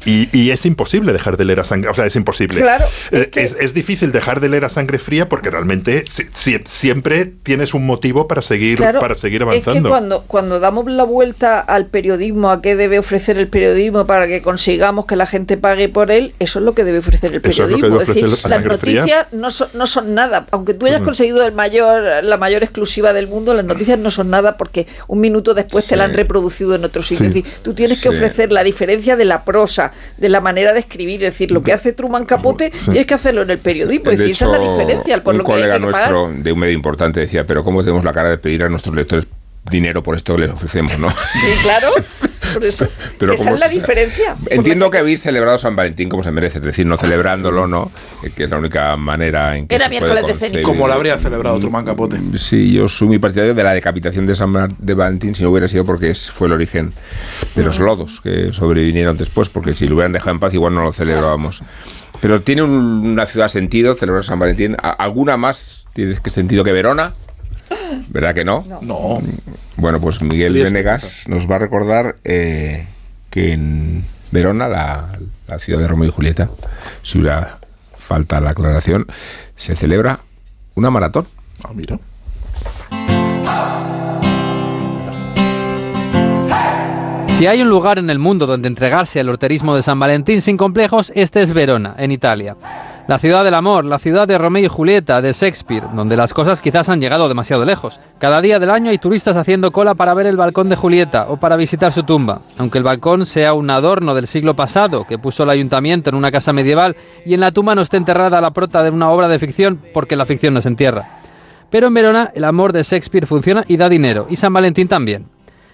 Y, 0.05 0.29
y 0.37 0.51
es 0.51 0.65
imposible 0.65 1.13
dejar 1.13 1.37
de 1.37 1.45
leer 1.45 1.59
a 1.59 1.63
sangre, 1.63 1.89
o 1.89 1.93
sea, 1.93 2.05
es 2.05 2.15
imposible. 2.15 2.59
Claro, 2.61 2.85
Eh, 3.11 3.29
es, 3.35 3.55
es 3.59 3.73
difícil 3.73 4.11
dejar 4.11 4.39
de 4.39 4.49
leer 4.49 4.65
a 4.65 4.69
sangre 4.69 4.97
fría 4.99 5.29
porque 5.29 5.49
realmente 5.49 6.03
si- 6.09 6.25
si- 6.33 6.59
siempre 6.65 7.25
tienes 7.25 7.73
un 7.73 7.85
motivo 7.85 8.27
para 8.27 8.41
seguir, 8.41 8.77
Claro, 8.77 8.99
para 8.99 9.15
seguir 9.15 9.41
Es 9.43 9.47
avanzando. 9.47 9.83
que 9.83 9.89
cuando, 9.89 10.23
cuando 10.23 10.59
damos 10.59 10.85
la 10.91 11.03
vuelta 11.03 11.59
al 11.59 11.87
periodismo, 11.87 12.49
a 12.51 12.61
qué 12.61 12.75
debe 12.75 12.99
ofrecer 12.99 13.37
el 13.37 13.47
periodismo 13.47 14.05
para 14.07 14.27
que 14.27 14.41
consigamos 14.41 15.05
que 15.05 15.15
la 15.15 15.25
gente 15.25 15.57
pague 15.57 15.89
por 15.89 16.11
él, 16.11 16.33
eso 16.39 16.59
es 16.59 16.65
lo 16.65 16.73
que 16.73 16.83
debe 16.83 16.99
ofrecer 16.99 17.31
el 17.33 17.41
Eso 17.43 17.63
es 17.63 17.69
lo 17.71 17.77
que 17.77 17.81
periodismo. 17.81 18.01
es 18.01 18.07
decir, 18.07 18.49
las 18.49 18.63
noticias 18.65 19.27
no 19.31 19.51
son, 19.51 19.69
no 19.73 19.85
son 19.87 20.13
nada. 20.13 20.47
Aunque 20.51 20.73
tú 20.73 20.85
hayas 20.85 21.01
Mm. 21.01 21.05
conseguido 21.05 21.45
el 21.45 21.53
mayor, 21.53 22.23
la 22.23 22.37
mayor 22.37 22.63
exclusiva 22.63 23.13
del 23.13 23.27
mundo, 23.27 23.53
las 23.53 23.65
noticias 23.65 23.97
no 23.99 24.11
son 24.11 24.29
nada 24.29 24.57
porque 24.57 24.87
un 25.07 25.19
minuto 25.19 25.53
después 25.53 25.85
te 25.85 25.95
la 25.95 26.05
han 26.05 26.13
reproducido 26.13 26.75
en 26.75 26.83
otro 26.83 27.01
sitio. 27.01 27.19
Sí. 27.31 27.39
Es 27.39 27.43
decir, 27.43 27.53
tú 27.63 27.73
tienes 27.73 28.01
que 28.01 28.09
ofrecer 28.09 28.51
la 28.51 28.63
diferencia 28.63 28.83
de 29.01 29.25
la 29.25 29.43
prosa, 29.43 29.91
de 30.17 30.29
la 30.29 30.39
manera 30.41 30.73
de 30.73 30.79
escribir. 30.79 31.23
Es 31.23 31.33
decir, 31.33 31.51
lo 31.51 31.61
que 31.61 31.73
hace 31.73 31.93
Truman 31.93 32.25
Capote, 32.25 32.71
Sí. 32.73 32.91
tienes 32.91 33.05
que 33.07 33.13
hacerlo 33.13 33.41
en 33.41 33.49
el 33.49 33.57
periodismo. 33.57 34.11
Es 34.11 34.17
De 34.17 34.23
decir, 34.25 34.35
esa 34.35 34.45
es 34.45 34.51
la 34.61 34.69
diferencia 34.71 35.23
por 35.23 35.33
un 35.33 35.39
lo 35.39 35.43
que 35.45 35.51
hay 35.53 35.57
colega 35.61 35.75
que 35.79 35.85
pagar. 35.91 36.11
nuestro 36.11 36.43
de 36.43 36.51
un 36.51 36.59
medio 36.59 36.73
importante 36.73 37.19
decía, 37.19 37.45
pero 37.45 37.63
¿cómo 37.63 37.81
tenemos 37.83 38.03
la 38.03 38.13
cara 38.13 38.29
de 38.29 38.37
pedir 38.37 38.63
a 38.63 38.69
nuestros 38.69 38.95
lectores 38.95 39.25
dinero 39.69 40.03
por 40.03 40.15
esto 40.15 40.35
que 40.35 40.41
les 40.43 40.51
ofrecemos, 40.51 40.97
no? 40.99 41.09
Sí, 41.33 41.47
claro. 41.63 41.89
Por 42.53 42.65
eso. 42.65 42.87
Pero 43.17 43.33
esa 43.33 43.51
es 43.51 43.59
la 43.59 43.67
se- 43.67 43.73
diferencia. 43.73 44.35
Entiendo 44.49 44.91
que 44.91 44.97
habéis 44.97 45.21
celebrado 45.21 45.57
San 45.57 45.75
Valentín 45.75 46.09
como 46.09 46.23
se 46.23 46.31
merece, 46.31 46.59
es 46.59 46.63
decir, 46.63 46.85
no 46.85 46.97
celebrándolo, 46.97 47.67
¿no? 47.67 47.91
Eh, 48.23 48.29
Que 48.35 48.43
es 48.43 48.49
la 48.49 48.57
única 48.57 48.95
manera 48.97 49.57
en 49.57 49.67
que 49.67 49.75
Era 49.75 49.85
se 49.85 49.89
puede 49.91 50.01
miércoles 50.11 50.39
de 50.39 50.47
ceniza. 50.47 50.63
Como 50.67 50.87
lo 50.87 50.93
habría 50.93 51.17
celebrado 51.17 51.57
Truman 51.59 51.85
Capote. 51.85 52.19
Sí, 52.37 52.71
yo 52.73 52.87
soy 52.89 53.07
muy 53.07 53.19
partidario 53.19 53.53
de 53.55 53.63
la 53.63 53.73
decapitación 53.73 54.25
de 54.25 54.35
San 54.35 54.49
Mar- 54.49 54.71
de 54.77 54.93
Valentín 54.93 55.33
si 55.33 55.43
no 55.43 55.49
hubiera 55.51 55.67
sido 55.67 55.85
porque 55.85 56.09
es, 56.11 56.29
fue 56.29 56.47
el 56.47 56.53
origen 56.53 56.93
de 57.55 57.63
los 57.63 57.79
lodos 57.79 58.19
que 58.21 58.51
sobrevinieron 58.51 59.17
después, 59.17 59.49
porque 59.49 59.73
si 59.73 59.87
lo 59.87 59.95
hubieran 59.95 60.11
dejado 60.11 60.31
en 60.31 60.39
paz 60.39 60.53
igual 60.53 60.75
no 60.75 60.83
lo 60.83 60.91
celebrábamos. 60.93 61.61
Pero 62.21 62.41
tiene 62.41 62.61
un- 62.63 62.71
una 63.07 63.25
ciudad 63.25 63.47
sentido 63.47 63.95
celebrar 63.95 64.23
San 64.25 64.37
Valentín. 64.39 64.75
¿A- 64.81 64.91
¿Alguna 64.91 65.37
más 65.37 65.85
tiene 65.93 66.15
que 66.21 66.29
sentido 66.29 66.63
que 66.63 66.71
Verona? 66.73 67.13
¿Verdad 68.09 68.33
que 68.33 68.45
no? 68.45 68.63
No. 68.81 69.21
Bueno, 69.77 69.99
pues 69.99 70.21
Miguel 70.21 70.53
Venegas 70.53 71.25
nos 71.27 71.49
va 71.49 71.55
a 71.57 71.59
recordar 71.59 72.15
eh, 72.23 72.87
que 73.29 73.53
en 73.53 74.05
Verona, 74.31 74.67
la, 74.67 75.19
la 75.47 75.59
ciudad 75.59 75.79
de 75.79 75.87
Romeo 75.87 76.09
y 76.09 76.11
Julieta, 76.11 76.49
si 77.03 77.19
hubiera 77.19 77.59
falta 77.97 78.39
la 78.39 78.51
aclaración, 78.51 79.07
se 79.55 79.75
celebra 79.75 80.19
una 80.75 80.89
maratón. 80.89 81.27
Ah, 81.63 81.71
mira. 81.73 81.99
Si 87.37 87.47
hay 87.47 87.61
un 87.61 87.69
lugar 87.69 87.99
en 87.99 88.09
el 88.09 88.19
mundo 88.19 88.45
donde 88.45 88.67
entregarse 88.67 89.19
al 89.19 89.27
horterismo 89.27 89.75
de 89.75 89.83
San 89.83 89.99
Valentín 89.99 90.41
sin 90.41 90.55
complejos, 90.55 91.11
este 91.15 91.41
es 91.41 91.51
Verona, 91.51 91.95
en 91.97 92.11
Italia. 92.11 92.55
La 93.05 93.19
ciudad 93.19 93.43
del 93.43 93.53
amor, 93.53 93.83
la 93.83 93.99
ciudad 93.99 94.29
de 94.29 94.37
Romeo 94.37 94.63
y 94.63 94.69
Julieta, 94.69 95.21
de 95.21 95.33
Shakespeare, 95.33 95.83
donde 95.93 96.15
las 96.15 96.33
cosas 96.33 96.61
quizás 96.61 96.87
han 96.87 97.01
llegado 97.01 97.27
demasiado 97.27 97.65
lejos. 97.65 97.99
Cada 98.17 98.39
día 98.39 98.59
del 98.59 98.69
año 98.69 98.91
hay 98.91 98.97
turistas 98.97 99.35
haciendo 99.35 99.73
cola 99.73 99.93
para 99.93 100.13
ver 100.13 100.25
el 100.25 100.37
balcón 100.37 100.69
de 100.69 100.77
Julieta 100.77 101.25
o 101.27 101.35
para 101.35 101.57
visitar 101.57 101.91
su 101.91 102.03
tumba, 102.03 102.39
aunque 102.57 102.77
el 102.77 102.85
balcón 102.85 103.25
sea 103.25 103.55
un 103.55 103.69
adorno 103.69 104.15
del 104.15 104.25
siglo 104.25 104.55
pasado 104.55 105.03
que 105.03 105.17
puso 105.17 105.43
el 105.43 105.49
ayuntamiento 105.49 106.09
en 106.09 106.15
una 106.15 106.31
casa 106.31 106.53
medieval 106.53 106.95
y 107.25 107.33
en 107.33 107.41
la 107.41 107.51
tumba 107.51 107.75
no 107.75 107.81
esté 107.81 107.97
enterrada 107.97 108.39
la 108.39 108.51
prota 108.51 108.81
de 108.83 108.89
una 108.89 109.09
obra 109.09 109.27
de 109.27 109.37
ficción 109.37 109.81
porque 109.93 110.15
la 110.15 110.25
ficción 110.25 110.53
no 110.53 110.61
se 110.61 110.69
entierra. 110.69 111.03
Pero 111.69 111.87
en 111.87 111.93
Verona 111.95 112.31
el 112.33 112.45
amor 112.45 112.71
de 112.71 112.83
Shakespeare 112.83 113.27
funciona 113.27 113.65
y 113.67 113.75
da 113.75 113.89
dinero, 113.89 114.27
y 114.29 114.37
San 114.37 114.53
Valentín 114.53 114.87
también. 114.87 115.25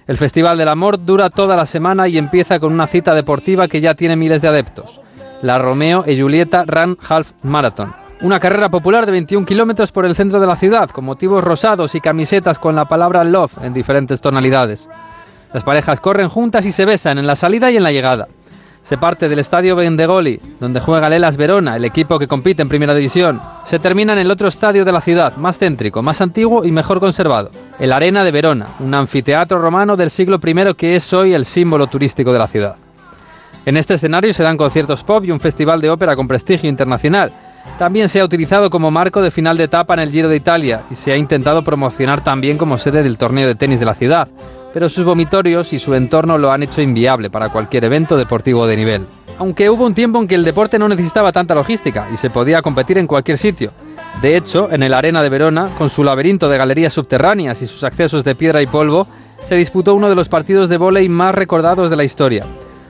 El 0.07 0.17
Festival 0.17 0.57
del 0.57 0.69
Amor 0.69 1.05
dura 1.05 1.29
toda 1.29 1.55
la 1.55 1.67
semana 1.67 2.07
y 2.07 2.17
empieza 2.17 2.59
con 2.59 2.73
una 2.73 2.87
cita 2.87 3.13
deportiva 3.13 3.67
que 3.67 3.81
ya 3.81 3.93
tiene 3.93 4.15
miles 4.15 4.41
de 4.41 4.47
adeptos. 4.47 4.99
La 5.41 5.57
Romeo 5.57 6.03
y 6.05 6.19
Julieta 6.19 6.65
Run 6.65 6.97
Half 7.07 7.31
Marathon. 7.43 7.93
Una 8.21 8.41
carrera 8.41 8.67
popular 8.67 9.05
de 9.05 9.13
21 9.13 9.45
kilómetros 9.45 9.93
por 9.93 10.05
el 10.05 10.15
centro 10.15 10.41
de 10.41 10.47
la 10.47 10.57
ciudad, 10.57 10.89
con 10.89 11.05
motivos 11.05 11.41
rosados 11.41 11.95
y 11.95 12.01
camisetas 12.01 12.59
con 12.59 12.75
la 12.75 12.85
palabra 12.85 13.23
love 13.23 13.63
en 13.63 13.73
diferentes 13.73 14.19
tonalidades. 14.19 14.89
Las 15.53 15.63
parejas 15.63 16.01
corren 16.01 16.27
juntas 16.27 16.65
y 16.65 16.73
se 16.73 16.83
besan 16.83 17.17
en 17.17 17.27
la 17.27 17.37
salida 17.37 17.71
y 17.71 17.77
en 17.77 17.83
la 17.83 17.93
llegada. 17.93 18.27
Se 18.83 18.97
parte 18.97 19.29
del 19.29 19.39
estadio 19.39 19.77
Vendegoli, 19.77 20.41
donde 20.59 20.81
juega 20.81 21.07
el 21.07 21.13
Elas 21.13 21.37
Verona, 21.37 21.77
el 21.77 21.85
equipo 21.85 22.19
que 22.19 22.27
compite 22.27 22.61
en 22.61 22.69
Primera 22.69 22.93
División. 22.93 23.41
Se 23.63 23.79
termina 23.79 24.11
en 24.11 24.19
el 24.19 24.31
otro 24.31 24.49
estadio 24.49 24.83
de 24.83 24.91
la 24.91 24.99
ciudad, 24.99 25.37
más 25.37 25.57
céntrico, 25.57 26.01
más 26.01 26.19
antiguo 26.19 26.65
y 26.65 26.71
mejor 26.71 26.99
conservado, 26.99 27.51
el 27.79 27.93
Arena 27.93 28.25
de 28.25 28.31
Verona, 28.31 28.65
un 28.79 28.93
anfiteatro 28.93 29.59
romano 29.59 29.95
del 29.95 30.09
siglo 30.09 30.39
I 30.43 30.73
que 30.73 30.97
es 30.97 31.13
hoy 31.13 31.33
el 31.33 31.45
símbolo 31.45 31.87
turístico 31.87 32.33
de 32.33 32.39
la 32.39 32.47
ciudad. 32.47 32.75
En 33.69 33.77
este 33.77 33.93
escenario 33.93 34.33
se 34.33 34.41
dan 34.41 34.57
conciertos 34.57 35.03
pop 35.03 35.23
y 35.25 35.29
un 35.29 35.39
festival 35.39 35.79
de 35.79 35.91
ópera 35.91 36.15
con 36.15 36.27
prestigio 36.27 36.67
internacional. 36.67 37.31
También 37.77 38.09
se 38.09 38.19
ha 38.19 38.25
utilizado 38.25 38.71
como 38.71 38.89
marco 38.89 39.21
de 39.21 39.29
final 39.29 39.57
de 39.57 39.65
etapa 39.65 39.93
en 39.93 39.99
el 39.99 40.11
Giro 40.11 40.27
de 40.27 40.37
Italia 40.37 40.81
y 40.89 40.95
se 40.95 41.11
ha 41.11 41.17
intentado 41.17 41.63
promocionar 41.63 42.23
también 42.23 42.57
como 42.57 42.79
sede 42.79 43.03
del 43.03 43.17
torneo 43.17 43.45
de 43.45 43.53
tenis 43.53 43.79
de 43.79 43.85
la 43.85 43.93
ciudad. 43.93 44.27
pero 44.73 44.89
sus 44.89 45.05
vomitorios 45.05 45.71
y 45.71 45.77
su 45.77 45.93
entorno 45.93 46.39
lo 46.39 46.51
han 46.51 46.63
hecho 46.63 46.81
inviable 46.81 47.29
para 47.29 47.49
cualquier 47.49 47.83
evento 47.83 48.17
deportivo 48.17 48.65
de 48.65 48.75
nivel. 48.75 49.05
Aunque 49.37 49.69
hubo 49.69 49.85
un 49.85 49.93
tiempo 49.93 50.19
en 50.19 50.27
que 50.27 50.33
el 50.33 50.43
deporte 50.43 50.79
no 50.79 50.89
necesitaba 50.89 51.31
tanta 51.31 51.53
logística 51.53 52.07
y 52.11 52.17
se 52.17 52.31
podía 52.31 52.63
competir 52.63 52.97
en 52.97 53.05
cualquier 53.05 53.37
sitio. 53.37 53.71
De 54.19 54.35
hecho, 54.35 54.67
en 54.71 54.81
el 54.81 54.95
Arena 54.95 55.21
de 55.21 55.29
Verona, 55.29 55.69
con 55.77 55.91
su 55.91 56.03
laberinto 56.03 56.49
de 56.49 56.57
galerías 56.57 56.93
subterráneas 56.93 57.61
y 57.61 57.67
sus 57.67 57.83
accesos 57.83 58.23
de 58.23 58.33
piedra 58.33 58.63
y 58.63 58.67
polvo, 58.67 59.05
se 59.47 59.55
disputó 59.55 59.93
uno 59.93 60.09
de 60.09 60.15
los 60.15 60.27
partidos 60.27 60.69
de 60.69 60.77
vóley 60.77 61.07
más 61.07 61.35
recordados 61.35 61.91
de 61.91 61.97
la 61.97 62.03
historia. 62.03 62.45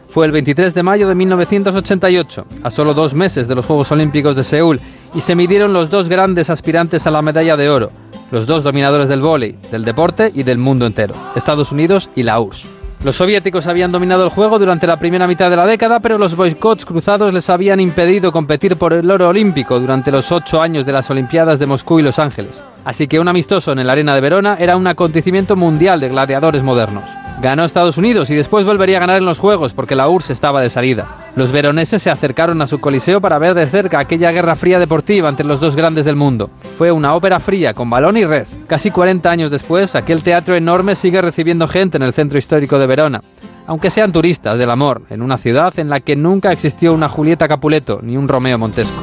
Fue 0.09 0.25
el 0.25 0.31
23 0.31 0.73
de 0.73 0.81
mayo 0.81 1.07
de 1.07 1.13
1988, 1.13 2.45
a 2.63 2.71
solo 2.71 2.95
dos 2.95 3.13
meses 3.13 3.47
de 3.47 3.53
los 3.53 3.65
Juegos 3.65 3.91
Olímpicos 3.91 4.35
de 4.35 4.43
Seúl, 4.43 4.81
y 5.13 5.21
se 5.21 5.35
midieron 5.35 5.71
los 5.71 5.91
dos 5.91 6.09
grandes 6.09 6.49
aspirantes 6.49 7.05
a 7.05 7.11
la 7.11 7.21
medalla 7.21 7.55
de 7.55 7.69
oro, 7.69 7.91
los 8.31 8.47
dos 8.47 8.63
dominadores 8.63 9.07
del 9.07 9.21
vóley, 9.21 9.55
del 9.71 9.85
deporte 9.85 10.31
y 10.33 10.41
del 10.41 10.57
mundo 10.57 10.87
entero, 10.87 11.13
Estados 11.35 11.71
Unidos 11.71 12.09
y 12.15 12.23
la 12.23 12.39
URSS. 12.39 12.65
Los 13.03 13.15
soviéticos 13.15 13.67
habían 13.67 13.93
dominado 13.93 14.25
el 14.25 14.29
juego 14.29 14.59
durante 14.59 14.87
la 14.87 14.97
primera 14.97 15.27
mitad 15.27 15.49
de 15.49 15.55
la 15.55 15.67
década, 15.67 15.99
pero 15.99 16.17
los 16.17 16.35
boicots 16.35 16.85
cruzados 16.85 17.31
les 17.31 17.49
habían 17.49 17.79
impedido 17.79 18.31
competir 18.31 18.75
por 18.77 18.91
el 18.91 19.09
oro 19.09 19.29
olímpico 19.29 19.79
durante 19.79 20.11
los 20.11 20.31
ocho 20.33 20.61
años 20.61 20.85
de 20.85 20.91
las 20.91 21.09
Olimpiadas 21.09 21.59
de 21.59 21.65
Moscú 21.65 21.99
y 21.99 22.03
Los 22.03 22.19
Ángeles. 22.19 22.61
Así 22.83 23.07
que 23.07 23.19
un 23.19 23.29
amistoso 23.29 23.71
en 23.71 23.79
el 23.79 23.89
Arena 23.89 24.15
de 24.15 24.21
Verona 24.21 24.57
era 24.59 24.75
un 24.75 24.87
acontecimiento 24.87 25.55
mundial 25.55 26.01
de 26.01 26.09
gladiadores 26.09 26.61
modernos. 26.61 27.18
Ganó 27.41 27.63
Estados 27.63 27.97
Unidos 27.97 28.29
y 28.31 28.35
después 28.35 28.65
volvería 28.65 28.97
a 28.97 28.99
ganar 28.99 29.17
en 29.17 29.25
los 29.25 29.39
Juegos 29.39 29.73
porque 29.73 29.95
la 29.95 30.09
URSS 30.09 30.31
estaba 30.31 30.61
de 30.61 30.69
salida. 30.69 31.29
Los 31.37 31.53
veroneses 31.53 32.01
se 32.01 32.09
acercaron 32.09 32.61
a 32.61 32.67
su 32.67 32.81
coliseo 32.81 33.21
para 33.21 33.39
ver 33.39 33.53
de 33.53 33.65
cerca 33.65 33.99
aquella 33.99 34.31
guerra 34.31 34.57
fría 34.57 34.77
deportiva 34.77 35.29
entre 35.29 35.45
los 35.45 35.61
dos 35.61 35.73
grandes 35.77 36.03
del 36.03 36.17
mundo. 36.17 36.49
Fue 36.77 36.91
una 36.91 37.15
ópera 37.15 37.39
fría 37.39 37.73
con 37.73 37.89
balón 37.89 38.17
y 38.17 38.25
red. 38.25 38.45
Casi 38.67 38.91
40 38.91 39.31
años 39.31 39.51
después, 39.51 39.95
aquel 39.95 40.21
teatro 40.21 40.53
enorme 40.53 40.95
sigue 40.95 41.21
recibiendo 41.21 41.69
gente 41.69 41.95
en 41.95 42.03
el 42.03 42.11
centro 42.11 42.37
histórico 42.37 42.77
de 42.77 42.87
Verona. 42.87 43.23
Aunque 43.67 43.89
sean 43.89 44.11
turistas 44.11 44.57
del 44.57 44.69
amor, 44.69 45.03
en 45.09 45.21
una 45.21 45.37
ciudad 45.37 45.77
en 45.79 45.87
la 45.87 46.01
que 46.01 46.17
nunca 46.17 46.51
existió 46.51 46.93
una 46.93 47.07
Julieta 47.07 47.47
Capuleto 47.47 47.99
ni 48.01 48.17
un 48.17 48.27
Romeo 48.27 48.57
Montesco. 48.57 49.01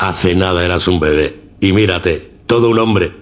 Hace 0.00 0.34
nada 0.34 0.62
eras 0.62 0.86
un 0.86 1.00
bebé. 1.00 1.34
Y 1.60 1.72
mírate, 1.72 2.30
todo 2.44 2.68
un 2.68 2.78
hombre. 2.78 3.21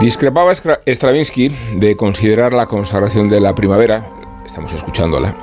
Discrepaba 0.00 0.54
Stravinsky 0.54 1.54
de 1.76 1.94
considerar 1.94 2.54
la 2.54 2.64
consagración 2.64 3.28
de 3.28 3.38
la 3.38 3.54
primavera, 3.54 4.08
estamos 4.46 4.72
escuchándola, 4.72 5.34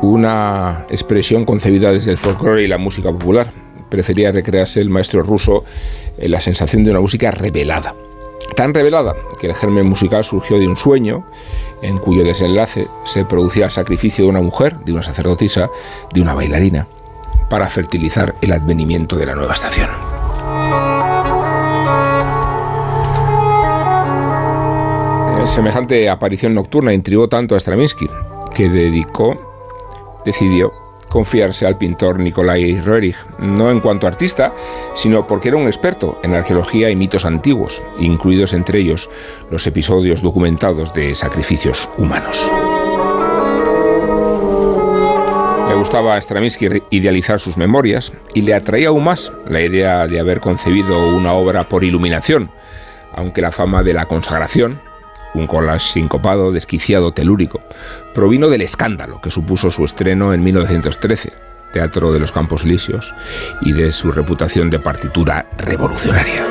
una 0.00 0.86
expresión 0.88 1.44
concebida 1.44 1.92
desde 1.92 2.12
el 2.12 2.16
folclore 2.16 2.62
y 2.62 2.66
la 2.66 2.78
música 2.78 3.12
popular. 3.12 3.52
Prefería 3.90 4.32
recrearse 4.32 4.80
el 4.80 4.88
maestro 4.88 5.22
ruso 5.22 5.64
en 6.16 6.30
la 6.30 6.40
sensación 6.40 6.82
de 6.82 6.92
una 6.92 7.00
música 7.00 7.30
revelada. 7.30 7.94
Tan 8.56 8.72
revelada 8.72 9.14
que 9.38 9.48
el 9.48 9.54
germen 9.54 9.84
musical 9.84 10.24
surgió 10.24 10.58
de 10.58 10.66
un 10.66 10.76
sueño 10.76 11.26
en 11.82 11.98
cuyo 11.98 12.24
desenlace 12.24 12.88
se 13.04 13.26
producía 13.26 13.66
el 13.66 13.70
sacrificio 13.70 14.24
de 14.24 14.30
una 14.30 14.40
mujer, 14.40 14.78
de 14.86 14.94
una 14.94 15.02
sacerdotisa, 15.02 15.68
de 16.14 16.22
una 16.22 16.32
bailarina, 16.32 16.88
para 17.50 17.68
fertilizar 17.68 18.34
el 18.40 18.52
advenimiento 18.52 19.16
de 19.16 19.26
la 19.26 19.34
nueva 19.34 19.52
estación. 19.52 20.05
Semejante 25.46 26.10
aparición 26.10 26.54
nocturna 26.54 26.92
intrigó 26.92 27.28
tanto 27.28 27.54
a 27.54 27.60
Stravinsky 27.60 28.10
que 28.54 28.68
dedicó, 28.68 30.20
decidió 30.24 30.72
confiarse 31.08 31.66
al 31.66 31.78
pintor 31.78 32.18
Nikolai 32.18 32.78
Roerich, 32.80 33.16
no 33.38 33.70
en 33.70 33.80
cuanto 33.80 34.06
artista, 34.06 34.52
sino 34.94 35.26
porque 35.26 35.48
era 35.48 35.56
un 35.56 35.66
experto 35.66 36.18
en 36.22 36.34
arqueología 36.34 36.90
y 36.90 36.96
mitos 36.96 37.24
antiguos, 37.24 37.82
incluidos 37.98 38.52
entre 38.52 38.80
ellos 38.80 39.08
los 39.50 39.66
episodios 39.66 40.20
documentados 40.20 40.92
de 40.92 41.14
sacrificios 41.14 41.88
humanos. 41.96 42.50
Le 45.68 45.74
gustaba 45.74 46.16
a 46.16 46.20
Stravinsky 46.20 46.82
idealizar 46.90 47.40
sus 47.40 47.56
memorias 47.56 48.12
y 48.34 48.42
le 48.42 48.52
atraía 48.52 48.88
aún 48.88 49.04
más 49.04 49.32
la 49.48 49.62
idea 49.62 50.06
de 50.06 50.20
haber 50.20 50.40
concebido 50.40 51.16
una 51.16 51.32
obra 51.32 51.68
por 51.68 51.82
iluminación, 51.82 52.50
aunque 53.14 53.40
la 53.40 53.52
fama 53.52 53.82
de 53.82 53.94
la 53.94 54.06
consagración 54.06 54.85
un 55.38 55.46
collage 55.46 55.92
sincopado, 55.92 56.52
desquiciado, 56.52 57.12
telúrico, 57.12 57.60
provino 58.14 58.48
del 58.48 58.62
escándalo 58.62 59.20
que 59.20 59.30
supuso 59.30 59.70
su 59.70 59.84
estreno 59.84 60.32
en 60.32 60.42
1913, 60.42 61.32
Teatro 61.72 62.12
de 62.12 62.20
los 62.20 62.32
Campos 62.32 62.64
Elíseos, 62.64 63.14
y 63.60 63.72
de 63.72 63.92
su 63.92 64.12
reputación 64.12 64.70
de 64.70 64.78
partitura 64.78 65.46
revolucionaria. 65.58 66.46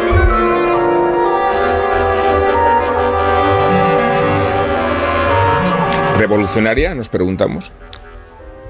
¿Revolucionaria? 6.17 6.95
Nos 6.95 7.09
preguntamos. 7.09 7.71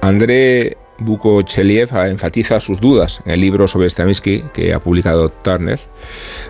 André 0.01 0.77
Bukocheliev 0.99 1.89
enfatiza 2.07 2.59
sus 2.59 2.79
dudas 2.79 3.21
en 3.25 3.31
el 3.31 3.41
libro 3.41 3.67
sobre 3.67 3.89
Stravinsky 3.89 4.45
que 4.53 4.73
ha 4.73 4.79
publicado 4.79 5.29
Turner, 5.29 5.79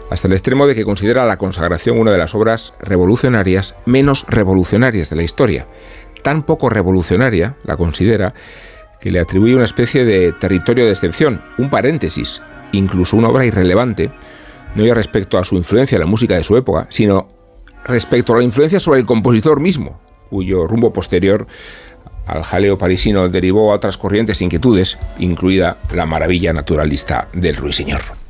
hasta 0.09 0.27
el 0.27 0.33
extremo 0.33 0.67
de 0.67 0.75
que 0.75 0.85
considera 0.85 1.25
la 1.25 1.37
consagración 1.37 1.99
una 1.99 2.11
de 2.11 2.17
las 2.17 2.35
obras 2.35 2.73
revolucionarias 2.79 3.75
menos 3.85 4.25
revolucionarias 4.27 5.09
de 5.09 5.15
la 5.15 5.23
historia. 5.23 5.67
Tan 6.21 6.43
poco 6.43 6.69
revolucionaria 6.69 7.55
la 7.63 7.77
considera 7.77 8.33
que 8.99 9.11
le 9.11 9.19
atribuye 9.19 9.55
una 9.55 9.65
especie 9.65 10.05
de 10.05 10.31
territorio 10.33 10.85
de 10.85 10.91
excepción, 10.91 11.41
un 11.57 11.69
paréntesis, 11.69 12.41
incluso 12.71 13.17
una 13.17 13.29
obra 13.29 13.45
irrelevante, 13.45 14.11
no 14.75 14.85
ya 14.85 14.93
respecto 14.93 15.37
a 15.37 15.45
su 15.45 15.55
influencia 15.55 15.95
en 15.95 16.01
la 16.01 16.07
música 16.07 16.35
de 16.35 16.43
su 16.43 16.57
época, 16.57 16.87
sino 16.89 17.27
respecto 17.83 18.33
a 18.33 18.37
la 18.37 18.43
influencia 18.43 18.79
sobre 18.79 18.99
el 18.99 19.05
compositor 19.05 19.59
mismo, 19.59 19.99
cuyo 20.29 20.67
rumbo 20.67 20.91
posterior 20.91 21.47
al 22.25 22.43
jaleo 22.43 22.77
parisino 22.77 23.29
derivó 23.29 23.71
a 23.71 23.75
otras 23.75 23.97
corrientes 23.97 24.41
e 24.41 24.43
inquietudes, 24.45 24.97
incluida 25.19 25.77
la 25.93 26.05
maravilla 26.05 26.53
naturalista 26.53 27.27
del 27.33 27.55
ruiseñor. 27.55 28.24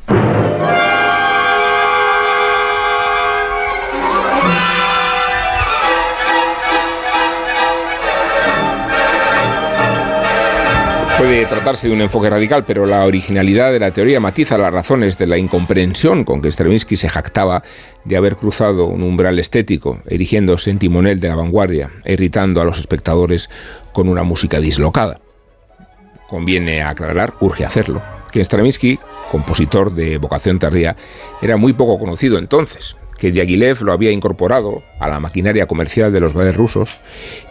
Puede 11.17 11.45
tratarse 11.45 11.87
de 11.87 11.93
un 11.93 12.01
enfoque 12.01 12.29
radical, 12.29 12.65
pero 12.65 12.85
la 12.85 13.05
originalidad 13.05 13.71
de 13.71 13.79
la 13.79 13.91
teoría 13.91 14.19
matiza 14.19 14.57
las 14.57 14.73
razones 14.73 15.17
de 15.17 15.27
la 15.27 15.37
incomprensión 15.37 16.25
con 16.25 16.41
que 16.41 16.51
Stravinsky 16.51 16.97
se 16.97 17.07
jactaba 17.07 17.63
de 18.03 18.17
haber 18.17 18.35
cruzado 18.35 18.87
un 18.87 19.01
umbral 19.01 19.39
estético, 19.39 19.99
erigiéndose 20.07 20.71
en 20.71 20.79
timonel 20.79 21.21
de 21.21 21.29
la 21.29 21.35
vanguardia, 21.35 21.89
irritando 22.05 22.59
a 22.59 22.65
los 22.65 22.79
espectadores 22.79 23.49
con 23.93 24.09
una 24.09 24.23
música 24.23 24.59
dislocada. 24.59 25.21
Conviene 26.27 26.83
aclarar, 26.83 27.33
urge 27.39 27.63
hacerlo, 27.63 28.01
que 28.29 28.43
Stravinsky, 28.43 28.99
compositor 29.31 29.93
de 29.93 30.17
vocación 30.17 30.59
tardía, 30.59 30.97
era 31.41 31.55
muy 31.55 31.71
poco 31.71 31.97
conocido 31.97 32.37
entonces, 32.37 32.97
que 33.17 33.31
Diaghilev 33.31 33.83
lo 33.83 33.93
había 33.93 34.11
incorporado 34.11 34.83
a 34.99 35.07
la 35.07 35.21
maquinaria 35.21 35.65
comercial 35.65 36.11
de 36.11 36.19
los 36.19 36.33
ballets 36.33 36.57
rusos 36.57 36.97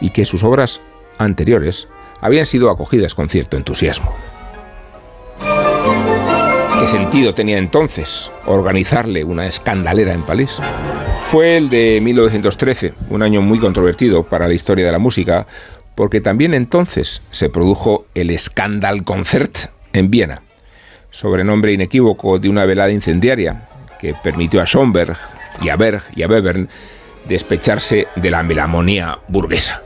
y 0.02 0.10
que 0.10 0.26
sus 0.26 0.42
obras 0.42 0.82
anteriores 1.16 1.88
habían 2.25 2.47
sido 2.47 2.70
acogidas 2.70 3.14
con 3.14 3.29
cierto 3.29 3.59
entusiasmo. 3.59 4.11
¿Qué 6.80 6.87
sentido 6.87 7.34
tenía 7.34 7.59
entonces 7.59 8.33
organizarle 8.46 9.25
una 9.25 9.46
escandalera 9.46 10.14
en 10.14 10.22
París? 10.22 10.57
Fue 11.26 11.59
el 11.59 11.68
de 11.68 12.01
1913, 12.03 12.95
un 13.11 13.22
año 13.22 13.42
muy 13.42 13.59
controvertido 13.59 14.22
para 14.22 14.49
la 14.49 14.55
historia 14.55 14.87
de 14.87 14.92
la 14.92 14.99
música, 14.99 15.46
porque 15.95 16.22
también 16.22 16.55
entonces 16.55 17.21
se 17.30 17.51
produjo 17.51 18.07
el 18.14 18.37
Scandal 18.38 19.05
Concert 19.05 19.59
en 19.92 20.11
Viena, 20.11 20.41
sobrenombre 21.11 21.72
inequívoco 21.72 22.38
de 22.38 22.49
una 22.49 22.64
velada 22.64 22.91
incendiaria 22.91 23.68
que 24.01 24.14
permitió 24.14 24.63
a 24.63 24.64
Schomberg 24.64 25.18
y 25.61 25.68
a 25.68 25.76
Berg 25.76 26.03
y 26.17 26.22
a 26.22 26.26
Webern 26.26 26.71
despecharse 27.29 28.09
de 28.17 28.30
la 28.30 28.42
melamonía 28.42 29.18
burguesa. 29.29 29.83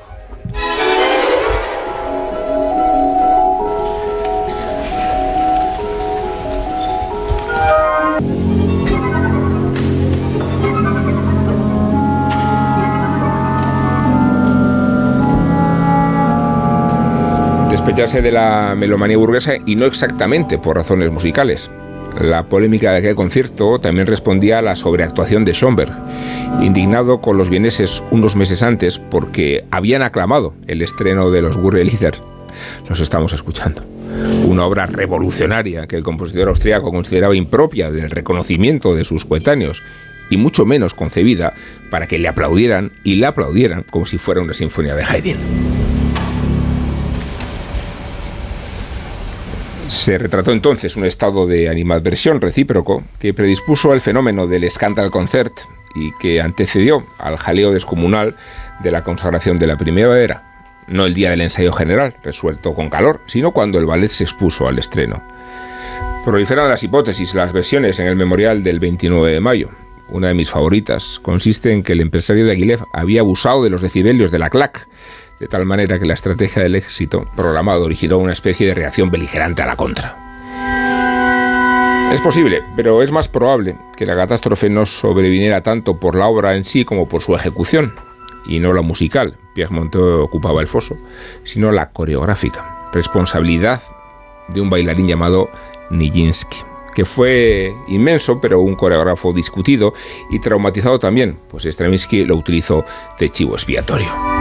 Despecharse 17.88 18.20
de 18.20 18.32
la 18.32 18.74
melomanía 18.76 19.16
burguesa 19.16 19.54
y 19.64 19.74
no 19.74 19.86
exactamente 19.86 20.58
por 20.58 20.76
razones 20.76 21.10
musicales. 21.10 21.70
La 22.20 22.42
polémica 22.46 22.92
de 22.92 22.98
aquel 22.98 23.14
concierto 23.14 23.78
también 23.78 24.06
respondía 24.06 24.58
a 24.58 24.62
la 24.62 24.76
sobreactuación 24.76 25.46
de 25.46 25.54
Schomberg, 25.54 25.90
indignado 26.60 27.22
con 27.22 27.38
los 27.38 27.48
vieneses 27.48 28.02
unos 28.10 28.36
meses 28.36 28.62
antes 28.62 28.98
porque 28.98 29.64
habían 29.70 30.02
aclamado 30.02 30.52
el 30.66 30.82
estreno 30.82 31.30
de 31.30 31.40
los 31.40 31.56
Lieder. 31.56 32.20
Los 32.90 33.00
estamos 33.00 33.32
escuchando. 33.32 33.82
Una 34.46 34.66
obra 34.66 34.84
revolucionaria 34.84 35.86
que 35.86 35.96
el 35.96 36.04
compositor 36.04 36.48
austríaco 36.48 36.90
consideraba 36.90 37.34
impropia 37.34 37.90
del 37.90 38.10
reconocimiento 38.10 38.94
de 38.94 39.04
sus 39.04 39.24
coetáneos 39.24 39.82
y 40.28 40.36
mucho 40.36 40.66
menos 40.66 40.92
concebida 40.92 41.54
para 41.90 42.06
que 42.06 42.18
le 42.18 42.28
aplaudieran 42.28 42.92
y 43.02 43.14
la 43.14 43.28
aplaudieran 43.28 43.84
como 43.84 44.04
si 44.04 44.18
fuera 44.18 44.42
una 44.42 44.52
sinfonía 44.52 44.94
de 44.94 45.04
Haydn. 45.04 45.77
Se 49.88 50.18
retrató 50.18 50.52
entonces 50.52 50.96
un 50.96 51.06
estado 51.06 51.46
de 51.46 51.70
animadversión 51.70 52.42
recíproco 52.42 53.04
que 53.18 53.32
predispuso 53.32 53.90
al 53.90 54.02
fenómeno 54.02 54.46
del 54.46 54.70
Scandal 54.70 55.10
Concert 55.10 55.54
y 55.94 56.12
que 56.20 56.42
antecedió 56.42 57.06
al 57.18 57.38
jaleo 57.38 57.72
descomunal 57.72 58.36
de 58.82 58.90
la 58.90 59.02
consagración 59.02 59.56
de 59.56 59.66
la 59.66 59.78
primavera, 59.78 60.84
no 60.88 61.06
el 61.06 61.14
día 61.14 61.30
del 61.30 61.40
ensayo 61.40 61.72
general, 61.72 62.14
resuelto 62.22 62.74
con 62.74 62.90
calor, 62.90 63.20
sino 63.26 63.52
cuando 63.52 63.78
el 63.78 63.86
ballet 63.86 64.10
se 64.10 64.24
expuso 64.24 64.68
al 64.68 64.78
estreno. 64.78 65.22
Proliferan 66.22 66.68
las 66.68 66.82
hipótesis, 66.82 67.34
las 67.34 67.54
versiones 67.54 67.98
en 67.98 68.08
el 68.08 68.16
memorial 68.16 68.62
del 68.62 68.80
29 68.80 69.32
de 69.32 69.40
mayo. 69.40 69.70
Una 70.10 70.28
de 70.28 70.34
mis 70.34 70.50
favoritas 70.50 71.18
consiste 71.22 71.72
en 71.72 71.82
que 71.82 71.92
el 71.92 72.02
empresario 72.02 72.44
de 72.44 72.52
Aguilev 72.52 72.84
había 72.92 73.22
abusado 73.22 73.64
de 73.64 73.70
los 73.70 73.80
decibelios 73.80 74.30
de 74.30 74.38
la 74.38 74.50
clac 74.50 74.86
de 75.40 75.48
tal 75.48 75.64
manera 75.64 75.98
que 75.98 76.06
la 76.06 76.14
estrategia 76.14 76.62
del 76.62 76.74
éxito 76.74 77.28
programado 77.36 77.84
originó 77.84 78.18
una 78.18 78.32
especie 78.32 78.66
de 78.66 78.74
reacción 78.74 79.10
beligerante 79.10 79.62
a 79.62 79.66
la 79.66 79.76
contra. 79.76 80.28
Es 82.12 82.20
posible, 82.22 82.62
pero 82.74 83.02
es 83.02 83.12
más 83.12 83.28
probable 83.28 83.76
que 83.94 84.06
la 84.06 84.16
catástrofe 84.16 84.70
no 84.70 84.86
sobreviniera 84.86 85.62
tanto 85.62 86.00
por 86.00 86.14
la 86.14 86.26
obra 86.26 86.54
en 86.54 86.64
sí 86.64 86.84
como 86.84 87.06
por 87.06 87.20
su 87.22 87.34
ejecución, 87.34 87.94
y 88.46 88.60
no 88.60 88.72
la 88.72 88.80
musical, 88.80 89.36
Pierre 89.54 89.74
Monteux 89.74 90.24
ocupaba 90.24 90.62
el 90.62 90.66
foso, 90.66 90.96
sino 91.44 91.70
la 91.70 91.90
coreográfica, 91.90 92.88
responsabilidad 92.94 93.82
de 94.48 94.62
un 94.62 94.70
bailarín 94.70 95.06
llamado 95.06 95.50
Nijinsky, 95.90 96.56
que 96.94 97.04
fue 97.04 97.74
inmenso, 97.88 98.40
pero 98.40 98.60
un 98.60 98.74
coreógrafo 98.74 99.34
discutido 99.34 99.92
y 100.30 100.40
traumatizado 100.40 100.98
también, 100.98 101.36
pues 101.50 101.64
Stravinsky 101.64 102.24
lo 102.24 102.36
utilizó 102.36 102.86
de 103.20 103.28
chivo 103.28 103.52
expiatorio. 103.52 104.37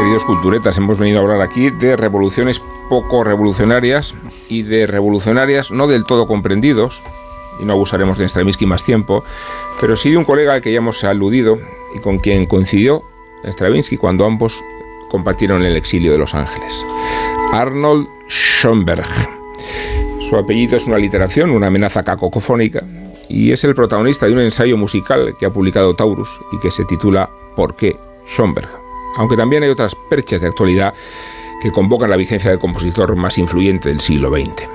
Queridos 0.00 0.24
culturetas, 0.24 0.78
hemos 0.78 0.98
venido 0.98 1.18
a 1.18 1.22
hablar 1.22 1.42
aquí 1.42 1.68
de 1.68 1.94
revoluciones 1.94 2.62
poco 2.88 3.22
revolucionarias 3.22 4.14
y 4.48 4.62
de 4.62 4.86
revolucionarias 4.86 5.70
no 5.70 5.86
del 5.88 6.06
todo 6.06 6.26
comprendidos, 6.26 7.02
y 7.60 7.66
no 7.66 7.74
abusaremos 7.74 8.16
de 8.16 8.26
Stravinsky 8.26 8.64
más 8.64 8.82
tiempo, 8.82 9.22
pero 9.78 9.96
sí 9.96 10.10
de 10.10 10.16
un 10.16 10.24
colega 10.24 10.54
al 10.54 10.62
que 10.62 10.72
ya 10.72 10.78
hemos 10.78 11.04
aludido 11.04 11.58
y 11.94 11.98
con 11.98 12.18
quien 12.18 12.46
coincidió 12.46 13.02
Stravinsky 13.44 13.98
cuando 13.98 14.24
ambos 14.24 14.64
compartieron 15.10 15.62
el 15.64 15.76
exilio 15.76 16.12
de 16.12 16.18
Los 16.18 16.34
Ángeles. 16.34 16.82
Arnold 17.52 18.08
Schoenberg. 18.30 19.06
Su 20.30 20.34
apellido 20.38 20.78
es 20.78 20.86
una 20.86 20.96
literación, 20.96 21.50
una 21.50 21.66
amenaza 21.66 22.02
cacofónica, 22.02 22.82
y 23.28 23.52
es 23.52 23.64
el 23.64 23.74
protagonista 23.74 24.24
de 24.24 24.32
un 24.32 24.40
ensayo 24.40 24.78
musical 24.78 25.34
que 25.38 25.44
ha 25.44 25.50
publicado 25.50 25.94
Taurus 25.94 26.40
y 26.52 26.58
que 26.58 26.70
se 26.70 26.86
titula 26.86 27.28
¿Por 27.54 27.76
qué 27.76 27.96
Schoenberg? 28.34 28.79
Aunque 29.16 29.36
también 29.36 29.62
hay 29.62 29.68
otras 29.68 29.94
perchas 29.94 30.40
de 30.40 30.48
actualidad 30.48 30.94
que 31.60 31.70
convocan 31.70 32.10
la 32.10 32.16
vigencia 32.16 32.50
del 32.50 32.58
compositor 32.58 33.14
más 33.16 33.38
influyente 33.38 33.88
del 33.88 34.00
siglo 34.00 34.30
XX. 34.30 34.68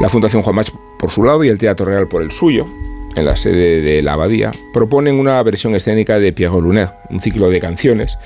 La 0.00 0.08
Fundación 0.08 0.42
Juan 0.42 0.56
Mach 0.56 0.70
por 0.98 1.10
su 1.10 1.24
lado 1.24 1.42
y 1.44 1.48
el 1.48 1.58
Teatro 1.58 1.86
Real 1.86 2.06
por 2.06 2.22
el 2.22 2.30
suyo, 2.30 2.66
en 3.14 3.24
la 3.24 3.36
sede 3.36 3.80
de 3.80 4.02
la 4.02 4.14
Abadía, 4.14 4.50
proponen 4.72 5.18
una 5.18 5.42
versión 5.42 5.74
escénica 5.74 6.18
de 6.18 6.32
Pierre 6.32 6.60
Lunet, 6.60 6.90
un 7.10 7.20
ciclo 7.20 7.50
de 7.50 7.60
canciones 7.60 8.16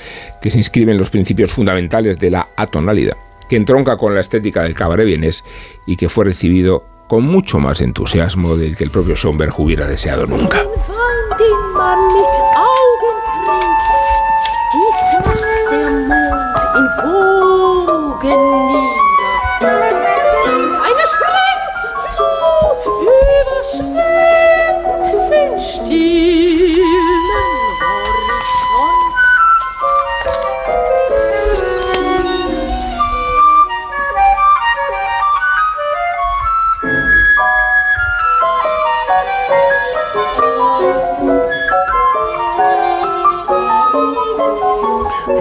que 0.40 0.50
se 0.50 0.58
inscriben 0.58 0.92
en 0.92 0.98
los 0.98 1.10
principios 1.10 1.52
fundamentales 1.52 2.18
de 2.18 2.30
la 2.30 2.48
atonalidad, 2.56 3.16
que 3.48 3.56
entronca 3.56 3.96
con 3.96 4.14
la 4.14 4.20
estética 4.20 4.62
del 4.62 4.74
cabaret 4.74 5.06
vienés 5.06 5.42
y 5.86 5.96
que 5.96 6.08
fue 6.08 6.26
recibido 6.26 6.84
con 7.08 7.24
mucho 7.24 7.58
más 7.60 7.80
entusiasmo 7.80 8.56
del 8.56 8.76
que 8.76 8.84
el 8.84 8.90
propio 8.90 9.16
Schoenberg 9.16 9.54
hubiera 9.58 9.86
deseado 9.86 10.26
nunca. 10.26 10.64
can 18.26 18.70
you 18.70 18.75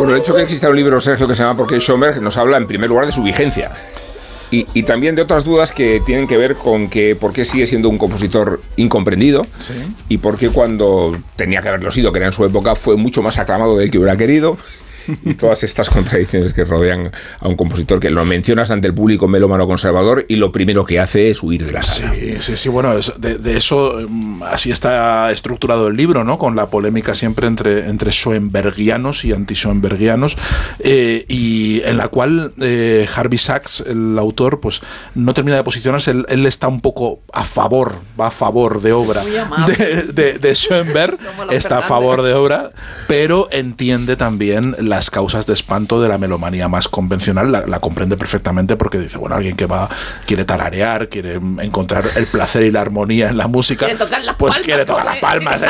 Bueno, 0.06 0.18
el 0.18 0.22
hecho 0.22 0.36
que 0.36 0.44
exista 0.44 0.69
un 0.69 0.76
libro, 0.76 1.02
Sergio, 1.02 1.27
que 1.27 1.36
se 1.36 1.41
llama 1.41 1.57
Porque 1.57 1.80
Schoenberg, 1.80 2.22
nos 2.22 2.38
habla 2.38 2.57
en 2.57 2.68
primer 2.68 2.88
lugar 2.88 3.07
de 3.07 3.11
su 3.11 3.23
vigencia. 3.23 3.72
Y, 4.52 4.84
también 4.84 5.15
de 5.15 5.23
otras 5.23 5.44
dudas 5.44 5.72
que 5.72 5.99
tienen 6.06 6.27
que 6.27 6.38
ver 6.38 6.53
con 6.53 6.91
que 6.91 7.15
por 7.15 7.34
qué 7.34 7.44
sigue 7.44 7.65
siendo 7.65 7.90
un 7.90 7.98
compositor 7.98 8.61
incomprendido 8.76 9.48
y 10.07 10.19
por 10.19 10.38
qué 10.38 10.49
cuando 10.49 11.18
tenía 11.36 11.60
que 11.64 11.69
haberlo 11.69 11.90
sido, 11.90 12.11
que 12.11 12.19
era 12.19 12.27
en 12.27 12.34
su 12.34 12.45
época, 12.45 12.76
fue 12.76 12.95
mucho 12.98 13.23
más 13.23 13.40
aclamado 13.40 13.76
del 13.77 13.90
que 13.90 13.98
hubiera 13.98 14.15
querido 14.15 14.60
y 15.26 15.34
todas 15.36 15.64
estas 15.64 15.90
contradicciones 15.90 16.53
que 16.53 16.64
rodean 16.64 17.11
a 17.40 17.48
un 17.48 17.56
compositor 17.56 17.99
que 17.99 18.10
lo 18.10 18.26
mencionas 18.26 18.72
ante 18.72 18.88
el 18.88 18.94
público 18.94 19.27
melómano 19.27 19.68
conservador 19.68 20.26
y 20.27 20.36
lo 20.36 20.52
primero 20.52 20.86
que 20.86 20.99
hace 20.99 21.30
es 21.30 21.41
huir 21.44 21.65
de 21.65 21.72
la 21.72 21.84
sala. 21.84 22.14
Sí, 22.14 22.36
sí, 22.40 22.57
sí, 22.57 22.69
bueno, 22.69 22.95
de, 22.95 23.57
eso 23.57 23.99
mm, 24.07 24.44
así 24.44 24.72
está 24.72 25.32
estructurado 25.32 25.88
el 25.88 25.98
libro, 25.98 26.23
¿no? 26.23 26.38
Con 26.38 26.56
la 26.56 26.68
polémica 26.68 27.14
siempre 27.14 27.48
entre, 27.48 27.90
entre 27.90 28.11
Schoenbergianos 28.11 29.26
y 29.26 29.34
anti-Schoenbergianos, 29.34 30.38
eh, 30.80 31.26
y 31.27 31.82
en 31.84 31.98
la 31.98 32.07
cual 32.07 32.53
eh, 32.61 33.07
Harvey 33.14 33.38
Sachs, 33.38 33.82
el 33.82 34.18
autor, 34.18 34.60
pues 34.60 34.82
no 35.14 35.34
termina 35.34 35.57
de 35.57 35.64
posicionarse, 35.64 36.11
él, 36.11 36.45
está 36.45 36.68
un 36.68 36.82
poco 36.82 37.22
a 37.34 37.44
favor, 37.44 38.02
va 38.19 38.27
a 38.27 38.32
favor 38.32 38.82
de 38.82 38.94
obra 38.94 39.23
de, 40.14 40.38
de, 40.38 40.56
Schoenberg, 40.56 41.18
está 41.52 41.80
a 41.80 41.82
favor 41.82 42.22
de 42.22 42.34
obra, 42.34 42.72
pero 43.07 43.48
entiende 43.52 44.15
también 44.15 44.76
la 44.80 44.94
las 44.95 45.09
causas 45.11 45.45
de 45.45 45.53
espanto 45.53 46.01
de 46.01 46.07
la 46.07 46.17
melomanía 46.17 46.69
más 46.69 46.88
convencional 46.88 47.51
la, 47.51 47.80
comprende 47.80 48.15
perfectamente 48.15 48.77
porque 48.77 48.97
dice, 48.97 49.17
bueno, 49.17 49.35
alguien 49.35 49.57
que 49.57 49.65
va, 49.65 49.89
quiere 50.26 50.45
tararear, 50.45 51.09
quiere 51.09 51.34
encontrar 51.34 52.09
el 52.15 52.27
placer 52.27 52.63
y 52.63 52.72
la 52.72 52.80
armonía 52.80 53.27
en 53.30 53.38
la 53.38 53.47
música, 53.47 53.88
pues 54.38 54.57
quiere 54.59 54.85
tocar 54.85 55.05
las 55.05 55.17
palmas, 55.17 55.61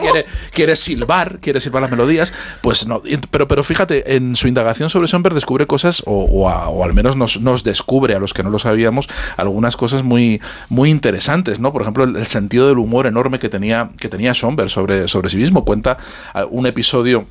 quiere, 0.00 0.26
quiere 0.52 0.76
silbar, 0.76 1.38
quiere 1.38 1.60
silbar 1.60 1.82
las 1.82 1.90
melodías, 1.90 2.32
pues 2.62 2.86
no, 2.86 3.00
pero, 3.30 3.46
pero 3.46 3.62
fíjate, 3.62 4.16
en 4.16 4.34
su 4.34 4.48
indagación 4.48 4.90
sobre 4.90 5.06
Schoenberg 5.06 5.34
descubre 5.34 5.66
cosas, 5.68 6.02
o, 6.04 6.82
al 6.82 6.94
menos 6.94 7.14
nos, 7.16 7.40
nos, 7.40 7.62
descubre 7.62 8.16
a 8.16 8.18
los 8.18 8.34
que 8.34 8.42
no 8.42 8.50
lo 8.50 8.58
sabíamos, 8.58 9.08
algunas 9.36 9.76
cosas 9.76 10.02
muy, 10.02 10.42
muy 10.68 10.90
interesantes, 10.90 11.60
¿no? 11.60 11.72
Por 11.72 11.82
ejemplo, 11.82 12.04
el, 12.04 12.26
sentido 12.26 12.68
del 12.68 12.78
humor 12.78 13.06
enorme 13.06 13.38
que 13.38 13.48
tenía, 13.48 13.90
que 14.00 14.08
tenía 14.08 14.34
sobre, 14.34 14.68
sobre 14.68 15.30
sí 15.30 15.36
mismo. 15.36 15.64
Cuenta 15.64 15.96
ah, 16.34 16.46
un 16.50 16.66
episodio 16.66 17.26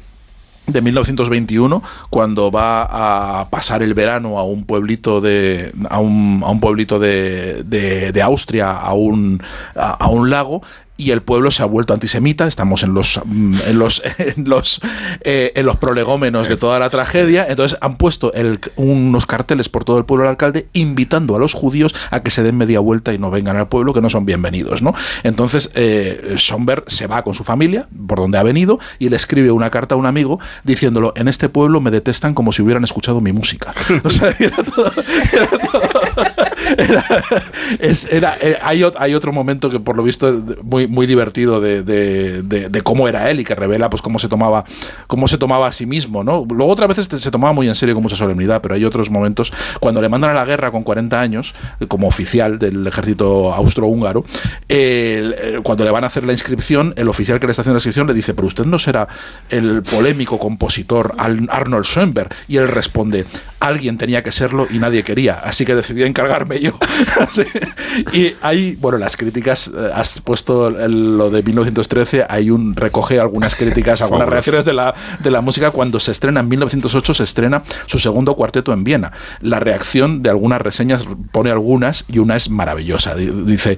de 0.67 0.81
1921 0.81 1.83
cuando 2.09 2.49
va 2.51 3.39
a 3.39 3.49
pasar 3.49 3.83
el 3.83 3.93
verano 3.93 4.39
a 4.39 4.43
un 4.43 4.63
pueblito 4.63 5.19
de 5.19 5.73
a 5.89 5.99
un, 5.99 6.41
a 6.43 6.51
un 6.51 6.59
pueblito 6.59 6.99
de, 6.99 7.63
de, 7.63 8.21
Austria 8.21 8.71
a 8.71 8.93
un, 8.93 9.41
a, 9.75 10.07
un 10.07 10.29
lago 10.29 10.61
y 11.03 11.11
el 11.11 11.21
pueblo 11.21 11.51
se 11.51 11.61
ha 11.63 11.65
vuelto 11.65 11.93
antisemita. 11.93 12.47
Estamos 12.47 12.83
en 12.83 12.93
los, 12.93 13.19
mm, 13.25 13.55
en 13.67 13.79
los, 13.79 14.01
en 14.17 14.43
los, 14.47 14.79
eh, 15.21 15.51
en 15.55 15.65
los 15.65 15.77
prolegómenos 15.77 16.47
de 16.47 16.57
toda 16.57 16.79
la 16.79 16.89
tragedia. 16.89 17.45
Entonces 17.47 17.77
han 17.81 17.97
puesto 17.97 18.31
el- 18.33 18.59
unos 18.75 19.25
carteles 19.25 19.69
por 19.69 19.83
todo 19.83 19.97
el 19.97 20.05
pueblo 20.05 20.23
del 20.23 20.31
alcalde 20.31 20.67
invitando 20.73 21.35
a 21.35 21.39
los 21.39 21.53
judíos 21.53 21.93
a 22.11 22.21
que 22.21 22.31
se 22.31 22.43
den 22.43 22.57
media 22.57 22.79
vuelta 22.79 23.13
y 23.13 23.17
no 23.17 23.29
vengan 23.31 23.57
al 23.57 23.67
pueblo, 23.67 23.93
que 23.93 24.01
no 24.01 24.09
son 24.09 24.25
bienvenidos. 24.25 24.81
¿no? 24.81 24.93
Entonces 25.23 25.69
eh, 25.75 26.35
Schomberg 26.37 26.83
se 26.87 27.07
va 27.07 27.23
con 27.23 27.33
su 27.33 27.43
familia, 27.43 27.87
por 28.07 28.19
donde 28.19 28.37
ha 28.37 28.43
venido, 28.43 28.79
y 28.99 29.09
le 29.09 29.15
escribe 29.15 29.51
una 29.51 29.69
carta 29.69 29.95
a 29.95 29.97
un 29.97 30.05
amigo 30.05 30.39
diciéndolo, 30.63 31.13
en 31.15 31.27
este 31.27 31.49
pueblo 31.49 31.81
me 31.81 31.91
detestan 31.91 32.33
como 32.33 32.51
si 32.51 32.61
hubieran 32.61 32.83
escuchado 32.83 33.19
mi 33.21 33.31
música. 33.33 33.73
O 34.03 34.09
sea, 34.09 34.33
era 34.39 34.57
todo- 34.63 34.91
era 35.33 35.47
todo- 35.47 36.43
era- 38.09 38.37
eh, 38.41 38.57
hay, 38.61 38.83
hay 38.97 39.15
otro 39.15 39.31
momento 39.31 39.69
que 39.69 39.79
por 39.79 39.95
lo 39.97 40.03
visto 40.03 40.43
muy, 40.63 40.87
muy 40.87 41.05
divertido 41.07 41.59
de, 41.61 41.83
de- 41.83 42.41
de- 42.69 42.81
cómo 42.81 43.07
era 43.07 43.29
él 43.31 43.39
y 43.39 43.43
que 43.43 43.55
revela 43.55 43.89
pues 43.89 44.01
cómo 44.01 44.19
se 44.19 44.27
tomaba 44.27 44.65
cómo 45.07 45.27
se 45.27 45.37
tomaba 45.37 45.67
a 45.67 45.71
sí 45.71 45.85
mismo 45.85 46.23
no 46.23 46.45
luego 46.49 46.71
otras 46.73 46.89
veces 46.89 47.07
se 47.21 47.31
tomaba 47.31 47.53
muy 47.53 47.67
en 47.67 47.75
serio 47.75 47.95
con 47.95 48.03
mucha 48.03 48.15
solemnidad 48.15 48.61
pero 48.61 48.75
hay 48.75 48.83
otros 48.85 49.09
momentos. 49.09 49.53
Cuando 49.79 50.01
le 50.01 50.09
mandan 50.09 50.31
a 50.31 50.33
la 50.33 50.45
guerra 50.45 50.71
con 50.71 50.83
40 50.83 51.19
años 51.19 51.55
eh, 51.79 51.87
como 51.87 52.07
oficial 52.07 52.59
del 52.59 52.85
ejército 52.87 53.53
austrohúngaro 53.53 54.25
el- 54.67 55.61
cuando 55.63 55.83
le 55.83 55.91
van 55.91 56.03
a 56.03 56.07
hacer 56.07 56.23
la 56.23 56.33
inscripción 56.33 56.93
el 56.97 57.07
oficial 57.09 57.39
que 57.39 57.47
le 57.47 57.51
está 57.51 57.61
haciendo 57.61 57.75
la 57.75 57.79
inscripción 57.79 58.07
le 58.07 58.13
dice 58.13 58.33
pero 58.33 58.47
usted 58.47 58.65
no 58.65 58.77
será 58.79 59.07
el 59.49 59.83
polémico 59.83 60.37
compositor 60.39 61.15
Arnold 61.17 61.85
Schoenberg 61.85 62.29
y 62.47 62.57
él 62.57 62.67
responde 62.67 63.25
alguien 63.59 63.97
tenía 63.97 64.23
que 64.23 64.31
serlo 64.31 64.67
y 64.69 64.79
nadie 64.79 65.03
quería 65.03 65.35
así 65.35 65.65
que 65.65 65.75
decidí 65.75 66.03
encargarme 66.03 66.52
Sí. 67.31 67.43
y 68.13 68.35
ahí 68.41 68.75
bueno 68.79 68.97
las 68.97 69.17
críticas 69.17 69.67
eh, 69.75 69.89
has 69.93 70.19
puesto 70.21 70.69
lo 70.69 71.29
de 71.29 71.41
1913 71.43 72.25
hay 72.29 72.49
un 72.49 72.75
recoge 72.75 73.19
algunas 73.19 73.55
críticas 73.55 74.01
algunas 74.03 74.27
reacciones 74.27 74.65
de 74.65 74.73
la, 74.73 74.93
de 75.21 75.31
la 75.31 75.41
música. 75.41 75.71
Cuando 75.71 75.99
se 75.99 76.11
estrena 76.11 76.39
en 76.41 76.47
1908 76.49 77.13
se 77.13 77.23
estrena 77.23 77.63
su 77.85 77.99
segundo 77.99 78.35
cuarteto 78.35 78.73
en 78.73 78.83
Viena. 78.83 79.11
La 79.41 79.59
reacción 79.59 80.21
de 80.21 80.29
algunas 80.29 80.61
reseñas 80.61 81.05
pone 81.31 81.51
algunas 81.51 82.05
y 82.07 82.19
una 82.19 82.35
es 82.35 82.49
maravillosa. 82.49 83.15
Di- 83.15 83.27
dice 83.45 83.77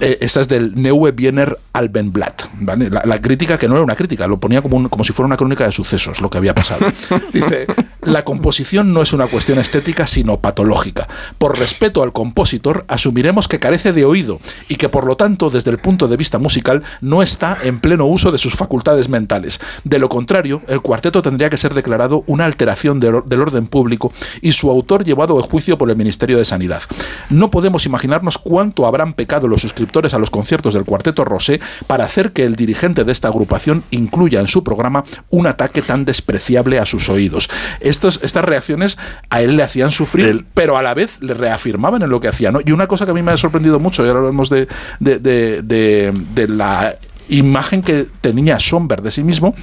eh, 0.00 0.18
esta 0.20 0.40
es 0.40 0.48
del 0.48 0.74
Neue 0.74 1.10
Wiener 1.16 1.58
Albenblatt 1.72 2.42
¿vale? 2.60 2.90
la, 2.90 3.02
la 3.04 3.20
crítica 3.22 3.58
que 3.58 3.68
no 3.68 3.74
era 3.76 3.84
una 3.84 3.94
crítica 3.94 4.26
lo 4.26 4.38
ponía 4.38 4.60
como, 4.62 4.76
un- 4.76 4.88
como 4.88 5.04
si 5.04 5.12
fuera 5.12 5.26
una 5.26 5.36
crónica 5.36 5.64
de 5.64 5.72
sucesos 5.72 6.20
lo 6.20 6.28
que 6.30 6.38
había 6.38 6.54
pasado. 6.54 6.86
Dice 7.32 7.66
la 8.02 8.22
composición 8.24 8.92
no 8.92 9.02
es 9.02 9.12
una 9.12 9.26
cuestión 9.26 9.58
estética 9.58 10.06
sino 10.06 10.40
patológica. 10.40 11.08
Por 11.38 11.58
respeto 11.58 11.93
al 12.02 12.12
compositor 12.12 12.84
asumiremos 12.88 13.48
que 13.48 13.58
carece 13.60 13.92
de 13.92 14.04
oído 14.04 14.40
y 14.68 14.76
que 14.76 14.88
por 14.88 15.06
lo 15.06 15.16
tanto 15.16 15.50
desde 15.50 15.70
el 15.70 15.78
punto 15.78 16.08
de 16.08 16.16
vista 16.16 16.38
musical 16.38 16.82
no 17.00 17.22
está 17.22 17.58
en 17.62 17.80
pleno 17.80 18.06
uso 18.06 18.32
de 18.32 18.38
sus 18.38 18.54
facultades 18.54 19.08
mentales 19.08 19.60
de 19.84 19.98
lo 19.98 20.08
contrario 20.08 20.62
el 20.68 20.80
cuarteto 20.80 21.22
tendría 21.22 21.50
que 21.50 21.56
ser 21.56 21.74
declarado 21.74 22.24
una 22.26 22.44
alteración 22.44 23.02
or- 23.04 23.24
del 23.24 23.40
orden 23.42 23.66
público 23.66 24.12
y 24.40 24.52
su 24.52 24.70
autor 24.70 25.04
llevado 25.04 25.38
a 25.38 25.42
juicio 25.42 25.76
por 25.78 25.90
el 25.90 25.96
Ministerio 25.96 26.38
de 26.38 26.44
Sanidad 26.44 26.82
no 27.30 27.50
podemos 27.50 27.86
imaginarnos 27.86 28.38
cuánto 28.38 28.86
habrán 28.86 29.12
pecado 29.12 29.48
los 29.48 29.60
suscriptores 29.62 30.14
a 30.14 30.18
los 30.18 30.30
conciertos 30.30 30.74
del 30.74 30.84
cuarteto 30.84 31.24
Rosé 31.24 31.60
para 31.86 32.04
hacer 32.04 32.32
que 32.32 32.44
el 32.44 32.56
dirigente 32.56 33.04
de 33.04 33.12
esta 33.12 33.28
agrupación 33.28 33.84
incluya 33.90 34.40
en 34.40 34.48
su 34.48 34.64
programa 34.64 35.04
un 35.30 35.46
ataque 35.46 35.82
tan 35.82 36.04
despreciable 36.04 36.78
a 36.78 36.86
sus 36.86 37.08
oídos. 37.08 37.48
Estos, 37.80 38.20
estas 38.22 38.44
reacciones 38.44 38.96
a 39.30 39.42
él 39.42 39.56
le 39.56 39.62
hacían 39.62 39.90
sufrir, 39.90 40.46
pero 40.54 40.78
a 40.78 40.82
la 40.82 40.94
vez 40.94 41.18
le 41.20 41.34
reafirmaban 41.34 41.83
en 41.92 42.10
lo 42.10 42.20
que 42.20 42.28
hacía. 42.28 42.50
¿no? 42.50 42.60
Y 42.64 42.72
una 42.72 42.86
cosa 42.86 43.04
que 43.04 43.10
a 43.10 43.14
mí 43.14 43.22
me 43.22 43.32
ha 43.32 43.36
sorprendido 43.36 43.78
mucho, 43.78 44.04
y 44.04 44.08
ahora 44.08 44.20
hablamos 44.20 44.50
de, 44.50 44.66
de, 45.00 46.48
la 46.48 46.96
imagen 47.28 47.82
que 47.82 48.06
tenía 48.20 48.58
Schomberg 48.58 49.02
de 49.02 49.10
sí 49.10 49.24
mismo, 49.24 49.54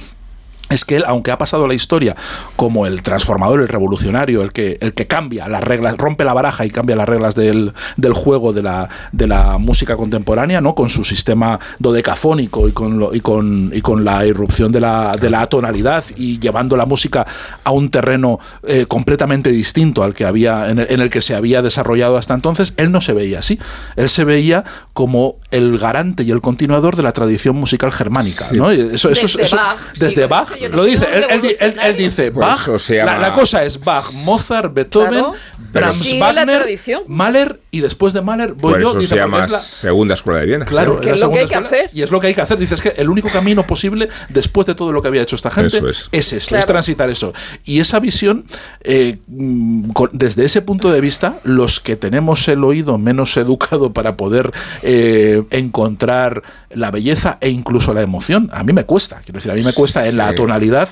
es 0.72 0.84
que 0.84 0.96
él, 0.96 1.04
aunque 1.06 1.30
ha 1.30 1.38
pasado 1.38 1.66
la 1.66 1.74
historia 1.74 2.16
como 2.56 2.86
el 2.86 3.02
transformador, 3.02 3.60
el 3.60 3.68
revolucionario, 3.68 4.42
el 4.42 4.52
que, 4.52 4.78
el 4.80 4.94
que 4.94 5.06
cambia 5.06 5.48
las 5.48 5.62
reglas, 5.62 5.96
rompe 5.96 6.24
la 6.24 6.32
baraja 6.32 6.64
y 6.64 6.70
cambia 6.70 6.96
las 6.96 7.08
reglas 7.08 7.34
del, 7.34 7.72
del 7.96 8.12
juego 8.12 8.52
de 8.52 8.62
la, 8.62 8.88
de 9.12 9.26
la 9.26 9.58
música 9.58 9.96
contemporánea, 9.96 10.60
¿no? 10.60 10.74
Con 10.74 10.88
su 10.88 11.04
sistema 11.04 11.58
dodecafónico 11.96 12.68
y 12.68 12.72
con, 12.72 12.98
lo- 12.98 13.14
y 13.14 13.20
con, 13.20 13.70
y 13.74 13.80
con 13.80 14.04
la 14.04 14.24
irrupción 14.26 14.72
de 14.72 14.80
la, 14.80 15.16
de 15.16 15.30
la 15.30 15.46
tonalidad 15.46 16.04
y 16.16 16.38
llevando 16.38 16.76
la 16.76 16.86
música 16.86 17.26
a 17.64 17.70
un 17.70 17.90
terreno 17.90 18.38
eh, 18.66 18.86
completamente 18.86 19.50
distinto 19.50 20.02
al 20.02 20.14
que 20.14 20.24
había, 20.24 20.70
en 20.70 20.78
el, 20.80 20.86
en 20.90 21.00
el 21.00 21.10
que 21.10 21.20
se 21.20 21.34
había 21.34 21.62
desarrollado 21.62 22.16
hasta 22.16 22.34
entonces, 22.34 22.74
él 22.76 22.90
no 22.90 23.00
se 23.00 23.12
veía 23.12 23.38
así. 23.40 23.58
Él 23.96 24.08
se 24.08 24.24
veía 24.24 24.64
como 24.92 25.36
el 25.50 25.78
garante 25.78 26.22
y 26.22 26.30
el 26.30 26.40
continuador 26.40 26.96
de 26.96 27.02
la 27.02 27.12
tradición 27.12 27.56
musical 27.56 27.92
germánica, 27.92 28.48
¿no? 28.52 28.72
Y 28.72 28.80
Eso, 28.80 29.10
eso, 29.10 29.26
Desde 29.26 29.42
eso- 29.44 29.56
Bach, 29.56 29.78
desde 29.98 30.22
sí, 30.22 30.28
Bach, 30.28 30.48
yo 30.62 30.68
no 30.70 30.76
lo 30.76 30.84
dice, 30.84 31.06
él, 31.12 31.24
él 31.30 31.40
di- 31.42 31.56
él- 31.60 31.74
él 31.82 31.96
dice 31.96 32.30
Por 32.32 32.42
Bach, 32.44 32.66
la, 32.88 33.32
cosa 33.32 33.64
es 33.64 33.78
Bach, 33.80 34.10
Mozart, 34.24 34.72
Beethoven, 34.74 35.10
Claro. 35.10 35.34
Brahms, 35.72 36.18
Wagner. 36.18 36.78
Mahler 37.06 37.58
y 37.70 37.80
después 37.80 38.12
de 38.12 38.20
Mahler 38.20 38.52
voy 38.52 38.72
Por 38.74 38.80
yo, 38.82 38.90
eso 38.90 38.98
dice, 38.98 39.14
se 39.14 39.16
llama 39.20 39.40
es 39.44 39.48
la- 39.50 39.58
Segunda 39.60 40.12
Escuela 40.14 40.40
de 40.40 40.46
Viena. 40.46 40.64
Claro, 40.66 41.00
Que 41.00 41.10
es 41.12 41.20
lo 41.20 41.30
que 41.30 41.38
hay 41.38 41.46
que 41.46 41.54
hacer. 41.54 41.90
Y 41.94 42.02
es 42.02 42.10
lo 42.10 42.20
que 42.20 42.26
hay 42.26 42.34
que 42.34 42.42
hacer. 42.42 42.58
Dices 42.58 42.82
que 42.82 42.90
el 42.90 43.08
único 43.08 43.30
camino 43.30 43.66
posible, 43.66 44.08
después 44.28 44.66
de 44.66 44.74
todo 44.74 44.92
lo 44.92 45.00
que 45.00 45.08
había 45.08 45.22
hecho 45.22 45.34
esta 45.36 45.50
gente, 45.50 45.78
es. 45.88 46.08
es. 46.12 46.32
esto, 46.34 46.48
Claro. 46.50 46.60
es 46.60 46.66
transitar 46.66 47.08
eso. 47.08 47.32
Y 47.64 47.80
esa 47.80 48.00
visión, 48.00 48.44
eh, 48.82 49.16
mm, 49.28 49.90
con- 49.92 50.10
desde 50.12 50.44
ese 50.44 50.60
punto 50.60 50.92
de 50.92 51.00
vista, 51.00 51.38
los 51.44 51.80
que 51.80 51.96
tenemos 51.96 52.46
el 52.48 52.62
oído 52.64 52.98
menos 52.98 53.34
educado 53.38 53.94
para 53.94 54.16
poder 54.18 54.52
eh, 54.82 55.42
encontrar 55.50 56.42
la 56.74 56.90
belleza 56.90 57.38
e 57.40 57.48
incluso 57.50 57.92
la 57.94 58.02
emoción, 58.02 58.48
a 58.52 58.62
mí 58.64 58.72
me 58.72 58.84
cuesta. 58.84 59.20
Quiero 59.24 59.38
decir, 59.38 59.50
a 59.52 59.54
mí 59.54 59.62
me 59.62 59.72
cuesta 59.72 60.06
en 60.08 60.16
la 60.16 60.34
tonalidad, 60.34 60.88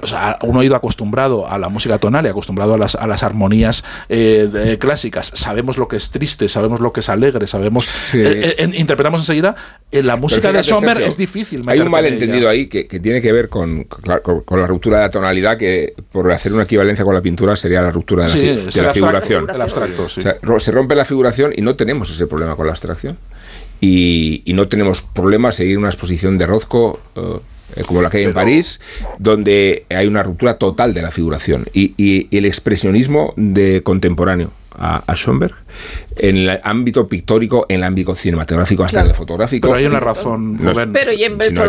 o 0.00 0.06
sea, 0.06 0.38
un 0.42 0.56
oído 0.56 0.76
acostumbrado 0.76 1.48
a 1.48 1.58
la 1.58 1.68
música 1.68 1.98
tonal 1.98 2.24
y 2.26 2.28
acostumbrado 2.28 2.74
a 2.74 2.78
las, 2.78 2.94
a 2.94 3.06
las 3.06 3.22
armonías 3.22 3.84
eh, 4.08 4.48
de- 4.52 4.78
clásicas. 4.78 5.30
Sabemos 5.34 5.78
lo 5.78 5.88
que 5.88 5.96
es 5.96 6.10
triste, 6.10 6.48
sabemos 6.48 6.80
lo 6.80 6.92
que 6.92 7.00
es 7.00 7.08
alegre, 7.08 7.46
sabemos. 7.46 7.84
Sí. 8.10 8.18
eh, 8.20 8.54
eh, 8.58 8.70
interpretamos 8.74 9.20
enseguida. 9.22 9.54
En 9.90 10.06
la 10.06 10.16
música 10.16 10.52
de 10.52 10.62
Sommer 10.62 11.00
es 11.02 11.16
difícil. 11.16 11.62
Hay 11.66 11.78
un 11.78 11.86
en 11.86 11.90
malentendido 11.92 12.48
ahí 12.48 12.66
que, 12.66 12.86
que 12.88 12.98
tiene 13.00 13.22
que 13.22 13.32
ver 13.32 13.48
con, 13.48 13.84
con, 13.84 14.40
con 14.40 14.60
la 14.60 14.66
ruptura 14.66 14.98
de 14.98 15.02
la 15.04 15.10
tonalidad, 15.10 15.56
que 15.56 15.94
por 16.10 16.30
hacer 16.32 16.52
una 16.52 16.64
equivalencia 16.64 17.04
con 17.04 17.14
la 17.14 17.20
pintura 17.20 17.54
sería 17.56 17.80
la 17.80 17.90
ruptura 17.90 18.24
de 18.26 18.28
la, 18.28 18.34
Sí, 18.34 18.70
fi- 18.70 18.78
de 18.78 18.82
la 18.86 18.92
figuración. 18.92 19.48
el 19.48 19.60
abstracto, 19.60 20.08
sí. 20.08 20.20
O 20.20 20.22
sea, 20.24 20.36
ro- 20.42 20.58
se 20.60 20.72
rompe 20.72 20.94
la 20.96 21.04
figuración 21.04 21.52
y 21.56 21.62
no 21.62 21.76
tenemos 21.76 22.10
ese 22.10 22.26
problema 22.26 22.56
con 22.56 22.66
la 22.66 22.72
abstracción. 22.72 23.16
Y, 23.80 24.42
y 24.44 24.52
no 24.54 24.68
tenemos 24.68 25.02
problema 25.02 25.52
seguir 25.52 25.78
una 25.78 25.88
exposición 25.88 26.38
de 26.38 26.46
Rozco. 26.46 27.00
eh, 27.16 27.20
eh, 27.76 27.82
como 27.86 28.02
la 28.02 28.10
que 28.10 28.18
hay 28.18 28.24
en 28.24 28.34
París, 28.34 28.78
donde 29.18 29.84
hay 29.90 30.06
una 30.06 30.22
ruptura 30.22 30.58
total 30.58 30.94
de 30.94 31.02
la 31.02 31.10
figuración. 31.10 31.64
Y, 31.72 31.94
y- 31.96 32.28
y 32.30 32.36
el 32.36 32.44
expresionismo 32.44 33.32
de 33.36 33.82
contemporáneo 33.82 34.52
a, 34.76 35.02
a 35.10 35.16
Schoenberg, 35.16 35.54
en 36.18 36.36
el 36.36 36.60
ámbito 36.62 37.08
pictórico, 37.08 37.64
en 37.68 37.76
el 37.76 37.84
ámbito 37.84 38.14
cinematográfico, 38.14 38.84
hasta 38.84 39.00
en 39.00 39.08
el 39.08 39.14
fotográfico. 39.14 39.66
Pero 39.68 39.78
hay 39.78 39.86
una 39.86 39.98
razón, 39.98 40.56
No-. 40.56 40.72
Pero 40.92 41.12
y 41.12 41.24
en 41.24 41.40
Si 41.40 41.54
no 41.54 41.64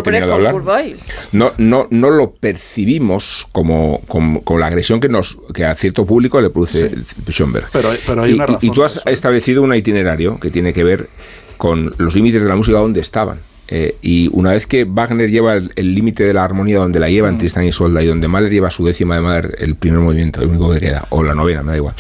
no, 1.32 1.54
no, 1.58 1.88
no 1.90 2.10
lo 2.12 2.32
percibimos 2.34 3.48
como, 3.52 4.02
como, 4.08 4.44
como 4.44 4.60
la 4.60 4.68
agresión 4.68 5.00
que 5.00 5.10
nos 5.10 5.38
que 5.54 5.66
a 5.66 5.74
cierto 5.76 6.06
público 6.06 6.40
le 6.42 6.50
produce 6.50 6.92
Schoenberg. 7.30 7.68
Pero, 7.72 7.90
hay- 7.92 8.00
pero 8.06 8.22
hay 8.24 8.32
y, 8.32 8.34
una 8.34 8.44
y- 8.44 8.48
razón. 8.48 8.60
y 8.62 8.70
tú 8.72 8.84
has 8.84 9.02
establecido 9.06 9.64
un 9.64 9.74
itinerario 9.74 10.40
que 10.40 10.52
tiene 10.52 10.74
que 10.74 10.84
ver 10.84 11.10
con 11.58 11.94
los 11.98 12.16
límites 12.16 12.42
de 12.42 12.50
la 12.50 12.56
música 12.56 12.78
donde 12.80 13.00
estaban. 13.02 13.40
Eh, 13.68 13.96
y 14.04 14.30
una 14.32 14.52
vez 14.52 14.68
que 14.68 14.84
Wagner 14.84 15.30
lleva 15.32 15.56
el 15.56 15.96
límite 15.96 16.24
de 16.24 16.34
la 16.34 16.44
armonía 16.44 16.78
donde 16.78 17.00
la 17.00 17.08
Mm. 17.08 17.12
lleva 17.12 17.30
en 17.30 17.38
Tristán 17.40 17.64
y 17.64 17.72
Solda 17.72 18.04
y 18.04 18.06
donde 18.06 18.28
Mahler 18.28 18.52
lleva 18.52 18.70
su 18.70 18.86
décima 18.86 19.16
de 19.16 19.22
Mahler, 19.22 19.56
el 19.58 19.76
primer 19.76 20.00
movimiento, 20.02 20.42
el 20.42 20.50
único 20.50 20.72
que 20.72 20.80
queda, 20.82 21.08
o 21.10 21.24
la 21.24 21.34
novena, 21.34 21.64
me 21.64 21.72
da 21.72 21.78
igual, 21.78 21.96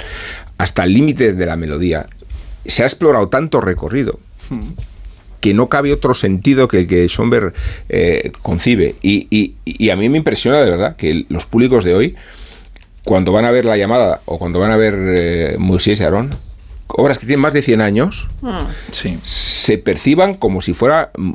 hasta 0.59 0.83
el 0.83 0.93
límite 0.93 1.33
de 1.33 1.45
la 1.45 1.55
melodía, 1.55 2.05
se 2.65 2.83
ha 2.83 2.85
explorado 2.85 3.29
tanto 3.29 3.61
recorrido 3.61 4.19
que 5.41 5.53
no 5.53 5.69
cabe 5.69 5.91
otro 5.93 6.13
sentido 6.13 6.67
que 6.67 6.79
el 6.79 6.87
que 6.87 7.07
Schoenberg 7.07 7.53
eh, 7.89 8.31
concibe. 8.41 8.95
Y, 9.01 9.27
y- 9.29 9.55
y 9.65 9.89
a 9.91 9.95
mí 9.95 10.07
me 10.09 10.17
impresiona 10.19 10.59
de 10.61 10.69
verdad 10.71 10.95
que 10.95 11.25
los 11.29 11.45
públicos 11.45 11.83
de 11.83 11.93
hoy, 11.95 12.15
cuando 13.03 13.31
van 13.31 13.45
a 13.45 13.51
ver 13.51 13.65
La 13.65 13.77
llamada 13.77 14.21
o 14.25 14.39
cuando 14.39 14.59
van 14.59 14.71
a 14.71 14.77
ver 14.77 14.95
eh, 14.97 15.55
Moisés 15.59 15.99
y 15.99 16.03
Aarón, 16.03 16.35
obras 16.87 17.17
que 17.17 17.25
tienen 17.25 17.41
más 17.41 17.53
de 17.53 17.61
100 17.61 17.81
años, 17.81 18.27
Sí. 18.91 19.19
se 19.23 19.77
perciban 19.77 20.35
como 20.35 20.61
si 20.61 20.73
fuera 20.73 21.11
mm, 21.17 21.33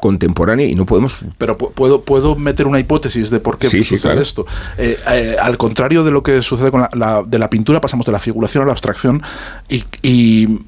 contemporánea 0.00 0.66
y 0.66 0.74
no 0.74 0.86
podemos... 0.86 1.18
Pero 1.38 1.58
pu- 1.58 1.72
puedo, 1.72 2.02
puedo 2.02 2.36
meter 2.36 2.66
una 2.66 2.78
hipótesis 2.78 3.30
de 3.30 3.40
por 3.40 3.58
qué 3.58 3.68
Sí, 3.68 3.78
sí, 3.78 3.96
sucede 3.96 4.12
claro. 4.12 4.20
esto. 4.22 4.46
Eh, 4.76 4.96
eh, 5.10 5.36
al 5.40 5.56
contrario 5.58 6.04
de 6.04 6.10
lo 6.12 6.22
que 6.22 6.40
sucede 6.42 6.70
con 6.70 6.82
la, 6.82 6.90
la- 6.94 7.22
de 7.26 7.38
la 7.38 7.50
pintura, 7.50 7.80
pasamos 7.80 8.06
de 8.06 8.12
la 8.12 8.18
figuración 8.20 8.62
a 8.62 8.66
la 8.66 8.72
abstracción 8.72 9.22
y, 9.68 9.84
y 10.02 10.60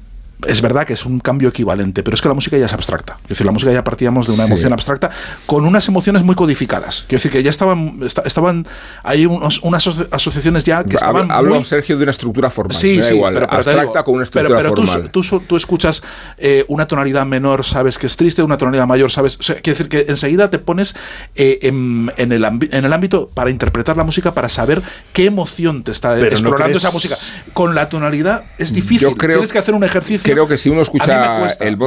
es 0.47 0.61
verdad 0.61 0.85
que 0.85 0.93
es 0.93 1.05
un 1.05 1.19
cambio 1.19 1.49
equivalente, 1.49 2.03
pero 2.03 2.15
es 2.15 2.21
que 2.21 2.27
la 2.27 2.33
música 2.33 2.57
ya 2.57 2.65
es 2.65 2.73
abstracta. 2.73 3.17
Es 3.23 3.29
decir, 3.29 3.45
la 3.45 3.51
música 3.51 3.71
ya 3.71 3.83
partíamos 3.83 4.27
de 4.27 4.33
una 4.33 4.43
Sí. 4.45 4.51
emoción 4.51 4.73
abstracta 4.73 5.09
con 5.45 5.65
unas 5.65 5.87
emociones 5.87 6.23
muy 6.23 6.35
codificadas. 6.35 7.05
Quiero 7.07 7.19
decir 7.19 7.31
que 7.31 7.43
ya 7.43 7.49
estaban, 7.49 7.99
esta- 8.03 8.21
estaban 8.23 8.67
hay 9.03 9.25
unos- 9.25 9.59
unas 9.63 9.85
aso- 9.87 10.07
asociaciones 10.11 10.63
ya 10.63 10.83
que 10.83 10.95
estaban 10.95 11.31
hablo, 11.31 11.55
muy, 11.55 11.65
Sergio, 11.65 11.97
de 11.97 12.03
una 12.03 12.11
estructura 12.11 12.49
formal. 12.49 12.75
Sí, 12.75 12.95
me 12.95 12.97
da 12.97 13.07
sí, 13.07 13.15
igual, 13.15 13.33
pero, 13.33 13.45
pero 13.47 13.57
abstracta 13.57 13.81
digo, 13.81 13.93
con 14.03 14.15
una 14.15 14.25
pero- 14.25 14.41
estructura 14.47 14.57
pero 14.57 14.75
formal. 14.75 15.11
tú, 15.11 15.39
tú 15.47 15.55
escuchas 15.57 16.01
eh, 16.37 16.65
una 16.67 16.87
tonalidad 16.87 17.25
menor, 17.25 17.63
sabes 17.63 17.97
que 17.97 18.07
es 18.07 18.17
triste, 18.17 18.43
una 18.43 18.57
tonalidad 18.57 18.87
mayor, 18.87 19.11
sabes. 19.11 19.37
O 19.39 19.43
sea, 19.43 19.55
quiere 19.55 19.77
decir 19.77 19.89
que 19.89 20.05
enseguida 20.09 20.49
te 20.49 20.59
pones 20.59 20.95
eh, 21.35 21.59
en, 21.63 22.11
en 22.17 22.31
el 22.31 22.43
en 22.45 22.85
el 22.85 22.93
ámbito 22.93 23.29
para 23.33 23.49
interpretar 23.49 23.95
la 23.97 24.03
música, 24.03 24.33
para 24.33 24.49
saber 24.49 24.81
qué 25.13 25.25
emoción 25.25 25.83
te 25.83 25.91
está 25.91 26.09
Pero 26.13 26.21
¿no 26.21 26.27
explorando 26.27 26.65
crees- 26.65 26.83
esa 26.83 26.91
música. 26.91 27.15
Con 27.53 27.75
la 27.75 27.89
tonalidad 27.89 28.43
es 28.57 28.73
difícil. 28.73 29.09
Yo 29.09 29.15
creo- 29.15 29.37
Tienes 29.37 29.51
que 29.53 29.59
hacer 29.59 29.73
un 29.73 29.83
ejercicio. 29.83 30.30
Creo 30.33 30.47
que 30.47 30.57
si 30.57 30.69
uno 30.69 30.81
escucha 30.81 31.39
cuesta, 31.39 31.65
el 31.65 31.77
me- 31.77 31.85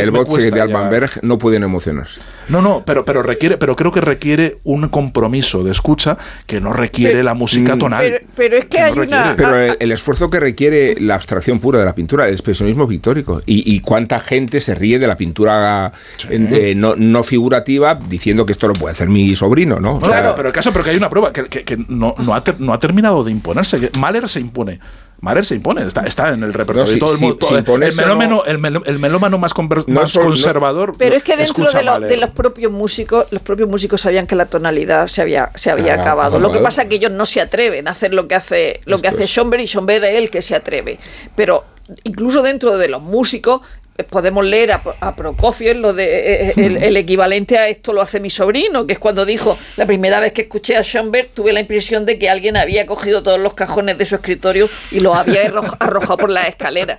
el 0.00 0.12
me 0.12 0.24
de 0.50 0.60
Alban. 0.60 0.90
Berg, 0.90 1.10
no 1.22 1.38
pueden 1.38 1.62
emocionarse. 1.62 2.20
No, 2.48 2.60
no, 2.60 2.82
pero, 2.84 3.04
pero 3.04 3.22
requiere, 3.22 3.56
pero 3.58 3.76
creo 3.76 3.92
que 3.92 4.00
requiere 4.00 4.58
un 4.64 4.88
compromiso 4.88 5.62
de 5.62 5.70
escucha 5.70 6.18
que 6.46 6.60
no 6.60 6.72
requiere 6.72 7.12
Pero- 7.12 7.24
la 7.24 7.34
música 7.34 7.76
Mm. 7.76 7.78
tonal. 7.78 8.02
Pero, 8.04 8.26
pero 8.34 8.56
es 8.56 8.64
que, 8.64 8.76
Que 8.78 8.82
no 8.94 9.02
hay 9.02 9.08
una. 9.08 9.28
requiere. 9.30 9.36
Pero 9.36 9.56
el, 9.56 9.76
el 9.78 9.92
esfuerzo 9.92 10.30
que 10.30 10.40
requiere 10.40 10.96
la 11.00 11.14
abstracción 11.14 11.60
pura 11.60 11.78
de 11.78 11.84
la 11.84 11.94
pintura, 11.94 12.26
el 12.26 12.32
expresionismo 12.32 12.88
pictórico, 12.88 13.40
y, 13.46 13.74
y 13.74 13.80
cuánta 13.80 14.18
gente 14.20 14.60
se 14.60 14.74
ríe 14.74 14.98
de 14.98 15.06
la 15.06 15.16
pintura 15.16 15.92
eh, 16.28 16.74
no, 16.76 16.96
no 16.96 17.22
figurativa 17.22 17.94
diciendo 17.94 18.44
que 18.46 18.52
esto 18.52 18.66
lo 18.66 18.74
puede 18.74 18.92
hacer 18.92 19.08
mi 19.08 19.36
sobrino, 19.36 19.78
¿no? 19.78 19.96
O 19.96 20.00
No, 20.00 20.06
sea, 20.08 20.34
pero, 20.34 20.48
el 20.48 20.54
caso, 20.54 20.72
pero 20.72 20.84
que 20.84 20.90
hay 20.90 20.96
una 20.96 21.10
prueba 21.10 21.32
que, 21.32 21.44
que- 21.44 21.64
que 21.64 21.76
no, 21.88 22.14
no, 22.18 22.34
ha 22.34 22.42
ter- 22.42 22.60
no 22.60 22.72
ha 22.72 22.80
terminado 22.80 23.22
de 23.22 23.30
imponerse. 23.30 23.90
Mahler 23.98 24.28
se 24.28 24.40
impone. 24.40 24.80
Mahler 25.20 25.44
se 25.44 25.54
impone, 25.54 25.82
está, 25.86 26.02
está 26.02 26.30
en 26.30 26.42
el 26.42 26.52
repertorio. 26.54 26.84
No, 26.84 26.88
de 26.88 26.94
si- 26.94 26.98
todo 27.00 27.12
el 27.12 27.18
mundo. 27.20 27.46
si 27.46 27.54
el, 27.54 27.94
melómano, 27.94 28.36
no- 28.36 28.44
el, 28.46 28.58
melo- 28.58 28.82
el 28.86 28.98
melómano 28.98 29.38
más, 29.38 29.54
conver- 29.54 29.84
No 29.86 30.00
más 30.00 30.10
solo- 30.10 30.24
no- 30.26 30.30
conservador. 30.30 30.94
Pero 30.96 31.14
es 31.16 31.22
que 31.22 31.36
dentro 31.36 31.70
de, 31.70 31.82
lo- 31.82 31.92
Mahler. 31.92 32.08
de 32.08 32.16
los 32.16 32.30
propios 32.30 32.72
músicos, 32.72 33.26
los 33.30 33.42
propios 33.42 33.68
músicos 33.68 34.00
sabían 34.00 34.26
que 34.26 34.34
la 34.34 34.46
tonalidad 34.46 35.08
se 35.08 35.20
había, 35.22 35.50
se 35.54 35.70
había 35.70 35.94
Ah, 35.94 36.00
acabado. 36.00 36.38
Lo 36.38 36.50
que 36.52 36.60
pasa 36.60 36.82
es 36.82 36.88
que 36.88 36.94
ellos 36.96 37.10
no 37.10 37.26
se 37.26 37.40
atreven 37.40 37.86
a 37.86 37.90
hacer 37.90 38.14
lo 38.14 38.26
que 38.28 38.34
hace, 38.34 38.80
lo 38.86 38.98
que 38.98 39.08
hace. 39.08 39.26
Schomberg 39.26 39.62
y 39.62 39.66
Schomberg 39.66 40.04
es 40.04 40.14
el 40.16 40.30
que 40.30 40.40
se 40.42 40.54
atreve. 40.56 40.98
Pero 41.36 41.64
incluso 42.04 42.40
dentro 42.42 42.78
de 42.78 42.88
los 42.88 43.02
músicos 43.02 43.60
podemos 44.04 44.44
leer 44.44 44.72
a, 44.72 44.82
a 45.00 45.14
Prokofiev 45.16 45.76
lo 45.76 45.92
de 45.92 46.48
eh, 46.48 46.52
el, 46.56 46.76
el 46.82 46.96
equivalente 46.96 47.58
a 47.58 47.68
esto 47.68 47.92
lo 47.92 48.00
hace 48.02 48.20
mi 48.20 48.30
sobrino, 48.30 48.86
que 48.86 48.94
es 48.94 48.98
cuando 48.98 49.24
dijo 49.24 49.56
la 49.76 49.86
primera 49.86 50.20
vez 50.20 50.32
que 50.32 50.42
escuché 50.42 50.76
a 50.76 50.82
Schomberg 50.82 51.30
tuve 51.34 51.52
la 51.52 51.60
impresión 51.60 52.06
de 52.06 52.18
que 52.18 52.28
alguien 52.30 52.56
había 52.56 52.86
cogido 52.86 53.22
todos 53.22 53.38
los 53.40 53.54
cajones 53.54 53.98
de 53.98 54.04
su 54.06 54.14
escritorio 54.16 54.68
y 54.90 55.00
los 55.00 55.16
había 55.16 55.44
arro- 55.50 55.76
arrojado 55.78 56.16
por 56.18 56.30
las 56.30 56.48
escaleras. 56.48 56.98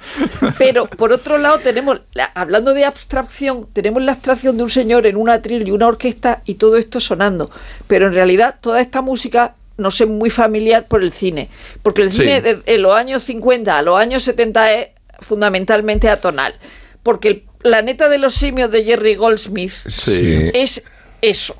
Pero 0.58 0.86
por 0.86 1.12
otro 1.12 1.38
lado 1.38 1.60
tenemos, 1.60 2.02
la- 2.14 2.32
hablando 2.36 2.74
de 2.74 2.86
abstracción, 2.86 3.66
tenemos 3.74 4.02
la 4.04 4.14
abstracción 4.14 4.58
de 4.58 4.64
un 4.64 4.70
señor 4.70 5.06
en 5.06 5.16
un 5.16 5.30
atril 5.30 5.68
y 5.68 5.72
una 5.72 5.88
orquesta 5.88 6.42
y 6.46 6.56
todo 6.56 6.78
esto 6.78 7.00
sonando. 7.00 7.50
Pero 7.88 8.08
en 8.08 8.14
realidad 8.14 8.56
toda 8.62 8.82
esta 8.82 9.02
música 9.02 9.56
no 9.78 9.90
sé 9.90 10.06
muy 10.06 10.30
familiar 10.30 10.86
por 10.88 11.02
el 11.02 11.12
cine, 11.12 11.50
porque 11.82 12.04
el 12.04 12.12
Sí. 12.12 12.20
cine 12.22 12.42
de, 12.42 12.56
de 12.58 12.78
los 12.78 12.94
años 12.96 13.24
50 13.24 13.78
a 13.78 13.82
los 13.82 14.00
años 14.00 14.22
70 14.24 14.74
es 14.74 14.88
fundamentalmente 15.20 16.10
atonal, 16.10 16.54
porque 17.04 17.28
el 17.30 17.44
planeta 17.62 18.10
de 18.10 18.18
los 18.18 18.34
simios 18.34 18.72
de 18.72 18.84
Jerry 18.84 19.16
Goldsmith 19.16 19.72
Sí. 19.88 20.50
es 20.54 20.84
eso. 21.22 21.56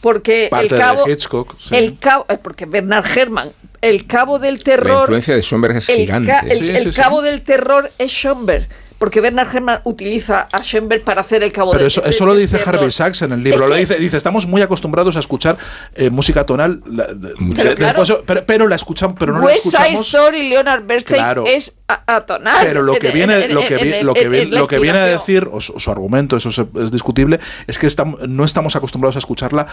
Porque 0.00 0.46
Parte 0.50 0.66
el 0.66 0.70
de 0.72 0.78
cabo, 0.78 1.08
Hitchcock, 1.08 1.56
sí. 1.58 1.74
el 1.74 1.98
cabo, 1.98 2.24
eh, 2.28 2.38
porque 2.40 2.66
Bernard 2.66 3.04
Herrmann, 3.18 3.50
el 3.80 4.06
cabo 4.06 4.38
del 4.38 4.54
la 4.58 4.62
terror, 4.62 5.00
influencia 5.02 5.34
de 5.34 5.42
Schoenberg 5.42 5.76
es 5.78 5.88
el, 5.88 5.96
gigante. 5.96 6.28
ca- 6.30 6.40
el- 6.40 6.58
Sí, 6.58 6.70
el 6.70 6.82
sí, 6.84 6.92
sí. 6.92 7.00
cabo 7.00 7.20
del 7.20 7.42
terror 7.42 7.90
es 7.98 8.12
Schoenberg, 8.12 8.68
porque 8.98 9.20
Bernard 9.20 9.48
Herrmann 9.54 9.80
utiliza 9.84 10.48
a 10.50 10.62
Schoenberg 10.62 11.02
para 11.04 11.20
hacer 11.20 11.42
el 11.42 11.52
cabo 11.52 11.70
Pero 11.70 11.80
del 11.84 11.86
eso, 11.88 12.04
eso 12.04 12.26
lo 12.26 12.34
dice. 12.34 12.60
Harvey 12.64 12.90
Sachs 12.90 13.22
en 13.22 13.32
el 13.32 13.42
libro. 13.44 13.64
Es 13.64 13.68
Lo 13.70 13.74
que- 13.74 13.80
dice, 13.80 13.94
dice, 13.96 14.16
estamos 14.16 14.46
muy 14.46 14.60
acostumbrados 14.62 15.16
a 15.16 15.20
escuchar 15.20 15.56
eh, 15.94 16.10
música 16.10 16.44
tonal, 16.44 16.82
la- 16.86 17.06
de- 17.06 17.34
Pero 17.56 17.70
de- 17.70 17.74
claro. 17.76 18.02
después- 18.02 18.22
pero, 18.26 18.44
pero 18.46 18.68
la 18.68 18.76
escuchamos, 18.76 19.16
pero 19.18 19.32
no 19.32 19.38
la 19.40 19.46
West 19.46 19.66
Side 19.66 19.76
escuchamos. 19.76 20.06
Story, 20.14 20.48
Leonard 20.48 20.84
Bernstein 20.84 21.20
Claro. 21.22 21.44
es 21.46 21.74
atonal. 22.06 22.66
Pero 22.66 22.82
lo 22.82 22.94
que 22.94 23.08
en- 23.08 23.14
viene, 23.14 23.44
en- 23.44 23.54
lo 23.54 23.60
que 23.62 24.02
lo 24.02 24.14
que 24.14 24.46
la 24.46 24.58
lo 24.60 24.66
que 24.68 24.78
viene 24.78 24.98
a 24.98 25.04
decir, 25.06 25.48
o 25.50 25.60
su, 25.60 25.78
su 25.78 25.90
argumento, 25.90 26.36
eso 26.36 26.48
es, 26.50 26.58
es 26.82 26.90
discutible, 26.92 27.40
es 27.66 27.78
que 27.78 27.88
no 28.28 28.44
estamos 28.44 28.76
acostumbrados 28.76 29.16
a 29.16 29.20
escucharla 29.20 29.66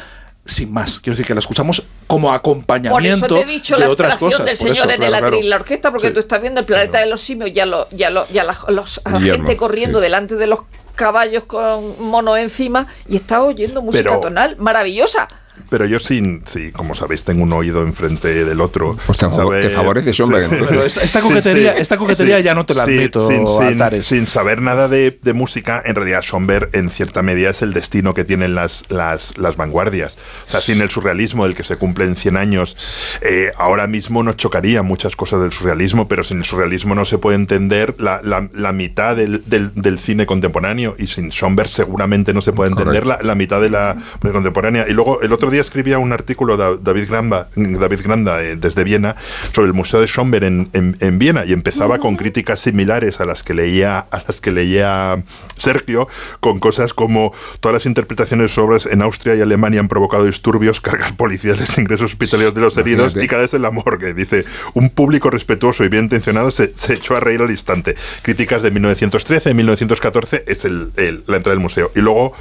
sin 0.45 0.71
más. 0.71 0.99
Quiero 0.99 1.13
decir 1.15 1.25
que 1.25 1.33
la 1.33 1.39
escuchamos 1.39 1.83
como 2.07 2.27
Por 2.27 2.35
acompañamiento 2.35 3.25
eso 3.25 3.35
te 3.35 3.41
he 3.41 3.45
dicho 3.45 3.75
de 3.75 3.85
la 3.85 3.89
otras 3.89 4.15
cosas. 4.17 4.45
del 4.45 4.55
Por 4.57 4.67
señor 4.67 4.73
eso, 4.77 4.83
en 4.85 4.91
el 5.03 5.09
claro, 5.09 5.25
atril 5.27 5.39
claro. 5.41 5.49
la 5.49 5.55
orquesta, 5.55 5.91
porque 5.91 6.07
Sí. 6.09 6.13
tú 6.13 6.19
estás 6.19 6.39
viendo 6.41 6.59
el 6.59 6.65
planeta 6.67 6.99
de 6.99 7.07
los 7.07 7.19
simios, 7.19 7.51
ya 7.51 7.65
lo, 7.65 7.89
ya 7.89 8.11
lo, 8.11 8.27
ya 8.29 8.43
la, 8.43 8.55
los- 8.69 9.01
la 9.15 9.25
Guillermo, 9.25 9.45
gente 9.47 9.57
corriendo 9.57 9.99
sí. 9.99 10.03
delante 10.03 10.35
de 10.35 10.47
los 10.47 10.61
caballos 10.95 11.43
con 11.45 12.01
monos 12.01 12.37
encima 12.39 12.87
y 13.07 13.17
está 13.17 13.43
oyendo 13.43 13.81
música 13.81 14.09
Pero- 14.09 14.19
tonal 14.21 14.55
maravillosa. 14.57 15.27
Pero 15.69 15.85
yo 15.85 15.99
sin, 15.99 16.43
sí, 16.45 16.71
como 16.71 16.93
sabéis, 16.95 17.23
tengo 17.23 17.43
un 17.43 17.51
oído 17.53 17.81
enfrente 17.81 18.45
del 18.45 18.61
otro. 18.61 18.97
Pues 19.05 19.17
te 19.17 19.25
te 19.27 19.31
favorece, 19.75 20.23
hombre, 20.23 20.43
entonces. 20.45 20.67
Pero 20.69 20.83
esta- 20.83 21.01
esta 21.01 21.21
coquetería- 21.21 21.77
esta 21.77 21.97
coquetería 21.97 22.39
ya 22.39 22.53
no 22.53 22.65
te 22.65 22.73
la 22.75 22.83
admito, 22.83 23.27
Sin, 23.27 23.47
sin- 23.47 23.63
Altares. 23.63 24.05
sin 24.05 24.27
saber 24.27 24.61
nada 24.61 24.87
de, 24.87 25.17
de 25.21 25.33
música, 25.33 25.81
en 25.83 25.95
realidad 25.95 26.21
Schomberg 26.21 26.69
en 26.73 26.89
cierta 26.89 27.21
medida 27.23 27.49
es 27.49 27.61
el 27.61 27.73
destino 27.73 28.13
que 28.13 28.23
tienen 28.25 28.53
las, 28.55 28.83
las, 28.89 29.37
las 29.37 29.55
vanguardias. 29.57 30.17
O 30.45 30.49
sea, 30.49 30.61
sin 30.61 30.81
el 30.81 30.89
surrealismo 30.89 31.45
del 31.45 31.55
que 31.55 31.63
se 31.63 31.77
cumplen 31.77 32.15
100 32.15 32.37
años, 32.37 32.77
eh, 33.21 33.51
ahora 33.57 33.87
mismo 33.87 34.23
nos 34.23 34.37
chocaría 34.37 34.83
muchas 34.83 35.15
cosas 35.15 35.41
del 35.41 35.51
surrealismo, 35.51 36.07
pero 36.07 36.23
sin 36.23 36.37
el 36.39 36.45
surrealismo 36.45 36.95
no 36.95 37.05
se 37.05 37.17
puede 37.17 37.35
entender 37.37 37.95
la, 37.97 38.21
la- 38.23 38.49
la 38.53 38.71
mitad 38.71 39.15
del, 39.15 39.43
del- 39.47 39.71
del 39.75 39.99
cine 39.99 40.25
contemporáneo 40.25 40.95
y 40.97 41.07
sin 41.07 41.31
Schomberg 41.31 41.69
seguramente 41.69 42.33
no 42.33 42.41
se 42.41 42.53
puede 42.53 42.69
entender 42.71 43.05
la, 43.05 43.19
la 43.21 43.35
mitad 43.35 43.61
de 43.61 43.69
la 43.69 43.95
contemporánea. 44.21 44.85
Y 44.87 44.93
luego 44.93 45.21
el 45.21 45.33
otro 45.33 45.44
día 45.51 45.61
escribía 45.61 45.99
un 45.99 46.11
artículo 46.13 46.57
da- 46.57 46.75
David 46.75 47.07
Granda, 47.09 47.49
David 47.55 48.01
Granda 48.03 48.43
eh, 48.43 48.55
desde 48.55 48.83
Viena 48.83 49.15
sobre 49.53 49.67
el 49.67 49.73
Museo 49.73 50.01
de 50.01 50.07
Schomberg 50.07 50.43
en, 50.45 50.69
en- 50.73 50.97
en 50.99 51.19
Viena 51.19 51.45
y 51.45 51.53
empezaba 51.53 51.99
con 51.99 52.15
críticas 52.17 52.59
similares 52.61 53.19
a 53.19 53.25
las 53.25 53.43
que 53.43 53.53
leía 53.53 53.99
a 54.11 54.23
las 54.27 54.41
que 54.41 54.51
leía 54.51 55.23
Sergio 55.57 56.07
con 56.39 56.59
cosas 56.59 56.93
como 56.93 57.33
todas 57.59 57.73
las 57.73 57.85
interpretaciones 57.85 58.45
de 58.45 58.47
sus 58.49 58.57
obras 58.63 58.85
en 58.85 59.01
Austria 59.01 59.35
y 59.35 59.41
Alemania 59.41 59.79
han 59.79 59.87
provocado 59.87 60.25
disturbios, 60.25 60.81
cargas 60.81 61.13
policiales, 61.13 61.77
ingresos 61.77 62.11
hospitalarios 62.11 62.53
de 62.53 62.61
los 62.61 62.77
heridos 62.77 63.13
Imagínate. 63.13 63.25
y 63.25 63.27
cada 63.27 63.41
vez 63.43 63.53
en 63.53 63.61
la 63.61 63.71
morgue. 63.71 64.13
Dice, 64.13 64.45
un 64.73 64.89
público 64.89 65.29
respetuoso 65.29 65.83
y 65.83 65.89
bien 65.89 66.05
intencionado 66.05 66.51
se, 66.51 66.75
se 66.75 66.93
echó 66.93 67.15
a 67.15 67.19
reír 67.19 67.41
al 67.41 67.51
instante. 67.51 67.95
Críticas 68.21 68.61
de 68.61 68.71
1913, 68.71 69.53
1914 69.53 70.43
es 70.47 70.65
el, 70.65 70.91
el- 70.97 71.23
la 71.27 71.37
entrada 71.37 71.55
del 71.55 71.59
museo. 71.61 71.91
Y 71.95 72.01
luego 72.01 72.33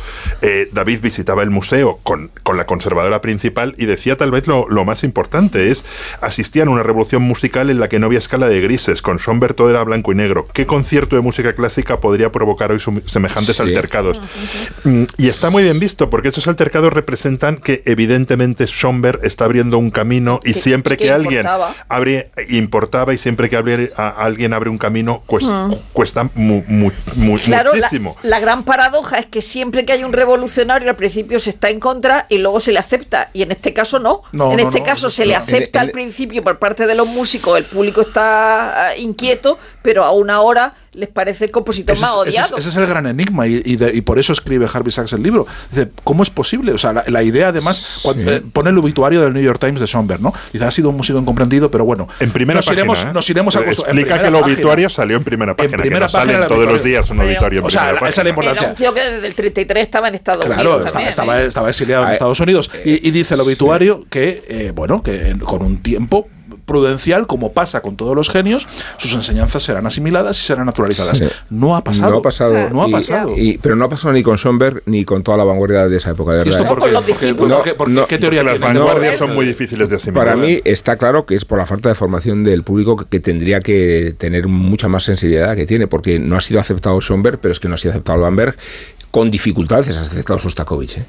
eh, 0.43 0.69
David 0.73 1.01
visitaba 1.03 1.43
el 1.43 1.51
museo 1.51 2.01
con, 2.03 2.31
con 2.43 2.57
la 2.57 2.67
conservadora 2.95 3.21
principal 3.21 3.75
y 3.77 3.87
decía 3.87 4.16
tal 4.16 4.31
vez 4.31 4.47
lo, 4.47 4.69
lo 4.69 4.85
más 4.85 5.03
importante 5.03 5.71
es 5.73 5.85
asistían 6.21 6.69
a 6.69 6.71
una 6.71 6.85
revolución 6.85 7.23
musical 7.23 7.69
en 7.71 7.81
la 7.81 7.89
que 7.89 7.99
no 7.99 8.07
había 8.07 8.21
escala 8.21 8.47
de 8.47 8.61
grises, 8.61 9.03
con 9.03 9.19
Schomberg 9.19 9.55
todo 9.55 9.69
era 9.71 9.83
blanco 9.83 10.12
y 10.12 10.15
negro. 10.15 10.47
¿Qué 10.53 10.65
concierto 10.66 11.16
de 11.16 11.23
música 11.23 11.55
clásica 11.55 12.01
podría 12.01 12.31
provocar 12.31 12.71
hoy 12.71 12.79
semejantes 13.07 13.57
Sí. 13.57 13.62
altercados? 13.62 14.21
Mm, 14.85 15.05
Y 15.19 15.29
está 15.29 15.51
muy 15.51 15.62
bien 15.65 15.81
visto, 15.81 16.09
porque 16.09 16.29
esos 16.29 16.47
altercados 16.47 16.93
representan 16.93 17.57
que 17.57 17.83
evidentemente 17.87 18.66
Schomberg 18.66 19.21
está 19.25 19.45
abriendo 19.47 19.79
un 19.79 19.91
camino 19.91 20.39
y 20.45 20.53
Que- 20.53 20.59
siempre 20.61 20.95
y 20.95 20.99
que 20.99 21.05
que, 21.05 21.11
alguien 21.12 21.41
importaba. 21.41 21.75
abre, 21.89 22.31
importaba 22.49 23.12
y 23.15 23.19
siempre 23.19 23.49
que 23.51 23.57
abre, 23.57 23.93
a- 23.97 24.09
alguien 24.25 24.53
abre 24.53 24.71
un 24.71 24.79
camino, 24.79 25.23
pues, 25.27 25.45
Mm. 25.45 25.75
cuesta 25.93 26.25
mu- 26.35 26.62
mu- 26.69 26.93
mu- 27.16 27.37
Claro, 27.39 27.71
la, 27.71 27.77
muchísimo. 27.77 28.16
la 28.23 28.39
gran 28.41 28.62
paradoja 28.65 29.19
es 29.19 29.27
que 29.27 29.43
siempre 29.43 29.85
que 29.85 29.93
hay 29.93 30.05
un 30.05 30.12
revolucionario 30.12 30.91
al 30.91 30.97
principio 30.97 31.39
se 31.41 31.51
está 31.51 31.71
en 31.71 31.81
contra 31.81 32.27
y 32.29 32.39
luego 32.39 32.61
se 32.61 32.71
le 32.73 32.79
acepta. 32.85 33.31
Y 33.32 33.43
en 33.43 33.52
este 33.52 33.73
caso 33.73 33.98
no. 33.98 34.23
No, 34.32 34.51
en 34.51 34.56
no, 34.59 34.62
este 34.65 34.81
no, 34.81 34.86
caso 34.86 35.11
se 35.11 35.27
le 35.27 35.35
acepta 35.35 35.81
al 35.81 35.90
principio 35.90 36.43
por 36.43 36.59
parte 36.59 36.86
de 36.86 36.94
los 36.94 37.06
músicos, 37.06 37.59
el 37.59 37.65
público 37.65 38.02
está 38.02 38.89
ah, 38.89 38.97
inquieto, 38.97 39.59
pero 39.85 40.02
a 40.02 40.12
una 40.12 40.40
hora 40.40 40.73
les 40.94 41.11
parece 41.11 41.44
el 41.44 41.51
compositor 41.51 41.94
Ese 41.94 42.01
más 42.02 42.11
es, 42.12 42.16
ese 42.16 42.28
es- 42.31 42.35
odiado. 42.47 42.56
ese 42.56 42.69
es 42.70 42.77
el 42.77 42.86
gran 42.86 43.06
enigma 43.06 43.47
y, 43.47 43.61
y 43.65 43.77
de- 43.77 43.94
y 43.94 44.01
por 44.01 44.19
eso 44.19 44.32
escribe 44.32 44.66
Harvey 44.73 44.90
Sachs 44.90 45.12
el 45.12 45.23
libro. 45.23 45.47
Dice, 45.70 45.90
¿cómo 46.05 46.23
es 46.23 46.31
posible? 46.31 46.73
O 46.73 46.78
sea, 46.78 46.94
la, 46.94 47.05
la 47.09 47.23
idea 47.23 47.48
además, 47.48 48.01
cuando, 48.02 48.32
eh, 48.32 48.43
pone 48.52 48.70
el 48.70 48.78
obituario 48.78 49.20
del 49.20 49.35
New 49.35 49.43
York 49.43 49.59
Times 49.61 49.81
de 49.81 49.86
Schomberg, 49.86 50.23
¿no? 50.23 50.32
Dice, 50.55 50.65
ha 50.65 50.70
sido 50.70 50.89
un 50.89 50.97
músico 50.97 51.19
incomprendido, 51.19 51.70
pero 51.70 51.85
bueno. 51.85 52.09
En 52.20 52.31
primera 52.31 52.59
nos 52.59 52.65
página. 52.65 52.81
iremos, 52.81 53.05
¿eh? 53.05 53.09
nos 53.12 53.28
iremos 53.28 53.55
en 53.56 53.62
Explica 53.65 54.19
que 54.20 54.27
el 54.27 54.32
página. 54.32 54.39
obituario 54.39 54.89
salió 54.89 55.16
en 55.19 55.24
primera 55.24 55.55
página. 55.55 55.77
primera 55.77 56.06
que 56.06 56.12
no 56.12 56.12
página 56.12 56.32
salen 56.32 56.43
el 56.43 56.48
todos 56.48 56.73
los 56.73 56.82
días 56.82 57.11
un 57.11 57.20
obituario 57.20 57.61
en 57.61 57.66
O 57.66 57.70
sea, 57.70 57.82
primera 57.90 58.09
esa 58.09 58.23
es 58.23 58.27
la 58.28 58.35
página. 58.35 58.52
importancia. 58.52 58.62
Era 58.62 58.70
un 58.70 58.77
tío 58.77 58.94
que 58.94 59.11
desde 59.11 59.27
el 59.27 59.35
33 59.35 59.82
estaba 59.82 60.09
en 60.09 60.15
Estados 60.15 60.47
Claro, 60.47 60.61
Unidos. 60.62 60.77
estaba, 60.86 60.93
también, 60.93 61.09
estaba, 61.11 61.40
¿eh? 61.43 61.47
estaba 61.47 61.69
exiliado 61.69 62.05
en 62.06 62.12
Estados 62.12 62.40
Unidos. 62.40 62.70
Y, 62.86 63.06
y 63.06 63.11
dice 63.11 63.35
el 63.35 63.40
obituario 63.43 64.06
que, 64.09 64.43
eh, 64.48 64.73
bueno, 64.74 65.02
que 65.02 65.28
en- 65.28 65.40
con 65.40 65.62
un 65.62 65.82
tiempo 65.82 66.28
prudencial, 66.65 67.27
como 67.27 67.53
pasa 67.53 67.81
con 67.81 67.97
todos 67.97 68.16
los 68.16 68.31
genios, 68.31 68.66
sus 68.97 69.15
enseñanzas 69.15 69.62
serán 69.62 69.86
asimiladas 69.86 70.39
y 70.39 70.43
serán 70.43 70.66
naturalizadas. 70.66 71.19
Sí. 71.19 71.27
No 71.51 71.77
ha 71.77 71.85
pasado. 71.85 72.11
No 72.12 72.19
ha 72.19 72.23
pasado. 72.23 72.70
No 72.70 72.82
ha 72.85 72.89
y- 72.89 72.93
pasado. 72.93 73.32
y- 73.36 73.59
pero 73.59 73.77
no 73.77 73.85
ha 73.85 73.89
pasado 73.89 74.12
ni 74.12 74.23
con 74.23 74.36
Schoenberg 74.39 74.82
ni 74.86 75.05
con 75.05 75.23
toda 75.23 75.36
la 75.39 75.45
vanguardia 75.45 75.89
de 75.89 75.97
esa 75.97 76.11
época 76.11 76.32
de 76.32 76.39
¿Y 76.45 76.49
esto 76.51 76.62
verdad. 76.65 76.69
por 76.77 76.91
qué? 77.16 77.35
Porque- 77.35 77.74
porque- 77.74 78.05
¿Qué 78.09 78.19
teoría 78.19 78.43
Las 78.43 78.59
vanguardias 78.61 79.16
son 79.19 79.35
muy 79.35 79.47
difíciles 79.47 79.89
de 79.91 79.97
asimilar. 79.97 80.27
Para 80.27 80.36
mí 80.36 80.61
está 80.65 80.97
claro 80.97 81.27
que 81.27 81.35
es 81.35 81.45
por 81.45 81.59
la 81.59 81.66
falta 81.66 81.89
de 81.89 81.95
formación 81.95 82.45
del 82.45 82.62
público 82.62 82.97
que- 82.97 83.05
que 83.07 83.20
tendría 83.20 83.61
que 83.61 84.15
tener 84.19 84.49
mucha 84.49 84.89
más 84.89 85.05
sensibilidad 85.05 85.55
que 85.57 85.66
tiene, 85.66 85.86
porque 85.86 86.19
no 86.19 86.36
ha 86.36 86.41
sido 86.41 86.61
aceptado 86.61 87.01
Schoenberg, 87.01 87.39
pero 87.39 87.53
es 87.53 87.61
que 87.61 87.69
no 87.69 87.74
ha 87.74 87.78
sido 87.78 87.93
aceptado 87.93 88.20
Bamberg. 88.20 88.57
Con 89.15 89.31
dificultades 89.31 89.97
ha 89.97 90.01
aceptado 90.03 90.41
Sostakovich. 90.41 90.99
¿eh? 90.99 91.05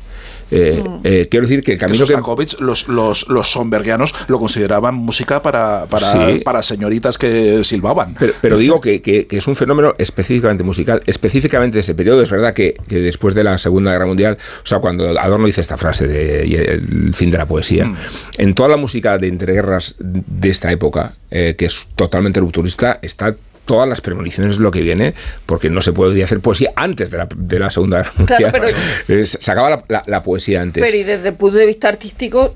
Eh, 0.51 0.83
Mm. 0.87 0.99
eh, 1.03 1.27
quiero 1.27 1.47
decir 1.47 1.63
que 1.63 1.71
el 1.71 1.77
Que 1.79 1.85
camino 1.87 2.05
que, 2.05 2.13
Sostakovich, 2.13 2.59
los, 2.59 2.87
los, 2.87 3.27
los 3.29 3.51
Sombergianos 3.51 4.13
lo 4.27 4.37
consideraban 4.37 4.93
música 4.93 5.41
para, 5.41 5.87
para, 5.87 6.11
Sí. 6.11 6.39
para 6.45 6.61
señoritas 6.61 7.17
que 7.17 7.63
silbaban. 7.63 8.15
Pero, 8.19 8.33
pero 8.41 8.57
digo 8.59 8.79
que, 8.79 9.01
que- 9.01 9.25
que 9.25 9.37
es 9.37 9.47
un 9.47 9.55
fenómeno 9.55 9.95
específicamente 9.97 10.63
musical, 10.63 11.01
específicamente 11.07 11.77
de 11.77 11.79
ese 11.79 11.95
periodo. 11.95 12.21
Es 12.21 12.29
verdad 12.29 12.53
que, 12.53 12.75
que 12.87 12.99
después 12.99 13.33
de 13.33 13.43
la 13.43 13.57
Segunda 13.57 13.91
Guerra 13.91 14.05
Mundial, 14.05 14.37
o 14.63 14.67
sea, 14.67 14.77
cuando 14.77 15.19
Adorno 15.19 15.47
dice 15.47 15.61
esta 15.61 15.75
frase 15.77 16.07
de 16.07 16.45
y 16.45 16.53
el 16.53 17.15
fin 17.15 17.31
de 17.31 17.39
la 17.39 17.47
poesía, 17.47 17.85
Mm. 17.85 17.95
en 18.37 18.53
toda 18.53 18.69
la 18.69 18.77
música 18.77 19.17
de 19.17 19.29
entreguerras 19.29 19.95
de 19.97 20.49
esta 20.51 20.71
época, 20.71 21.13
eh, 21.31 21.55
que 21.57 21.65
es 21.65 21.87
totalmente 21.95 22.39
rupturista, 22.39 22.99
está 23.01 23.35
todas 23.65 23.87
las 23.89 24.01
premoniciones 24.01 24.57
de 24.57 24.63
lo 24.63 24.71
que 24.71 24.81
viene, 24.81 25.13
porque 25.45 25.69
no 25.69 25.81
se 25.81 25.91
puede 25.93 26.23
hacer 26.23 26.39
poesía 26.39 26.71
antes 26.75 27.11
de 27.11 27.17
la, 27.17 27.27
de 27.35 27.59
la 27.59 27.69
Segunda 27.71 27.97
Guerra 27.97 28.13
Claro, 28.25 28.57
Mundial. 28.59 28.75
Eh, 29.09 29.25
se 29.25 29.51
acaba 29.51 29.69
la, 29.69 29.83
la- 29.87 30.03
la 30.05 30.23
poesía 30.23 30.61
antes. 30.61 30.83
Pero 30.83 30.95
y 30.97 31.03
desde 31.03 31.29
el 31.29 31.33
punto 31.35 31.57
de 31.57 31.65
vista 31.65 31.89
artístico, 31.89 32.53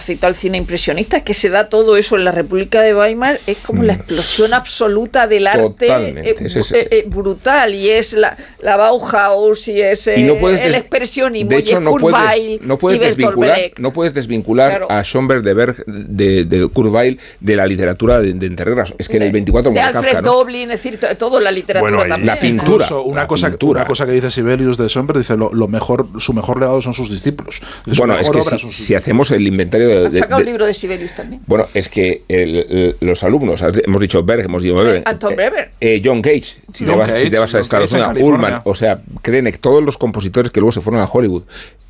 citado 0.00 0.30
el 0.30 0.36
cine 0.36 0.58
impresionista, 0.58 1.22
que 1.22 1.34
se 1.34 1.48
da 1.50 1.68
todo 1.68 1.96
eso 1.96 2.16
en 2.16 2.24
la 2.24 2.32
República 2.32 2.80
de 2.82 2.94
Weimar, 2.94 3.38
es 3.46 3.58
como 3.58 3.82
la 3.82 3.94
explosión 3.94 4.54
absoluta 4.54 5.26
del 5.26 5.46
arte 5.46 5.64
Mm. 5.64 5.74
Totalmente, 5.74 6.30
eh, 6.30 6.36
es 6.40 6.72
eh, 6.72 6.88
eh, 6.90 7.04
brutal, 7.06 7.74
y 7.74 7.90
es 7.90 8.12
la, 8.14 8.36
la 8.60 8.76
Bauhaus, 8.76 9.68
y 9.68 9.80
es 9.80 10.06
Y 10.16 10.22
no 10.22 10.36
puedes 10.36 10.60
el 10.60 10.74
expresionismo, 10.74 11.50
de 11.50 11.60
y 11.60 11.72
es 11.72 11.80
no 11.80 11.96
puedes, 11.96 12.60
no 12.62 12.78
puedes 12.78 12.98
y 13.00 13.04
desvincular, 13.04 13.58
no 13.78 13.92
puedes 13.92 14.14
desvincular 14.14 14.70
Claro. 14.70 14.86
a 14.90 15.02
Schoenberg 15.02 15.42
de 15.42 15.54
Berg 15.54 15.84
de, 15.86 16.44
de 16.44 17.18
de 17.40 17.56
la 17.56 17.66
literatura 17.66 18.20
de, 18.20 18.32
de. 18.32 18.54
Es 18.98 19.08
que 19.08 19.16
en 19.16 19.22
el 19.24 19.32
24 19.32 19.70
de 19.70 19.74
muere 19.74 19.86
Alfred 19.98 20.12
Kafka, 20.12 20.20
¿no? 20.22 20.43
Doblin, 20.44 20.70
es 20.70 20.82
decir, 20.82 20.98
to- 21.00 21.16
todo 21.16 21.40
la 21.40 21.50
literatura 21.50 22.06
también. 22.06 22.38
Incluso 22.54 23.02
una 23.02 23.22
la 23.22 23.26
cosa, 23.26 23.48
pintura. 23.48 23.80
una 23.80 23.86
cosa 23.86 24.06
que 24.06 24.12
dice 24.12 24.30
Sibelius 24.30 24.76
de 24.76 24.88
Somber, 24.88 25.16
dice 25.18 25.36
lo, 25.36 25.50
lo 25.52 25.68
mejor, 25.68 26.08
su 26.18 26.32
mejor 26.32 26.60
legado 26.60 26.80
son 26.82 26.94
sus 26.94 27.10
discípulos. 27.10 27.60
Dice, 27.86 27.98
Bueno, 27.98 28.14
es 28.18 28.28
que 28.30 28.42
si, 28.42 28.48
son 28.50 28.58
sus 28.58 28.74
si 28.76 28.94
hacemos 28.94 29.30
el 29.30 29.46
inventario 29.46 29.88
de, 29.88 30.08
de- 30.10 30.18
sacado 30.18 30.36
de- 30.38 30.42
un 30.44 30.46
libro 30.46 30.66
de 30.66 30.74
Sibelius 30.74 31.14
también. 31.14 31.42
bueno, 31.46 31.66
es 31.74 31.88
que 31.88 32.22
el- 32.28 32.56
el- 32.56 32.96
los 33.00 33.22
alumnos, 33.24 33.62
hemos 33.62 34.00
dicho 34.00 34.22
Berg, 34.22 34.44
hemos 34.44 34.62
dicho 34.62 34.74
Berg, 34.76 35.02
Anton 35.06 35.34
Brever. 35.36 35.70
eh, 35.80 36.00
John 36.04 36.20
Cage, 36.22 36.56
si, 36.72 36.84
te 36.84 36.90
vas, 36.94 37.08
si 37.18 37.30
te 37.30 37.38
vas 37.38 37.54
a 37.54 37.60
Estados 37.60 37.92
Unidos. 37.92 38.16
Ullman, 38.20 38.60
o 38.64 38.74
sea, 38.74 39.00
creen 39.22 39.46
que 39.46 39.58
todos 39.58 39.82
los 39.82 39.96
compositores 39.96 40.50
que 40.50 40.60
luego 40.60 40.72
se 40.72 40.80
fueron 40.80 41.00
a 41.02 41.06
Hollywood, 41.06 41.42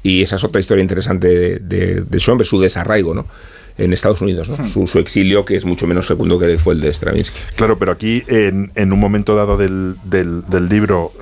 y 0.02 0.22
esa 0.22 0.36
es 0.36 0.44
otra 0.44 0.60
historia 0.60 0.82
interesante 0.82 1.28
de, 1.28 1.59
de, 1.59 2.01
de 2.02 2.18
Schoenberg, 2.20 2.47
su 2.48 2.60
desarraigo, 2.60 3.14
¿no? 3.14 3.26
En 3.76 3.92
Estados 3.92 4.20
Unidos, 4.20 4.48
¿no? 4.48 4.68
su, 4.68 4.86
su 4.86 4.98
exilio, 5.01 5.44
que 5.44 5.56
es 5.56 5.64
mucho 5.64 5.86
menos 5.88 6.06
segundo 6.06 6.38
que 6.38 6.59
fue 6.59 6.74
el 6.74 6.80
de 6.80 6.94
Stravinsky. 6.94 7.36
Claro, 7.56 7.76
pero 7.78 7.90
aquí 7.90 8.22
en, 8.28 8.70
en 8.76 8.92
un 8.92 9.01
momento 9.01 9.34
dado 9.34 9.56
del, 9.56 9.96
del- 10.05 10.42
del 10.48 10.68
libro, 10.68 11.12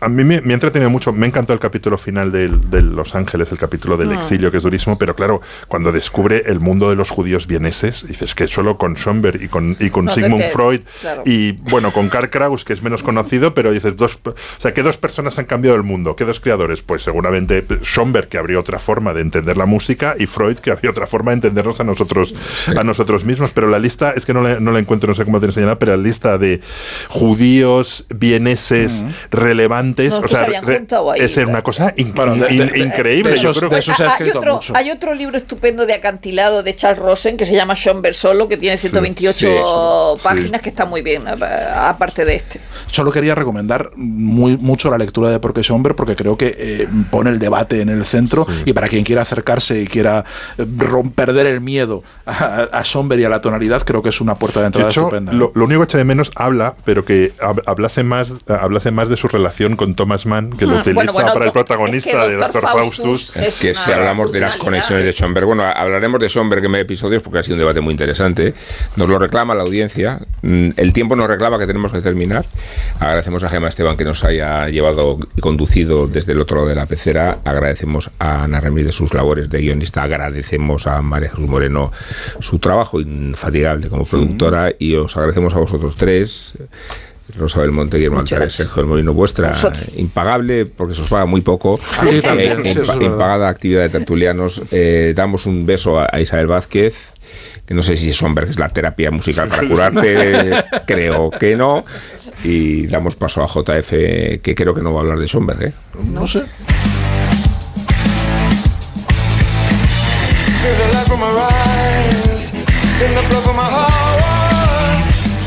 a 0.00 0.08
mí 0.08 0.24
me, 0.24 0.40
me 0.40 0.52
ha 0.52 0.54
entretenido 0.54 0.90
mucho, 0.90 1.12
me 1.12 1.26
encantó 1.26 1.52
el 1.52 1.60
capítulo 1.60 1.96
final 1.98 2.32
del- 2.32 2.68
de 2.70 2.82
Los 2.82 3.14
Ángeles, 3.14 3.52
el 3.52 3.58
capítulo 3.58 3.96
del 3.96 4.10
Ah. 4.10 4.14
exilio, 4.16 4.50
que 4.50 4.56
es 4.56 4.62
durísimo, 4.64 4.98
pero 4.98 5.14
claro, 5.14 5.40
cuando 5.68 5.92
descubre 5.92 6.42
el 6.46 6.58
mundo 6.58 6.90
de 6.90 6.96
los 6.96 7.10
judíos 7.10 7.46
vieneses, 7.46 8.06
dices 8.08 8.34
que 8.34 8.48
solo 8.48 8.76
con 8.76 8.96
Schoenberg 8.96 9.40
y 9.42 9.48
con, 9.48 9.76
y 9.78 9.90
con 9.90 10.06
No, 10.06 10.12
Sigmund 10.12 10.42
que- 10.42 10.50
Freud 10.50 10.80
claro. 11.00 11.22
y 11.24 11.52
bueno, 11.52 11.92
con 11.92 12.08
Karl 12.08 12.28
Kraus, 12.30 12.64
que 12.64 12.72
es 12.72 12.82
menos 12.82 13.02
conocido, 13.04 13.54
pero 13.54 13.70
dices, 13.70 13.96
dos, 13.96 14.18
o 14.24 14.34
sea, 14.58 14.74
¿qué 14.74 14.82
dos 14.82 14.96
personas 14.96 15.38
han 15.38 15.44
cambiado 15.44 15.76
el 15.76 15.84
mundo? 15.84 16.16
¿Qué 16.16 16.24
dos 16.24 16.40
creadores? 16.40 16.82
Pues 16.82 17.02
seguramente 17.04 17.64
Schoenberg, 17.84 18.28
que 18.28 18.38
abrió 18.38 18.58
otra 18.58 18.80
forma 18.80 19.14
de 19.14 19.20
entender 19.20 19.56
la 19.56 19.66
música, 19.66 20.16
y 20.18 20.26
Freud, 20.26 20.56
que 20.58 20.72
abrió 20.72 20.90
otra 20.90 21.06
forma 21.06 21.30
de 21.30 21.36
entendernos 21.52 21.78
a 21.80 21.84
nosotros, 21.84 22.34
a 22.76 22.82
nosotros 22.82 23.24
mismos. 23.24 23.50
Pero 23.52 23.68
la 23.68 23.78
lista, 23.78 24.12
es 24.16 24.24
que 24.26 24.32
no 24.34 24.42
la, 24.42 24.58
no 24.58 24.72
la 24.72 24.78
encuentro, 24.78 25.08
no 25.08 25.14
sé 25.14 25.24
cómo 25.24 25.38
te 25.40 25.46
enseñará, 25.46 25.78
pero 25.78 25.96
la 25.96 26.02
lista 26.02 26.38
de 26.38 26.60
judíos, 27.08 28.04
vieneses, 28.14 29.04
relevantes, 29.30 30.10
No, 30.10 30.18
o 30.20 30.28
sea, 30.28 30.46
re- 30.62 30.84
es 31.18 31.36
una 31.36 31.62
cosa 31.62 31.92
in- 31.96 32.12
Bueno, 32.14 32.34
de- 32.36 32.52
in- 32.52 32.58
de- 32.58 32.66
de- 32.66 32.78
increíble. 32.80 33.32
de 33.32 33.36
yo 33.36 33.50
esos- 33.50 33.58
creo 33.58 33.70
que- 33.70 33.78
esos 33.78 33.96
se 33.96 34.02
ha 34.02 34.06
hay, 34.06 34.12
escrito 34.12 34.38
otro, 34.38 34.54
mucho. 34.54 34.72
hay 34.76 34.90
otro 34.90 35.14
libro 35.14 35.36
estupendo 35.36 35.86
de 35.86 35.94
acantilado 35.94 36.62
de 36.62 36.74
Charles 36.74 37.02
Rosen 37.02 37.36
que 37.36 37.46
se 37.46 37.54
llama 37.54 37.74
Schoenberg 37.74 38.14
Solo, 38.14 38.48
que 38.48 38.56
tiene 38.56 38.76
128 38.78 39.38
sí, 39.38 39.46
eso, 39.46 40.14
sí. 40.16 40.22
páginas, 40.24 40.60
que 40.60 40.70
está 40.70 40.84
muy 40.86 41.02
bien, 41.02 41.24
aparte 41.28 42.24
de 42.24 42.36
este. 42.36 42.60
Solo 42.86 43.12
quería 43.12 43.34
recomendar 43.34 43.90
muy 43.96 44.56
mucho 44.56 44.90
la 44.90 44.98
lectura 44.98 45.30
de 45.30 45.38
Porque 45.40 45.62
Somber 45.62 45.94
porque 45.94 46.16
creo 46.16 46.36
que 46.36 46.54
eh, 46.56 46.88
pone 47.10 47.30
el 47.30 47.38
debate 47.38 47.80
en 47.80 47.88
el 47.88 48.04
centro 48.04 48.46
y 48.64 48.72
para 48.72 48.88
quien 48.88 49.04
quiera 49.04 49.22
acercarse 49.22 49.80
y 49.80 49.86
quiera 49.86 50.24
eh, 50.58 50.64
perder 51.42 51.54
el 51.54 51.60
miedo 51.60 52.02
a, 52.26 52.68
a 52.72 52.84
Somber 52.84 53.18
y 53.18 53.24
a 53.24 53.28
la 53.28 53.40
tonalidad, 53.40 53.82
creo 53.82 54.02
que 54.02 54.08
es 54.10 54.20
una 54.20 54.34
puerta 54.34 54.60
de 54.60 54.64
De 54.64 54.66
entrada 54.68 54.90
hecho, 54.90 55.02
estupenda. 55.02 55.32
lo, 55.32 55.52
lo 55.54 55.64
único 55.64 55.80
que 55.80 55.84
echa 55.84 55.98
de 55.98 56.04
menos 56.04 56.30
habla, 56.36 56.74
pero 56.84 57.04
que 57.04 57.32
hab- 57.40 57.62
hablase 57.66 58.02
más, 58.04 58.34
hablase 58.48 58.90
más 58.90 59.08
de 59.08 59.16
su 59.16 59.28
relación 59.28 59.76
con 59.76 59.94
Thomas 59.94 60.26
Mann, 60.26 60.50
que 60.56 60.66
lo 60.66 60.74
utiliza 60.78 60.94
bueno, 60.94 61.12
bueno, 61.12 61.32
para 61.32 61.46
el 61.46 61.52
protagonista 61.52 62.10
es 62.10 62.16
que 62.16 62.22
de 62.30 62.36
Dr. 62.36 62.52
Dr. 62.52 62.62
Faustus 62.62 63.32
Faustus. 63.32 63.36
es 63.36 63.58
que 63.60 63.70
una 63.72 63.80
si 63.84 63.92
hablamos 63.92 64.32
de 64.32 64.40
las 64.40 64.56
conexiones 64.56 65.04
de 65.04 65.12
Schoenberg, 65.12 65.46
bueno, 65.46 65.64
hablaremos 65.64 66.20
de 66.20 66.28
Schoenberg 66.28 66.64
en 66.64 66.74
episodios 66.76 67.22
porque 67.22 67.38
ha 67.38 67.42
sido 67.42 67.54
un 67.54 67.60
debate 67.60 67.80
muy 67.80 67.92
interesante. 67.92 68.54
Nos 68.96 69.08
lo 69.08 69.18
reclama 69.18 69.54
la 69.54 69.62
audiencia. 69.62 70.20
Mm, 70.42 70.70
El 70.76 70.92
tiempo 70.92 71.16
nos 71.16 71.28
reclama 71.28 71.58
que 71.58 71.66
tenemos 71.66 71.92
que 71.92 72.00
terminar. 72.00 72.44
Agradecemos 73.00 73.42
a 73.44 73.48
Gemma 73.48 73.68
Esteban 73.68 73.96
que 73.96 74.04
nos 74.04 74.24
haya 74.24 74.68
llevado 74.68 75.18
y 75.36 75.40
conducido 75.40 76.06
desde 76.06 76.32
el 76.32 76.40
otro 76.40 76.56
lado 76.58 76.68
de 76.68 76.74
la 76.76 76.86
pecera. 76.86 77.38
Agradecemos 77.44 78.10
a 78.18 78.44
Ana 78.44 78.60
Ramírez 78.60 78.94
sus 78.94 79.12
labores 79.14 79.50
de 79.50 79.60
guionista. 79.60 80.02
Agradecemos 80.02 80.86
a 80.86 81.00
María 81.02 81.30
Jesús 81.34 81.48
Moreno 81.48 81.90
su 82.40 82.58
trabajo 82.58 83.00
infatigable 83.00 83.88
como 83.88 84.04
productora. 84.04 84.72
Y 84.78 84.94
os 84.94 85.16
agradecemos 85.16 85.54
a 85.54 85.58
vosotros 85.58 85.96
tres. 85.96 86.52
Rosa 87.38 87.60
Belmonte, 87.62 87.96
Guillermo 87.96 88.18
Altares. 88.20 88.52
Sergio 88.52 88.82
del 88.82 88.86
Molino, 88.86 89.14
vuestra 89.14 89.52
impagable, 89.96 90.66
porque 90.66 90.94
se 90.94 91.00
os 91.00 91.08
paga 91.08 91.24
muy 91.24 91.40
poco, 91.40 91.80
también, 92.22 92.60
eh, 92.60 92.68
sí, 92.68 92.78
impa- 92.80 92.88
verdad. 92.88 93.00
impagada 93.00 93.48
actividad 93.48 93.82
de 93.82 93.88
tertulianos. 93.88 94.60
Eh, 94.70 95.14
damos 95.16 95.46
un 95.46 95.64
beso 95.64 95.98
a, 95.98 96.08
a 96.12 96.20
Isabel 96.20 96.46
Vázquez, 96.48 96.94
que 97.64 97.72
no 97.72 97.82
sé 97.82 97.96
si 97.96 98.12
Somberg 98.12 98.50
es 98.50 98.58
la 98.58 98.68
terapia 98.68 99.10
musical 99.10 99.48
para 99.48 99.66
curarte, 99.66 100.50
creo 100.86 101.30
que 101.30 101.56
no. 101.56 101.86
Y 102.44 102.86
damos 102.88 103.16
paso 103.16 103.42
a 103.42 103.46
JF, 103.46 103.88
que 104.42 104.54
creo 104.54 104.74
que 104.74 104.82
no 104.82 104.92
va 104.92 105.00
a 105.00 105.02
hablar 105.04 105.18
de 105.18 105.28
Somberg. 105.28 105.62
¿eh? 105.62 105.72
no 106.12 106.26
sé. 106.26 106.42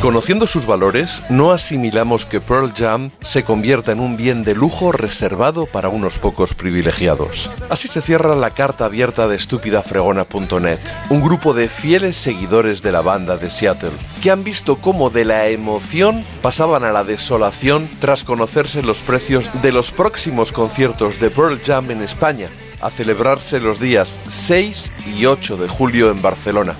Conociendo 0.05 0.45
sus 0.45 0.67
valores, 0.67 1.23
no 1.29 1.49
asimilamos 1.51 2.27
que 2.27 2.39
Pearl 2.39 2.71
Jam 2.77 3.09
se 3.23 3.41
convierta 3.41 3.91
en 3.91 3.99
un 3.99 4.17
bien 4.17 4.43
de 4.43 4.53
lujo 4.53 4.91
reservado 4.91 5.65
para 5.65 5.89
unos 5.89 6.19
pocos 6.19 6.53
privilegiados. 6.53 7.49
Así 7.71 7.87
se 7.87 8.03
cierra 8.03 8.35
la 8.35 8.51
carta 8.51 8.85
abierta 8.85 9.27
de 9.27 9.35
estúpidafregona.net, 9.35 10.77
un 11.09 11.21
grupo 11.21 11.55
de 11.55 11.69
fieles 11.69 12.17
seguidores 12.17 12.83
de 12.83 12.91
la 12.91 13.01
banda 13.01 13.37
de 13.37 13.49
Seattle, 13.49 13.97
que 14.21 14.29
han 14.29 14.43
visto 14.43 14.75
cómo 14.75 15.09
de 15.09 15.25
la 15.25 15.47
emoción 15.47 16.23
pasaban 16.43 16.83
a 16.83 16.91
la 16.91 17.03
desolación 17.03 17.89
tras 17.97 18.23
conocerse 18.23 18.83
los 18.83 19.01
precios 19.01 19.49
de 19.63 19.71
los 19.71 19.89
próximos 19.89 20.51
conciertos 20.51 21.19
de 21.19 21.31
Pearl 21.31 21.59
Jam 21.65 21.89
en 21.89 22.03
España, 22.03 22.49
a 22.79 22.91
celebrarse 22.91 23.59
los 23.59 23.79
días 23.79 24.19
6 24.27 24.93
y 25.17 25.25
8 25.25 25.57
de 25.57 25.67
julio 25.67 26.11
en 26.11 26.21
Barcelona. 26.21 26.75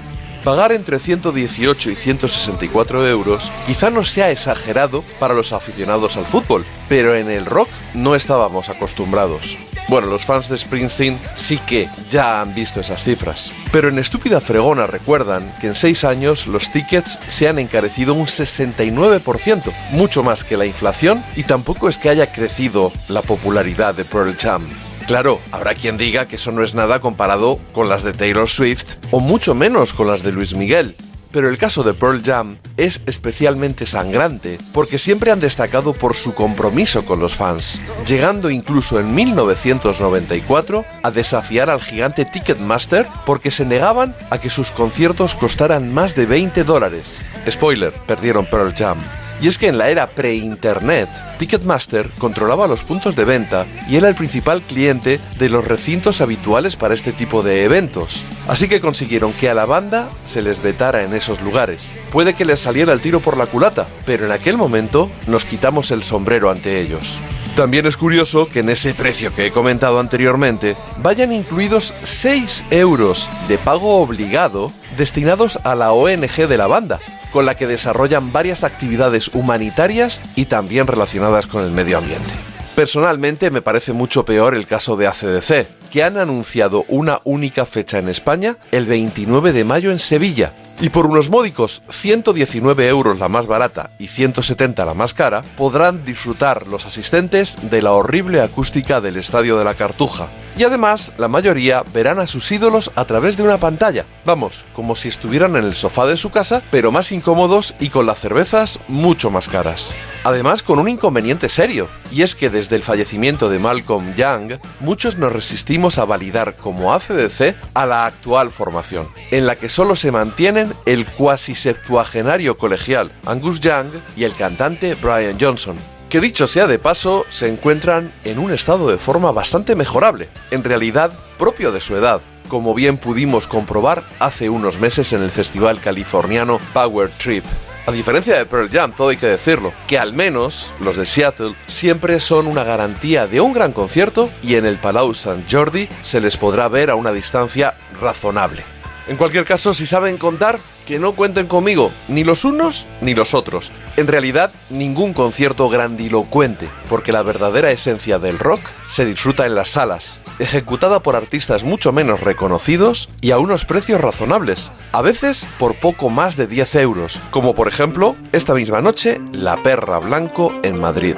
Pagar 0.45 0.72
entre 0.73 0.99
118 0.99 1.89
y 1.89 1.95
164 1.95 3.07
euros 3.07 3.51
quizá 3.65 3.89
no 3.89 4.05
sea 4.05 4.30
exagerado 4.30 5.03
para 5.19 5.34
los 5.34 5.53
aficionados 5.53 6.17
al 6.17 6.26
fútbol, 6.26 6.63
pero 6.88 7.15
en 7.15 7.31
el 7.31 7.47
rock 7.47 7.67
no 7.95 8.13
estábamos 8.13 8.69
acostumbrados. 8.69 9.57
Bueno, 9.88 10.05
los 10.05 10.23
fans 10.23 10.47
de 10.47 10.59
Springsteen 10.59 11.19
sí 11.34 11.57
que 11.57 11.89
ya 12.11 12.41
han 12.41 12.53
visto 12.53 12.80
esas 12.80 13.03
cifras. 13.03 13.51
Pero 13.72 13.89
en 13.89 13.97
Estúpida 13.97 14.39
Fregona 14.39 14.85
recuerdan 14.85 15.51
que 15.59 15.65
en 15.65 15.76
6 15.76 16.03
años 16.03 16.45
los 16.45 16.69
tickets 16.69 17.17
se 17.27 17.47
han 17.47 17.57
encarecido 17.57 18.13
un 18.13 18.27
69%, 18.27 19.73
mucho 19.93 20.22
más 20.22 20.43
que 20.43 20.57
la 20.57 20.67
inflación, 20.67 21.23
y 21.35 21.41
tampoco 21.41 21.89
es 21.89 21.97
que 21.97 22.09
haya 22.09 22.31
crecido 22.31 22.91
la 23.07 23.23
popularidad 23.23 23.95
de 23.95 24.05
Pearl 24.05 24.35
Jam. 24.38 24.63
Claro, 25.07 25.40
habrá 25.52 25.76
quien 25.76 25.98
diga 25.98 26.27
que 26.27 26.38
eso 26.38 26.52
no 26.52 26.64
es 26.64 26.73
nada 26.73 26.99
comparado 26.99 27.60
con 27.73 27.90
las 27.90 28.03
de 28.03 28.14
Taylor 28.14 28.49
Swift 28.49 28.95
o 29.11 29.19
mucho 29.19 29.53
menos 29.53 29.94
con 29.94 30.07
las 30.07 30.23
de 30.23 30.32
Luis 30.32 30.56
Miguel. 30.56 30.95
pero 31.32 31.49
el 31.49 31.57
caso 31.57 31.84
de 31.84 31.94
Pearl 31.94 32.23
Jam 32.23 32.60
es 32.77 33.02
especialmente 33.07 33.86
sangrante 33.86 34.57
porque 34.72 34.98
siempre 34.98 35.32
han 35.32 35.41
destacado 35.41 35.91
por 35.91 36.15
su 36.15 36.34
compromiso 36.34 37.03
con 37.03 37.19
los 37.19 37.36
fans, 37.36 37.77
llegando 38.07 38.49
incluso 38.49 39.02
en 39.02 39.14
1994 39.14 40.86
a 41.03 41.11
desafiar 41.11 41.69
al 41.69 41.82
gigante 41.82 42.23
Ticketmaster 42.23 43.06
porque 43.26 43.52
se 43.52 43.65
negaban 43.65 44.15
a 44.30 44.40
que 44.40 44.49
sus 44.49 44.72
conciertos 44.72 45.36
costaran 45.36 45.94
más 45.94 46.15
de 46.15 46.26
20 46.26 46.64
dólares. 46.64 47.22
Spoiler, 47.49 47.91
perdieron 48.07 48.45
Pearl 48.45 48.73
Jam. 48.73 48.99
Y 49.41 49.47
es 49.47 49.57
que 49.57 49.67
en 49.67 49.77
la 49.77 49.89
era 49.89 50.07
pre-internet, 50.07 51.09
Ticketmaster 51.37 52.09
controlaba 52.17 52.67
los 52.67 52.83
puntos 52.83 53.15
de 53.15 53.25
venta 53.25 53.65
y 53.89 53.97
era 53.97 54.07
el 54.07 54.15
principal 54.15 54.61
cliente 54.61 55.19
de 55.37 55.49
los 55.49 55.65
recintos 55.65 56.21
habituales 56.21 56.75
para 56.75 56.93
este 56.93 57.11
tipo 57.11 57.43
de 57.43 57.63
eventos. 57.65 58.23
Así 58.47 58.67
que 58.67 58.79
consiguieron 58.79 59.33
que 59.33 59.49
a 59.49 59.53
la 59.53 59.65
banda 59.65 60.09
se 60.23 60.41
les 60.41 60.61
vetara 60.61 61.03
en 61.03 61.13
esos 61.13 61.41
lugares. 61.41 61.93
Puede 62.11 62.33
que 62.33 62.45
les 62.45 62.61
saliera 62.61 62.93
el 62.93 63.01
tiro 63.01 63.19
por 63.19 63.37
la 63.37 63.45
culata, 63.45 63.87
pero 64.05 64.25
en 64.25 64.31
aquel 64.31 64.57
momento 64.57 65.11
nos 65.27 65.45
quitamos 65.45 65.91
el 65.91 66.03
sombrero 66.03 66.49
ante 66.49 66.79
ellos. 66.79 67.15
También 67.55 67.85
es 67.85 67.95
curioso 67.95 68.49
que 68.49 68.59
en 68.59 68.69
ese 68.69 68.93
precio 68.93 69.33
que 69.33 69.45
he 69.45 69.51
comentado 69.51 69.99
anteriormente 70.01 70.75
vayan 71.01 71.31
incluidos 71.31 71.93
6 72.03 72.65
euros 72.69 73.29
de 73.47 73.57
pago 73.57 74.01
obligado 74.01 74.73
destinados 74.97 75.57
a 75.63 75.73
la 75.73 75.93
ONG 75.93 76.47
de 76.49 76.57
la 76.57 76.67
banda, 76.67 76.99
con 77.35 77.45
la 77.45 77.57
que 77.57 77.67
desarrollan 77.67 78.31
varias 78.31 78.63
actividades 78.63 79.27
humanitarias 79.33 80.21
y 80.37 80.45
también 80.45 80.87
relacionadas 80.87 81.47
con 81.47 81.65
el 81.65 81.71
medio 81.71 81.97
ambiente. 81.97 82.31
Personalmente 82.77 83.51
me 83.51 83.61
parece 83.61 83.91
mucho 83.91 84.23
peor 84.23 84.55
el 84.55 84.65
caso 84.65 84.95
de 84.95 85.07
ACDC, 85.07 85.67
que 85.91 86.05
han 86.05 86.17
anunciado 86.17 86.85
una 86.87 87.19
única 87.25 87.65
fecha 87.65 87.97
en 87.97 88.07
España 88.07 88.55
el 88.71 88.85
29 88.85 89.51
de 89.51 89.65
mayo 89.65 89.91
en 89.91 89.99
Sevilla, 89.99 90.53
y 90.80 90.89
por 90.89 91.06
unos 91.06 91.30
módicos 91.30 91.81
119 91.89 92.88
euros 92.88 93.19
la 93.19 93.30
más 93.30 93.47
barata 93.47 93.91
y 93.99 94.07
170 94.07 94.85
la 94.85 94.93
más 94.93 95.14
cara, 95.14 95.41
podrán 95.56 96.03
disfrutar 96.03 96.68
los 96.68 96.85
asistentes 96.85 97.57
de 97.69 97.81
la 97.81 97.93
horrible 97.93 98.41
acústica 98.41 99.02
del 99.02 99.18
Estadio 99.18 99.57
de 99.57 99.65
la 99.65 99.76
Cartuja. 99.76 100.27
Y 100.57 100.64
además, 100.64 101.11
la 101.18 101.27
mayoría 101.27 101.84
verán 101.93 102.18
a 102.19 102.27
sus 102.27 102.49
ídolos 102.49 102.89
a 102.95 103.03
través 103.03 103.35
de 103.35 103.43
una 103.43 103.57
pantalla. 103.57 104.06
Vamos, 104.23 104.64
como 104.73 104.95
si 104.95 105.10
estuvieran 105.10 105.57
en 105.57 105.65
el 105.65 105.76
sofá 105.76 106.06
de 106.06 106.15
su 106.15 106.30
casa, 106.30 106.61
pero 106.72 106.93
más 106.93 107.11
incómodos 107.11 107.76
y 107.80 107.89
con 107.89 108.06
las 108.06 108.19
cervezas 108.19 108.80
mucho 108.88 109.30
más 109.30 109.49
caras. 109.49 109.93
Además, 110.23 110.64
con 110.64 110.80
un 110.80 110.88
inconveniente 110.88 111.49
serio, 111.49 111.89
y 112.10 112.22
es 112.22 112.35
que 112.35 112.49
desde 112.49 112.77
el 112.77 112.84
fallecimiento 112.84 113.49
de 113.49 113.60
Malcolm 113.60 114.15
Young, 114.15 114.60
muchos 114.80 115.18
nos 115.18 115.34
resistimos 115.34 115.97
a 115.97 116.06
validar 116.06 116.56
como 116.56 116.93
ACDC 116.93 117.56
a 117.73 117.85
la 117.85 118.06
actual 118.06 118.49
formación, 118.49 119.10
en 119.31 119.47
la 119.47 119.57
que 119.57 119.68
solo 119.68 119.97
se 119.97 120.14
mantienen 120.14 120.64
el 120.85 121.05
cuasi 121.05 121.55
septuagenario 121.55 122.57
colegial 122.57 123.11
Angus 123.25 123.59
Young 123.59 123.87
y 124.15 124.23
el 124.23 124.33
cantante 124.33 124.95
Brian 124.95 125.37
Johnson, 125.39 125.77
que 126.09 126.21
dicho 126.21 126.47
sea 126.47 126.67
de 126.67 126.79
paso, 126.79 127.25
se 127.29 127.47
encuentran 127.47 128.11
en 128.23 128.39
un 128.39 128.51
estado 128.51 128.89
de 128.89 128.97
forma 128.97 129.31
bastante 129.31 129.75
mejorable, 129.75 130.29
en 130.51 130.63
realidad 130.63 131.11
propio 131.37 131.71
de 131.71 131.81
su 131.81 131.95
edad, 131.95 132.21
como 132.47 132.73
bien 132.73 132.97
pudimos 132.97 133.47
comprobar 133.47 134.03
hace 134.19 134.49
unos 134.49 134.79
meses 134.79 135.13
en 135.13 135.21
el 135.23 135.31
festival 135.31 135.79
californiano 135.79 136.59
Power 136.73 137.09
Trip. 137.09 137.43
A 137.87 137.91
diferencia 137.91 138.35
de 138.35 138.45
Pearl 138.47 138.69
Jam, 138.71 138.95
todo 138.95 139.09
hay 139.09 139.17
que 139.17 139.27
decirlo, 139.27 139.71
que 139.87 139.99
al 139.99 140.13
menos 140.13 140.73
los 140.79 140.95
de 140.95 141.05
Seattle 141.05 141.55
siempre 141.67 142.19
son 142.19 142.47
una 142.47 142.63
garantía 142.63 143.27
de 143.27 143.41
un 143.41 143.53
gran 143.53 143.73
concierto 143.73 144.29
y 144.41 144.55
en 144.55 144.65
el 144.65 144.77
Palau 144.77 145.13
Sant 145.13 145.45
Jordi 145.49 145.87
se 146.01 146.19
les 146.19 146.35
podrá 146.35 146.67
ver 146.67 146.89
a 146.89 146.95
una 146.95 147.11
distancia 147.11 147.75
razonable. 148.01 148.74
En 149.07 149.18
cualquier 149.18 149.45
caso, 149.45 149.73
si 149.73 149.86
saben 149.86 150.18
contar, 150.18 150.60
que 150.86 150.99
no 150.99 151.14
cuenten 151.14 151.48
conmigo, 151.48 151.91
ni 152.07 152.23
los 152.23 152.45
unos 152.45 152.88
ni 153.02 153.14
los 153.14 153.34
otros. 153.34 153.72
En 153.98 154.07
realidad, 154.07 154.52
ningún 154.69 155.14
concierto 155.14 155.69
grandilocuente, 155.69 156.69
porque 156.90 157.11
la 157.11 157.23
verdadera 157.23 157.72
esencia 157.72 158.19
del 158.19 158.40
rock 158.40 158.61
se 158.88 159.06
disfruta 159.06 159.45
en 159.45 159.56
las 159.56 159.72
salas, 159.72 160.22
ejecutada 160.40 161.02
por 161.02 161.15
artistas 161.15 161.64
mucho 161.64 161.91
menos 161.91 162.22
reconocidos 162.22 163.10
y 163.22 163.32
a 163.32 163.38
unos 163.38 163.65
precios 163.65 164.02
razonables, 164.02 164.72
a 164.91 165.02
veces 165.02 165.48
por 165.60 165.80
poco 165.80 166.10
más 166.10 166.36
de 166.36 166.48
10 166.48 166.76
euros, 166.76 167.19
como 167.32 167.53
por 167.53 167.68
ejemplo 167.68 168.15
esta 168.32 168.53
misma 168.53 168.82
noche 168.82 169.22
La 169.34 169.61
Perra 169.61 169.99
Blanco 169.99 170.53
en 170.64 170.80
Madrid. 170.80 171.15